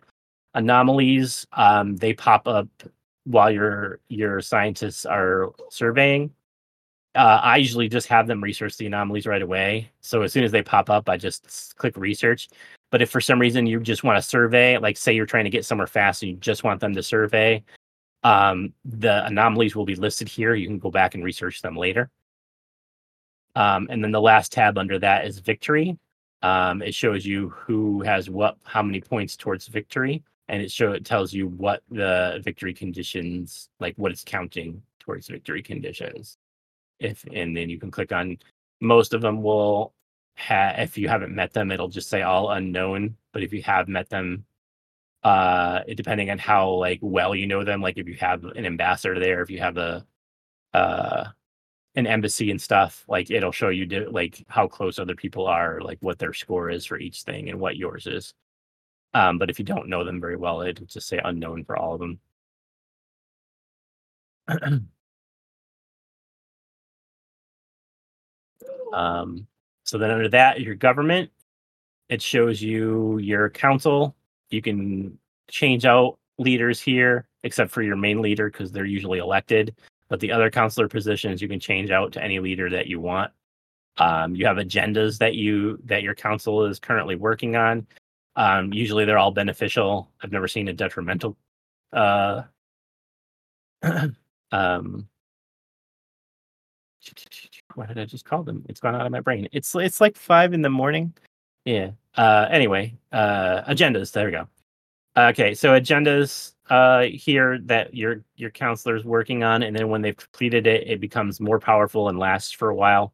Anomalies, 0.53 1.47
um, 1.53 1.95
they 1.95 2.13
pop 2.13 2.47
up 2.47 2.67
while 3.25 3.51
your 3.51 3.99
your 4.07 4.41
scientists 4.41 5.05
are 5.05 5.51
surveying. 5.69 6.31
Uh, 7.15 7.39
I 7.43 7.57
usually 7.57 7.89
just 7.89 8.07
have 8.07 8.25
them 8.25 8.43
research 8.43 8.77
the 8.77 8.87
anomalies 8.87 9.27
right 9.27 9.41
away. 9.41 9.91
So 10.01 10.23
as 10.23 10.33
soon 10.33 10.43
as 10.43 10.51
they 10.51 10.63
pop 10.63 10.89
up, 10.89 11.09
I 11.09 11.17
just 11.17 11.75
click 11.77 11.95
research. 11.95 12.49
But 12.89 13.03
if 13.03 13.09
for 13.11 13.21
some 13.21 13.39
reason 13.39 13.67
you 13.67 13.79
just 13.79 14.03
want 14.03 14.17
to 14.17 14.21
survey, 14.21 14.77
like 14.79 14.97
say 14.97 15.13
you're 15.13 15.27
trying 15.27 15.43
to 15.43 15.51
get 15.51 15.65
somewhere 15.65 15.87
fast 15.87 16.23
and 16.23 16.31
you 16.31 16.37
just 16.37 16.63
want 16.63 16.79
them 16.79 16.93
to 16.93 17.03
survey, 17.03 17.63
um, 18.23 18.73
the 18.85 19.25
anomalies 19.25 19.75
will 19.75 19.85
be 19.85 19.95
listed 19.95 20.27
here. 20.27 20.55
You 20.55 20.67
can 20.67 20.79
go 20.79 20.89
back 20.89 21.13
and 21.13 21.23
research 21.23 21.61
them 21.61 21.75
later. 21.75 22.09
Um, 23.55 23.87
and 23.89 24.03
then 24.03 24.11
the 24.11 24.21
last 24.21 24.51
tab 24.51 24.77
under 24.77 24.99
that 24.99 25.25
is 25.25 25.39
victory. 25.39 25.97
Um, 26.41 26.81
it 26.81 26.93
shows 26.93 27.25
you 27.25 27.49
who 27.49 28.01
has 28.01 28.29
what, 28.29 28.57
how 28.63 28.83
many 28.83 28.99
points 29.01 29.37
towards 29.37 29.67
victory, 29.67 30.23
and 30.49 30.61
it 30.61 30.71
show 30.71 30.91
it 30.91 31.05
tells 31.05 31.33
you 31.33 31.47
what 31.47 31.83
the 31.89 32.41
victory 32.43 32.73
conditions, 32.73 33.69
like 33.79 33.95
what 33.97 34.11
it's 34.11 34.23
counting 34.25 34.81
towards 34.99 35.27
victory 35.27 35.61
conditions. 35.63 36.37
If 36.99 37.23
and 37.33 37.55
then 37.55 37.69
you 37.69 37.79
can 37.79 37.91
click 37.91 38.11
on 38.11 38.37
most 38.81 39.13
of 39.13 39.21
them 39.21 39.41
will 39.43 39.93
have 40.35 40.79
if 40.79 40.97
you 40.97 41.07
haven't 41.09 41.35
met 41.35 41.53
them, 41.53 41.71
it'll 41.71 41.87
just 41.89 42.09
say 42.09 42.21
all 42.23 42.51
unknown. 42.51 43.15
But 43.33 43.43
if 43.43 43.53
you 43.53 43.61
have 43.63 43.87
met 43.87 44.09
them, 44.09 44.45
uh 45.23 45.81
depending 45.95 46.29
on 46.29 46.37
how 46.37 46.69
like 46.69 46.99
well 47.01 47.33
you 47.35 47.47
know 47.47 47.63
them 47.63 47.81
like 47.81 47.97
if 47.97 48.07
you 48.07 48.15
have 48.15 48.43
an 48.43 48.65
ambassador 48.65 49.19
there 49.19 49.41
if 49.41 49.49
you 49.49 49.59
have 49.59 49.77
a 49.77 50.05
uh 50.73 51.25
an 51.95 52.07
embassy 52.07 52.49
and 52.51 52.61
stuff 52.61 53.03
like 53.07 53.29
it'll 53.31 53.51
show 53.51 53.69
you 53.69 53.85
like 54.11 54.43
how 54.47 54.67
close 54.67 54.97
other 54.99 55.15
people 55.15 55.45
are 55.47 55.79
like 55.81 55.97
what 56.01 56.17
their 56.19 56.33
score 56.33 56.69
is 56.69 56.85
for 56.85 56.97
each 56.97 57.21
thing 57.23 57.49
and 57.49 57.59
what 57.59 57.77
yours 57.77 58.07
is. 58.07 58.33
Um 59.13 59.37
but 59.37 59.49
if 59.49 59.59
you 59.59 59.65
don't 59.65 59.89
know 59.89 60.03
them 60.03 60.19
very 60.21 60.35
well 60.37 60.61
it'll 60.61 60.85
just 60.87 61.07
say 61.07 61.19
unknown 61.23 61.63
for 61.65 61.77
all 61.77 61.93
of 61.95 61.99
them. 61.99 62.19
Um 68.93 69.47
so 69.85 69.97
then 69.97 70.11
under 70.11 70.29
that 70.29 70.61
your 70.61 70.75
government 70.75 71.31
it 72.09 72.21
shows 72.21 72.61
you 72.61 73.17
your 73.17 73.49
council. 73.49 74.15
You 74.51 74.61
can 74.61 75.17
change 75.49 75.85
out 75.85 76.19
leaders 76.37 76.79
here, 76.79 77.27
except 77.43 77.71
for 77.71 77.81
your 77.81 77.95
main 77.95 78.21
leader 78.21 78.49
because 78.51 78.71
they're 78.71 78.85
usually 78.85 79.19
elected. 79.19 79.75
But 80.09 80.19
the 80.19 80.31
other 80.31 80.49
counselor 80.49 80.87
positions 80.87 81.41
you 81.41 81.47
can 81.47 81.59
change 81.59 81.91
out 81.91 82.11
to 82.13 82.23
any 82.23 82.39
leader 82.39 82.69
that 82.69 82.87
you 82.87 82.99
want. 82.99 83.31
Um, 83.97 84.35
you 84.35 84.45
have 84.45 84.57
agendas 84.57 85.17
that 85.19 85.35
you 85.35 85.79
that 85.85 86.03
your 86.03 86.15
council 86.15 86.65
is 86.65 86.79
currently 86.79 87.15
working 87.15 87.55
on. 87.55 87.87
Um, 88.35 88.73
usually 88.73 89.05
they're 89.05 89.17
all 89.19 89.31
beneficial. 89.31 90.09
I've 90.21 90.31
never 90.31 90.47
seen 90.47 90.67
a 90.67 90.73
detrimental. 90.73 91.37
Uh, 91.91 92.43
um, 94.51 95.07
what 97.75 97.87
did 97.87 97.99
I 97.99 98.05
just 98.05 98.25
call 98.25 98.43
them? 98.43 98.65
It's 98.69 98.79
gone 98.79 98.95
out 98.95 99.05
of 99.05 99.11
my 99.11 99.19
brain. 99.19 99.47
It's 99.51 99.75
it's 99.75 100.01
like 100.01 100.15
five 100.15 100.53
in 100.53 100.61
the 100.61 100.69
morning. 100.69 101.13
Yeah. 101.65 101.91
Uh, 102.15 102.47
anyway, 102.49 102.95
uh, 103.11 103.61
agendas. 103.63 104.11
There 104.11 104.25
we 104.25 104.31
go. 104.31 104.47
Okay, 105.15 105.53
so 105.53 105.79
agendas 105.79 106.52
uh, 106.69 107.03
here 107.03 107.59
that 107.63 107.93
your 107.95 108.23
your 108.35 108.49
counselor 108.49 108.95
is 108.95 109.03
working 109.03 109.43
on, 109.43 109.63
and 109.63 109.75
then 109.75 109.89
when 109.89 110.01
they've 110.01 110.15
completed 110.15 110.67
it, 110.67 110.87
it 110.87 110.99
becomes 110.99 111.39
more 111.39 111.59
powerful 111.59 112.09
and 112.09 112.19
lasts 112.19 112.51
for 112.51 112.69
a 112.69 112.75
while. 112.75 113.13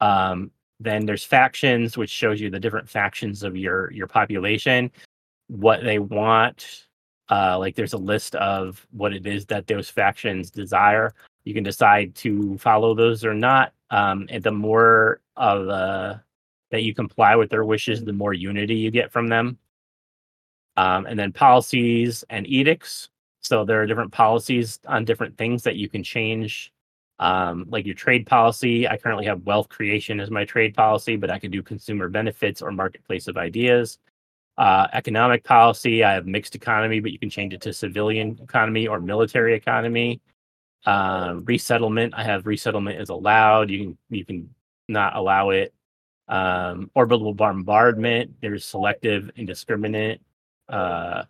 Um, 0.00 0.50
then 0.80 1.06
there's 1.06 1.24
factions, 1.24 1.96
which 1.96 2.10
shows 2.10 2.40
you 2.40 2.50
the 2.50 2.60
different 2.60 2.88
factions 2.88 3.42
of 3.42 3.56
your 3.56 3.90
your 3.92 4.06
population, 4.06 4.90
what 5.48 5.82
they 5.82 5.98
want. 5.98 6.84
Uh, 7.30 7.58
like 7.58 7.74
there's 7.74 7.92
a 7.92 7.98
list 7.98 8.34
of 8.36 8.86
what 8.92 9.12
it 9.12 9.26
is 9.26 9.44
that 9.46 9.66
those 9.66 9.90
factions 9.90 10.50
desire. 10.50 11.14
You 11.44 11.54
can 11.54 11.64
decide 11.64 12.14
to 12.16 12.56
follow 12.58 12.94
those 12.94 13.24
or 13.24 13.34
not. 13.34 13.72
Um, 13.90 14.26
and 14.30 14.42
the 14.42 14.52
more 14.52 15.20
of 15.36 15.68
uh, 15.68 16.16
that 16.70 16.82
you 16.82 16.94
comply 16.94 17.36
with 17.36 17.50
their 17.50 17.64
wishes, 17.64 18.04
the 18.04 18.12
more 18.12 18.32
unity 18.32 18.74
you 18.74 18.90
get 18.90 19.12
from 19.12 19.28
them. 19.28 19.58
Um, 20.78 21.06
and 21.06 21.18
then 21.18 21.32
policies 21.32 22.24
and 22.30 22.46
edicts. 22.46 23.08
So 23.40 23.64
there 23.64 23.82
are 23.82 23.86
different 23.86 24.12
policies 24.12 24.78
on 24.86 25.04
different 25.04 25.36
things 25.36 25.64
that 25.64 25.74
you 25.74 25.88
can 25.88 26.04
change. 26.04 26.72
Um, 27.18 27.66
like 27.68 27.84
your 27.84 27.96
trade 27.96 28.28
policy, 28.28 28.86
I 28.86 28.96
currently 28.96 29.26
have 29.26 29.42
wealth 29.42 29.68
creation 29.68 30.20
as 30.20 30.30
my 30.30 30.44
trade 30.44 30.76
policy, 30.76 31.16
but 31.16 31.30
I 31.32 31.40
can 31.40 31.50
do 31.50 31.64
consumer 31.64 32.08
benefits 32.08 32.62
or 32.62 32.70
marketplace 32.70 33.26
of 33.26 33.36
ideas. 33.36 33.98
Uh, 34.56 34.86
economic 34.92 35.42
policy, 35.42 36.04
I 36.04 36.12
have 36.12 36.26
mixed 36.26 36.54
economy, 36.54 37.00
but 37.00 37.10
you 37.10 37.18
can 37.18 37.28
change 37.28 37.54
it 37.54 37.60
to 37.62 37.72
civilian 37.72 38.38
economy 38.40 38.86
or 38.86 39.00
military 39.00 39.56
economy. 39.56 40.20
Um, 40.86 41.44
resettlement, 41.44 42.14
I 42.16 42.22
have 42.22 42.46
resettlement 42.46 43.00
is 43.00 43.08
allowed. 43.08 43.68
You 43.68 43.78
can 43.80 43.98
you 44.10 44.24
can 44.24 44.54
not 44.86 45.16
allow 45.16 45.50
it 45.50 45.74
um, 46.28 46.88
orbital 46.94 47.34
bombardment. 47.34 48.36
There's 48.40 48.64
selective, 48.64 49.28
indiscriminate 49.34 50.20
uh, 50.68 51.24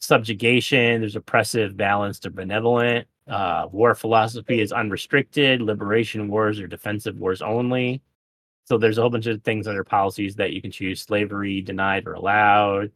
subjugation. 0.00 1.00
There's 1.00 1.16
oppressive, 1.16 1.76
balanced, 1.76 2.26
or 2.26 2.30
benevolent. 2.30 3.06
Uh, 3.26 3.68
war 3.72 3.94
philosophy 3.94 4.60
is 4.60 4.72
unrestricted. 4.72 5.62
Liberation 5.62 6.28
wars 6.28 6.60
or 6.60 6.66
defensive 6.66 7.16
wars 7.18 7.42
only. 7.42 8.02
So 8.66 8.78
there's 8.78 8.98
a 8.98 9.02
whole 9.02 9.10
bunch 9.10 9.26
of 9.26 9.42
things 9.42 9.66
under 9.66 9.84
policies 9.84 10.36
that 10.36 10.52
you 10.52 10.62
can 10.62 10.70
choose: 10.70 11.00
slavery, 11.00 11.60
denied 11.60 12.06
or 12.06 12.14
allowed, 12.14 12.92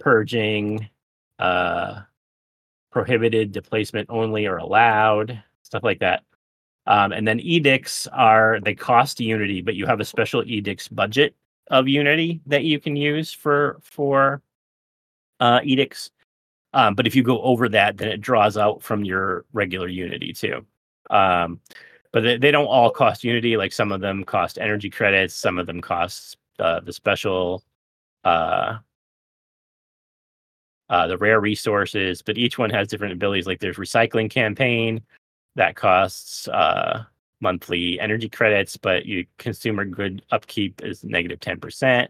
purging, 0.00 0.88
uh, 1.38 2.02
prohibited, 2.90 3.52
displacement 3.52 4.08
only 4.10 4.46
or 4.46 4.56
allowed, 4.58 5.42
stuff 5.62 5.82
like 5.84 6.00
that. 6.00 6.24
Um, 6.86 7.12
and 7.12 7.28
then 7.28 7.40
edicts 7.40 8.06
are 8.08 8.60
they 8.60 8.74
cost 8.74 9.20
Unity, 9.20 9.60
but 9.60 9.74
you 9.74 9.86
have 9.86 10.00
a 10.00 10.04
special 10.04 10.42
edicts 10.46 10.88
budget 10.88 11.34
of 11.70 11.86
Unity 11.86 12.40
that 12.46 12.64
you 12.64 12.80
can 12.80 12.96
use 12.96 13.32
for 13.32 13.78
for 13.82 14.40
uh, 15.40 15.60
edicts. 15.62 16.10
Um, 16.74 16.94
but 16.94 17.06
if 17.06 17.16
you 17.16 17.22
go 17.22 17.40
over 17.42 17.68
that, 17.70 17.96
then 17.96 18.08
it 18.08 18.20
draws 18.20 18.56
out 18.56 18.82
from 18.82 19.04
your 19.04 19.44
regular 19.52 19.88
Unity 19.88 20.32
too. 20.32 20.66
Um, 21.10 21.60
but 22.12 22.22
they, 22.22 22.36
they, 22.36 22.50
don't 22.50 22.66
all 22.66 22.90
cost 22.90 23.24
Unity. 23.24 23.56
Like 23.56 23.72
some 23.72 23.92
of 23.92 24.00
them 24.00 24.24
cost 24.24 24.58
energy 24.58 24.90
credits, 24.90 25.34
some 25.34 25.58
of 25.58 25.66
them 25.66 25.80
cost 25.80 26.36
uh, 26.58 26.80
the 26.80 26.92
special, 26.92 27.62
uh, 28.24 28.78
uh, 30.90 31.06
the 31.06 31.18
rare 31.18 31.40
resources. 31.40 32.20
But 32.22 32.36
each 32.36 32.58
one 32.58 32.70
has 32.70 32.88
different 32.88 33.14
abilities. 33.14 33.46
Like 33.46 33.60
there's 33.60 33.76
recycling 33.76 34.30
campaign, 34.30 35.02
that 35.58 35.74
costs 35.74 36.48
uh, 36.48 37.04
monthly 37.40 37.98
energy 38.00 38.28
credits, 38.28 38.76
but 38.76 39.06
your 39.06 39.24
consumer 39.38 39.84
good 39.84 40.22
upkeep 40.30 40.80
is 40.82 41.04
negative 41.04 41.40
10%. 41.40 42.08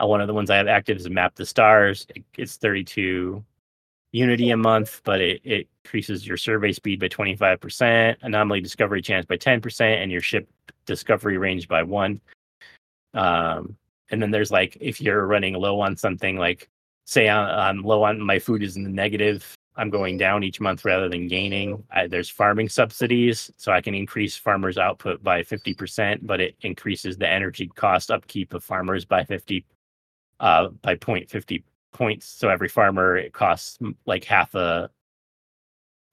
Uh, 0.00 0.06
one 0.06 0.20
of 0.20 0.26
the 0.26 0.34
ones 0.34 0.50
I 0.50 0.56
have 0.56 0.68
active 0.68 0.98
is 0.98 1.08
Map 1.08 1.34
the 1.34 1.46
Stars. 1.46 2.06
It, 2.14 2.24
it's 2.36 2.56
32 2.56 3.44
Unity 4.12 4.50
a 4.50 4.56
month, 4.56 5.02
but 5.04 5.20
it, 5.20 5.42
it 5.44 5.68
increases 5.84 6.26
your 6.26 6.38
survey 6.38 6.72
speed 6.72 6.98
by 6.98 7.08
25%, 7.08 8.16
anomaly 8.22 8.62
discovery 8.62 9.02
chance 9.02 9.26
by 9.26 9.36
10%, 9.36 9.80
and 9.80 10.10
your 10.10 10.22
ship 10.22 10.48
discovery 10.86 11.36
range 11.36 11.68
by 11.68 11.82
one. 11.82 12.18
Um, 13.12 13.76
and 14.10 14.22
then 14.22 14.30
there's 14.30 14.50
like 14.50 14.78
if 14.80 15.00
you're 15.00 15.26
running 15.26 15.52
low 15.54 15.80
on 15.80 15.94
something, 15.96 16.38
like 16.38 16.70
say 17.04 17.28
I'm 17.28 17.82
low 17.82 18.02
on 18.04 18.18
my 18.20 18.38
food 18.38 18.62
is 18.62 18.76
in 18.76 18.84
the 18.84 18.90
negative, 18.90 19.54
I'm 19.76 19.90
going 19.90 20.16
down 20.16 20.42
each 20.42 20.60
month 20.60 20.86
rather 20.86 21.10
than 21.10 21.28
gaining. 21.28 21.84
I, 21.90 22.06
there's 22.06 22.30
farming 22.30 22.70
subsidies, 22.70 23.50
so 23.58 23.72
I 23.72 23.82
can 23.82 23.94
increase 23.94 24.36
farmers' 24.36 24.78
output 24.78 25.22
by 25.22 25.42
50%, 25.42 26.20
but 26.22 26.40
it 26.40 26.56
increases 26.62 27.18
the 27.18 27.28
energy 27.28 27.70
cost 27.76 28.10
upkeep 28.10 28.54
of 28.54 28.64
farmers 28.64 29.04
by 29.04 29.22
50 29.24 29.66
uh, 30.40 30.68
by 30.82 30.94
0.50 30.96 31.62
points. 31.92 32.26
So 32.26 32.48
every 32.48 32.68
farmer 32.68 33.16
it 33.16 33.32
costs 33.32 33.78
like 34.06 34.24
half 34.24 34.54
a 34.54 34.90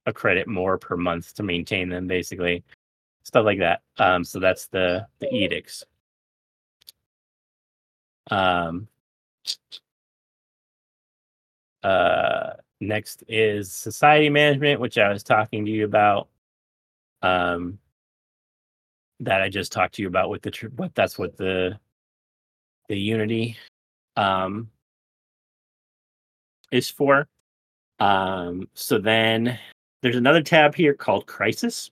a 0.08 0.14
credit 0.14 0.48
more 0.48 0.78
per 0.78 0.96
month 0.96 1.34
to 1.36 1.44
maintain 1.44 1.90
them, 1.90 2.06
basically 2.08 2.64
stuff 3.24 3.44
like 3.46 3.60
that. 3.60 3.82
Um, 3.98 4.24
so 4.24 4.40
that's 4.40 4.68
the 4.68 5.08
the 5.20 5.34
edicts. 5.34 5.84
Um, 8.32 8.88
uh, 11.84 12.54
Next 12.82 13.24
is 13.28 13.72
society 13.72 14.30
management, 14.30 14.82
which 14.82 14.98
I 14.98 15.10
was 15.10 15.24
talking 15.24 15.66
to 15.66 15.72
you 15.72 15.86
about. 15.86 16.28
Um, 17.22 17.80
that 19.22 19.42
I 19.42 19.50
just 19.50 19.72
talked 19.72 19.96
to 19.96 20.02
you 20.02 20.10
about 20.10 20.30
with 20.30 20.42
the 20.42 20.52
what 20.76 20.94
that's 20.94 21.18
what 21.18 21.38
the 21.38 21.80
the 22.90 22.98
unity 22.98 23.58
um 24.18 24.70
is 26.72 26.90
for. 26.90 27.28
Um, 28.00 28.68
so 28.74 28.98
then 28.98 29.58
there's 30.02 30.16
another 30.16 30.42
tab 30.42 30.76
here 30.76 30.94
called 30.94 31.26
Crisis. 31.26 31.90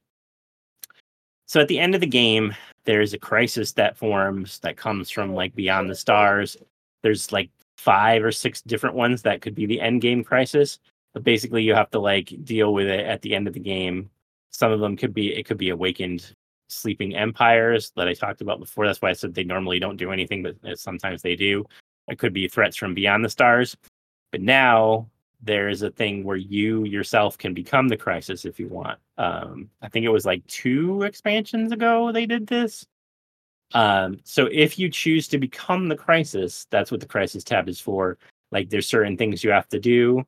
So 1.45 1.61
at 1.61 1.67
the 1.67 1.79
end 1.79 1.95
of 1.95 2.01
the 2.01 2.07
game, 2.07 2.53
there's 2.85 3.13
a 3.13 3.17
crisis 3.17 3.71
that 3.73 3.97
forms 3.97 4.59
that 4.59 4.77
comes 4.77 5.09
from 5.09 5.33
like 5.33 5.55
beyond 5.55 5.89
the 5.89 5.95
stars. 5.95 6.57
There's 7.01 7.31
like 7.31 7.49
five 7.77 8.23
or 8.23 8.31
six 8.31 8.61
different 8.61 8.95
ones 8.95 9.21
that 9.21 9.41
could 9.41 9.55
be 9.55 9.65
the 9.65 9.79
end 9.79 10.01
game 10.01 10.23
crisis. 10.23 10.79
But 11.13 11.23
basically, 11.23 11.63
you 11.63 11.75
have 11.75 11.91
to 11.91 11.99
like 11.99 12.33
deal 12.43 12.73
with 12.73 12.87
it 12.87 13.05
at 13.05 13.21
the 13.21 13.35
end 13.35 13.47
of 13.47 13.53
the 13.53 13.59
game. 13.59 14.09
Some 14.49 14.71
of 14.71 14.79
them 14.79 14.97
could 14.97 15.13
be 15.13 15.33
it 15.35 15.45
could 15.45 15.57
be 15.57 15.69
awakened 15.69 16.33
sleeping 16.69 17.15
empires 17.15 17.91
that 17.95 18.07
I 18.07 18.13
talked 18.13 18.41
about 18.41 18.59
before. 18.59 18.87
That's 18.87 19.01
why 19.01 19.09
I 19.09 19.13
said 19.13 19.33
they 19.33 19.43
normally 19.43 19.79
don't 19.79 19.97
do 19.97 20.11
anything, 20.11 20.43
but 20.43 20.55
uh, 20.67 20.75
sometimes 20.75 21.21
they 21.21 21.35
do. 21.35 21.65
It 22.07 22.19
could 22.19 22.33
be 22.33 22.47
threats 22.47 22.75
from 22.75 22.93
beyond 22.93 23.23
the 23.23 23.29
stars. 23.29 23.77
But 24.31 24.41
now 24.41 25.09
there's 25.41 25.81
a 25.81 25.91
thing 25.91 26.23
where 26.23 26.37
you 26.37 26.85
yourself 26.85 27.37
can 27.37 27.53
become 27.53 27.87
the 27.87 27.97
crisis 27.97 28.45
if 28.45 28.59
you 28.59 28.67
want. 28.67 28.99
Um, 29.17 29.69
I 29.81 29.89
think 29.89 30.05
it 30.05 30.09
was 30.09 30.25
like 30.25 30.45
two 30.47 31.03
expansions 31.03 31.71
ago 31.71 32.11
they 32.11 32.25
did 32.25 32.47
this. 32.47 32.85
Um, 33.73 34.19
so 34.23 34.47
if 34.51 34.77
you 34.77 34.89
choose 34.89 35.27
to 35.29 35.37
become 35.37 35.87
the 35.87 35.95
crisis, 35.95 36.67
that's 36.69 36.91
what 36.91 36.99
the 36.99 37.07
crisis 37.07 37.43
tab 37.43 37.67
is 37.67 37.79
for. 37.79 38.17
Like 38.51 38.69
there's 38.69 38.87
certain 38.87 39.17
things 39.17 39.43
you 39.43 39.51
have 39.51 39.67
to 39.69 39.79
do 39.79 40.23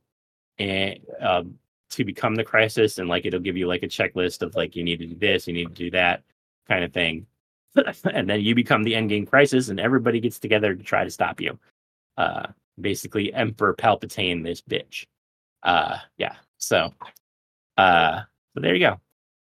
and 0.58 1.00
um, 1.20 1.58
to 1.92 2.04
become 2.04 2.36
the 2.36 2.44
crisis, 2.44 2.98
and 2.98 3.08
like 3.08 3.26
it'll 3.26 3.40
give 3.40 3.58
you 3.58 3.68
like 3.68 3.84
a 3.84 3.88
checklist 3.88 4.42
of 4.42 4.56
like 4.56 4.76
you 4.76 4.84
need 4.84 5.00
to 5.00 5.06
do 5.06 5.16
this, 5.16 5.48
you 5.48 5.54
need 5.54 5.68
to 5.70 5.74
do 5.74 5.92
that 5.92 6.24
kind 6.68 6.84
of 6.84 6.92
thing. 6.92 7.26
and 8.14 8.30
then 8.30 8.42
you 8.42 8.56
become 8.56 8.84
the 8.84 8.94
endgame 8.94 9.28
crisis, 9.28 9.70
and 9.70 9.80
everybody 9.80 10.20
gets 10.20 10.40
together 10.40 10.76
to 10.76 10.84
try 10.84 11.04
to 11.04 11.12
stop 11.12 11.42
you. 11.42 11.58
Uh, 12.18 12.48
basically, 12.80 13.34
Emperor 13.34 13.74
Palpatine, 13.74 14.44
this 14.44 14.62
bitch. 14.62 15.06
Uh, 15.64 15.98
yeah. 16.18 16.36
So, 16.58 16.94
uh, 17.78 18.22
so 18.54 18.60
there 18.60 18.76
you 18.76 18.88
go. 18.88 19.00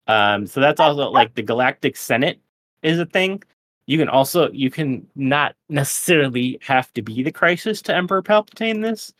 Um, 0.06 0.46
so 0.46 0.60
that's 0.60 0.80
also 0.80 1.10
like 1.10 1.34
the 1.34 1.42
Galactic 1.42 1.96
Senate 1.96 2.40
is 2.82 2.98
a 2.98 3.06
thing 3.06 3.42
you 3.88 3.96
can 3.96 4.10
also 4.10 4.52
you 4.52 4.70
can 4.70 5.08
not 5.16 5.56
necessarily 5.70 6.58
have 6.60 6.92
to 6.92 7.00
be 7.00 7.22
the 7.22 7.32
crisis 7.32 7.80
to 7.82 7.94
Emperor 7.94 8.22
Palpatine 8.22 8.82
this. 8.82 9.14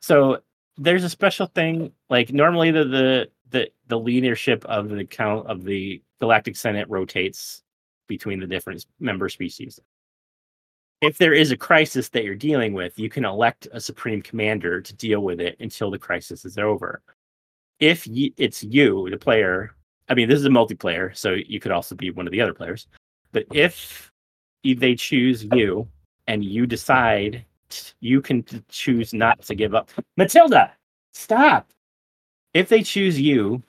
So 0.00 0.38
there's 0.76 1.02
a 1.02 1.10
special 1.10 1.46
thing 1.46 1.92
like 2.08 2.32
normally 2.32 2.70
the 2.70 2.84
the 2.84 3.28
the, 3.50 3.70
the 3.88 3.98
leadership 3.98 4.64
of 4.66 4.88
the 4.88 5.04
count 5.04 5.48
of 5.48 5.64
the 5.64 6.00
Galactic 6.20 6.56
Senate 6.56 6.88
rotates 6.88 7.64
between 8.08 8.40
the 8.40 8.46
different 8.46 8.86
member 9.00 9.28
species. 9.28 9.80
If 11.00 11.18
there 11.18 11.34
is 11.34 11.50
a 11.50 11.56
crisis 11.56 12.08
that 12.10 12.24
you're 12.24 12.34
dealing 12.34 12.74
with, 12.74 12.98
you 12.98 13.10
can 13.10 13.24
elect 13.24 13.66
a 13.72 13.80
supreme 13.80 14.22
commander 14.22 14.80
to 14.80 14.94
deal 14.94 15.20
with 15.20 15.40
it 15.40 15.56
until 15.58 15.90
the 15.90 15.98
crisis 15.98 16.44
is 16.44 16.58
over. 16.58 17.02
If 17.80 18.06
y- 18.06 18.32
it's 18.36 18.62
you, 18.62 19.08
the 19.10 19.16
player, 19.16 19.74
I 20.08 20.14
mean, 20.14 20.28
this 20.28 20.38
is 20.38 20.46
a 20.46 20.50
multiplayer, 20.50 21.16
so 21.16 21.32
you 21.32 21.58
could 21.58 21.72
also 21.72 21.96
be 21.96 22.10
one 22.10 22.26
of 22.26 22.32
the 22.32 22.40
other 22.40 22.54
players. 22.54 22.86
But 23.32 23.46
if 23.52 24.12
they 24.62 24.94
choose 24.94 25.44
you 25.52 25.88
and 26.28 26.44
you 26.44 26.66
decide 26.66 27.44
you 28.00 28.20
can 28.20 28.44
choose 28.68 29.12
not 29.12 29.42
to 29.42 29.54
give 29.54 29.74
up. 29.74 29.90
Matilda, 30.16 30.72
stop. 31.14 31.72
If 32.54 32.68
they 32.68 32.82
choose 32.82 33.20
you, 33.20 33.62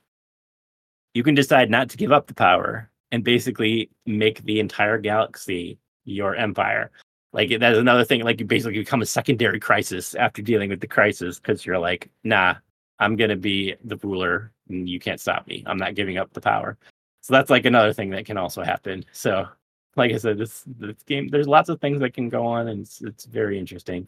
you 1.13 1.23
can 1.23 1.35
decide 1.35 1.69
not 1.69 1.89
to 1.89 1.97
give 1.97 2.11
up 2.11 2.27
the 2.27 2.33
power 2.33 2.89
and 3.13 3.23
basically 3.23 3.91
make 4.07 4.43
the 4.43 4.59
entire 4.59 4.97
galaxy 4.97 5.77
your 6.03 6.35
empire. 6.35 6.91
Like 7.31 7.57
that's 7.59 7.77
another 7.77 8.03
thing. 8.03 8.23
Like 8.23 8.39
you 8.39 8.45
basically 8.45 8.79
become 8.79 9.03
a 9.03 9.05
secondary 9.05 9.59
crisis 9.59 10.15
after 10.15 10.41
dealing 10.41 10.69
with 10.69 10.81
the 10.81 10.87
crisis 10.87 11.39
because 11.39 11.63
you're 11.65 11.79
like, 11.79 12.09
nah, 12.23 12.55
I'm 12.99 13.15
gonna 13.15 13.37
be 13.37 13.75
the 13.85 13.97
ruler 13.97 14.51
and 14.67 14.89
you 14.89 14.99
can't 14.99 15.21
stop 15.21 15.47
me. 15.47 15.63
I'm 15.67 15.77
not 15.77 15.93
giving 15.93 16.17
up 16.17 16.33
the 16.33 16.41
power. 16.41 16.77
So 17.21 17.33
that's 17.33 17.51
like 17.51 17.65
another 17.65 17.93
thing 17.93 18.09
that 18.09 18.25
can 18.25 18.37
also 18.37 18.63
happen. 18.63 19.05
So 19.11 19.47
like 19.95 20.11
I 20.11 20.17
said, 20.17 20.39
this 20.39 20.63
this 20.65 21.03
game 21.03 21.27
there's 21.27 21.47
lots 21.47 21.69
of 21.69 21.79
things 21.79 21.99
that 21.99 22.15
can 22.15 22.29
go 22.29 22.45
on, 22.47 22.67
and 22.67 22.81
it's 22.81 23.01
it's 23.01 23.25
very 23.25 23.59
interesting. 23.59 24.07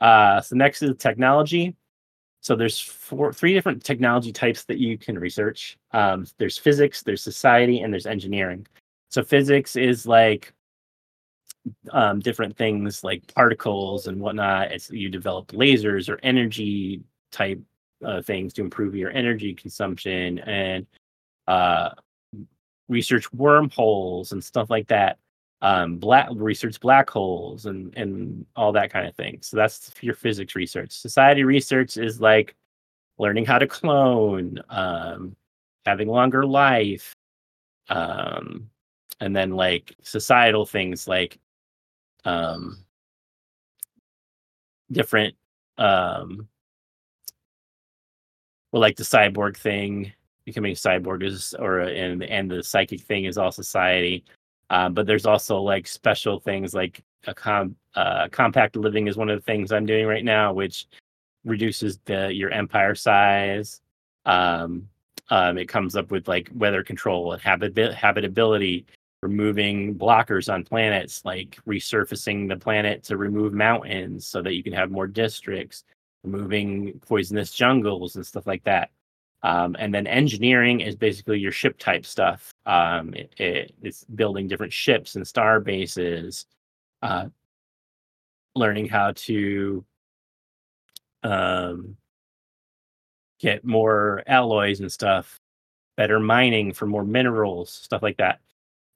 Uh, 0.00 0.40
so 0.40 0.56
next 0.56 0.82
is 0.82 0.96
technology. 0.96 1.76
So 2.40 2.54
there's 2.54 2.80
four, 2.80 3.32
three 3.32 3.54
different 3.54 3.84
technology 3.84 4.32
types 4.32 4.64
that 4.64 4.78
you 4.78 4.96
can 4.96 5.18
research. 5.18 5.78
Um, 5.92 6.26
there's 6.38 6.58
physics, 6.58 7.02
there's 7.02 7.22
society, 7.22 7.80
and 7.80 7.92
there's 7.92 8.06
engineering. 8.06 8.66
So 9.10 9.22
physics 9.22 9.76
is 9.76 10.06
like 10.06 10.52
um, 11.90 12.20
different 12.20 12.56
things 12.56 13.02
like 13.02 13.34
particles 13.34 14.06
and 14.06 14.20
whatnot. 14.20 14.72
It's 14.72 14.90
you 14.90 15.08
develop 15.08 15.48
lasers 15.48 16.08
or 16.08 16.20
energy 16.22 17.02
type 17.32 17.60
uh, 18.04 18.22
things 18.22 18.52
to 18.54 18.62
improve 18.62 18.94
your 18.94 19.10
energy 19.10 19.54
consumption 19.54 20.38
and 20.40 20.86
uh, 21.48 21.90
research 22.88 23.32
wormholes 23.32 24.32
and 24.32 24.42
stuff 24.42 24.70
like 24.70 24.86
that 24.88 25.18
um, 25.62 25.96
black 25.96 26.28
research 26.34 26.78
black 26.80 27.08
holes 27.08 27.66
and 27.66 27.96
and 27.96 28.46
all 28.56 28.72
that 28.72 28.92
kind 28.92 29.06
of 29.06 29.14
thing. 29.14 29.38
So 29.42 29.56
that's 29.56 29.90
your 30.00 30.14
physics 30.14 30.54
research. 30.54 30.92
Society 30.92 31.44
research 31.44 31.96
is 31.96 32.20
like 32.20 32.54
learning 33.18 33.46
how 33.46 33.58
to 33.58 33.66
clone, 33.66 34.60
um, 34.68 35.36
having 35.86 36.08
longer 36.08 36.44
life, 36.44 37.14
um, 37.88 38.70
and 39.20 39.34
then 39.34 39.52
like 39.52 39.96
societal 40.02 40.66
things 40.66 41.08
like 41.08 41.38
um, 42.24 42.84
different 44.92 45.34
um, 45.78 46.48
well, 48.72 48.80
like 48.80 48.96
the 48.96 49.04
cyborg 49.04 49.56
thing, 49.56 50.12
becoming 50.44 50.72
a 50.72 50.74
cyborg 50.74 51.22
is, 51.22 51.54
or 51.58 51.80
and 51.80 52.22
and 52.24 52.50
the 52.50 52.62
psychic 52.62 53.00
thing 53.00 53.24
is 53.24 53.38
all 53.38 53.52
society. 53.52 54.24
Um, 54.70 54.94
but 54.94 55.06
there's 55.06 55.26
also 55.26 55.60
like 55.60 55.86
special 55.86 56.40
things 56.40 56.74
like 56.74 57.02
a 57.26 57.34
com- 57.34 57.76
uh, 57.94 58.28
compact 58.30 58.76
living 58.76 59.06
is 59.06 59.16
one 59.16 59.30
of 59.30 59.38
the 59.38 59.44
things 59.44 59.72
I'm 59.72 59.86
doing 59.86 60.06
right 60.06 60.24
now, 60.24 60.52
which 60.52 60.86
reduces 61.44 61.98
the 62.04 62.34
your 62.34 62.50
empire 62.50 62.94
size. 62.94 63.80
Um, 64.24 64.88
um, 65.30 65.58
it 65.58 65.66
comes 65.68 65.96
up 65.96 66.10
with 66.10 66.28
like 66.28 66.50
weather 66.54 66.82
control 66.82 67.32
and 67.32 67.42
habit- 67.42 67.94
habitability, 67.94 68.86
removing 69.22 69.94
blockers 69.94 70.52
on 70.52 70.64
planets, 70.64 71.24
like 71.24 71.58
resurfacing 71.66 72.48
the 72.48 72.56
planet 72.56 73.02
to 73.04 73.16
remove 73.16 73.52
mountains 73.52 74.26
so 74.26 74.42
that 74.42 74.54
you 74.54 74.62
can 74.62 74.72
have 74.72 74.90
more 74.90 75.06
districts, 75.06 75.84
removing 76.24 77.00
poisonous 77.06 77.52
jungles 77.52 78.16
and 78.16 78.26
stuff 78.26 78.46
like 78.46 78.64
that. 78.64 78.90
Um, 79.42 79.76
and 79.78 79.94
then 79.94 80.06
engineering 80.06 80.80
is 80.80 80.96
basically 80.96 81.38
your 81.38 81.52
ship 81.52 81.78
type 81.78 82.04
stuff. 82.04 82.52
Um, 82.64 83.14
it, 83.14 83.32
it, 83.38 83.74
it's 83.82 84.04
building 84.04 84.48
different 84.48 84.72
ships 84.72 85.14
and 85.14 85.26
star 85.26 85.60
bases, 85.60 86.46
uh, 87.02 87.26
learning 88.54 88.88
how 88.88 89.12
to 89.12 89.84
um, 91.22 91.96
get 93.38 93.64
more 93.64 94.22
alloys 94.26 94.80
and 94.80 94.90
stuff, 94.90 95.40
better 95.96 96.18
mining 96.18 96.72
for 96.72 96.86
more 96.86 97.04
minerals, 97.04 97.70
stuff 97.70 98.02
like 98.02 98.16
that. 98.16 98.40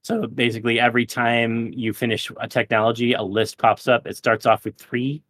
So 0.03 0.25
basically, 0.25 0.79
every 0.79 1.05
time 1.05 1.71
you 1.73 1.93
finish 1.93 2.31
a 2.39 2.47
technology, 2.47 3.13
a 3.13 3.21
list 3.21 3.59
pops 3.59 3.87
up. 3.87 4.07
It 4.07 4.17
starts 4.17 4.47
off 4.47 4.65
with 4.65 4.75
three 4.77 5.21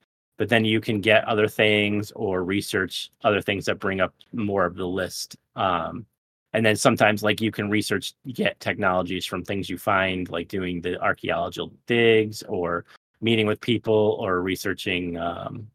but 0.41 0.49
then 0.49 0.65
you 0.65 0.81
can 0.81 0.99
get 1.01 1.23
other 1.25 1.47
things 1.47 2.11
or 2.15 2.43
research 2.43 3.11
other 3.23 3.43
things 3.43 3.63
that 3.65 3.77
bring 3.77 4.01
up 4.01 4.11
more 4.33 4.65
of 4.65 4.73
the 4.73 4.87
list. 4.87 5.37
Um, 5.55 6.07
and 6.53 6.65
then 6.65 6.75
sometimes 6.75 7.21
like 7.21 7.39
you 7.39 7.51
can 7.51 7.69
research 7.69 8.15
get 8.33 8.59
technologies 8.59 9.23
from 9.23 9.45
things 9.45 9.69
you 9.69 9.77
find 9.77 10.27
like 10.31 10.47
doing 10.47 10.81
the 10.81 10.99
archaeological 10.99 11.71
digs 11.85 12.41
or 12.49 12.85
meeting 13.21 13.45
with 13.45 13.61
people 13.61 14.17
or 14.19 14.41
researching 14.41 15.15
um, 15.15 15.67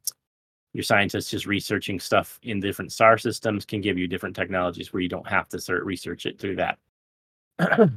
your 0.73 0.83
scientists 0.83 1.31
just 1.31 1.47
researching 1.47 2.01
stuff 2.01 2.41
in 2.43 2.59
different 2.59 2.91
star 2.91 3.19
systems 3.19 3.65
can 3.65 3.81
give 3.81 3.97
you 3.97 4.09
different 4.09 4.35
technologies 4.35 4.93
where 4.93 5.01
you 5.01 5.09
don't 5.09 5.29
have 5.29 5.49
to 5.49 5.61
start 5.61 5.85
research 5.85 6.27
it 6.27 6.41
through 6.41 6.57
that 6.57 6.77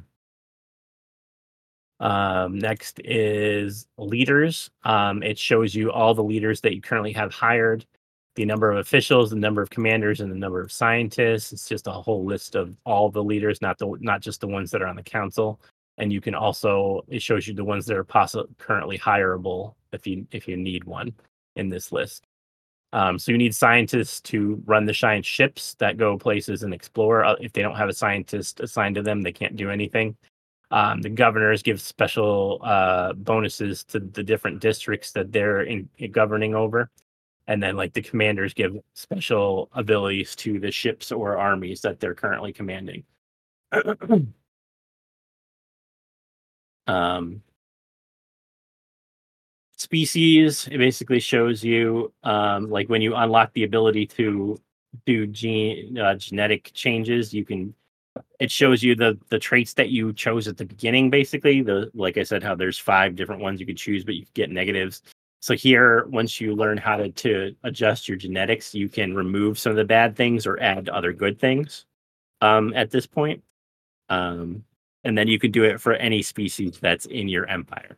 Um, 1.99 2.57
next 2.57 3.01
is 3.03 3.87
leaders. 3.97 4.69
Um, 4.83 5.21
it 5.21 5.37
shows 5.37 5.75
you 5.75 5.91
all 5.91 6.13
the 6.13 6.23
leaders 6.23 6.61
that 6.61 6.73
you 6.73 6.81
currently 6.81 7.11
have 7.13 7.33
hired, 7.33 7.85
the 8.35 8.45
number 8.45 8.71
of 8.71 8.77
officials, 8.77 9.29
the 9.29 9.35
number 9.35 9.61
of 9.61 9.69
commanders, 9.69 10.21
and 10.21 10.31
the 10.31 10.35
number 10.35 10.61
of 10.61 10.71
scientists. 10.71 11.51
It's 11.51 11.67
just 11.67 11.87
a 11.87 11.91
whole 11.91 12.23
list 12.23 12.55
of 12.55 12.77
all 12.85 13.09
the 13.09 13.23
leaders, 13.23 13.61
not 13.61 13.77
the 13.77 13.97
not 13.99 14.21
just 14.21 14.41
the 14.41 14.47
ones 14.47 14.71
that 14.71 14.81
are 14.81 14.87
on 14.87 14.95
the 14.95 15.03
council. 15.03 15.59
And 15.97 16.13
you 16.13 16.21
can 16.21 16.35
also 16.35 17.03
it 17.09 17.21
shows 17.21 17.47
you 17.47 17.53
the 17.53 17.65
ones 17.65 17.85
that 17.87 17.97
are 17.97 18.05
possibly 18.05 18.53
currently 18.57 18.97
hireable 18.97 19.75
if 19.91 20.07
you 20.07 20.25
if 20.31 20.47
you 20.47 20.55
need 20.55 20.85
one 20.85 21.13
in 21.57 21.67
this 21.69 21.91
list. 21.91 22.25
Um, 22.93 23.19
so 23.19 23.31
you 23.31 23.37
need 23.37 23.53
scientists 23.53 24.19
to 24.21 24.61
run 24.65 24.85
the 24.85 24.93
science 24.93 25.27
ships 25.27 25.75
that 25.75 25.97
go 25.97 26.17
places 26.17 26.63
and 26.63 26.73
explore. 26.73 27.23
Uh, 27.23 27.35
if 27.39 27.53
they 27.53 27.61
don't 27.61 27.75
have 27.75 27.89
a 27.89 27.93
scientist 27.93 28.61
assigned 28.61 28.95
to 28.95 29.03
them, 29.03 29.21
they 29.21 29.31
can't 29.31 29.55
do 29.55 29.69
anything. 29.69 30.17
Um, 30.71 31.01
the 31.01 31.09
governors 31.09 31.63
give 31.63 31.81
special 31.81 32.59
uh, 32.63 33.13
bonuses 33.13 33.83
to 33.85 33.99
the 33.99 34.23
different 34.23 34.59
districts 34.61 35.11
that 35.13 35.31
they're 35.31 35.61
in, 35.61 35.89
in 35.97 36.11
governing 36.11 36.55
over. 36.55 36.91
and 37.47 37.61
then 37.63 37.75
like 37.75 37.93
the 37.93 38.01
commanders 38.01 38.53
give 38.53 38.77
special 38.93 39.69
abilities 39.73 40.35
to 40.35 40.59
the 40.59 40.71
ships 40.71 41.11
or 41.11 41.37
armies 41.37 41.81
that 41.81 41.99
they're 41.99 42.13
currently 42.15 42.53
commanding. 42.53 43.03
um, 46.87 47.41
species 49.77 50.67
it 50.71 50.77
basically 50.77 51.19
shows 51.19 51.63
you 51.63 52.13
um, 52.23 52.69
like 52.69 52.89
when 52.89 53.01
you 53.01 53.15
unlock 53.15 53.53
the 53.53 53.63
ability 53.63 54.05
to 54.05 54.59
do 55.05 55.25
gene 55.27 55.97
uh, 55.97 56.15
genetic 56.15 56.71
changes 56.73 57.33
you 57.33 57.45
can 57.45 57.73
it 58.39 58.51
shows 58.51 58.83
you 58.83 58.95
the 58.95 59.17
the 59.29 59.39
traits 59.39 59.73
that 59.73 59.89
you 59.89 60.13
chose 60.13 60.47
at 60.47 60.57
the 60.57 60.65
beginning 60.65 61.09
basically 61.09 61.61
the 61.61 61.89
like 61.93 62.17
i 62.17 62.23
said 62.23 62.43
how 62.43 62.55
there's 62.55 62.77
five 62.77 63.15
different 63.15 63.41
ones 63.41 63.59
you 63.59 63.65
could 63.65 63.77
choose 63.77 64.03
but 64.03 64.15
you 64.15 64.25
get 64.33 64.49
negatives. 64.51 65.01
So 65.41 65.55
here 65.55 66.05
once 66.07 66.41
you 66.41 66.53
learn 66.55 66.77
how 66.77 66.97
to, 66.97 67.09
to 67.09 67.55
adjust 67.63 68.07
your 68.09 68.17
genetics 68.17 68.73
you 68.75 68.89
can 68.89 69.15
remove 69.15 69.57
some 69.59 69.71
of 69.71 69.77
the 69.77 69.85
bad 69.85 70.15
things 70.15 70.45
or 70.47 70.59
add 70.61 70.89
other 70.89 71.13
good 71.13 71.39
things 71.39 71.85
um, 72.41 72.73
at 72.75 72.91
this 72.91 73.07
point. 73.07 73.43
Um, 74.09 74.63
and 75.03 75.17
then 75.17 75.27
you 75.27 75.39
can 75.39 75.51
do 75.51 75.63
it 75.65 75.81
for 75.81 75.93
any 75.93 76.21
species 76.21 76.79
that's 76.81 77.05
in 77.07 77.27
your 77.29 77.47
empire. 77.47 77.97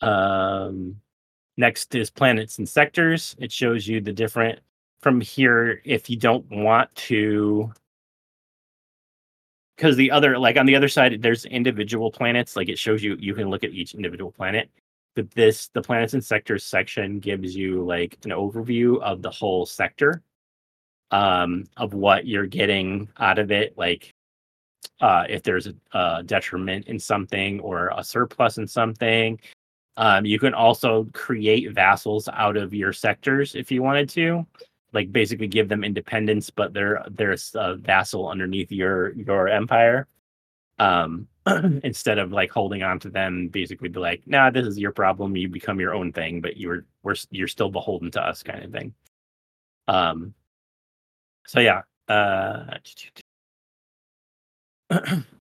Um, 0.00 0.99
next 1.60 1.94
is 1.94 2.10
planets 2.10 2.58
and 2.58 2.68
sectors. 2.68 3.36
It 3.38 3.52
shows 3.52 3.86
you 3.86 4.00
the 4.00 4.12
different 4.12 4.58
from 5.02 5.20
here 5.20 5.80
if 5.84 6.10
you 6.10 6.16
don't 6.16 6.44
want 6.50 6.92
to 6.94 7.72
because 9.76 9.96
the 9.96 10.10
other 10.10 10.38
like 10.38 10.56
on 10.56 10.66
the 10.66 10.76
other 10.76 10.88
side 10.88 11.22
there's 11.22 11.44
individual 11.46 12.10
planets 12.10 12.56
like 12.56 12.68
it 12.68 12.78
shows 12.78 13.02
you 13.02 13.16
you 13.18 13.34
can 13.34 13.48
look 13.48 13.64
at 13.64 13.70
each 13.70 13.94
individual 13.94 14.32
planet. 14.32 14.70
But 15.14 15.30
this 15.32 15.68
the 15.68 15.82
planets 15.82 16.14
and 16.14 16.24
sectors 16.24 16.64
section 16.64 17.20
gives 17.20 17.54
you 17.54 17.84
like 17.84 18.18
an 18.24 18.30
overview 18.30 19.00
of 19.02 19.22
the 19.22 19.30
whole 19.30 19.66
sector 19.66 20.22
um 21.12 21.64
of 21.76 21.92
what 21.92 22.26
you're 22.26 22.46
getting 22.46 23.08
out 23.18 23.38
of 23.40 23.50
it 23.50 23.76
like 23.76 24.14
uh 25.00 25.24
if 25.28 25.42
there's 25.42 25.66
a, 25.66 25.74
a 25.92 26.22
detriment 26.22 26.86
in 26.86 27.00
something 27.00 27.58
or 27.60 27.92
a 27.96 28.04
surplus 28.04 28.58
in 28.58 28.68
something 28.68 29.40
um 29.96 30.24
you 30.24 30.38
can 30.38 30.54
also 30.54 31.06
create 31.12 31.72
vassals 31.72 32.28
out 32.32 32.56
of 32.56 32.72
your 32.72 32.92
sectors 32.92 33.54
if 33.54 33.70
you 33.70 33.82
wanted 33.82 34.08
to 34.08 34.46
like 34.92 35.12
basically 35.12 35.46
give 35.46 35.68
them 35.68 35.84
independence, 35.84 36.50
but 36.50 36.72
they're 36.72 37.04
they're 37.10 37.36
a 37.54 37.76
vassal 37.76 38.28
underneath 38.28 38.72
your 38.72 39.12
your 39.12 39.48
empire. 39.48 40.06
Um, 40.78 41.28
instead 41.84 42.18
of 42.18 42.32
like 42.32 42.50
holding 42.50 42.82
on 42.82 42.98
to 43.00 43.10
them, 43.10 43.48
basically 43.48 43.88
be 43.88 44.00
like, 44.00 44.22
nah, 44.26 44.50
this 44.50 44.66
is 44.66 44.78
your 44.78 44.92
problem. 44.92 45.36
You 45.36 45.48
become 45.48 45.80
your 45.80 45.94
own 45.94 46.12
thing, 46.12 46.40
but 46.40 46.56
you're 46.56 46.84
we're 47.02 47.16
you're 47.30 47.48
still 47.48 47.70
beholden 47.70 48.10
to 48.12 48.22
us, 48.22 48.42
kind 48.42 48.64
of 48.64 48.72
thing. 48.72 48.94
Um, 49.88 50.34
so 51.46 51.60
yeah. 51.60 51.82
Uh, 52.08 52.78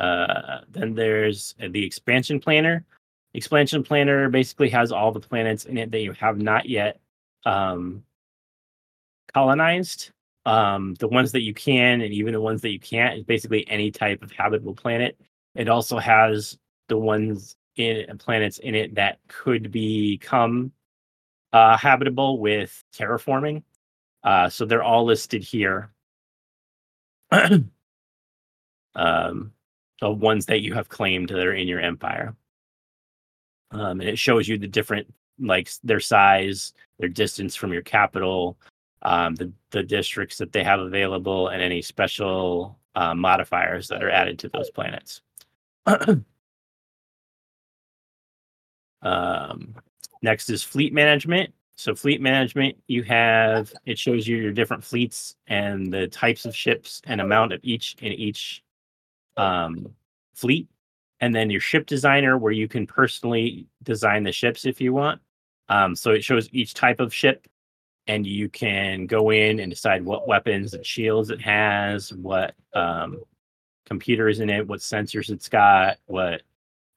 uh, 0.00 0.62
then 0.70 0.94
there's 0.94 1.54
the 1.58 1.84
expansion 1.84 2.40
planner. 2.40 2.84
Expansion 3.34 3.84
planner 3.84 4.30
basically 4.30 4.70
has 4.70 4.90
all 4.90 5.12
the 5.12 5.20
planets 5.20 5.66
in 5.66 5.76
it 5.76 5.90
that 5.90 6.00
you 6.00 6.12
have 6.12 6.38
not 6.38 6.66
yet 6.66 6.98
um, 7.44 8.02
colonized. 9.34 10.10
Um, 10.46 10.94
the 10.94 11.06
ones 11.06 11.32
that 11.32 11.42
you 11.42 11.52
can, 11.52 12.00
and 12.00 12.14
even 12.14 12.32
the 12.32 12.40
ones 12.40 12.62
that 12.62 12.70
you 12.70 12.80
can't, 12.80 13.18
is 13.18 13.24
basically 13.24 13.68
any 13.68 13.90
type 13.90 14.22
of 14.22 14.32
habitable 14.32 14.74
planet. 14.74 15.20
It 15.54 15.68
also 15.68 15.98
has 15.98 16.58
the 16.88 16.96
ones 16.96 17.56
in 17.76 18.16
planets 18.16 18.58
in 18.58 18.74
it 18.74 18.94
that 18.94 19.18
could 19.28 19.70
become 19.70 20.72
uh, 21.52 21.76
habitable 21.76 22.38
with 22.38 22.82
terraforming. 22.94 23.62
Uh, 24.24 24.48
so 24.48 24.64
they're 24.64 24.82
all 24.82 25.04
listed 25.04 25.42
here. 25.42 25.90
um, 28.94 29.52
the 30.00 30.10
ones 30.10 30.46
that 30.46 30.60
you 30.60 30.74
have 30.74 30.88
claimed 30.88 31.28
that 31.28 31.46
are 31.46 31.54
in 31.54 31.68
your 31.68 31.80
empire. 31.80 32.34
Um, 33.70 34.00
and 34.00 34.08
it 34.08 34.18
shows 34.18 34.48
you 34.48 34.58
the 34.58 34.66
different 34.66 35.12
like 35.38 35.70
their 35.84 36.00
size, 36.00 36.72
their 36.98 37.08
distance 37.08 37.54
from 37.54 37.72
your 37.72 37.82
capital, 37.82 38.58
um, 39.02 39.34
the 39.36 39.52
the 39.70 39.82
districts 39.82 40.38
that 40.38 40.52
they 40.52 40.64
have 40.64 40.80
available, 40.80 41.48
and 41.48 41.62
any 41.62 41.82
special 41.82 42.78
uh, 42.94 43.14
modifiers 43.14 43.88
that 43.88 44.02
are 44.02 44.10
added 44.10 44.38
to 44.40 44.48
those 44.48 44.70
planets. 44.70 45.22
um, 49.02 49.74
next 50.22 50.50
is 50.50 50.62
fleet 50.62 50.92
management. 50.92 51.52
So 51.76 51.94
fleet 51.94 52.20
management, 52.20 52.76
you 52.88 53.02
have 53.04 53.72
it 53.86 53.98
shows 53.98 54.26
you 54.26 54.36
your 54.36 54.52
different 54.52 54.84
fleets 54.84 55.36
and 55.46 55.90
the 55.92 56.08
types 56.08 56.44
of 56.44 56.54
ships 56.54 57.00
and 57.04 57.20
amount 57.20 57.52
of 57.54 57.60
each 57.62 57.96
in 58.00 58.12
each 58.12 58.62
um, 59.36 59.94
fleet, 60.34 60.68
and 61.20 61.34
then 61.34 61.50
your 61.50 61.60
ship 61.60 61.86
designer, 61.86 62.38
where 62.38 62.52
you 62.52 62.68
can 62.68 62.86
personally 62.86 63.66
design 63.82 64.24
the 64.24 64.32
ships 64.32 64.64
if 64.64 64.80
you 64.80 64.92
want. 64.92 65.20
Um, 65.68 65.94
so 65.94 66.10
it 66.10 66.24
shows 66.24 66.48
each 66.52 66.74
type 66.74 67.00
of 67.00 67.14
ship, 67.14 67.46
and 68.06 68.26
you 68.26 68.48
can 68.48 69.06
go 69.06 69.30
in 69.30 69.60
and 69.60 69.70
decide 69.70 70.04
what 70.04 70.26
weapons 70.26 70.74
and 70.74 70.84
shields 70.84 71.30
it 71.30 71.40
has, 71.40 72.12
what 72.12 72.54
um, 72.74 73.20
computers 73.86 74.40
in 74.40 74.50
it, 74.50 74.66
what 74.66 74.80
sensors 74.80 75.30
it's 75.30 75.48
got, 75.48 75.98
what 76.06 76.42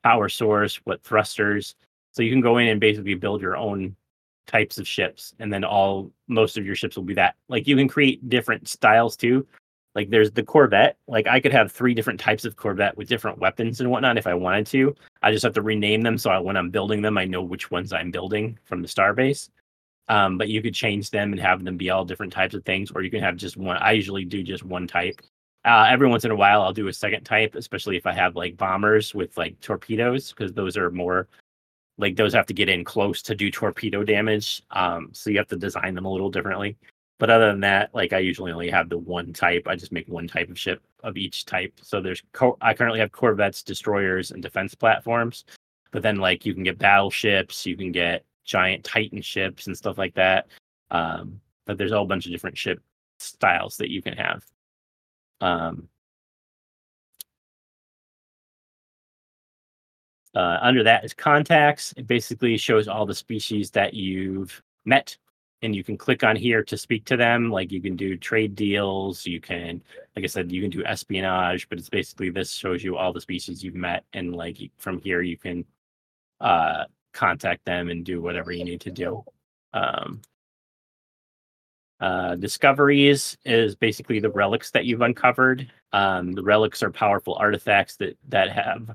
power 0.04 0.30
source, 0.30 0.78
what 0.86 1.04
thrusters. 1.04 1.76
So 2.12 2.24
you 2.24 2.32
can 2.32 2.42
go 2.42 2.58
in 2.58 2.68
and 2.68 2.80
basically 2.80 3.16
build 3.16 3.42
your 3.42 3.58
own 3.58 3.96
types 4.48 4.78
of 4.78 4.88
ships, 4.88 5.34
and 5.40 5.52
then 5.52 5.64
all 5.64 6.12
most 6.28 6.58
of 6.58 6.66
your 6.66 6.76
ships 6.76 6.96
will 6.96 7.04
be 7.04 7.14
that. 7.14 7.36
Like 7.50 7.68
you 7.68 7.76
can 7.76 7.88
create 7.88 8.30
different 8.30 8.68
styles 8.68 9.16
too. 9.16 9.48
Like 9.96 10.10
there's 10.10 10.32
the 10.32 10.44
Corvette. 10.44 10.98
Like 11.08 11.28
I 11.28 11.40
could 11.40 11.52
have 11.52 11.72
three 11.72 11.94
different 11.94 12.20
types 12.20 12.46
of 12.46 12.56
Corvette 12.56 12.98
with 12.98 13.08
different 13.08 13.40
weapons 13.40 13.80
and 13.80 13.92
whatnot 13.92 14.18
if 14.18 14.28
I 14.28 14.34
wanted 14.34 14.66
to. 14.68 14.96
I 15.22 15.32
just 15.32 15.44
have 15.44 15.54
to 15.54 15.62
rename 15.62 16.02
them 16.02 16.18
so 16.18 16.32
I, 16.32 16.40
when 16.40 16.58
I'm 16.58 16.70
building 16.70 17.02
them, 17.02 17.18
I 17.18 17.26
know 17.26 17.44
which 17.44 17.70
ones 17.72 17.94
I'm 17.94 18.12
building 18.12 18.58
from 18.64 18.82
the 18.82 18.88
starbase. 18.88 19.50
Um, 20.10 20.38
but 20.38 20.50
you 20.50 20.62
could 20.62 20.74
change 20.74 21.12
them 21.12 21.32
and 21.32 21.42
have 21.42 21.64
them 21.64 21.78
be 21.78 21.90
all 21.90 22.04
different 22.04 22.34
types 22.34 22.54
of 22.54 22.66
things, 22.66 22.92
or 22.92 23.04
you 23.04 23.10
can 23.10 23.22
have 23.22 23.38
just 23.38 23.56
one. 23.56 23.78
I 23.78 23.92
usually 23.94 24.26
do 24.26 24.44
just 24.44 24.64
one 24.64 24.86
type. 24.86 25.22
Uh, 25.66 25.88
every 25.90 26.10
once 26.10 26.26
in 26.26 26.32
a 26.32 26.36
while, 26.36 26.62
I'll 26.62 26.74
do 26.74 26.90
a 26.90 26.94
second 26.94 27.24
type, 27.24 27.56
especially 27.56 27.96
if 27.96 28.06
I 28.06 28.12
have 28.12 28.36
like 28.36 28.58
bombers 28.58 29.16
with 29.16 29.38
like 29.38 29.58
torpedoes, 29.62 30.32
because 30.32 30.52
those 30.52 30.76
are 30.76 30.92
more 30.92 31.30
like 31.98 32.16
those 32.16 32.34
have 32.34 32.48
to 32.48 32.54
get 32.54 32.70
in 32.70 32.84
close 32.84 33.22
to 33.22 33.36
do 33.36 33.50
torpedo 33.50 34.04
damage. 34.04 34.62
Um, 34.72 35.10
so 35.14 35.30
you 35.30 35.38
have 35.38 35.48
to 35.48 35.56
design 35.56 35.96
them 35.96 36.06
a 36.06 36.12
little 36.12 36.30
differently. 36.30 36.78
But 37.24 37.30
other 37.30 37.48
than 37.48 37.62
that, 37.62 37.96
like 37.96 38.12
I 38.12 38.18
usually 38.18 38.52
only 38.52 38.70
have 38.70 38.90
the 38.90 38.98
one 38.98 39.32
type. 39.32 39.66
I 39.66 39.78
just 39.78 39.94
make 39.94 40.10
one 40.10 40.28
type 40.28 40.50
of 40.50 40.60
ship 40.60 40.84
of 41.04 41.16
each 41.16 41.46
type. 41.46 41.72
So 41.82 42.02
there's 42.02 42.22
co- 42.34 42.58
I 42.60 42.74
currently 42.74 43.00
have 43.00 43.14
corvettes, 43.14 43.64
destroyers, 43.64 44.32
and 44.32 44.44
defense 44.44 44.76
platforms. 44.76 45.46
But 45.92 46.04
then 46.04 46.18
like 46.18 46.46
you 46.46 46.54
can 46.54 46.64
get 46.64 46.80
battleships, 46.80 47.66
you 47.66 47.78
can 47.78 47.94
get 47.94 48.26
giant 48.44 48.84
Titan 48.84 49.22
ships 49.22 49.68
and 49.68 49.78
stuff 49.78 49.98
like 49.98 50.14
that. 50.16 50.48
Um, 50.92 51.40
but 51.66 51.78
there's 51.78 51.94
a 51.94 51.96
whole 51.96 52.08
bunch 52.08 52.26
of 52.26 52.34
different 52.34 52.58
ship 52.58 52.82
styles 53.20 53.78
that 53.78 53.90
you 53.90 54.02
can 54.02 54.18
have. 54.18 54.44
Um, 55.40 55.88
uh, 60.36 60.58
under 60.62 60.84
that 60.84 61.06
is 61.06 61.14
contacts. 61.14 61.94
It 61.96 62.06
basically 62.06 62.58
shows 62.58 62.90
all 62.90 63.06
the 63.06 63.16
species 63.16 63.72
that 63.72 63.94
you've 63.94 64.62
met 64.84 65.16
and 65.64 65.74
you 65.74 65.84
can 65.84 65.98
click 65.98 66.24
on 66.24 66.36
here 66.36 66.62
to 66.62 66.78
speak 66.78 67.06
to 67.06 67.18
them. 67.18 67.50
Like 67.50 67.72
you 67.72 67.82
can 67.82 67.96
do 67.96 68.18
trade 68.18 68.54
deals. 68.54 69.26
You 69.26 69.40
can, 69.40 69.82
like 70.16 70.24
I 70.24 70.28
said, 70.28 70.52
you 70.52 70.62
can 70.62 70.70
do 70.70 70.84
espionage, 70.84 71.70
but 71.70 71.80
it's 71.80 71.90
basically 71.90 72.30
this 72.30 72.52
shows 72.52 72.84
you 72.84 72.98
all 72.98 73.14
the 73.14 73.22
species 73.22 73.64
you've 73.64 73.74
met. 73.74 74.04
And 74.14 74.36
like 74.36 74.58
from 74.78 75.00
here, 75.00 75.22
you 75.22 75.38
can 75.38 75.66
uh, 76.42 76.84
contact 77.14 77.64
them 77.66 77.90
and 77.90 78.06
do 78.06 78.22
whatever 78.22 78.52
you 78.52 78.66
need 78.66 78.82
to 78.82 78.92
do. 78.92 79.24
Um, 79.74 80.22
uh, 82.02 82.36
discoveries 82.36 83.38
is 83.46 83.76
basically 83.76 84.20
the 84.20 84.30
relics 84.30 84.72
that 84.72 84.84
you've 84.84 85.02
uncovered. 85.02 85.72
Um, 85.94 86.34
the 86.34 86.44
relics 86.44 86.84
are 86.84 86.92
powerful 86.92 87.36
artifacts 87.36 87.96
that 87.98 88.18
that 88.28 88.52
have 88.52 88.94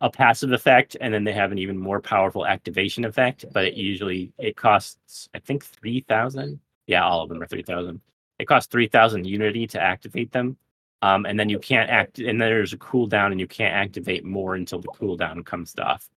a 0.00 0.10
passive 0.10 0.52
effect 0.52 0.96
and 1.00 1.12
then 1.12 1.24
they 1.24 1.32
have 1.32 1.52
an 1.52 1.58
even 1.58 1.76
more 1.76 2.00
powerful 2.00 2.46
activation 2.46 3.04
effect 3.04 3.44
but 3.52 3.64
it 3.64 3.74
usually 3.74 4.32
it 4.38 4.56
costs 4.56 5.28
i 5.34 5.38
think 5.38 5.64
3000 5.64 6.58
yeah 6.86 7.04
all 7.04 7.22
of 7.22 7.28
them 7.28 7.42
are 7.42 7.46
3000 7.46 8.00
it 8.40 8.48
costs 8.48 8.72
3000 8.72 9.26
unity 9.26 9.66
to 9.66 9.80
activate 9.80 10.32
them. 10.32 10.56
Um, 11.02 11.26
and 11.26 11.38
then 11.38 11.48
you 11.48 11.58
can't 11.58 11.90
act 11.90 12.18
and 12.18 12.40
there's 12.40 12.72
a 12.72 12.78
cooldown 12.78 13.30
and 13.32 13.40
you 13.40 13.46
can't 13.46 13.74
activate 13.74 14.24
more 14.24 14.54
until 14.54 14.80
the 14.80 14.88
cooldown 14.88 15.44
comes 15.44 15.74
off. 15.78 16.08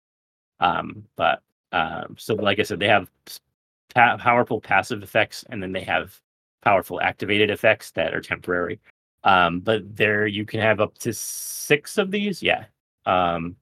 Um, 0.59 1.03
but 1.17 1.41
um, 1.73 2.15
so 2.17 2.35
like 2.35 2.59
i 2.59 2.63
said 2.63 2.79
they 2.79 2.87
have 2.87 3.09
pa- 3.93 4.17
powerful 4.17 4.61
passive 4.61 5.03
effects 5.03 5.43
and 5.49 5.61
then 5.61 5.71
they 5.71 5.83
have 5.83 6.17
powerful 6.61 7.01
activated 7.01 7.49
effects 7.49 7.91
that 7.91 8.13
are 8.13 8.21
temporary. 8.21 8.79
Um, 9.25 9.59
but 9.59 9.95
there 9.95 10.25
you 10.25 10.45
can 10.45 10.61
have 10.61 10.79
up 10.79 10.97
to 10.99 11.13
six 11.13 11.97
of 11.97 12.09
these. 12.09 12.41
Yeah. 12.41 12.65
Um, 13.05 13.57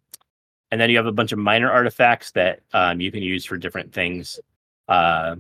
and 0.72 0.80
then 0.80 0.89
you 0.89 0.98
have 0.98 1.06
a 1.06 1.11
bunch 1.11 1.31
of 1.31 1.39
minor 1.39 1.69
artifacts 1.69 2.31
that 2.31 2.61
um, 2.73 3.02
you 3.02 3.11
can 3.11 3.22
use 3.22 3.45
for 3.45 3.57
different 3.57 3.93
things. 3.93 4.39
Uh, 4.88 5.35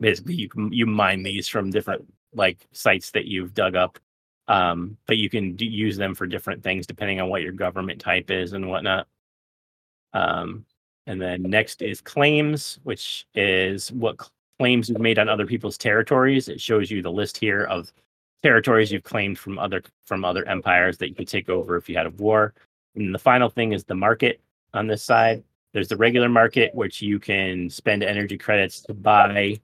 basically, 0.00 0.34
you 0.34 0.48
you 0.70 0.86
mine 0.86 1.22
these 1.22 1.48
from 1.48 1.70
different 1.70 2.04
like 2.34 2.66
sites 2.72 3.12
that 3.12 3.26
you've 3.26 3.54
dug 3.54 3.76
up, 3.76 3.98
um, 4.48 4.96
but 5.06 5.18
you 5.18 5.30
can 5.30 5.54
d- 5.54 5.66
use 5.66 5.96
them 5.96 6.14
for 6.14 6.26
different 6.26 6.62
things 6.62 6.86
depending 6.86 7.20
on 7.20 7.28
what 7.28 7.42
your 7.42 7.52
government 7.52 8.00
type 8.00 8.30
is 8.30 8.52
and 8.52 8.68
whatnot. 8.68 9.06
Um, 10.12 10.64
and 11.06 11.20
then 11.20 11.42
next 11.42 11.82
is 11.82 12.00
claims, 12.00 12.80
which 12.82 13.26
is 13.34 13.92
what 13.92 14.16
claims 14.58 14.88
you've 14.88 15.00
made 15.00 15.18
on 15.18 15.28
other 15.28 15.46
people's 15.46 15.78
territories. 15.78 16.48
It 16.48 16.60
shows 16.60 16.90
you 16.90 17.02
the 17.02 17.12
list 17.12 17.36
here 17.36 17.64
of 17.64 17.92
territories 18.42 18.90
you've 18.90 19.04
claimed 19.04 19.38
from 19.38 19.58
other 19.58 19.82
from 20.06 20.24
other 20.24 20.46
empires 20.48 20.98
that 20.98 21.08
you 21.08 21.14
could 21.14 21.28
take 21.28 21.48
over 21.48 21.76
if 21.76 21.88
you 21.88 21.96
had 21.96 22.06
a 22.06 22.10
war. 22.10 22.54
And 22.96 23.14
the 23.14 23.18
final 23.18 23.48
thing 23.48 23.72
is 23.72 23.84
the 23.84 23.94
market 23.94 24.40
on 24.72 24.86
this 24.86 25.02
side. 25.02 25.44
There's 25.72 25.88
the 25.88 25.96
regular 25.96 26.28
market, 26.28 26.74
which 26.74 27.02
you 27.02 27.18
can 27.18 27.68
spend 27.68 28.02
energy 28.04 28.38
credits 28.38 28.80
to 28.82 28.94
buy 28.94 29.60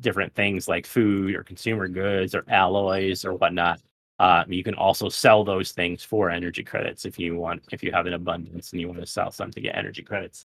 different 0.00 0.34
things 0.34 0.68
like 0.68 0.86
food 0.86 1.34
or 1.34 1.42
consumer 1.42 1.88
goods 1.88 2.34
or 2.34 2.44
alloys 2.48 3.24
or 3.24 3.34
whatnot. 3.34 3.80
Uh, 4.18 4.44
you 4.48 4.64
can 4.64 4.74
also 4.74 5.08
sell 5.08 5.44
those 5.44 5.72
things 5.72 6.02
for 6.02 6.28
energy 6.30 6.62
credits 6.62 7.04
if 7.04 7.18
you 7.18 7.36
want, 7.36 7.62
if 7.72 7.82
you 7.82 7.92
have 7.92 8.06
an 8.06 8.14
abundance 8.14 8.72
and 8.72 8.80
you 8.80 8.88
want 8.88 9.00
to 9.00 9.06
sell 9.06 9.30
some 9.30 9.50
to 9.50 9.60
get 9.60 9.76
energy 9.76 10.02
credits. 10.02 10.44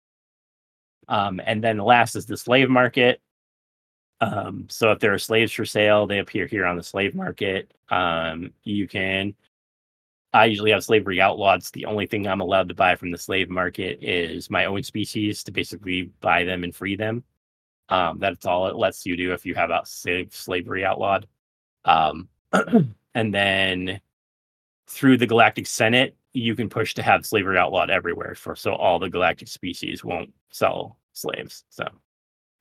Um, 1.09 1.41
and 1.45 1.63
then 1.63 1.77
the 1.77 1.85
last 1.85 2.17
is 2.17 2.27
the 2.27 2.37
slave 2.37 2.71
market. 2.71 3.21
Um, 4.21 4.67
so 4.71 4.93
if 4.93 4.99
there 4.99 5.13
are 5.13 5.19
slaves 5.19 5.53
for 5.53 5.65
sale, 5.65 6.07
they 6.07 6.21
appear 6.21 6.47
here 6.47 6.65
on 6.65 6.77
the 6.77 6.83
slave 6.83 7.15
market. 7.15 7.73
Um, 7.91 8.53
you 8.65 8.89
can 8.89 9.35
I 10.33 10.47
usually 10.47 10.71
have 10.73 10.85
slavery 10.85 11.21
outlawed. 11.21 11.63
The 11.73 11.87
only 11.87 12.07
thing 12.07 12.27
I'm 12.27 12.41
allowed 12.41 12.69
to 12.69 12.75
buy 12.75 12.97
from 12.97 13.11
the 13.11 13.19
slave 13.19 13.49
market 13.49 13.99
is 14.03 14.51
my 14.51 14.67
own 14.67 14.83
species 14.83 15.43
to 15.45 15.53
basically 15.53 16.11
buy 16.21 16.45
them 16.45 16.65
and 16.65 16.75
free 16.75 16.97
them. 16.97 17.25
Um, 17.89 18.19
that's 18.19 18.45
all 18.45 18.67
it 18.67 18.77
lets 18.77 19.07
you 19.07 19.17
do 19.17 19.33
if 19.33 19.47
you 19.47 19.55
have 19.55 19.71
out 19.71 19.89
slave 19.89 20.35
slavery 20.35 20.85
outlawed. 20.85 21.27
Um, 21.85 22.29
and 23.15 23.35
then 23.35 24.01
through 24.89 25.19
the 25.19 25.27
Galactic 25.27 25.67
Senate, 25.67 26.17
you 26.37 26.55
can 26.55 26.69
push 26.69 26.95
to 26.95 27.03
have 27.03 27.25
slavery 27.25 27.57
outlawed 27.57 27.91
everywhere 27.91 28.35
for 28.35 28.55
so 28.55 28.75
all 28.75 28.99
the 28.99 29.09
galactic 29.09 29.49
species 29.49 30.05
won't 30.05 30.33
sell 30.51 30.99
slaves. 31.15 31.65
So 31.71 31.85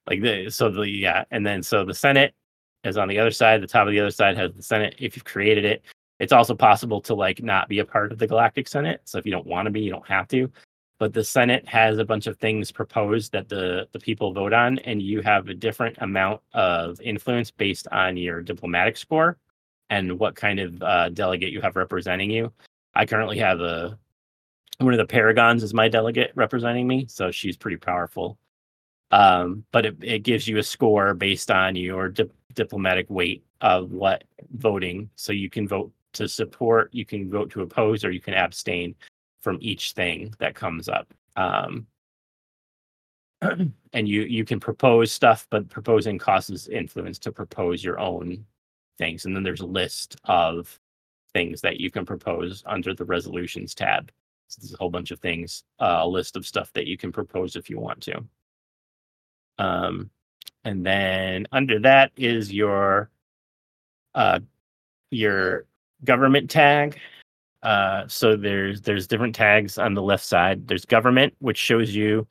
like 0.08 0.22
the 0.22 0.50
so 0.50 0.70
the 0.70 0.90
yeah, 0.90 1.26
and 1.32 1.46
then 1.46 1.62
so 1.62 1.84
the 1.84 1.94
Senate 1.94 2.34
is 2.84 2.98
on 2.98 3.10
the 3.10 3.20
other 3.20 3.32
side. 3.32 3.62
The 3.62 3.68
top 3.68 3.88
of 3.88 3.92
the 3.92 4.00
other 4.00 4.12
side 4.12 4.38
has 4.38 4.54
the 4.54 4.64
Senate. 4.64 4.96
If 4.98 5.16
you've 5.16 5.26
created 5.26 5.66
it, 5.66 5.84
it's 6.20 6.34
also 6.34 6.56
possible 6.56 7.02
to 7.02 7.14
like 7.14 7.44
not 7.44 7.68
be 7.68 7.80
a 7.80 7.86
part 7.86 8.12
of 8.12 8.20
the 8.20 8.28
Galactic 8.28 8.68
Senate. 8.68 9.02
So 9.06 9.18
if 9.18 9.26
you 9.26 9.32
don't 9.32 9.48
want 9.48 9.66
to 9.66 9.72
be, 9.72 9.82
you 9.82 9.92
don't 9.92 10.08
have 10.08 10.28
to. 10.30 10.50
But 10.98 11.14
the 11.14 11.24
Senate 11.24 11.68
has 11.68 11.98
a 11.98 12.06
bunch 12.06 12.26
of 12.26 12.38
things 12.38 12.72
proposed 12.72 13.34
that 13.34 13.50
the 13.50 13.88
the 13.92 14.00
people 14.00 14.32
vote 14.32 14.54
on, 14.54 14.80
and 14.80 15.02
you 15.02 15.22
have 15.22 15.50
a 15.50 15.54
different 15.54 15.98
amount 16.00 16.42
of 16.54 17.02
influence 17.02 17.52
based 17.52 17.88
on 17.92 18.16
your 18.16 18.42
diplomatic 18.42 18.96
score 18.96 19.38
and 19.90 20.18
what 20.18 20.36
kind 20.36 20.60
of 20.60 20.82
uh, 20.82 21.10
delegate 21.10 21.52
you 21.52 21.62
have 21.62 21.76
representing 21.76 22.32
you. 22.32 22.52
I 22.96 23.06
currently 23.06 23.38
have 23.40 23.60
a 23.60 24.00
one 24.78 24.94
of 24.94 24.98
the 24.98 25.06
paragons 25.06 25.64
is 25.64 25.74
my 25.74 25.88
delegate 25.88 26.32
representing 26.36 26.88
me, 26.88 27.06
so 27.08 27.32
she's 27.32 27.58
pretty 27.58 27.78
powerful. 27.78 28.38
Um, 29.12 29.66
but 29.72 29.86
it, 29.86 29.98
it 30.02 30.20
gives 30.24 30.48
you 30.48 30.58
a 30.58 30.64
score 30.64 31.14
based 31.14 31.52
on 31.52 31.76
your 31.76 32.10
di- 32.10 32.30
diplomatic 32.54 33.10
weight 33.10 33.44
of 33.62 33.92
what 33.92 34.24
voting. 34.52 35.10
So 35.16 35.32
you 35.32 35.50
can 35.50 35.68
vote 35.68 35.92
to 36.16 36.28
support, 36.28 36.94
you 36.94 37.06
can 37.06 37.30
vote 37.30 37.52
to 37.52 37.62
oppose, 37.62 38.04
or 38.04 38.12
you 38.12 38.22
can 38.22 38.34
abstain 38.34 38.96
from 39.42 39.58
each 39.62 39.92
thing 39.94 40.34
that 40.40 40.56
comes 40.56 40.90
up. 40.90 41.14
Um, 41.36 41.88
and 43.42 44.08
you 44.08 44.22
you 44.24 44.46
can 44.46 44.60
propose 44.60 45.12
stuff, 45.12 45.48
but 45.50 45.70
proposing 45.70 46.18
causes 46.18 46.68
influence 46.68 47.20
to 47.20 47.32
propose 47.32 47.84
your 47.84 48.00
own 48.00 48.46
things. 48.98 49.26
And 49.26 49.36
then 49.36 49.44
there's 49.44 49.62
a 49.62 49.66
list 49.66 50.18
of 50.26 50.80
things 51.34 51.62
that 51.62 51.80
you 51.80 51.92
can 51.92 52.06
propose 52.06 52.64
under 52.66 52.94
the 52.94 53.06
resolutions 53.06 53.76
tab. 53.76 54.12
So 54.48 54.62
there's 54.62 54.74
a 54.74 54.78
whole 54.78 54.90
bunch 54.90 55.12
of 55.12 55.20
things, 55.20 55.64
uh, 55.80 56.00
a 56.02 56.08
list 56.08 56.38
of 56.38 56.48
stuff 56.48 56.72
that 56.74 56.88
you 56.88 56.98
can 56.98 57.12
propose 57.12 57.56
if 57.56 57.70
you 57.70 57.80
want 57.80 58.02
to. 58.04 58.24
Um, 59.58 60.10
and 60.64 60.86
then 60.86 61.48
under 61.52 61.80
that 61.80 62.12
is 62.18 62.54
your 62.54 63.10
uh, 64.14 64.40
your 65.12 65.66
government 66.04 66.50
tag. 66.50 67.00
Uh, 67.64 68.08
so 68.08 68.36
there's 68.36 68.82
there's 68.82 69.08
different 69.08 69.34
tags 69.34 69.78
on 69.78 69.94
the 69.94 70.02
left 70.02 70.24
side. 70.24 70.68
There's 70.68 70.86
government, 70.86 71.34
which 71.40 71.58
shows 71.58 71.96
you 71.96 72.28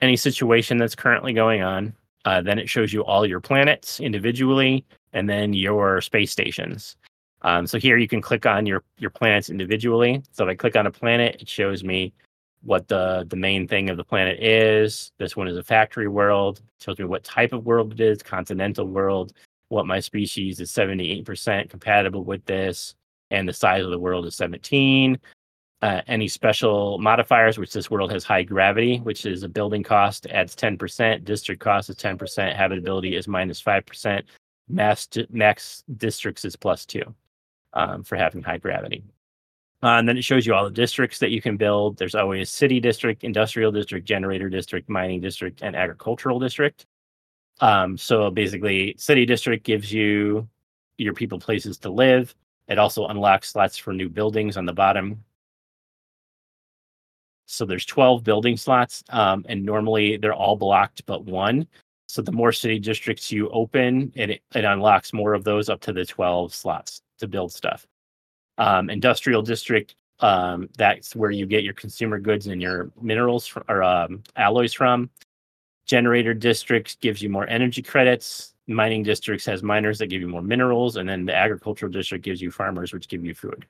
any 0.00 0.16
situation 0.16 0.78
that's 0.78 0.94
currently 0.94 1.32
going 1.32 1.62
on. 1.62 1.94
Uh, 2.24 2.40
then 2.40 2.58
it 2.58 2.68
shows 2.68 2.92
you 2.92 3.04
all 3.04 3.26
your 3.26 3.40
planets 3.40 4.00
individually, 4.00 4.84
and 5.12 5.28
then 5.28 5.52
your 5.52 6.00
space 6.00 6.32
stations. 6.32 6.96
Um, 7.42 7.66
so 7.66 7.78
here 7.78 7.98
you 7.98 8.08
can 8.08 8.22
click 8.22 8.46
on 8.46 8.64
your 8.64 8.82
your 8.98 9.10
planets 9.10 9.50
individually. 9.50 10.22
So 10.32 10.44
if 10.44 10.50
I 10.50 10.54
click 10.54 10.76
on 10.76 10.86
a 10.86 10.90
planet, 10.90 11.36
it 11.40 11.48
shows 11.48 11.84
me 11.84 12.14
what 12.62 12.88
the 12.88 13.26
the 13.28 13.36
main 13.36 13.68
thing 13.68 13.90
of 13.90 13.98
the 13.98 14.04
planet 14.04 14.42
is. 14.42 15.12
This 15.18 15.36
one 15.36 15.48
is 15.48 15.58
a 15.58 15.62
factory 15.62 16.08
world. 16.08 16.58
It 16.58 16.82
tells 16.82 16.98
me 16.98 17.04
what 17.04 17.22
type 17.22 17.52
of 17.52 17.66
world 17.66 17.92
it 17.92 18.00
is, 18.00 18.22
continental 18.22 18.86
world 18.86 19.34
what 19.74 19.86
my 19.86 20.00
species 20.00 20.60
is 20.60 20.70
78% 20.70 21.68
compatible 21.68 22.24
with 22.24 22.44
this, 22.46 22.94
and 23.30 23.48
the 23.48 23.52
size 23.52 23.84
of 23.84 23.90
the 23.90 23.98
world 23.98 24.26
is 24.26 24.34
17. 24.36 25.18
Uh, 25.82 26.00
any 26.06 26.28
special 26.28 26.98
modifiers, 26.98 27.58
which 27.58 27.72
this 27.72 27.90
world 27.90 28.10
has 28.10 28.24
high 28.24 28.42
gravity, 28.42 28.98
which 28.98 29.26
is 29.26 29.42
a 29.42 29.48
building 29.48 29.82
cost, 29.82 30.26
adds 30.28 30.56
10%. 30.56 31.24
District 31.24 31.60
cost 31.60 31.90
is 31.90 31.96
10%. 31.96 32.56
Habitability 32.56 33.16
is 33.16 33.28
minus 33.28 33.62
5%. 33.62 34.22
Mass, 34.68 35.08
max 35.28 35.84
districts 35.98 36.46
is 36.46 36.56
plus 36.56 36.86
two 36.86 37.14
um, 37.74 38.02
for 38.02 38.16
having 38.16 38.42
high 38.42 38.56
gravity. 38.56 39.04
Uh, 39.82 39.98
and 39.98 40.08
then 40.08 40.16
it 40.16 40.24
shows 40.24 40.46
you 40.46 40.54
all 40.54 40.64
the 40.64 40.70
districts 40.70 41.18
that 41.18 41.30
you 41.30 41.42
can 41.42 41.58
build. 41.58 41.98
There's 41.98 42.14
always 42.14 42.48
city 42.48 42.80
district, 42.80 43.22
industrial 43.22 43.70
district, 43.70 44.08
generator 44.08 44.48
district, 44.48 44.88
mining 44.88 45.20
district, 45.20 45.60
and 45.60 45.76
agricultural 45.76 46.38
district. 46.38 46.86
Um, 47.60 47.96
so 47.96 48.30
basically, 48.30 48.94
city 48.98 49.26
district 49.26 49.64
gives 49.64 49.92
you 49.92 50.48
your 50.98 51.14
people 51.14 51.38
places 51.38 51.78
to 51.78 51.90
live. 51.90 52.34
It 52.68 52.78
also 52.78 53.06
unlocks 53.06 53.50
slots 53.50 53.76
for 53.76 53.92
new 53.92 54.08
buildings 54.08 54.56
on 54.56 54.66
the 54.66 54.72
bottom. 54.72 55.22
So 57.46 57.64
there's 57.64 57.84
12 57.84 58.24
building 58.24 58.56
slots, 58.56 59.04
um, 59.10 59.44
and 59.48 59.64
normally 59.64 60.16
they're 60.16 60.34
all 60.34 60.56
blocked 60.56 61.04
but 61.06 61.24
one. 61.24 61.66
So 62.08 62.22
the 62.22 62.32
more 62.32 62.52
city 62.52 62.78
districts 62.78 63.30
you 63.30 63.48
open, 63.50 64.12
it, 64.14 64.30
it 64.54 64.64
unlocks 64.64 65.12
more 65.12 65.34
of 65.34 65.44
those 65.44 65.68
up 65.68 65.80
to 65.82 65.92
the 65.92 66.04
12 66.04 66.54
slots 66.54 67.02
to 67.18 67.28
build 67.28 67.52
stuff. 67.52 67.86
Um, 68.56 68.88
industrial 68.88 69.42
district, 69.42 69.96
um, 70.20 70.68
that's 70.78 71.14
where 71.16 71.30
you 71.30 71.44
get 71.44 71.64
your 71.64 71.74
consumer 71.74 72.18
goods 72.18 72.46
and 72.46 72.62
your 72.62 72.90
minerals 73.00 73.52
or 73.68 73.82
um, 73.82 74.22
alloys 74.36 74.72
from. 74.72 75.10
Generator 75.86 76.32
districts 76.32 76.96
gives 77.00 77.20
you 77.22 77.28
more 77.28 77.46
energy 77.48 77.82
credits. 77.82 78.54
Mining 78.66 79.02
districts 79.02 79.44
has 79.44 79.62
miners 79.62 79.98
that 79.98 80.06
give 80.06 80.22
you 80.22 80.28
more 80.28 80.42
minerals, 80.42 80.96
and 80.96 81.06
then 81.06 81.26
the 81.26 81.36
agricultural 81.36 81.92
district 81.92 82.24
gives 82.24 82.40
you 82.40 82.50
farmers, 82.50 82.92
which 82.92 83.08
give 83.08 83.24
you 83.24 83.34
food. 83.34 83.66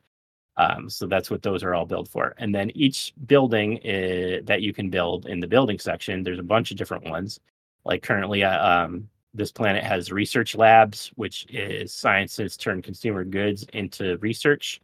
Um, 0.57 0.89
so 0.89 1.07
that's 1.07 1.31
what 1.31 1.43
those 1.43 1.65
are 1.65 1.75
all 1.75 1.87
built 1.87 2.07
for. 2.07 2.35
And 2.39 2.55
then 2.55 2.71
each 2.77 3.13
building 3.27 3.79
is, 3.79 4.45
that 4.45 4.63
you 4.63 4.73
can 4.73 4.89
build 4.89 5.27
in 5.27 5.41
the 5.41 5.49
building 5.49 5.81
section, 5.81 6.23
there's 6.23 6.39
a 6.39 6.45
bunch 6.45 6.71
of 6.71 6.77
different 6.77 7.05
ones. 7.05 7.41
Like 7.85 8.05
currently, 8.05 8.45
uh, 8.45 8.85
um, 8.85 9.09
this 9.35 9.51
planet 9.51 9.83
has 9.83 10.13
research 10.13 10.55
labs, 10.55 11.11
which 11.17 11.47
is 11.51 11.93
sciences 11.93 12.57
turn 12.57 12.81
consumer 12.83 13.25
goods 13.25 13.67
into 13.73 14.17
research. 14.19 14.81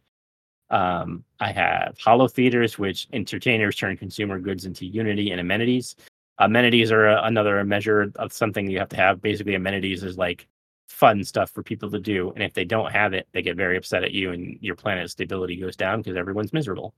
Um, 0.69 1.23
I 1.39 1.53
have 1.53 1.97
holo 2.03 2.27
theaters, 2.27 2.77
which 2.77 3.07
entertainers 3.13 3.77
turn 3.77 3.95
consumer 3.95 4.39
goods 4.39 4.65
into 4.65 4.85
unity 4.85 5.31
and 5.31 5.39
amenities 5.39 5.95
amenities 6.41 6.91
are 6.91 7.07
a, 7.07 7.23
another 7.23 7.63
measure 7.63 8.11
of 8.15 8.33
something 8.33 8.69
you 8.69 8.79
have 8.79 8.89
to 8.89 8.97
have. 8.97 9.21
Basically, 9.21 9.55
amenities 9.55 10.03
is 10.03 10.17
like 10.17 10.47
fun 10.89 11.23
stuff 11.23 11.51
for 11.51 11.63
people 11.63 11.89
to 11.91 11.99
do, 11.99 12.31
and 12.31 12.43
if 12.43 12.53
they 12.53 12.65
don't 12.65 12.91
have 12.91 13.13
it, 13.13 13.27
they 13.31 13.41
get 13.41 13.55
very 13.55 13.77
upset 13.77 14.03
at 14.03 14.11
you, 14.11 14.31
and 14.31 14.57
your 14.61 14.75
planet's 14.75 15.13
stability 15.13 15.55
goes 15.55 15.75
down 15.75 16.01
because 16.01 16.17
everyone's 16.17 16.53
miserable. 16.53 16.93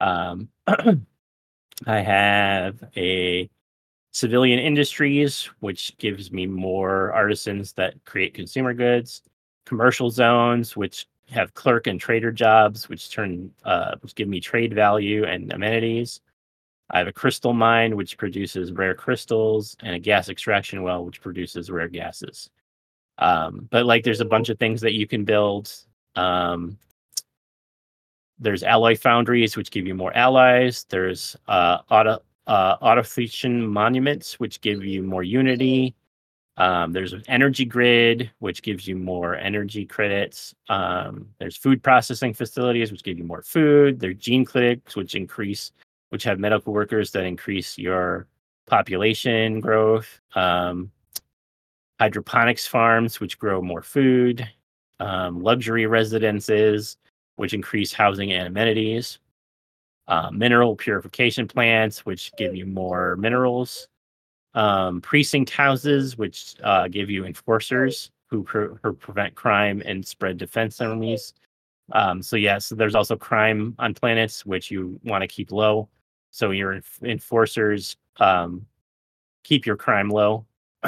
Um, 0.00 0.48
I 1.86 2.00
have 2.00 2.82
a 2.96 3.48
civilian 4.12 4.58
industries, 4.58 5.48
which 5.60 5.96
gives 5.98 6.32
me 6.32 6.46
more 6.46 7.12
artisans 7.12 7.72
that 7.74 8.04
create 8.04 8.34
consumer 8.34 8.74
goods. 8.74 9.22
Commercial 9.64 10.10
zones, 10.10 10.76
which 10.76 11.06
have 11.30 11.54
clerk 11.54 11.86
and 11.86 12.00
trader 12.00 12.32
jobs, 12.32 12.88
which 12.88 13.10
turn 13.10 13.50
uh, 13.64 13.96
which 14.00 14.14
give 14.14 14.28
me 14.28 14.40
trade 14.40 14.74
value 14.74 15.24
and 15.24 15.52
amenities. 15.52 16.20
I 16.90 16.98
have 16.98 17.08
a 17.08 17.12
crystal 17.12 17.52
mine, 17.52 17.96
which 17.96 18.16
produces 18.16 18.72
rare 18.72 18.94
crystals, 18.94 19.76
and 19.82 19.94
a 19.94 19.98
gas 19.98 20.28
extraction 20.28 20.82
well, 20.82 21.04
which 21.04 21.20
produces 21.20 21.70
rare 21.70 21.88
gases. 21.88 22.50
Um, 23.18 23.68
but 23.70 23.84
like, 23.84 24.04
there's 24.04 24.20
a 24.20 24.24
bunch 24.24 24.48
of 24.48 24.58
things 24.58 24.80
that 24.80 24.94
you 24.94 25.06
can 25.06 25.24
build. 25.24 25.72
Um, 26.16 26.78
there's 28.38 28.62
alloy 28.62 28.96
foundries, 28.96 29.56
which 29.56 29.70
give 29.70 29.86
you 29.86 29.94
more 29.94 30.16
alloys. 30.16 30.86
There's 30.88 31.36
uh, 31.48 31.78
auto 31.90 32.22
uh, 32.46 33.02
monuments, 33.44 34.40
which 34.40 34.60
give 34.60 34.84
you 34.84 35.02
more 35.02 35.22
unity. 35.22 35.94
Um, 36.56 36.92
there's 36.92 37.12
an 37.12 37.22
energy 37.28 37.64
grid, 37.64 38.30
which 38.40 38.62
gives 38.62 38.88
you 38.88 38.96
more 38.96 39.36
energy 39.36 39.84
credits. 39.84 40.54
Um, 40.68 41.28
there's 41.38 41.56
food 41.56 41.82
processing 41.82 42.34
facilities, 42.34 42.90
which 42.90 43.04
give 43.04 43.18
you 43.18 43.24
more 43.24 43.42
food. 43.42 44.00
There's 44.00 44.16
gene 44.16 44.44
clinics, 44.44 44.96
which 44.96 45.14
increase, 45.14 45.70
which 46.10 46.24
have 46.24 46.38
medical 46.38 46.72
workers 46.72 47.10
that 47.12 47.24
increase 47.24 47.78
your 47.78 48.26
population 48.66 49.60
growth. 49.60 50.20
Um, 50.34 50.90
hydroponics 52.00 52.66
farms, 52.66 53.20
which 53.20 53.38
grow 53.38 53.60
more 53.60 53.82
food. 53.82 54.48
Um, 55.00 55.42
luxury 55.42 55.86
residences, 55.86 56.96
which 57.36 57.54
increase 57.54 57.92
housing 57.92 58.32
and 58.32 58.48
amenities. 58.48 59.18
Uh, 60.08 60.30
mineral 60.30 60.74
purification 60.74 61.46
plants, 61.46 62.06
which 62.06 62.32
give 62.36 62.56
you 62.56 62.66
more 62.66 63.16
minerals. 63.16 63.88
Um, 64.54 65.00
precinct 65.00 65.50
houses, 65.50 66.16
which 66.16 66.54
uh, 66.64 66.88
give 66.88 67.10
you 67.10 67.26
enforcers 67.26 68.10
who, 68.30 68.42
pre- 68.42 68.68
who 68.82 68.92
prevent 68.94 69.34
crime 69.34 69.82
and 69.84 70.04
spread 70.04 70.38
defense 70.38 70.80
armies. 70.80 71.34
Um, 71.92 72.22
so 72.22 72.36
yeah, 72.36 72.58
so 72.58 72.74
there's 72.74 72.94
also 72.94 73.16
crime 73.16 73.74
on 73.78 73.94
planets, 73.94 74.44
which 74.44 74.70
you 74.70 74.98
want 75.04 75.22
to 75.22 75.28
keep 75.28 75.52
low. 75.52 75.88
So 76.30 76.50
your 76.50 76.80
enforcers 77.02 77.96
um, 78.18 78.66
keep 79.44 79.66
your 79.66 79.76
crime 79.76 80.10
low. 80.10 80.46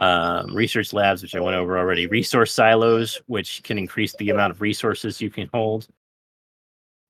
um, 0.00 0.54
research 0.54 0.92
labs, 0.92 1.22
which 1.22 1.34
I 1.34 1.40
went 1.40 1.56
over 1.56 1.78
already, 1.78 2.06
resource 2.06 2.52
silos, 2.52 3.22
which 3.26 3.62
can 3.62 3.78
increase 3.78 4.14
the 4.16 4.30
amount 4.30 4.50
of 4.50 4.60
resources 4.60 5.20
you 5.20 5.30
can 5.30 5.48
hold, 5.52 5.86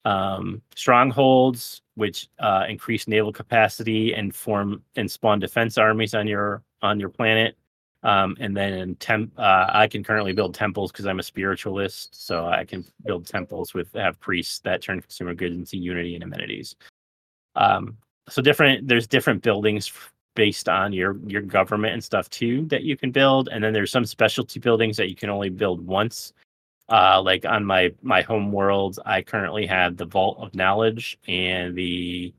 um, 0.05 0.61
strongholds, 0.75 1.83
which 1.95 2.29
uh, 2.39 2.67
increase 2.69 3.09
naval 3.09 3.33
capacity 3.33 4.15
and 4.15 4.35
form 4.35 4.83
and 4.97 5.11
spawn 5.11 5.39
defense 5.39 5.79
armies 5.79 6.15
on 6.15 6.27
your 6.27 6.63
on 6.83 6.99
your 6.99 7.09
planet. 7.09 7.57
Um, 8.05 8.37
and 8.41 8.57
then 8.57 8.97
temp, 8.97 9.33
uh, 9.39 9.67
I 9.69 9.87
can 9.87 10.03
currently 10.03 10.33
build 10.33 10.55
temples 10.55 10.91
because 10.91 11.07
I'm 11.07 11.21
a 11.21 11.23
spiritualist, 11.23 12.27
so 12.27 12.47
I 12.47 12.65
can 12.65 12.85
build 13.07 13.27
temples 13.27 13.75
with 13.75 13.93
have 13.95 14.19
priests 14.19 14.59
that 14.61 14.83
turn 14.83 15.01
consumer 15.01 15.35
goods 15.35 15.55
into 15.55 15.77
unity 15.77 16.15
and 16.17 16.25
amenities. 16.25 16.75
Um, 17.55 17.97
so 18.29 18.43
different, 18.43 18.89
there's 18.89 19.07
different 19.07 19.43
buildings 19.43 19.93
based 20.35 20.69
on 20.69 20.93
your 20.93 21.17
your 21.27 21.43
government 21.43 21.93
and 21.93 22.03
stuff 22.03 22.29
too 22.31 22.65
that 22.67 22.83
you 22.83 22.97
can 22.97 23.11
build 23.11 23.49
and 23.53 23.63
then 23.63 23.73
there's 23.73 23.91
some 23.91 24.05
specialty 24.05 24.59
buildings 24.59 24.97
that 24.97 25.09
you 25.09 25.15
can 25.15 25.29
only 25.29 25.51
build 25.51 25.85
once 25.87 26.33
uh 26.89 27.21
like 27.21 27.45
on 27.45 27.65
my 27.65 27.93
my 28.03 28.23
home 28.23 28.51
world 28.51 28.99
i 29.05 29.21
currently 29.21 29.67
have 29.67 29.97
the 29.97 30.07
vault 30.07 30.39
of 30.41 30.55
knowledge 30.55 31.19
and 31.29 31.75
the 31.77 32.33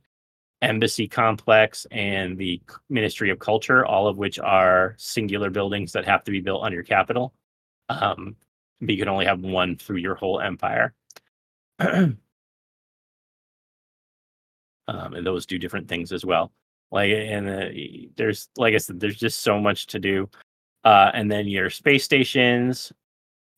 embassy 0.63 1.07
complex 1.07 1.85
and 1.91 2.37
the 2.37 2.61
ministry 2.89 3.29
of 3.29 3.39
culture 3.39 3.85
all 3.85 4.07
of 4.07 4.17
which 4.17 4.39
are 4.39 4.95
singular 4.97 5.49
buildings 5.49 5.91
that 5.91 6.05
have 6.05 6.23
to 6.23 6.31
be 6.31 6.41
built 6.41 6.63
on 6.63 6.73
your 6.73 6.83
capital. 6.83 7.33
Um 7.89 8.35
but 8.81 8.89
you 8.91 8.97
can 8.97 9.09
only 9.09 9.25
have 9.25 9.41
one 9.41 9.77
through 9.77 9.97
your 9.97 10.15
whole 10.15 10.39
empire. 10.41 10.93
Um, 14.87 15.13
and 15.13 15.25
those 15.25 15.45
do 15.45 15.57
different 15.57 15.87
things 15.87 16.11
as 16.11 16.25
well. 16.25 16.51
Like 16.91 17.11
and 17.11 17.49
uh, 17.49 17.69
there's 18.17 18.49
like 18.57 18.75
i 18.75 18.77
said 18.77 18.99
there's 18.99 19.17
just 19.17 19.39
so 19.41 19.59
much 19.59 19.87
to 19.87 19.99
do. 19.99 20.29
Uh 20.83 21.11
and 21.13 21.31
then 21.31 21.47
your 21.47 21.69
space 21.69 22.03
stations. 22.03 22.91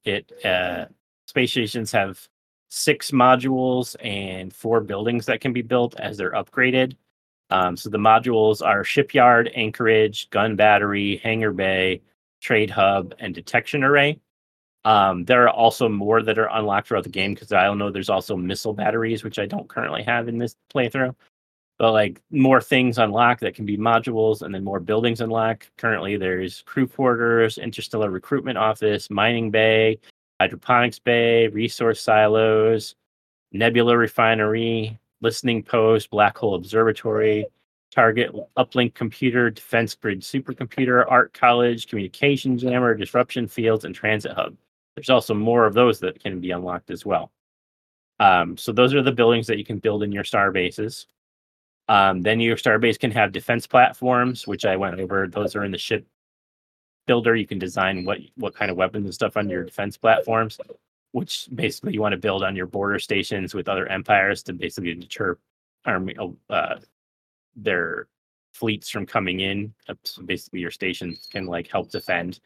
It 0.04 0.32
uh 0.46 0.86
space 1.28 1.52
stations 1.52 1.92
have 1.92 2.28
six 2.76 3.12
modules 3.12 3.96
and 4.04 4.54
four 4.54 4.82
buildings 4.82 5.26
that 5.26 5.42
can 5.42 5.54
be 5.54 5.62
built 5.62 6.00
as 6.00 6.18
they're 6.18 6.32
upgraded. 6.32 6.96
Um 7.50 7.78
so 7.78 7.90
the 7.90 7.98
modules 7.98 8.66
are 8.66 8.84
shipyard 8.84 9.52
anchorage 9.56 10.30
gun 10.30 10.56
battery 10.56 11.18
hangar 11.24 11.54
bay 11.54 12.02
trade 12.42 12.70
hub 12.70 13.14
and 13.20 13.34
detection 13.34 13.84
array. 13.84 14.20
Um, 14.86 15.26
there 15.26 15.44
are 15.44 15.50
also 15.50 15.90
more 15.90 16.22
that 16.22 16.38
are 16.38 16.50
unlocked 16.52 16.88
throughout 16.88 17.04
the 17.04 17.10
game 17.10 17.34
because 17.34 17.52
I 17.52 17.64
don't 17.64 17.80
know 17.80 17.90
there's 17.90 18.10
also 18.10 18.38
missile 18.38 18.74
batteries, 18.74 19.24
which 19.24 19.40
I 19.40 19.48
don't 19.48 19.68
currently 19.68 20.04
have 20.04 20.28
in 20.28 20.38
this 20.38 20.56
playthrough. 20.74 21.16
But 21.80 21.92
like 21.92 22.22
more 22.30 22.62
things 22.62 23.00
unlock 23.00 23.40
that 23.40 23.56
can 23.56 23.66
be 23.66 23.78
modules 23.78 24.44
and 24.44 24.54
then 24.54 24.64
more 24.64 24.80
buildings 24.80 25.22
unlock. 25.22 25.68
Currently, 25.78 26.18
there's 26.18 26.62
crew 26.62 26.88
quarters, 26.88 27.58
interstellar 27.58 28.12
recruitment 28.12 28.58
office, 28.60 29.10
mining 29.10 29.50
bay, 29.52 30.00
hydroponics 30.40 31.00
bay, 31.00 31.48
resource 31.48 32.02
silos, 32.02 32.96
nebula 33.52 33.98
refinery, 33.98 35.00
listening 35.22 35.64
post, 35.64 36.10
black 36.10 36.38
hole 36.38 36.56
observatory, 36.56 37.46
target 37.92 38.32
uplink 38.58 38.94
computer, 38.94 39.50
defense 39.50 39.96
grid 39.96 40.22
supercomputer, 40.22 41.06
art 41.10 41.34
college, 41.34 41.88
communication 41.88 42.58
jammer, 42.58 42.94
disruption 42.94 43.48
fields, 43.48 43.86
and 43.86 43.96
transit 43.96 44.34
hub. 44.34 44.56
There's 44.96 45.10
also 45.10 45.34
more 45.34 45.66
of 45.66 45.74
those 45.74 46.00
that 46.02 46.22
can 46.22 46.40
be 46.40 46.52
unlocked 46.52 46.90
as 46.92 47.06
well. 47.06 47.32
Um, 48.20 48.58
so 48.58 48.72
those 48.72 48.94
are 48.94 49.02
the 49.02 49.12
buildings 49.12 49.48
that 49.48 49.58
you 49.58 49.66
can 49.66 49.80
build 49.80 50.04
in 50.04 50.12
your 50.12 50.24
star 50.24 50.52
bases. 50.52 51.08
Um, 51.88 52.22
then 52.22 52.40
your 52.40 52.56
starbase 52.56 52.98
can 52.98 53.12
have 53.12 53.32
defense 53.32 53.68
platforms, 53.68 54.48
which 54.48 54.66
I 54.66 54.76
went 54.76 55.00
over. 55.00 55.28
Those 55.28 55.56
are 55.56 55.64
in 55.64 55.72
the 55.72 55.78
ship 55.78 56.06
builder. 57.06 57.36
You 57.36 57.48
can 57.48 57.60
design 57.60 58.06
what 58.06 58.20
what 58.36 58.56
kind 58.56 58.72
of 58.72 58.78
weapons 58.78 59.06
and 59.06 59.14
stuff 59.14 59.38
on 59.38 59.50
your 59.50 59.64
defense 59.64 59.98
platforms, 59.98 60.60
which 61.12 61.48
basically 61.54 61.94
you 61.94 62.02
want 62.02 62.14
to 62.14 62.18
build 62.18 62.44
on 62.44 62.56
your 62.56 62.68
border 62.68 63.00
stations 63.00 63.54
with 63.54 63.70
other 63.70 63.88
empires 63.88 64.44
to 64.44 64.54
basically 64.54 64.94
deter 64.96 65.38
army 65.86 66.16
uh, 66.50 66.76
their 67.56 68.08
fleets 68.54 68.90
from 68.90 69.06
coming 69.06 69.42
in. 69.42 69.74
So 70.04 70.24
basically, 70.24 70.60
your 70.62 70.72
stations 70.72 71.28
can 71.32 71.46
like 71.46 71.68
help 71.68 71.92
defend. 71.92 72.40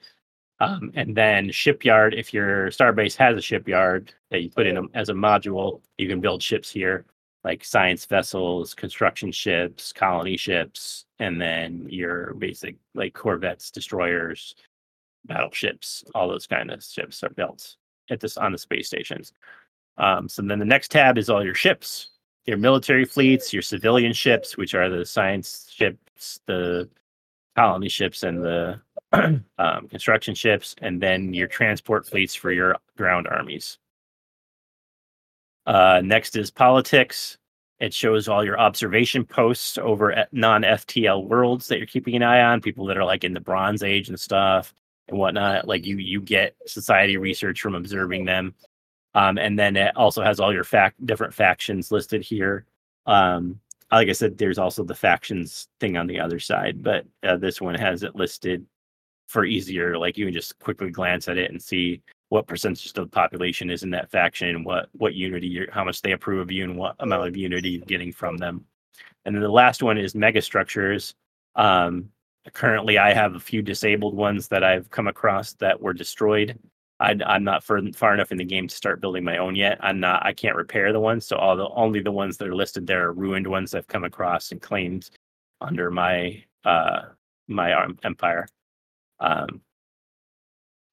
Um, 0.61 0.91
and 0.95 1.15
then 1.15 1.52
shipyard, 1.52 2.14
if 2.14 2.34
your 2.34 2.68
starbase 2.68 3.15
has 3.15 3.38
a 3.38 3.41
shipyard 3.41 4.14
that 4.30 4.41
you 4.41 4.49
put 4.49 4.68
in 4.68 4.77
a, 4.77 4.81
as 4.94 5.07
a 5.07 5.14
module, 5.14 5.81
you 5.98 6.10
can 6.10 6.19
build 6.19 6.44
ships 6.44 6.69
here 6.69 7.06
like 7.44 7.64
science 7.64 8.06
vessels, 8.06 8.74
construction 8.74 9.32
ships, 9.32 9.94
colony 9.94 10.38
ships, 10.38 11.06
and 11.20 11.40
then 11.40 11.88
your 11.90 12.34
basic 12.36 12.76
like 12.95 13.14
corvettes, 13.14 13.72
destroyers, 13.72 14.56
battleships, 15.26 16.03
all 16.16 16.28
those 16.28 16.48
kind 16.48 16.72
of 16.72 16.84
ships 16.84 17.24
are 17.24 17.30
built 17.30 17.76
at 18.10 18.20
this 18.20 18.38
on 18.38 18.52
the 18.52 18.57
space 18.57 18.88
stations. 18.88 19.34
Um, 19.98 20.28
so 20.30 20.41
then 20.41 20.60
the 20.60 20.66
next 20.66 20.91
tab 20.91 21.18
is 21.18 21.30
all 21.30 21.44
your 21.44 21.56
ships, 21.56 22.10
your 22.45 22.57
military 22.57 23.06
fleets, 23.06 23.53
your 23.53 23.61
civilian 23.61 24.14
ships, 24.14 24.57
which 24.57 24.74
are 24.74 24.90
the 24.90 25.06
science 25.06 25.70
ships, 25.72 26.40
the 26.45 26.90
colony 27.56 27.90
ships, 27.90 28.24
and 28.24 28.44
the 28.44 28.82
um, 29.57 29.88
construction 29.90 30.36
ships, 30.36 30.76
and 30.82 31.02
then 31.02 31.34
your 31.34 31.48
transport 31.48 32.07
fleets 32.07 32.36
for 32.36 32.52
your 32.52 32.78
ground 32.98 33.28
armies. 33.28 33.78
Uh, 35.70 36.02
next 36.04 36.36
is 36.36 36.50
politics. 36.50 37.38
It 37.80 37.94
shows 37.94 38.28
all 38.28 38.44
your 38.44 38.60
observation 38.60 39.24
posts 39.24 39.78
over 39.78 40.26
non 40.32 40.64
FTL 40.64 41.28
worlds 41.28 41.68
that 41.68 41.78
you're 41.78 41.86
keeping 41.86 42.16
an 42.16 42.24
eye 42.24 42.41
on, 42.41 42.60
people 42.60 42.88
that 42.88 42.98
are 42.98 43.06
like 43.06 43.24
in 43.24 43.36
the 43.36 43.40
Bronze 43.40 43.84
Age 43.84 44.10
and 44.10 44.20
stuff 44.20 44.74
and 45.08 45.20
whatnot. 45.20 45.68
Like 45.68 45.86
you, 45.86 45.98
you 45.98 46.22
get 46.22 46.56
society 46.66 47.18
research 47.18 47.62
from 47.62 47.76
observing 47.76 48.26
them. 48.26 48.56
Um, 49.14 49.38
and 49.38 49.58
then 49.60 49.78
it 49.78 49.96
also 49.96 50.24
has 50.24 50.40
all 50.40 50.52
your 50.52 50.64
fact 50.64 51.06
different 51.06 51.36
factions 51.36 51.91
listed 51.91 52.24
here. 52.24 52.66
Um, 53.06 53.60
like 53.91 54.10
I 54.10 54.14
said, 54.14 54.40
there's 54.40 54.58
also 54.58 54.84
the 54.84 54.96
factions 54.96 55.68
thing 55.80 55.98
on 55.98 56.08
the 56.08 56.20
other 56.20 56.40
side, 56.40 56.82
but 56.82 57.06
uh, 57.22 57.38
this 57.38 57.62
one 57.62 57.76
has 57.76 58.02
it 58.02 58.16
listed 58.16 58.66
for 59.28 59.46
easier. 59.46 60.00
Like 60.00 60.18
you 60.18 60.26
can 60.26 60.34
just 60.34 60.58
quickly 60.58 60.90
glance 60.90 61.28
at 61.28 61.38
it 61.38 61.52
and 61.52 61.62
see 61.62 62.02
what 62.30 62.47
percentage 62.47 62.88
of 62.88 62.93
the 62.93 63.07
population 63.07 63.69
is 63.69 63.84
in 63.84 63.89
that 63.91 64.10
faction, 64.10 64.64
what 64.64 64.89
what 64.93 65.15
unity, 65.15 65.47
you're, 65.47 65.72
how 65.72 65.84
much 65.84 66.01
they 66.01 66.11
approve 66.11 66.41
of 66.41 66.51
you, 66.51 66.64
and 66.64 66.77
what 66.77 66.95
amount 66.99 67.27
of 67.27 67.35
unity 67.35 67.69
you're 67.69 67.85
getting 67.85 68.14
from 68.14 68.38
them. 68.38 68.65
And 69.26 69.35
then 69.35 69.41
the 69.41 69.49
last 69.49 69.84
one 69.84 69.97
is 69.97 70.14
megastructures. 70.14 71.14
Um, 71.56 72.10
currently, 72.53 72.97
I 72.97 73.14
have 73.14 73.35
a 73.35 73.39
few 73.39 73.61
disabled 73.61 74.15
ones 74.15 74.47
that 74.49 74.64
I've 74.64 74.89
come 74.89 75.07
across 75.07 75.53
that 75.53 75.81
were 75.81 75.93
destroyed. 75.93 76.57
I, 77.01 77.15
am 77.26 77.43
not 77.43 77.64
far, 77.64 77.81
far 77.93 78.14
enough 78.14 78.31
in 78.31 78.38
the 78.38 78.45
game 78.45 78.68
to 78.68 78.76
start 78.76 78.99
building 78.99 79.23
my 79.23 79.38
own 79.38 79.56
yet. 79.56 79.77
I'm 79.81 79.99
not. 79.99 80.26
I 80.26 80.34
can't 80.34 80.56
repair 80.56 80.91
the 80.93 80.99
ones, 80.99 81.26
so 81.26 81.38
all 81.38 81.56
the 81.56 81.69
only 81.69 82.01
the 82.01 82.11
ones 82.11 82.38
that 82.38 82.47
are 82.47 82.56
listed 82.56 82.85
there 82.85 83.07
are 83.07 83.14
ruined 83.14 83.47
ones 83.47 83.73
I've 83.73 83.88
come 83.88 84.03
across 84.03 84.51
and 84.51 84.61
claimed 84.61 85.10
under 85.61 85.89
my 85.91 86.43
uh 86.65 87.01
my 87.47 87.88
empire. 88.03 88.47
Um, 89.19 89.61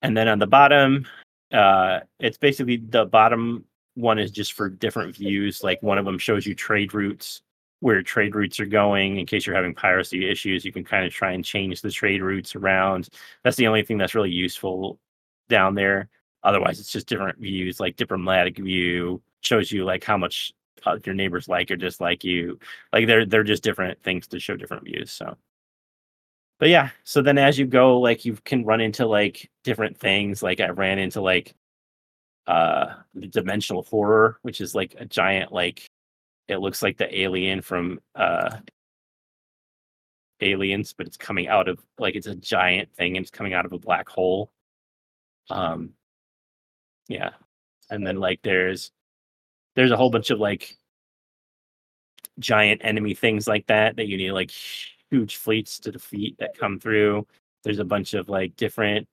and 0.02 0.16
then 0.16 0.28
on 0.28 0.38
the 0.38 0.46
bottom, 0.46 1.06
uh, 1.52 2.00
it's 2.18 2.38
basically 2.38 2.76
the 2.76 3.04
bottom 3.06 3.64
one 3.94 4.18
is 4.18 4.30
just 4.30 4.52
for 4.52 4.68
different 4.68 5.16
views. 5.16 5.62
Like 5.62 5.82
one 5.82 5.98
of 5.98 6.04
them 6.04 6.18
shows 6.18 6.46
you 6.46 6.54
trade 6.54 6.94
routes, 6.94 7.42
where 7.80 8.02
trade 8.02 8.34
routes 8.34 8.60
are 8.60 8.66
going. 8.66 9.18
In 9.18 9.26
case 9.26 9.46
you're 9.46 9.56
having 9.56 9.74
piracy 9.74 10.28
issues, 10.28 10.64
you 10.64 10.72
can 10.72 10.84
kind 10.84 11.06
of 11.06 11.12
try 11.12 11.32
and 11.32 11.44
change 11.44 11.80
the 11.80 11.90
trade 11.90 12.22
routes 12.22 12.56
around. 12.56 13.08
That's 13.42 13.56
the 13.56 13.66
only 13.66 13.82
thing 13.82 13.98
that's 13.98 14.14
really 14.14 14.30
useful 14.30 14.98
down 15.48 15.74
there. 15.74 16.08
Otherwise, 16.42 16.78
it's 16.78 16.92
just 16.92 17.08
different 17.08 17.38
views, 17.38 17.80
like 17.80 17.96
diplomatic 17.96 18.58
view 18.58 19.22
shows 19.40 19.70
you 19.70 19.84
like 19.84 20.04
how 20.04 20.16
much 20.16 20.52
uh, 20.84 20.98
your 21.04 21.14
neighbors 21.14 21.48
like 21.48 21.70
or 21.70 21.76
dislike 21.76 22.24
you. 22.24 22.58
Like 22.92 23.06
they're 23.06 23.26
they're 23.26 23.44
just 23.44 23.62
different 23.62 24.02
things 24.02 24.26
to 24.28 24.38
show 24.38 24.56
different 24.56 24.84
views. 24.84 25.12
So, 25.12 25.36
but 26.58 26.68
yeah. 26.68 26.90
So 27.04 27.22
then 27.22 27.38
as 27.38 27.58
you 27.58 27.66
go, 27.66 28.00
like 28.00 28.24
you 28.24 28.34
can 28.44 28.64
run 28.64 28.80
into 28.80 29.06
like 29.06 29.50
different 29.64 29.98
things. 29.98 30.42
Like 30.42 30.60
I 30.60 30.68
ran 30.70 30.98
into 30.98 31.20
like 31.20 31.54
uh 32.46 32.94
the 33.14 33.26
dimensional 33.28 33.82
horror, 33.84 34.38
which 34.42 34.60
is 34.60 34.74
like 34.74 34.94
a 34.98 35.04
giant 35.04 35.52
like 35.52 35.86
it 36.48 36.58
looks 36.58 36.82
like 36.82 36.96
the 36.98 37.20
alien 37.20 37.60
from 37.62 38.00
uh 38.14 38.58
aliens, 40.40 40.94
but 40.96 41.06
it's 41.06 41.16
coming 41.16 41.48
out 41.48 41.68
of 41.68 41.78
like 41.98 42.14
it's 42.14 42.26
a 42.26 42.34
giant 42.36 42.92
thing 42.94 43.16
and 43.16 43.24
it's 43.24 43.30
coming 43.30 43.54
out 43.54 43.66
of 43.66 43.72
a 43.72 43.78
black 43.78 44.08
hole. 44.08 44.50
Um 45.50 45.90
yeah. 47.08 47.30
And 47.90 48.06
then 48.06 48.16
like 48.16 48.40
there's 48.42 48.92
there's 49.74 49.90
a 49.92 49.96
whole 49.96 50.10
bunch 50.10 50.30
of 50.30 50.40
like 50.40 50.76
giant 52.38 52.80
enemy 52.84 53.14
things 53.14 53.46
like 53.48 53.66
that 53.66 53.96
that 53.96 54.08
you 54.08 54.16
need 54.16 54.32
like 54.32 54.50
huge 55.10 55.36
fleets 55.36 55.78
to 55.80 55.92
defeat 55.92 56.36
that 56.38 56.58
come 56.58 56.78
through. 56.78 57.26
There's 57.64 57.78
a 57.78 57.84
bunch 57.84 58.14
of 58.14 58.28
like 58.28 58.56
different 58.56 59.08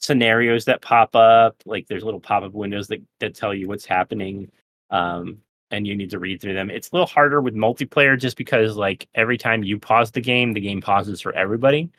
scenarios 0.00 0.64
that 0.66 0.82
pop 0.82 1.14
up. 1.16 1.56
Like 1.64 1.86
there's 1.88 2.04
little 2.04 2.20
pop-up 2.20 2.52
windows 2.52 2.88
that, 2.88 3.02
that 3.20 3.34
tell 3.34 3.54
you 3.54 3.68
what's 3.68 3.86
happening. 3.86 4.50
Um, 4.90 5.38
and 5.70 5.86
you 5.86 5.96
need 5.96 6.10
to 6.10 6.18
read 6.18 6.40
through 6.40 6.54
them. 6.54 6.70
It's 6.70 6.90
a 6.90 6.94
little 6.94 7.08
harder 7.08 7.40
with 7.40 7.54
multiplayer 7.54 8.18
just 8.18 8.36
because 8.36 8.76
like 8.76 9.08
every 9.14 9.36
time 9.36 9.64
you 9.64 9.78
pause 9.78 10.10
the 10.12 10.20
game, 10.20 10.52
the 10.52 10.60
game 10.60 10.80
pauses 10.80 11.20
for 11.20 11.32
everybody. 11.32 11.90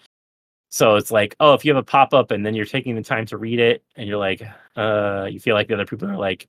So 0.69 0.95
it's 0.95 1.11
like, 1.11 1.35
oh, 1.39 1.53
if 1.53 1.65
you 1.65 1.73
have 1.73 1.81
a 1.81 1.85
pop 1.85 2.13
up 2.13 2.31
and 2.31 2.45
then 2.45 2.53
you're 2.53 2.65
taking 2.65 2.95
the 2.95 3.03
time 3.03 3.25
to 3.27 3.37
read 3.37 3.59
it 3.59 3.83
and 3.95 4.07
you're 4.07 4.17
like, 4.17 4.41
uh, 4.75 5.27
you 5.29 5.39
feel 5.39 5.55
like 5.55 5.67
the 5.67 5.73
other 5.73 5.85
people 5.85 6.09
are 6.09 6.17
like 6.17 6.47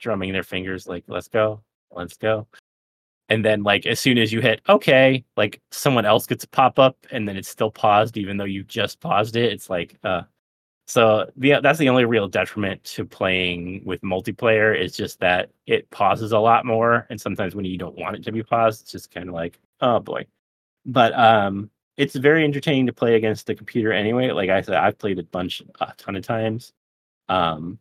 drumming 0.00 0.32
their 0.32 0.42
fingers, 0.42 0.86
like, 0.86 1.04
let's 1.06 1.28
go, 1.28 1.60
let's 1.90 2.16
go. 2.16 2.46
And 3.32 3.42
then 3.42 3.62
like 3.62 3.86
as 3.86 3.98
soon 3.98 4.18
as 4.18 4.30
you 4.30 4.42
hit 4.42 4.60
okay, 4.68 5.24
like 5.38 5.58
someone 5.70 6.04
else 6.04 6.26
gets 6.26 6.44
a 6.44 6.48
pop 6.48 6.78
up 6.78 6.98
and 7.10 7.26
then 7.26 7.38
it's 7.38 7.48
still 7.48 7.70
paused, 7.70 8.18
even 8.18 8.36
though 8.36 8.44
you 8.44 8.62
just 8.62 9.00
paused 9.00 9.36
it. 9.36 9.50
It's 9.50 9.70
like, 9.70 9.98
uh, 10.04 10.24
so 10.86 11.30
the 11.38 11.54
that's 11.62 11.78
the 11.78 11.88
only 11.88 12.04
real 12.04 12.28
detriment 12.28 12.84
to 12.84 13.06
playing 13.06 13.84
with 13.86 14.02
multiplayer 14.02 14.78
is 14.78 14.94
just 14.94 15.18
that 15.20 15.50
it 15.66 15.88
pauses 15.90 16.32
a 16.32 16.38
lot 16.38 16.66
more, 16.66 17.06
and 17.08 17.18
sometimes 17.18 17.54
when 17.54 17.64
you 17.64 17.78
don't 17.78 17.96
want 17.96 18.16
it 18.16 18.24
to 18.24 18.32
be 18.32 18.42
paused, 18.42 18.82
it's 18.82 18.92
just 18.92 19.10
kind 19.10 19.30
of 19.30 19.34
like, 19.34 19.58
oh 19.80 19.98
boy. 19.98 20.26
But 20.84 21.18
um, 21.18 21.70
it's 21.96 22.14
very 22.14 22.44
entertaining 22.44 22.86
to 22.86 22.92
play 22.92 23.14
against 23.14 23.46
the 23.46 23.54
computer 23.54 23.92
anyway. 23.92 24.30
Like 24.32 24.50
I 24.50 24.60
said, 24.60 24.74
I've 24.74 24.98
played 24.98 25.18
a 25.18 25.22
bunch, 25.22 25.62
a 25.80 25.94
ton 25.96 26.16
of 26.16 26.24
times. 26.24 26.74
Um, 27.30 27.78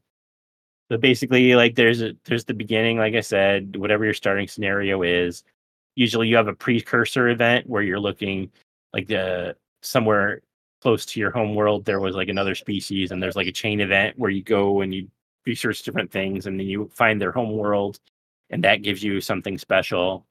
but 0.92 1.00
basically, 1.00 1.56
like 1.56 1.76
there's 1.76 2.02
a 2.02 2.18
there's 2.26 2.44
the 2.44 2.54
beginning, 2.54 2.98
like 2.98 3.16
I 3.16 3.22
said, 3.22 3.78
whatever 3.78 4.04
your 4.04 4.14
starting 4.14 4.50
scenario 4.50 5.04
is. 5.04 5.42
Usually, 5.96 6.28
you 6.28 6.36
have 6.36 6.50
a 6.50 6.54
precursor 6.54 7.30
event 7.30 7.66
where 7.70 7.82
you're 7.82 7.98
looking 7.98 8.52
like 8.92 9.08
the 9.08 9.56
somewhere 9.82 10.42
close 10.82 11.06
to 11.06 11.20
your 11.22 11.32
home 11.32 11.56
world 11.56 11.86
there 11.86 12.02
was 12.02 12.14
like 12.14 12.28
another 12.28 12.56
species 12.56 13.12
and 13.12 13.24
there's 13.24 13.38
like 13.38 13.48
a 13.48 13.54
chain 13.54 13.80
event 13.80 14.20
where 14.20 14.32
you 14.32 14.44
go 14.44 14.82
and 14.82 14.94
you 14.94 15.08
research 15.46 15.84
different 15.84 16.12
things 16.12 16.46
and 16.46 16.60
then 16.60 16.68
you 16.68 16.90
find 16.94 17.22
their 17.22 17.32
home 17.32 17.56
world 17.56 18.00
and 18.50 18.64
that 18.64 18.82
gives 18.82 19.02
you 19.02 19.22
something 19.22 19.58
special 19.58 20.26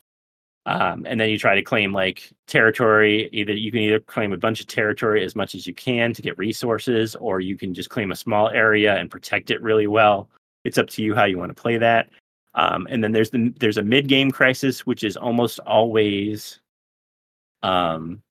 um, 0.66 1.06
and 1.06 1.18
then 1.20 1.30
you 1.30 1.38
try 1.38 1.54
to 1.54 1.62
claim 1.62 1.92
like 1.92 2.30
territory 2.46 3.30
either 3.32 3.54
you 3.54 3.70
can 3.72 3.80
either 3.80 4.00
claim 4.00 4.32
a 4.32 4.36
bunch 4.36 4.60
of 4.60 4.66
territory 4.66 5.24
as 5.24 5.34
much 5.34 5.54
as 5.54 5.66
you 5.66 5.72
can 5.72 6.12
to 6.12 6.20
get 6.20 6.36
resources 6.36 7.16
or 7.16 7.40
you 7.40 7.56
can 7.56 7.72
just 7.72 7.88
claim 7.88 8.12
a 8.12 8.16
small 8.16 8.50
area 8.50 8.96
and 8.96 9.10
protect 9.10 9.50
it 9.50 9.62
really 9.62 9.86
well 9.86 10.28
it's 10.64 10.78
up 10.78 10.88
to 10.88 11.02
you 11.02 11.14
how 11.14 11.24
you 11.24 11.38
want 11.38 11.54
to 11.54 11.62
play 11.62 11.78
that 11.78 12.08
um, 12.54 12.86
and 12.90 13.02
then 13.02 13.12
there's 13.12 13.30
the 13.30 13.54
there's 13.60 13.78
a 13.78 13.82
mid 13.82 14.08
game 14.08 14.30
crisis 14.30 14.84
which 14.86 15.04
is 15.04 15.16
almost 15.16 15.60
always 15.60 16.60
um, 17.62 18.22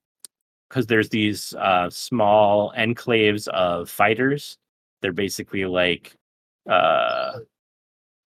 because 0.68 0.86
there's 0.86 1.08
these 1.08 1.54
uh, 1.54 1.90
small 1.90 2.72
enclaves 2.76 3.48
of 3.48 3.90
fighters. 3.90 4.56
They're 5.02 5.12
basically 5.12 5.64
like 5.64 6.14
uh, 6.68 7.38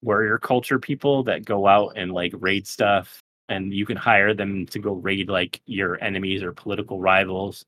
warrior 0.02 0.40
culture 0.40 0.80
people 0.80 1.24
that 1.24 1.46
go 1.46 1.68
out 1.68 1.94
and 1.96 2.12
like 2.12 2.34
raid 2.38 2.68
stuff, 2.68 3.22
and 3.50 3.74
you 3.74 3.86
can 3.86 3.98
hire 3.98 4.34
them 4.34 4.66
to 4.68 4.80
go 4.80 4.94
raid 4.94 5.30
like 5.30 5.62
your 5.66 6.04
enemies 6.04 6.44
or 6.44 6.52
political 6.52 7.00
rivals. 7.00 7.64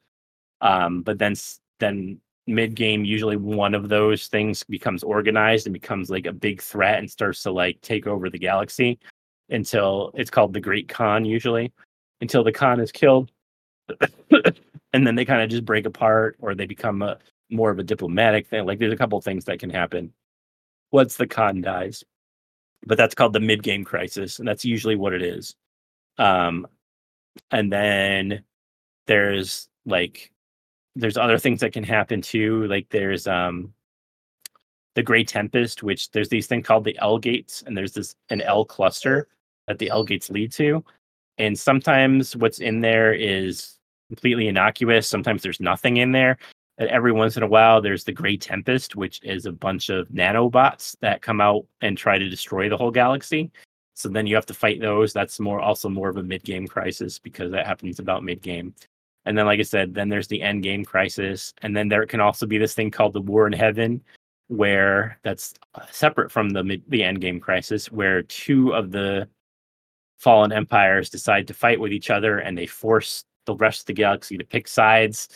Um, 0.62 1.04
but 1.04 1.20
then 1.20 1.36
then 1.80 2.20
mid 2.48 2.76
game, 2.76 3.06
usually 3.06 3.38
one 3.38 3.74
of 3.74 3.90
those 3.90 4.28
things 4.28 4.64
becomes 4.64 5.04
organized 5.04 5.68
and 5.68 5.74
becomes 5.74 6.10
like 6.10 6.26
a 6.26 6.34
big 6.34 6.62
threat 6.62 7.00
and 7.00 7.10
starts 7.10 7.44
to 7.44 7.52
like 7.52 7.80
take 7.82 8.08
over 8.08 8.30
the 8.30 8.40
galaxy 8.40 9.00
until 9.50 10.12
it's 10.16 10.30
called 10.30 10.54
the 10.54 10.60
Great 10.60 10.88
Khan 10.88 11.26
usually 11.26 11.72
until 12.22 12.44
the 12.44 12.52
Khan 12.52 12.80
is 12.80 12.92
killed 12.92 13.32
and 14.94 15.06
then 15.06 15.16
they 15.16 15.26
kind 15.26 15.42
of 15.42 15.50
just 15.50 15.66
break 15.66 15.86
apart 15.86 16.38
or 16.40 16.56
they 16.56 16.66
become 16.66 17.02
a 17.02 17.18
more 17.50 17.70
of 17.70 17.80
a 17.80 17.84
diplomatic 17.84 18.48
thing. 18.48 18.66
Like 18.66 18.80
there's 18.80 18.94
a 18.94 18.98
couple 18.98 19.20
things 19.22 19.46
that 19.46 19.60
can 19.60 19.70
happen 19.70 20.14
once 20.92 21.16
the 21.16 21.28
Khan 21.28 21.62
dies, 21.62 22.04
but 22.86 22.98
that's 22.98 23.16
called 23.16 23.34
the 23.34 23.40
mid 23.40 23.64
game 23.64 23.84
crisis, 23.84 24.40
and 24.40 24.48
that's 24.48 24.66
usually 24.66 24.96
what 24.96 25.14
it 25.14 25.22
is. 25.22 25.56
Um, 26.18 26.68
and 27.52 27.72
then 27.72 28.44
there's 29.08 29.68
like 29.86 30.32
there's 30.96 31.18
other 31.18 31.38
things 31.38 31.60
that 31.60 31.74
can 31.74 31.84
happen 31.84 32.22
too. 32.22 32.66
Like 32.68 32.88
there's 32.90 33.28
um 33.28 33.74
the 34.96 35.04
Gray 35.04 35.24
Tempest, 35.24 35.84
which 35.84 36.12
there's 36.12 36.30
these 36.30 36.48
thing 36.48 36.64
called 36.64 36.86
the 36.86 36.98
L 37.00 37.18
gates, 37.18 37.64
and 37.66 37.78
there's 37.78 37.94
this 37.94 38.16
an 38.30 38.42
L 38.42 38.66
cluster 38.66 39.28
that 39.68 39.80
the 39.80 39.90
L 39.90 40.04
gates 40.04 40.30
lead 40.30 40.52
to. 40.54 40.84
And 41.38 41.58
sometimes 41.58 42.36
what's 42.36 42.60
in 42.60 42.82
there 42.82 43.14
is 43.14 43.78
completely 44.10 44.48
innocuous. 44.48 45.08
Sometimes 45.08 45.42
there's 45.42 45.60
nothing 45.60 45.98
in 45.98 46.12
there. 46.12 46.38
And 46.78 46.90
every 46.90 47.12
once 47.12 47.38
in 47.38 47.44
a 47.44 47.48
while, 47.48 47.82
there's 47.82 48.04
the 48.04 48.12
Gray 48.12 48.38
Tempest, 48.38 48.96
which 48.96 49.22
is 49.24 49.46
a 49.46 49.52
bunch 49.52 49.90
of 49.90 50.08
nanobots 50.10 50.96
that 51.02 51.22
come 51.22 51.42
out 51.42 51.66
and 51.82 51.98
try 51.98 52.18
to 52.18 52.30
destroy 52.30 52.70
the 52.70 52.78
whole 52.78 52.92
galaxy. 52.92 53.52
So 53.96 54.10
then 54.10 54.28
you 54.28 54.36
have 54.36 54.46
to 54.48 54.54
fight 54.54 54.82
those. 54.82 55.14
That's 55.14 55.40
more 55.40 55.62
also 55.62 55.88
more 55.88 56.10
of 56.10 56.18
a 56.18 56.24
mid 56.24 56.44
game 56.44 56.68
crisis 56.68 57.18
because 57.18 57.52
that 57.52 57.66
happens 57.66 58.00
about 58.00 58.24
mid 58.24 58.42
game. 58.42 58.76
And 59.26 59.38
then, 59.38 59.46
like 59.46 59.60
I 59.60 59.64
said, 59.64 59.94
then 59.94 60.10
there's 60.10 60.28
the 60.28 60.42
end 60.42 60.64
game 60.64 60.86
crisis, 60.86 61.54
and 61.62 61.76
then 61.76 61.88
there 61.88 62.06
can 62.06 62.20
also 62.20 62.46
be 62.46 62.58
this 62.58 62.76
thing 62.76 62.92
called 62.92 63.14
the 63.14 63.22
War 63.22 63.48
in 63.48 63.54
Heaven, 63.54 64.04
where 64.48 65.20
that's 65.24 65.56
separate 65.92 66.32
from 66.32 66.50
the 66.50 66.82
the 66.88 67.04
end 67.04 67.22
game 67.22 67.40
crisis, 67.40 67.92
where 67.92 68.22
two 68.24 68.74
of 68.74 68.92
the 68.92 69.28
fallen 70.20 70.52
empires 70.52 71.10
decide 71.10 71.48
to 71.48 71.54
fight 71.54 71.80
with 71.80 71.92
each 71.92 72.10
other, 72.10 72.40
and 72.40 72.58
they 72.58 72.68
force 72.68 73.24
the 73.46 73.56
rest 73.56 73.82
of 73.82 73.86
the 73.88 73.94
galaxy 73.94 74.38
to 74.38 74.44
pick 74.44 74.68
sides. 74.68 75.30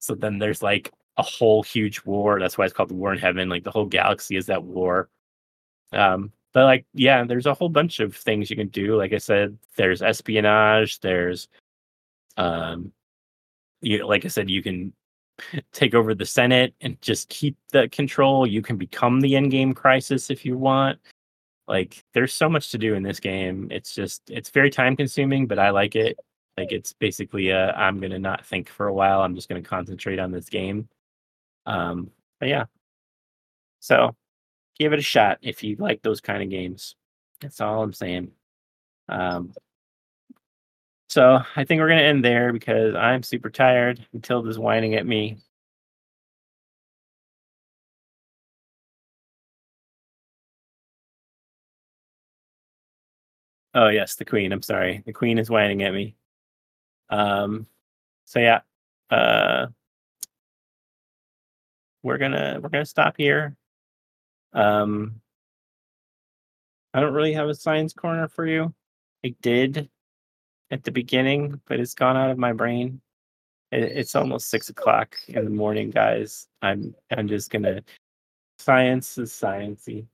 So 0.00 0.14
then 0.14 0.38
there's 0.38 0.62
like 0.62 0.92
a 1.16 1.22
whole 1.22 1.62
huge 1.62 2.04
war. 2.04 2.40
That's 2.40 2.58
why 2.58 2.64
it's 2.64 2.74
called 2.74 2.90
the 2.90 2.94
War 2.94 3.12
in 3.12 3.18
Heaven. 3.18 3.48
Like 3.48 3.64
the 3.64 3.70
whole 3.70 3.86
galaxy 3.86 4.36
is 4.36 4.46
that 4.46 4.64
war. 4.64 5.08
Um, 5.92 6.32
but 6.52 6.64
like, 6.64 6.86
yeah, 6.92 7.24
there's 7.24 7.46
a 7.46 7.54
whole 7.54 7.68
bunch 7.68 8.00
of 8.00 8.16
things 8.16 8.50
you 8.50 8.56
can 8.56 8.68
do. 8.68 8.96
Like 8.96 9.12
I 9.12 9.18
said, 9.18 9.56
there's 9.76 10.02
espionage. 10.02 11.00
There's, 11.00 11.48
um, 12.36 12.92
you 13.84 14.06
like 14.06 14.24
I 14.24 14.28
said, 14.28 14.50
you 14.50 14.62
can 14.62 14.92
take 15.72 15.94
over 15.94 16.14
the 16.14 16.26
Senate 16.26 16.74
and 16.80 17.00
just 17.02 17.28
keep 17.28 17.56
the 17.72 17.88
control. 17.88 18.46
You 18.46 18.62
can 18.62 18.76
become 18.76 19.20
the 19.20 19.32
endgame 19.32 19.74
crisis 19.74 20.30
if 20.30 20.44
you 20.44 20.56
want. 20.56 20.98
Like, 21.66 22.04
there's 22.12 22.34
so 22.34 22.48
much 22.48 22.70
to 22.72 22.78
do 22.78 22.94
in 22.94 23.02
this 23.02 23.20
game. 23.20 23.68
It's 23.70 23.94
just, 23.94 24.22
it's 24.28 24.50
very 24.50 24.70
time 24.70 24.96
consuming, 24.96 25.46
but 25.46 25.58
I 25.58 25.70
like 25.70 25.96
it. 25.96 26.18
Like 26.56 26.72
it's 26.72 26.92
basically 26.92 27.52
uh, 27.52 27.72
I'm 27.72 28.00
gonna 28.00 28.18
not 28.18 28.46
think 28.46 28.68
for 28.68 28.86
a 28.86 28.94
while. 28.94 29.22
I'm 29.22 29.34
just 29.34 29.48
gonna 29.48 29.62
concentrate 29.62 30.18
on 30.18 30.30
this 30.30 30.48
game. 30.48 30.88
Um, 31.66 32.10
but 32.38 32.48
yeah. 32.48 32.64
So 33.80 34.14
give 34.78 34.92
it 34.92 34.98
a 34.98 35.02
shot 35.02 35.38
if 35.42 35.64
you 35.64 35.76
like 35.76 36.02
those 36.02 36.20
kind 36.20 36.42
of 36.42 36.50
games. 36.50 36.94
That's 37.40 37.60
all 37.60 37.82
I'm 37.82 37.92
saying. 37.92 38.30
Um, 39.08 39.52
so 41.14 41.38
I 41.54 41.62
think 41.64 41.78
we're 41.78 41.88
gonna 41.90 42.00
end 42.02 42.24
there 42.24 42.52
because 42.52 42.96
I'm 42.96 43.22
super 43.22 43.48
tired. 43.48 44.04
Matilda's 44.12 44.58
whining 44.58 44.96
at 44.96 45.06
me. 45.06 45.38
Oh 53.74 53.88
yes, 53.90 54.16
the 54.16 54.24
queen. 54.24 54.52
I'm 54.52 54.62
sorry. 54.62 55.04
The 55.06 55.12
queen 55.12 55.38
is 55.38 55.48
whining 55.48 55.84
at 55.84 55.92
me. 55.94 56.16
Um, 57.10 57.68
so 58.24 58.40
yeah, 58.40 58.62
uh, 59.10 59.68
we're 62.02 62.18
gonna 62.18 62.58
we're 62.60 62.70
gonna 62.70 62.84
stop 62.86 63.14
here. 63.16 63.56
Um, 64.52 65.20
I 66.92 67.00
don't 67.00 67.14
really 67.14 67.34
have 67.34 67.48
a 67.48 67.54
science 67.54 67.92
corner 67.92 68.26
for 68.26 68.46
you. 68.46 68.74
I 69.24 69.36
did 69.42 69.90
at 70.74 70.84
the 70.84 70.92
beginning, 70.92 71.60
but 71.68 71.80
it's 71.80 71.94
gone 71.94 72.16
out 72.16 72.30
of 72.30 72.38
my 72.38 72.52
brain. 72.52 73.00
It, 73.72 73.84
it's 73.84 74.14
almost 74.14 74.50
six 74.50 74.68
o'clock 74.68 75.16
in 75.28 75.44
the 75.44 75.50
morning, 75.50 75.90
guys. 75.90 76.48
I'm 76.62 76.94
I'm 77.10 77.28
just 77.28 77.50
gonna 77.50 77.82
Science 78.58 79.18
is 79.18 79.32
sciencey. 79.32 80.06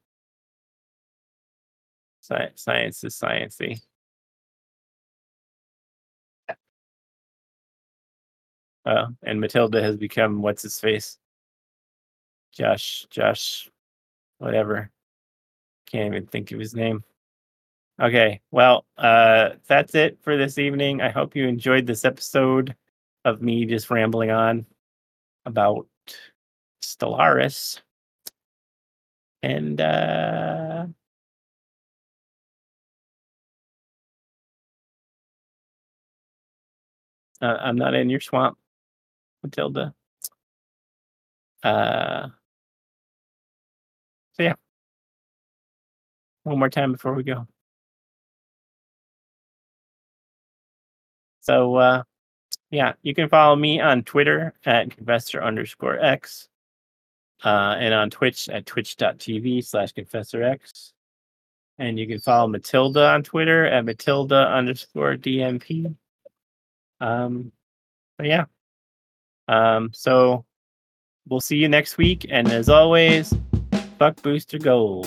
Sci- 2.22 2.52
science 2.56 3.04
is 3.04 3.16
sciencey. 3.18 3.80
Oh, 8.86 9.08
and 9.22 9.40
Matilda 9.40 9.82
has 9.82 9.96
become 9.96 10.42
what's 10.42 10.62
his 10.62 10.80
face? 10.80 11.18
Josh, 12.52 13.06
Josh, 13.10 13.70
whatever. 14.38 14.90
Can't 15.86 16.06
even 16.14 16.26
think 16.26 16.50
of 16.52 16.58
his 16.60 16.74
name. 16.74 17.04
Okay, 18.00 18.40
well, 18.50 18.86
uh, 18.96 19.50
that's 19.66 19.94
it 19.94 20.18
for 20.22 20.36
this 20.38 20.56
evening. 20.56 21.02
I 21.02 21.10
hope 21.10 21.36
you 21.36 21.46
enjoyed 21.46 21.86
this 21.86 22.04
episode 22.06 22.74
of 23.26 23.42
me 23.42 23.66
just 23.66 23.90
rambling 23.90 24.30
on 24.30 24.64
about 25.46 25.86
Stellaris. 26.82 27.80
And 29.42 29.80
uh 29.80 30.86
uh, 37.40 37.56
I'm 37.60 37.76
not 37.76 37.94
in 37.94 38.10
your 38.10 38.20
swamp, 38.20 38.58
Matilda. 39.42 39.94
Uh 41.62 42.28
so 44.32 44.42
yeah. 44.42 44.54
One 46.44 46.58
more 46.58 46.70
time 46.70 46.92
before 46.92 47.14
we 47.14 47.22
go. 47.22 47.46
So 51.50 51.74
uh 51.74 52.02
yeah, 52.70 52.92
you 53.02 53.12
can 53.12 53.28
follow 53.28 53.56
me 53.56 53.80
on 53.80 54.04
Twitter 54.04 54.54
at 54.64 54.96
confessor 54.96 55.42
underscore 55.42 55.98
x. 55.98 56.48
Uh, 57.42 57.74
and 57.78 57.92
on 57.94 58.10
Twitch 58.10 58.48
at 58.50 58.66
twitch.tv 58.66 59.64
slash 59.64 59.92
confessorx. 59.92 60.92
And 61.78 61.98
you 61.98 62.06
can 62.06 62.20
follow 62.20 62.46
Matilda 62.46 63.08
on 63.08 63.22
Twitter 63.22 63.66
at 63.66 63.84
Matilda 63.84 64.46
underscore 64.46 65.16
DMP. 65.16 65.96
Um, 67.00 67.50
but 68.18 68.26
yeah. 68.26 68.44
Um, 69.48 69.90
so 69.92 70.44
we'll 71.28 71.40
see 71.40 71.56
you 71.56 71.68
next 71.68 71.96
week. 71.96 72.26
And 72.28 72.46
as 72.52 72.68
always, 72.68 73.34
fuck 73.98 74.20
Booster 74.22 74.58
Gold. 74.58 75.06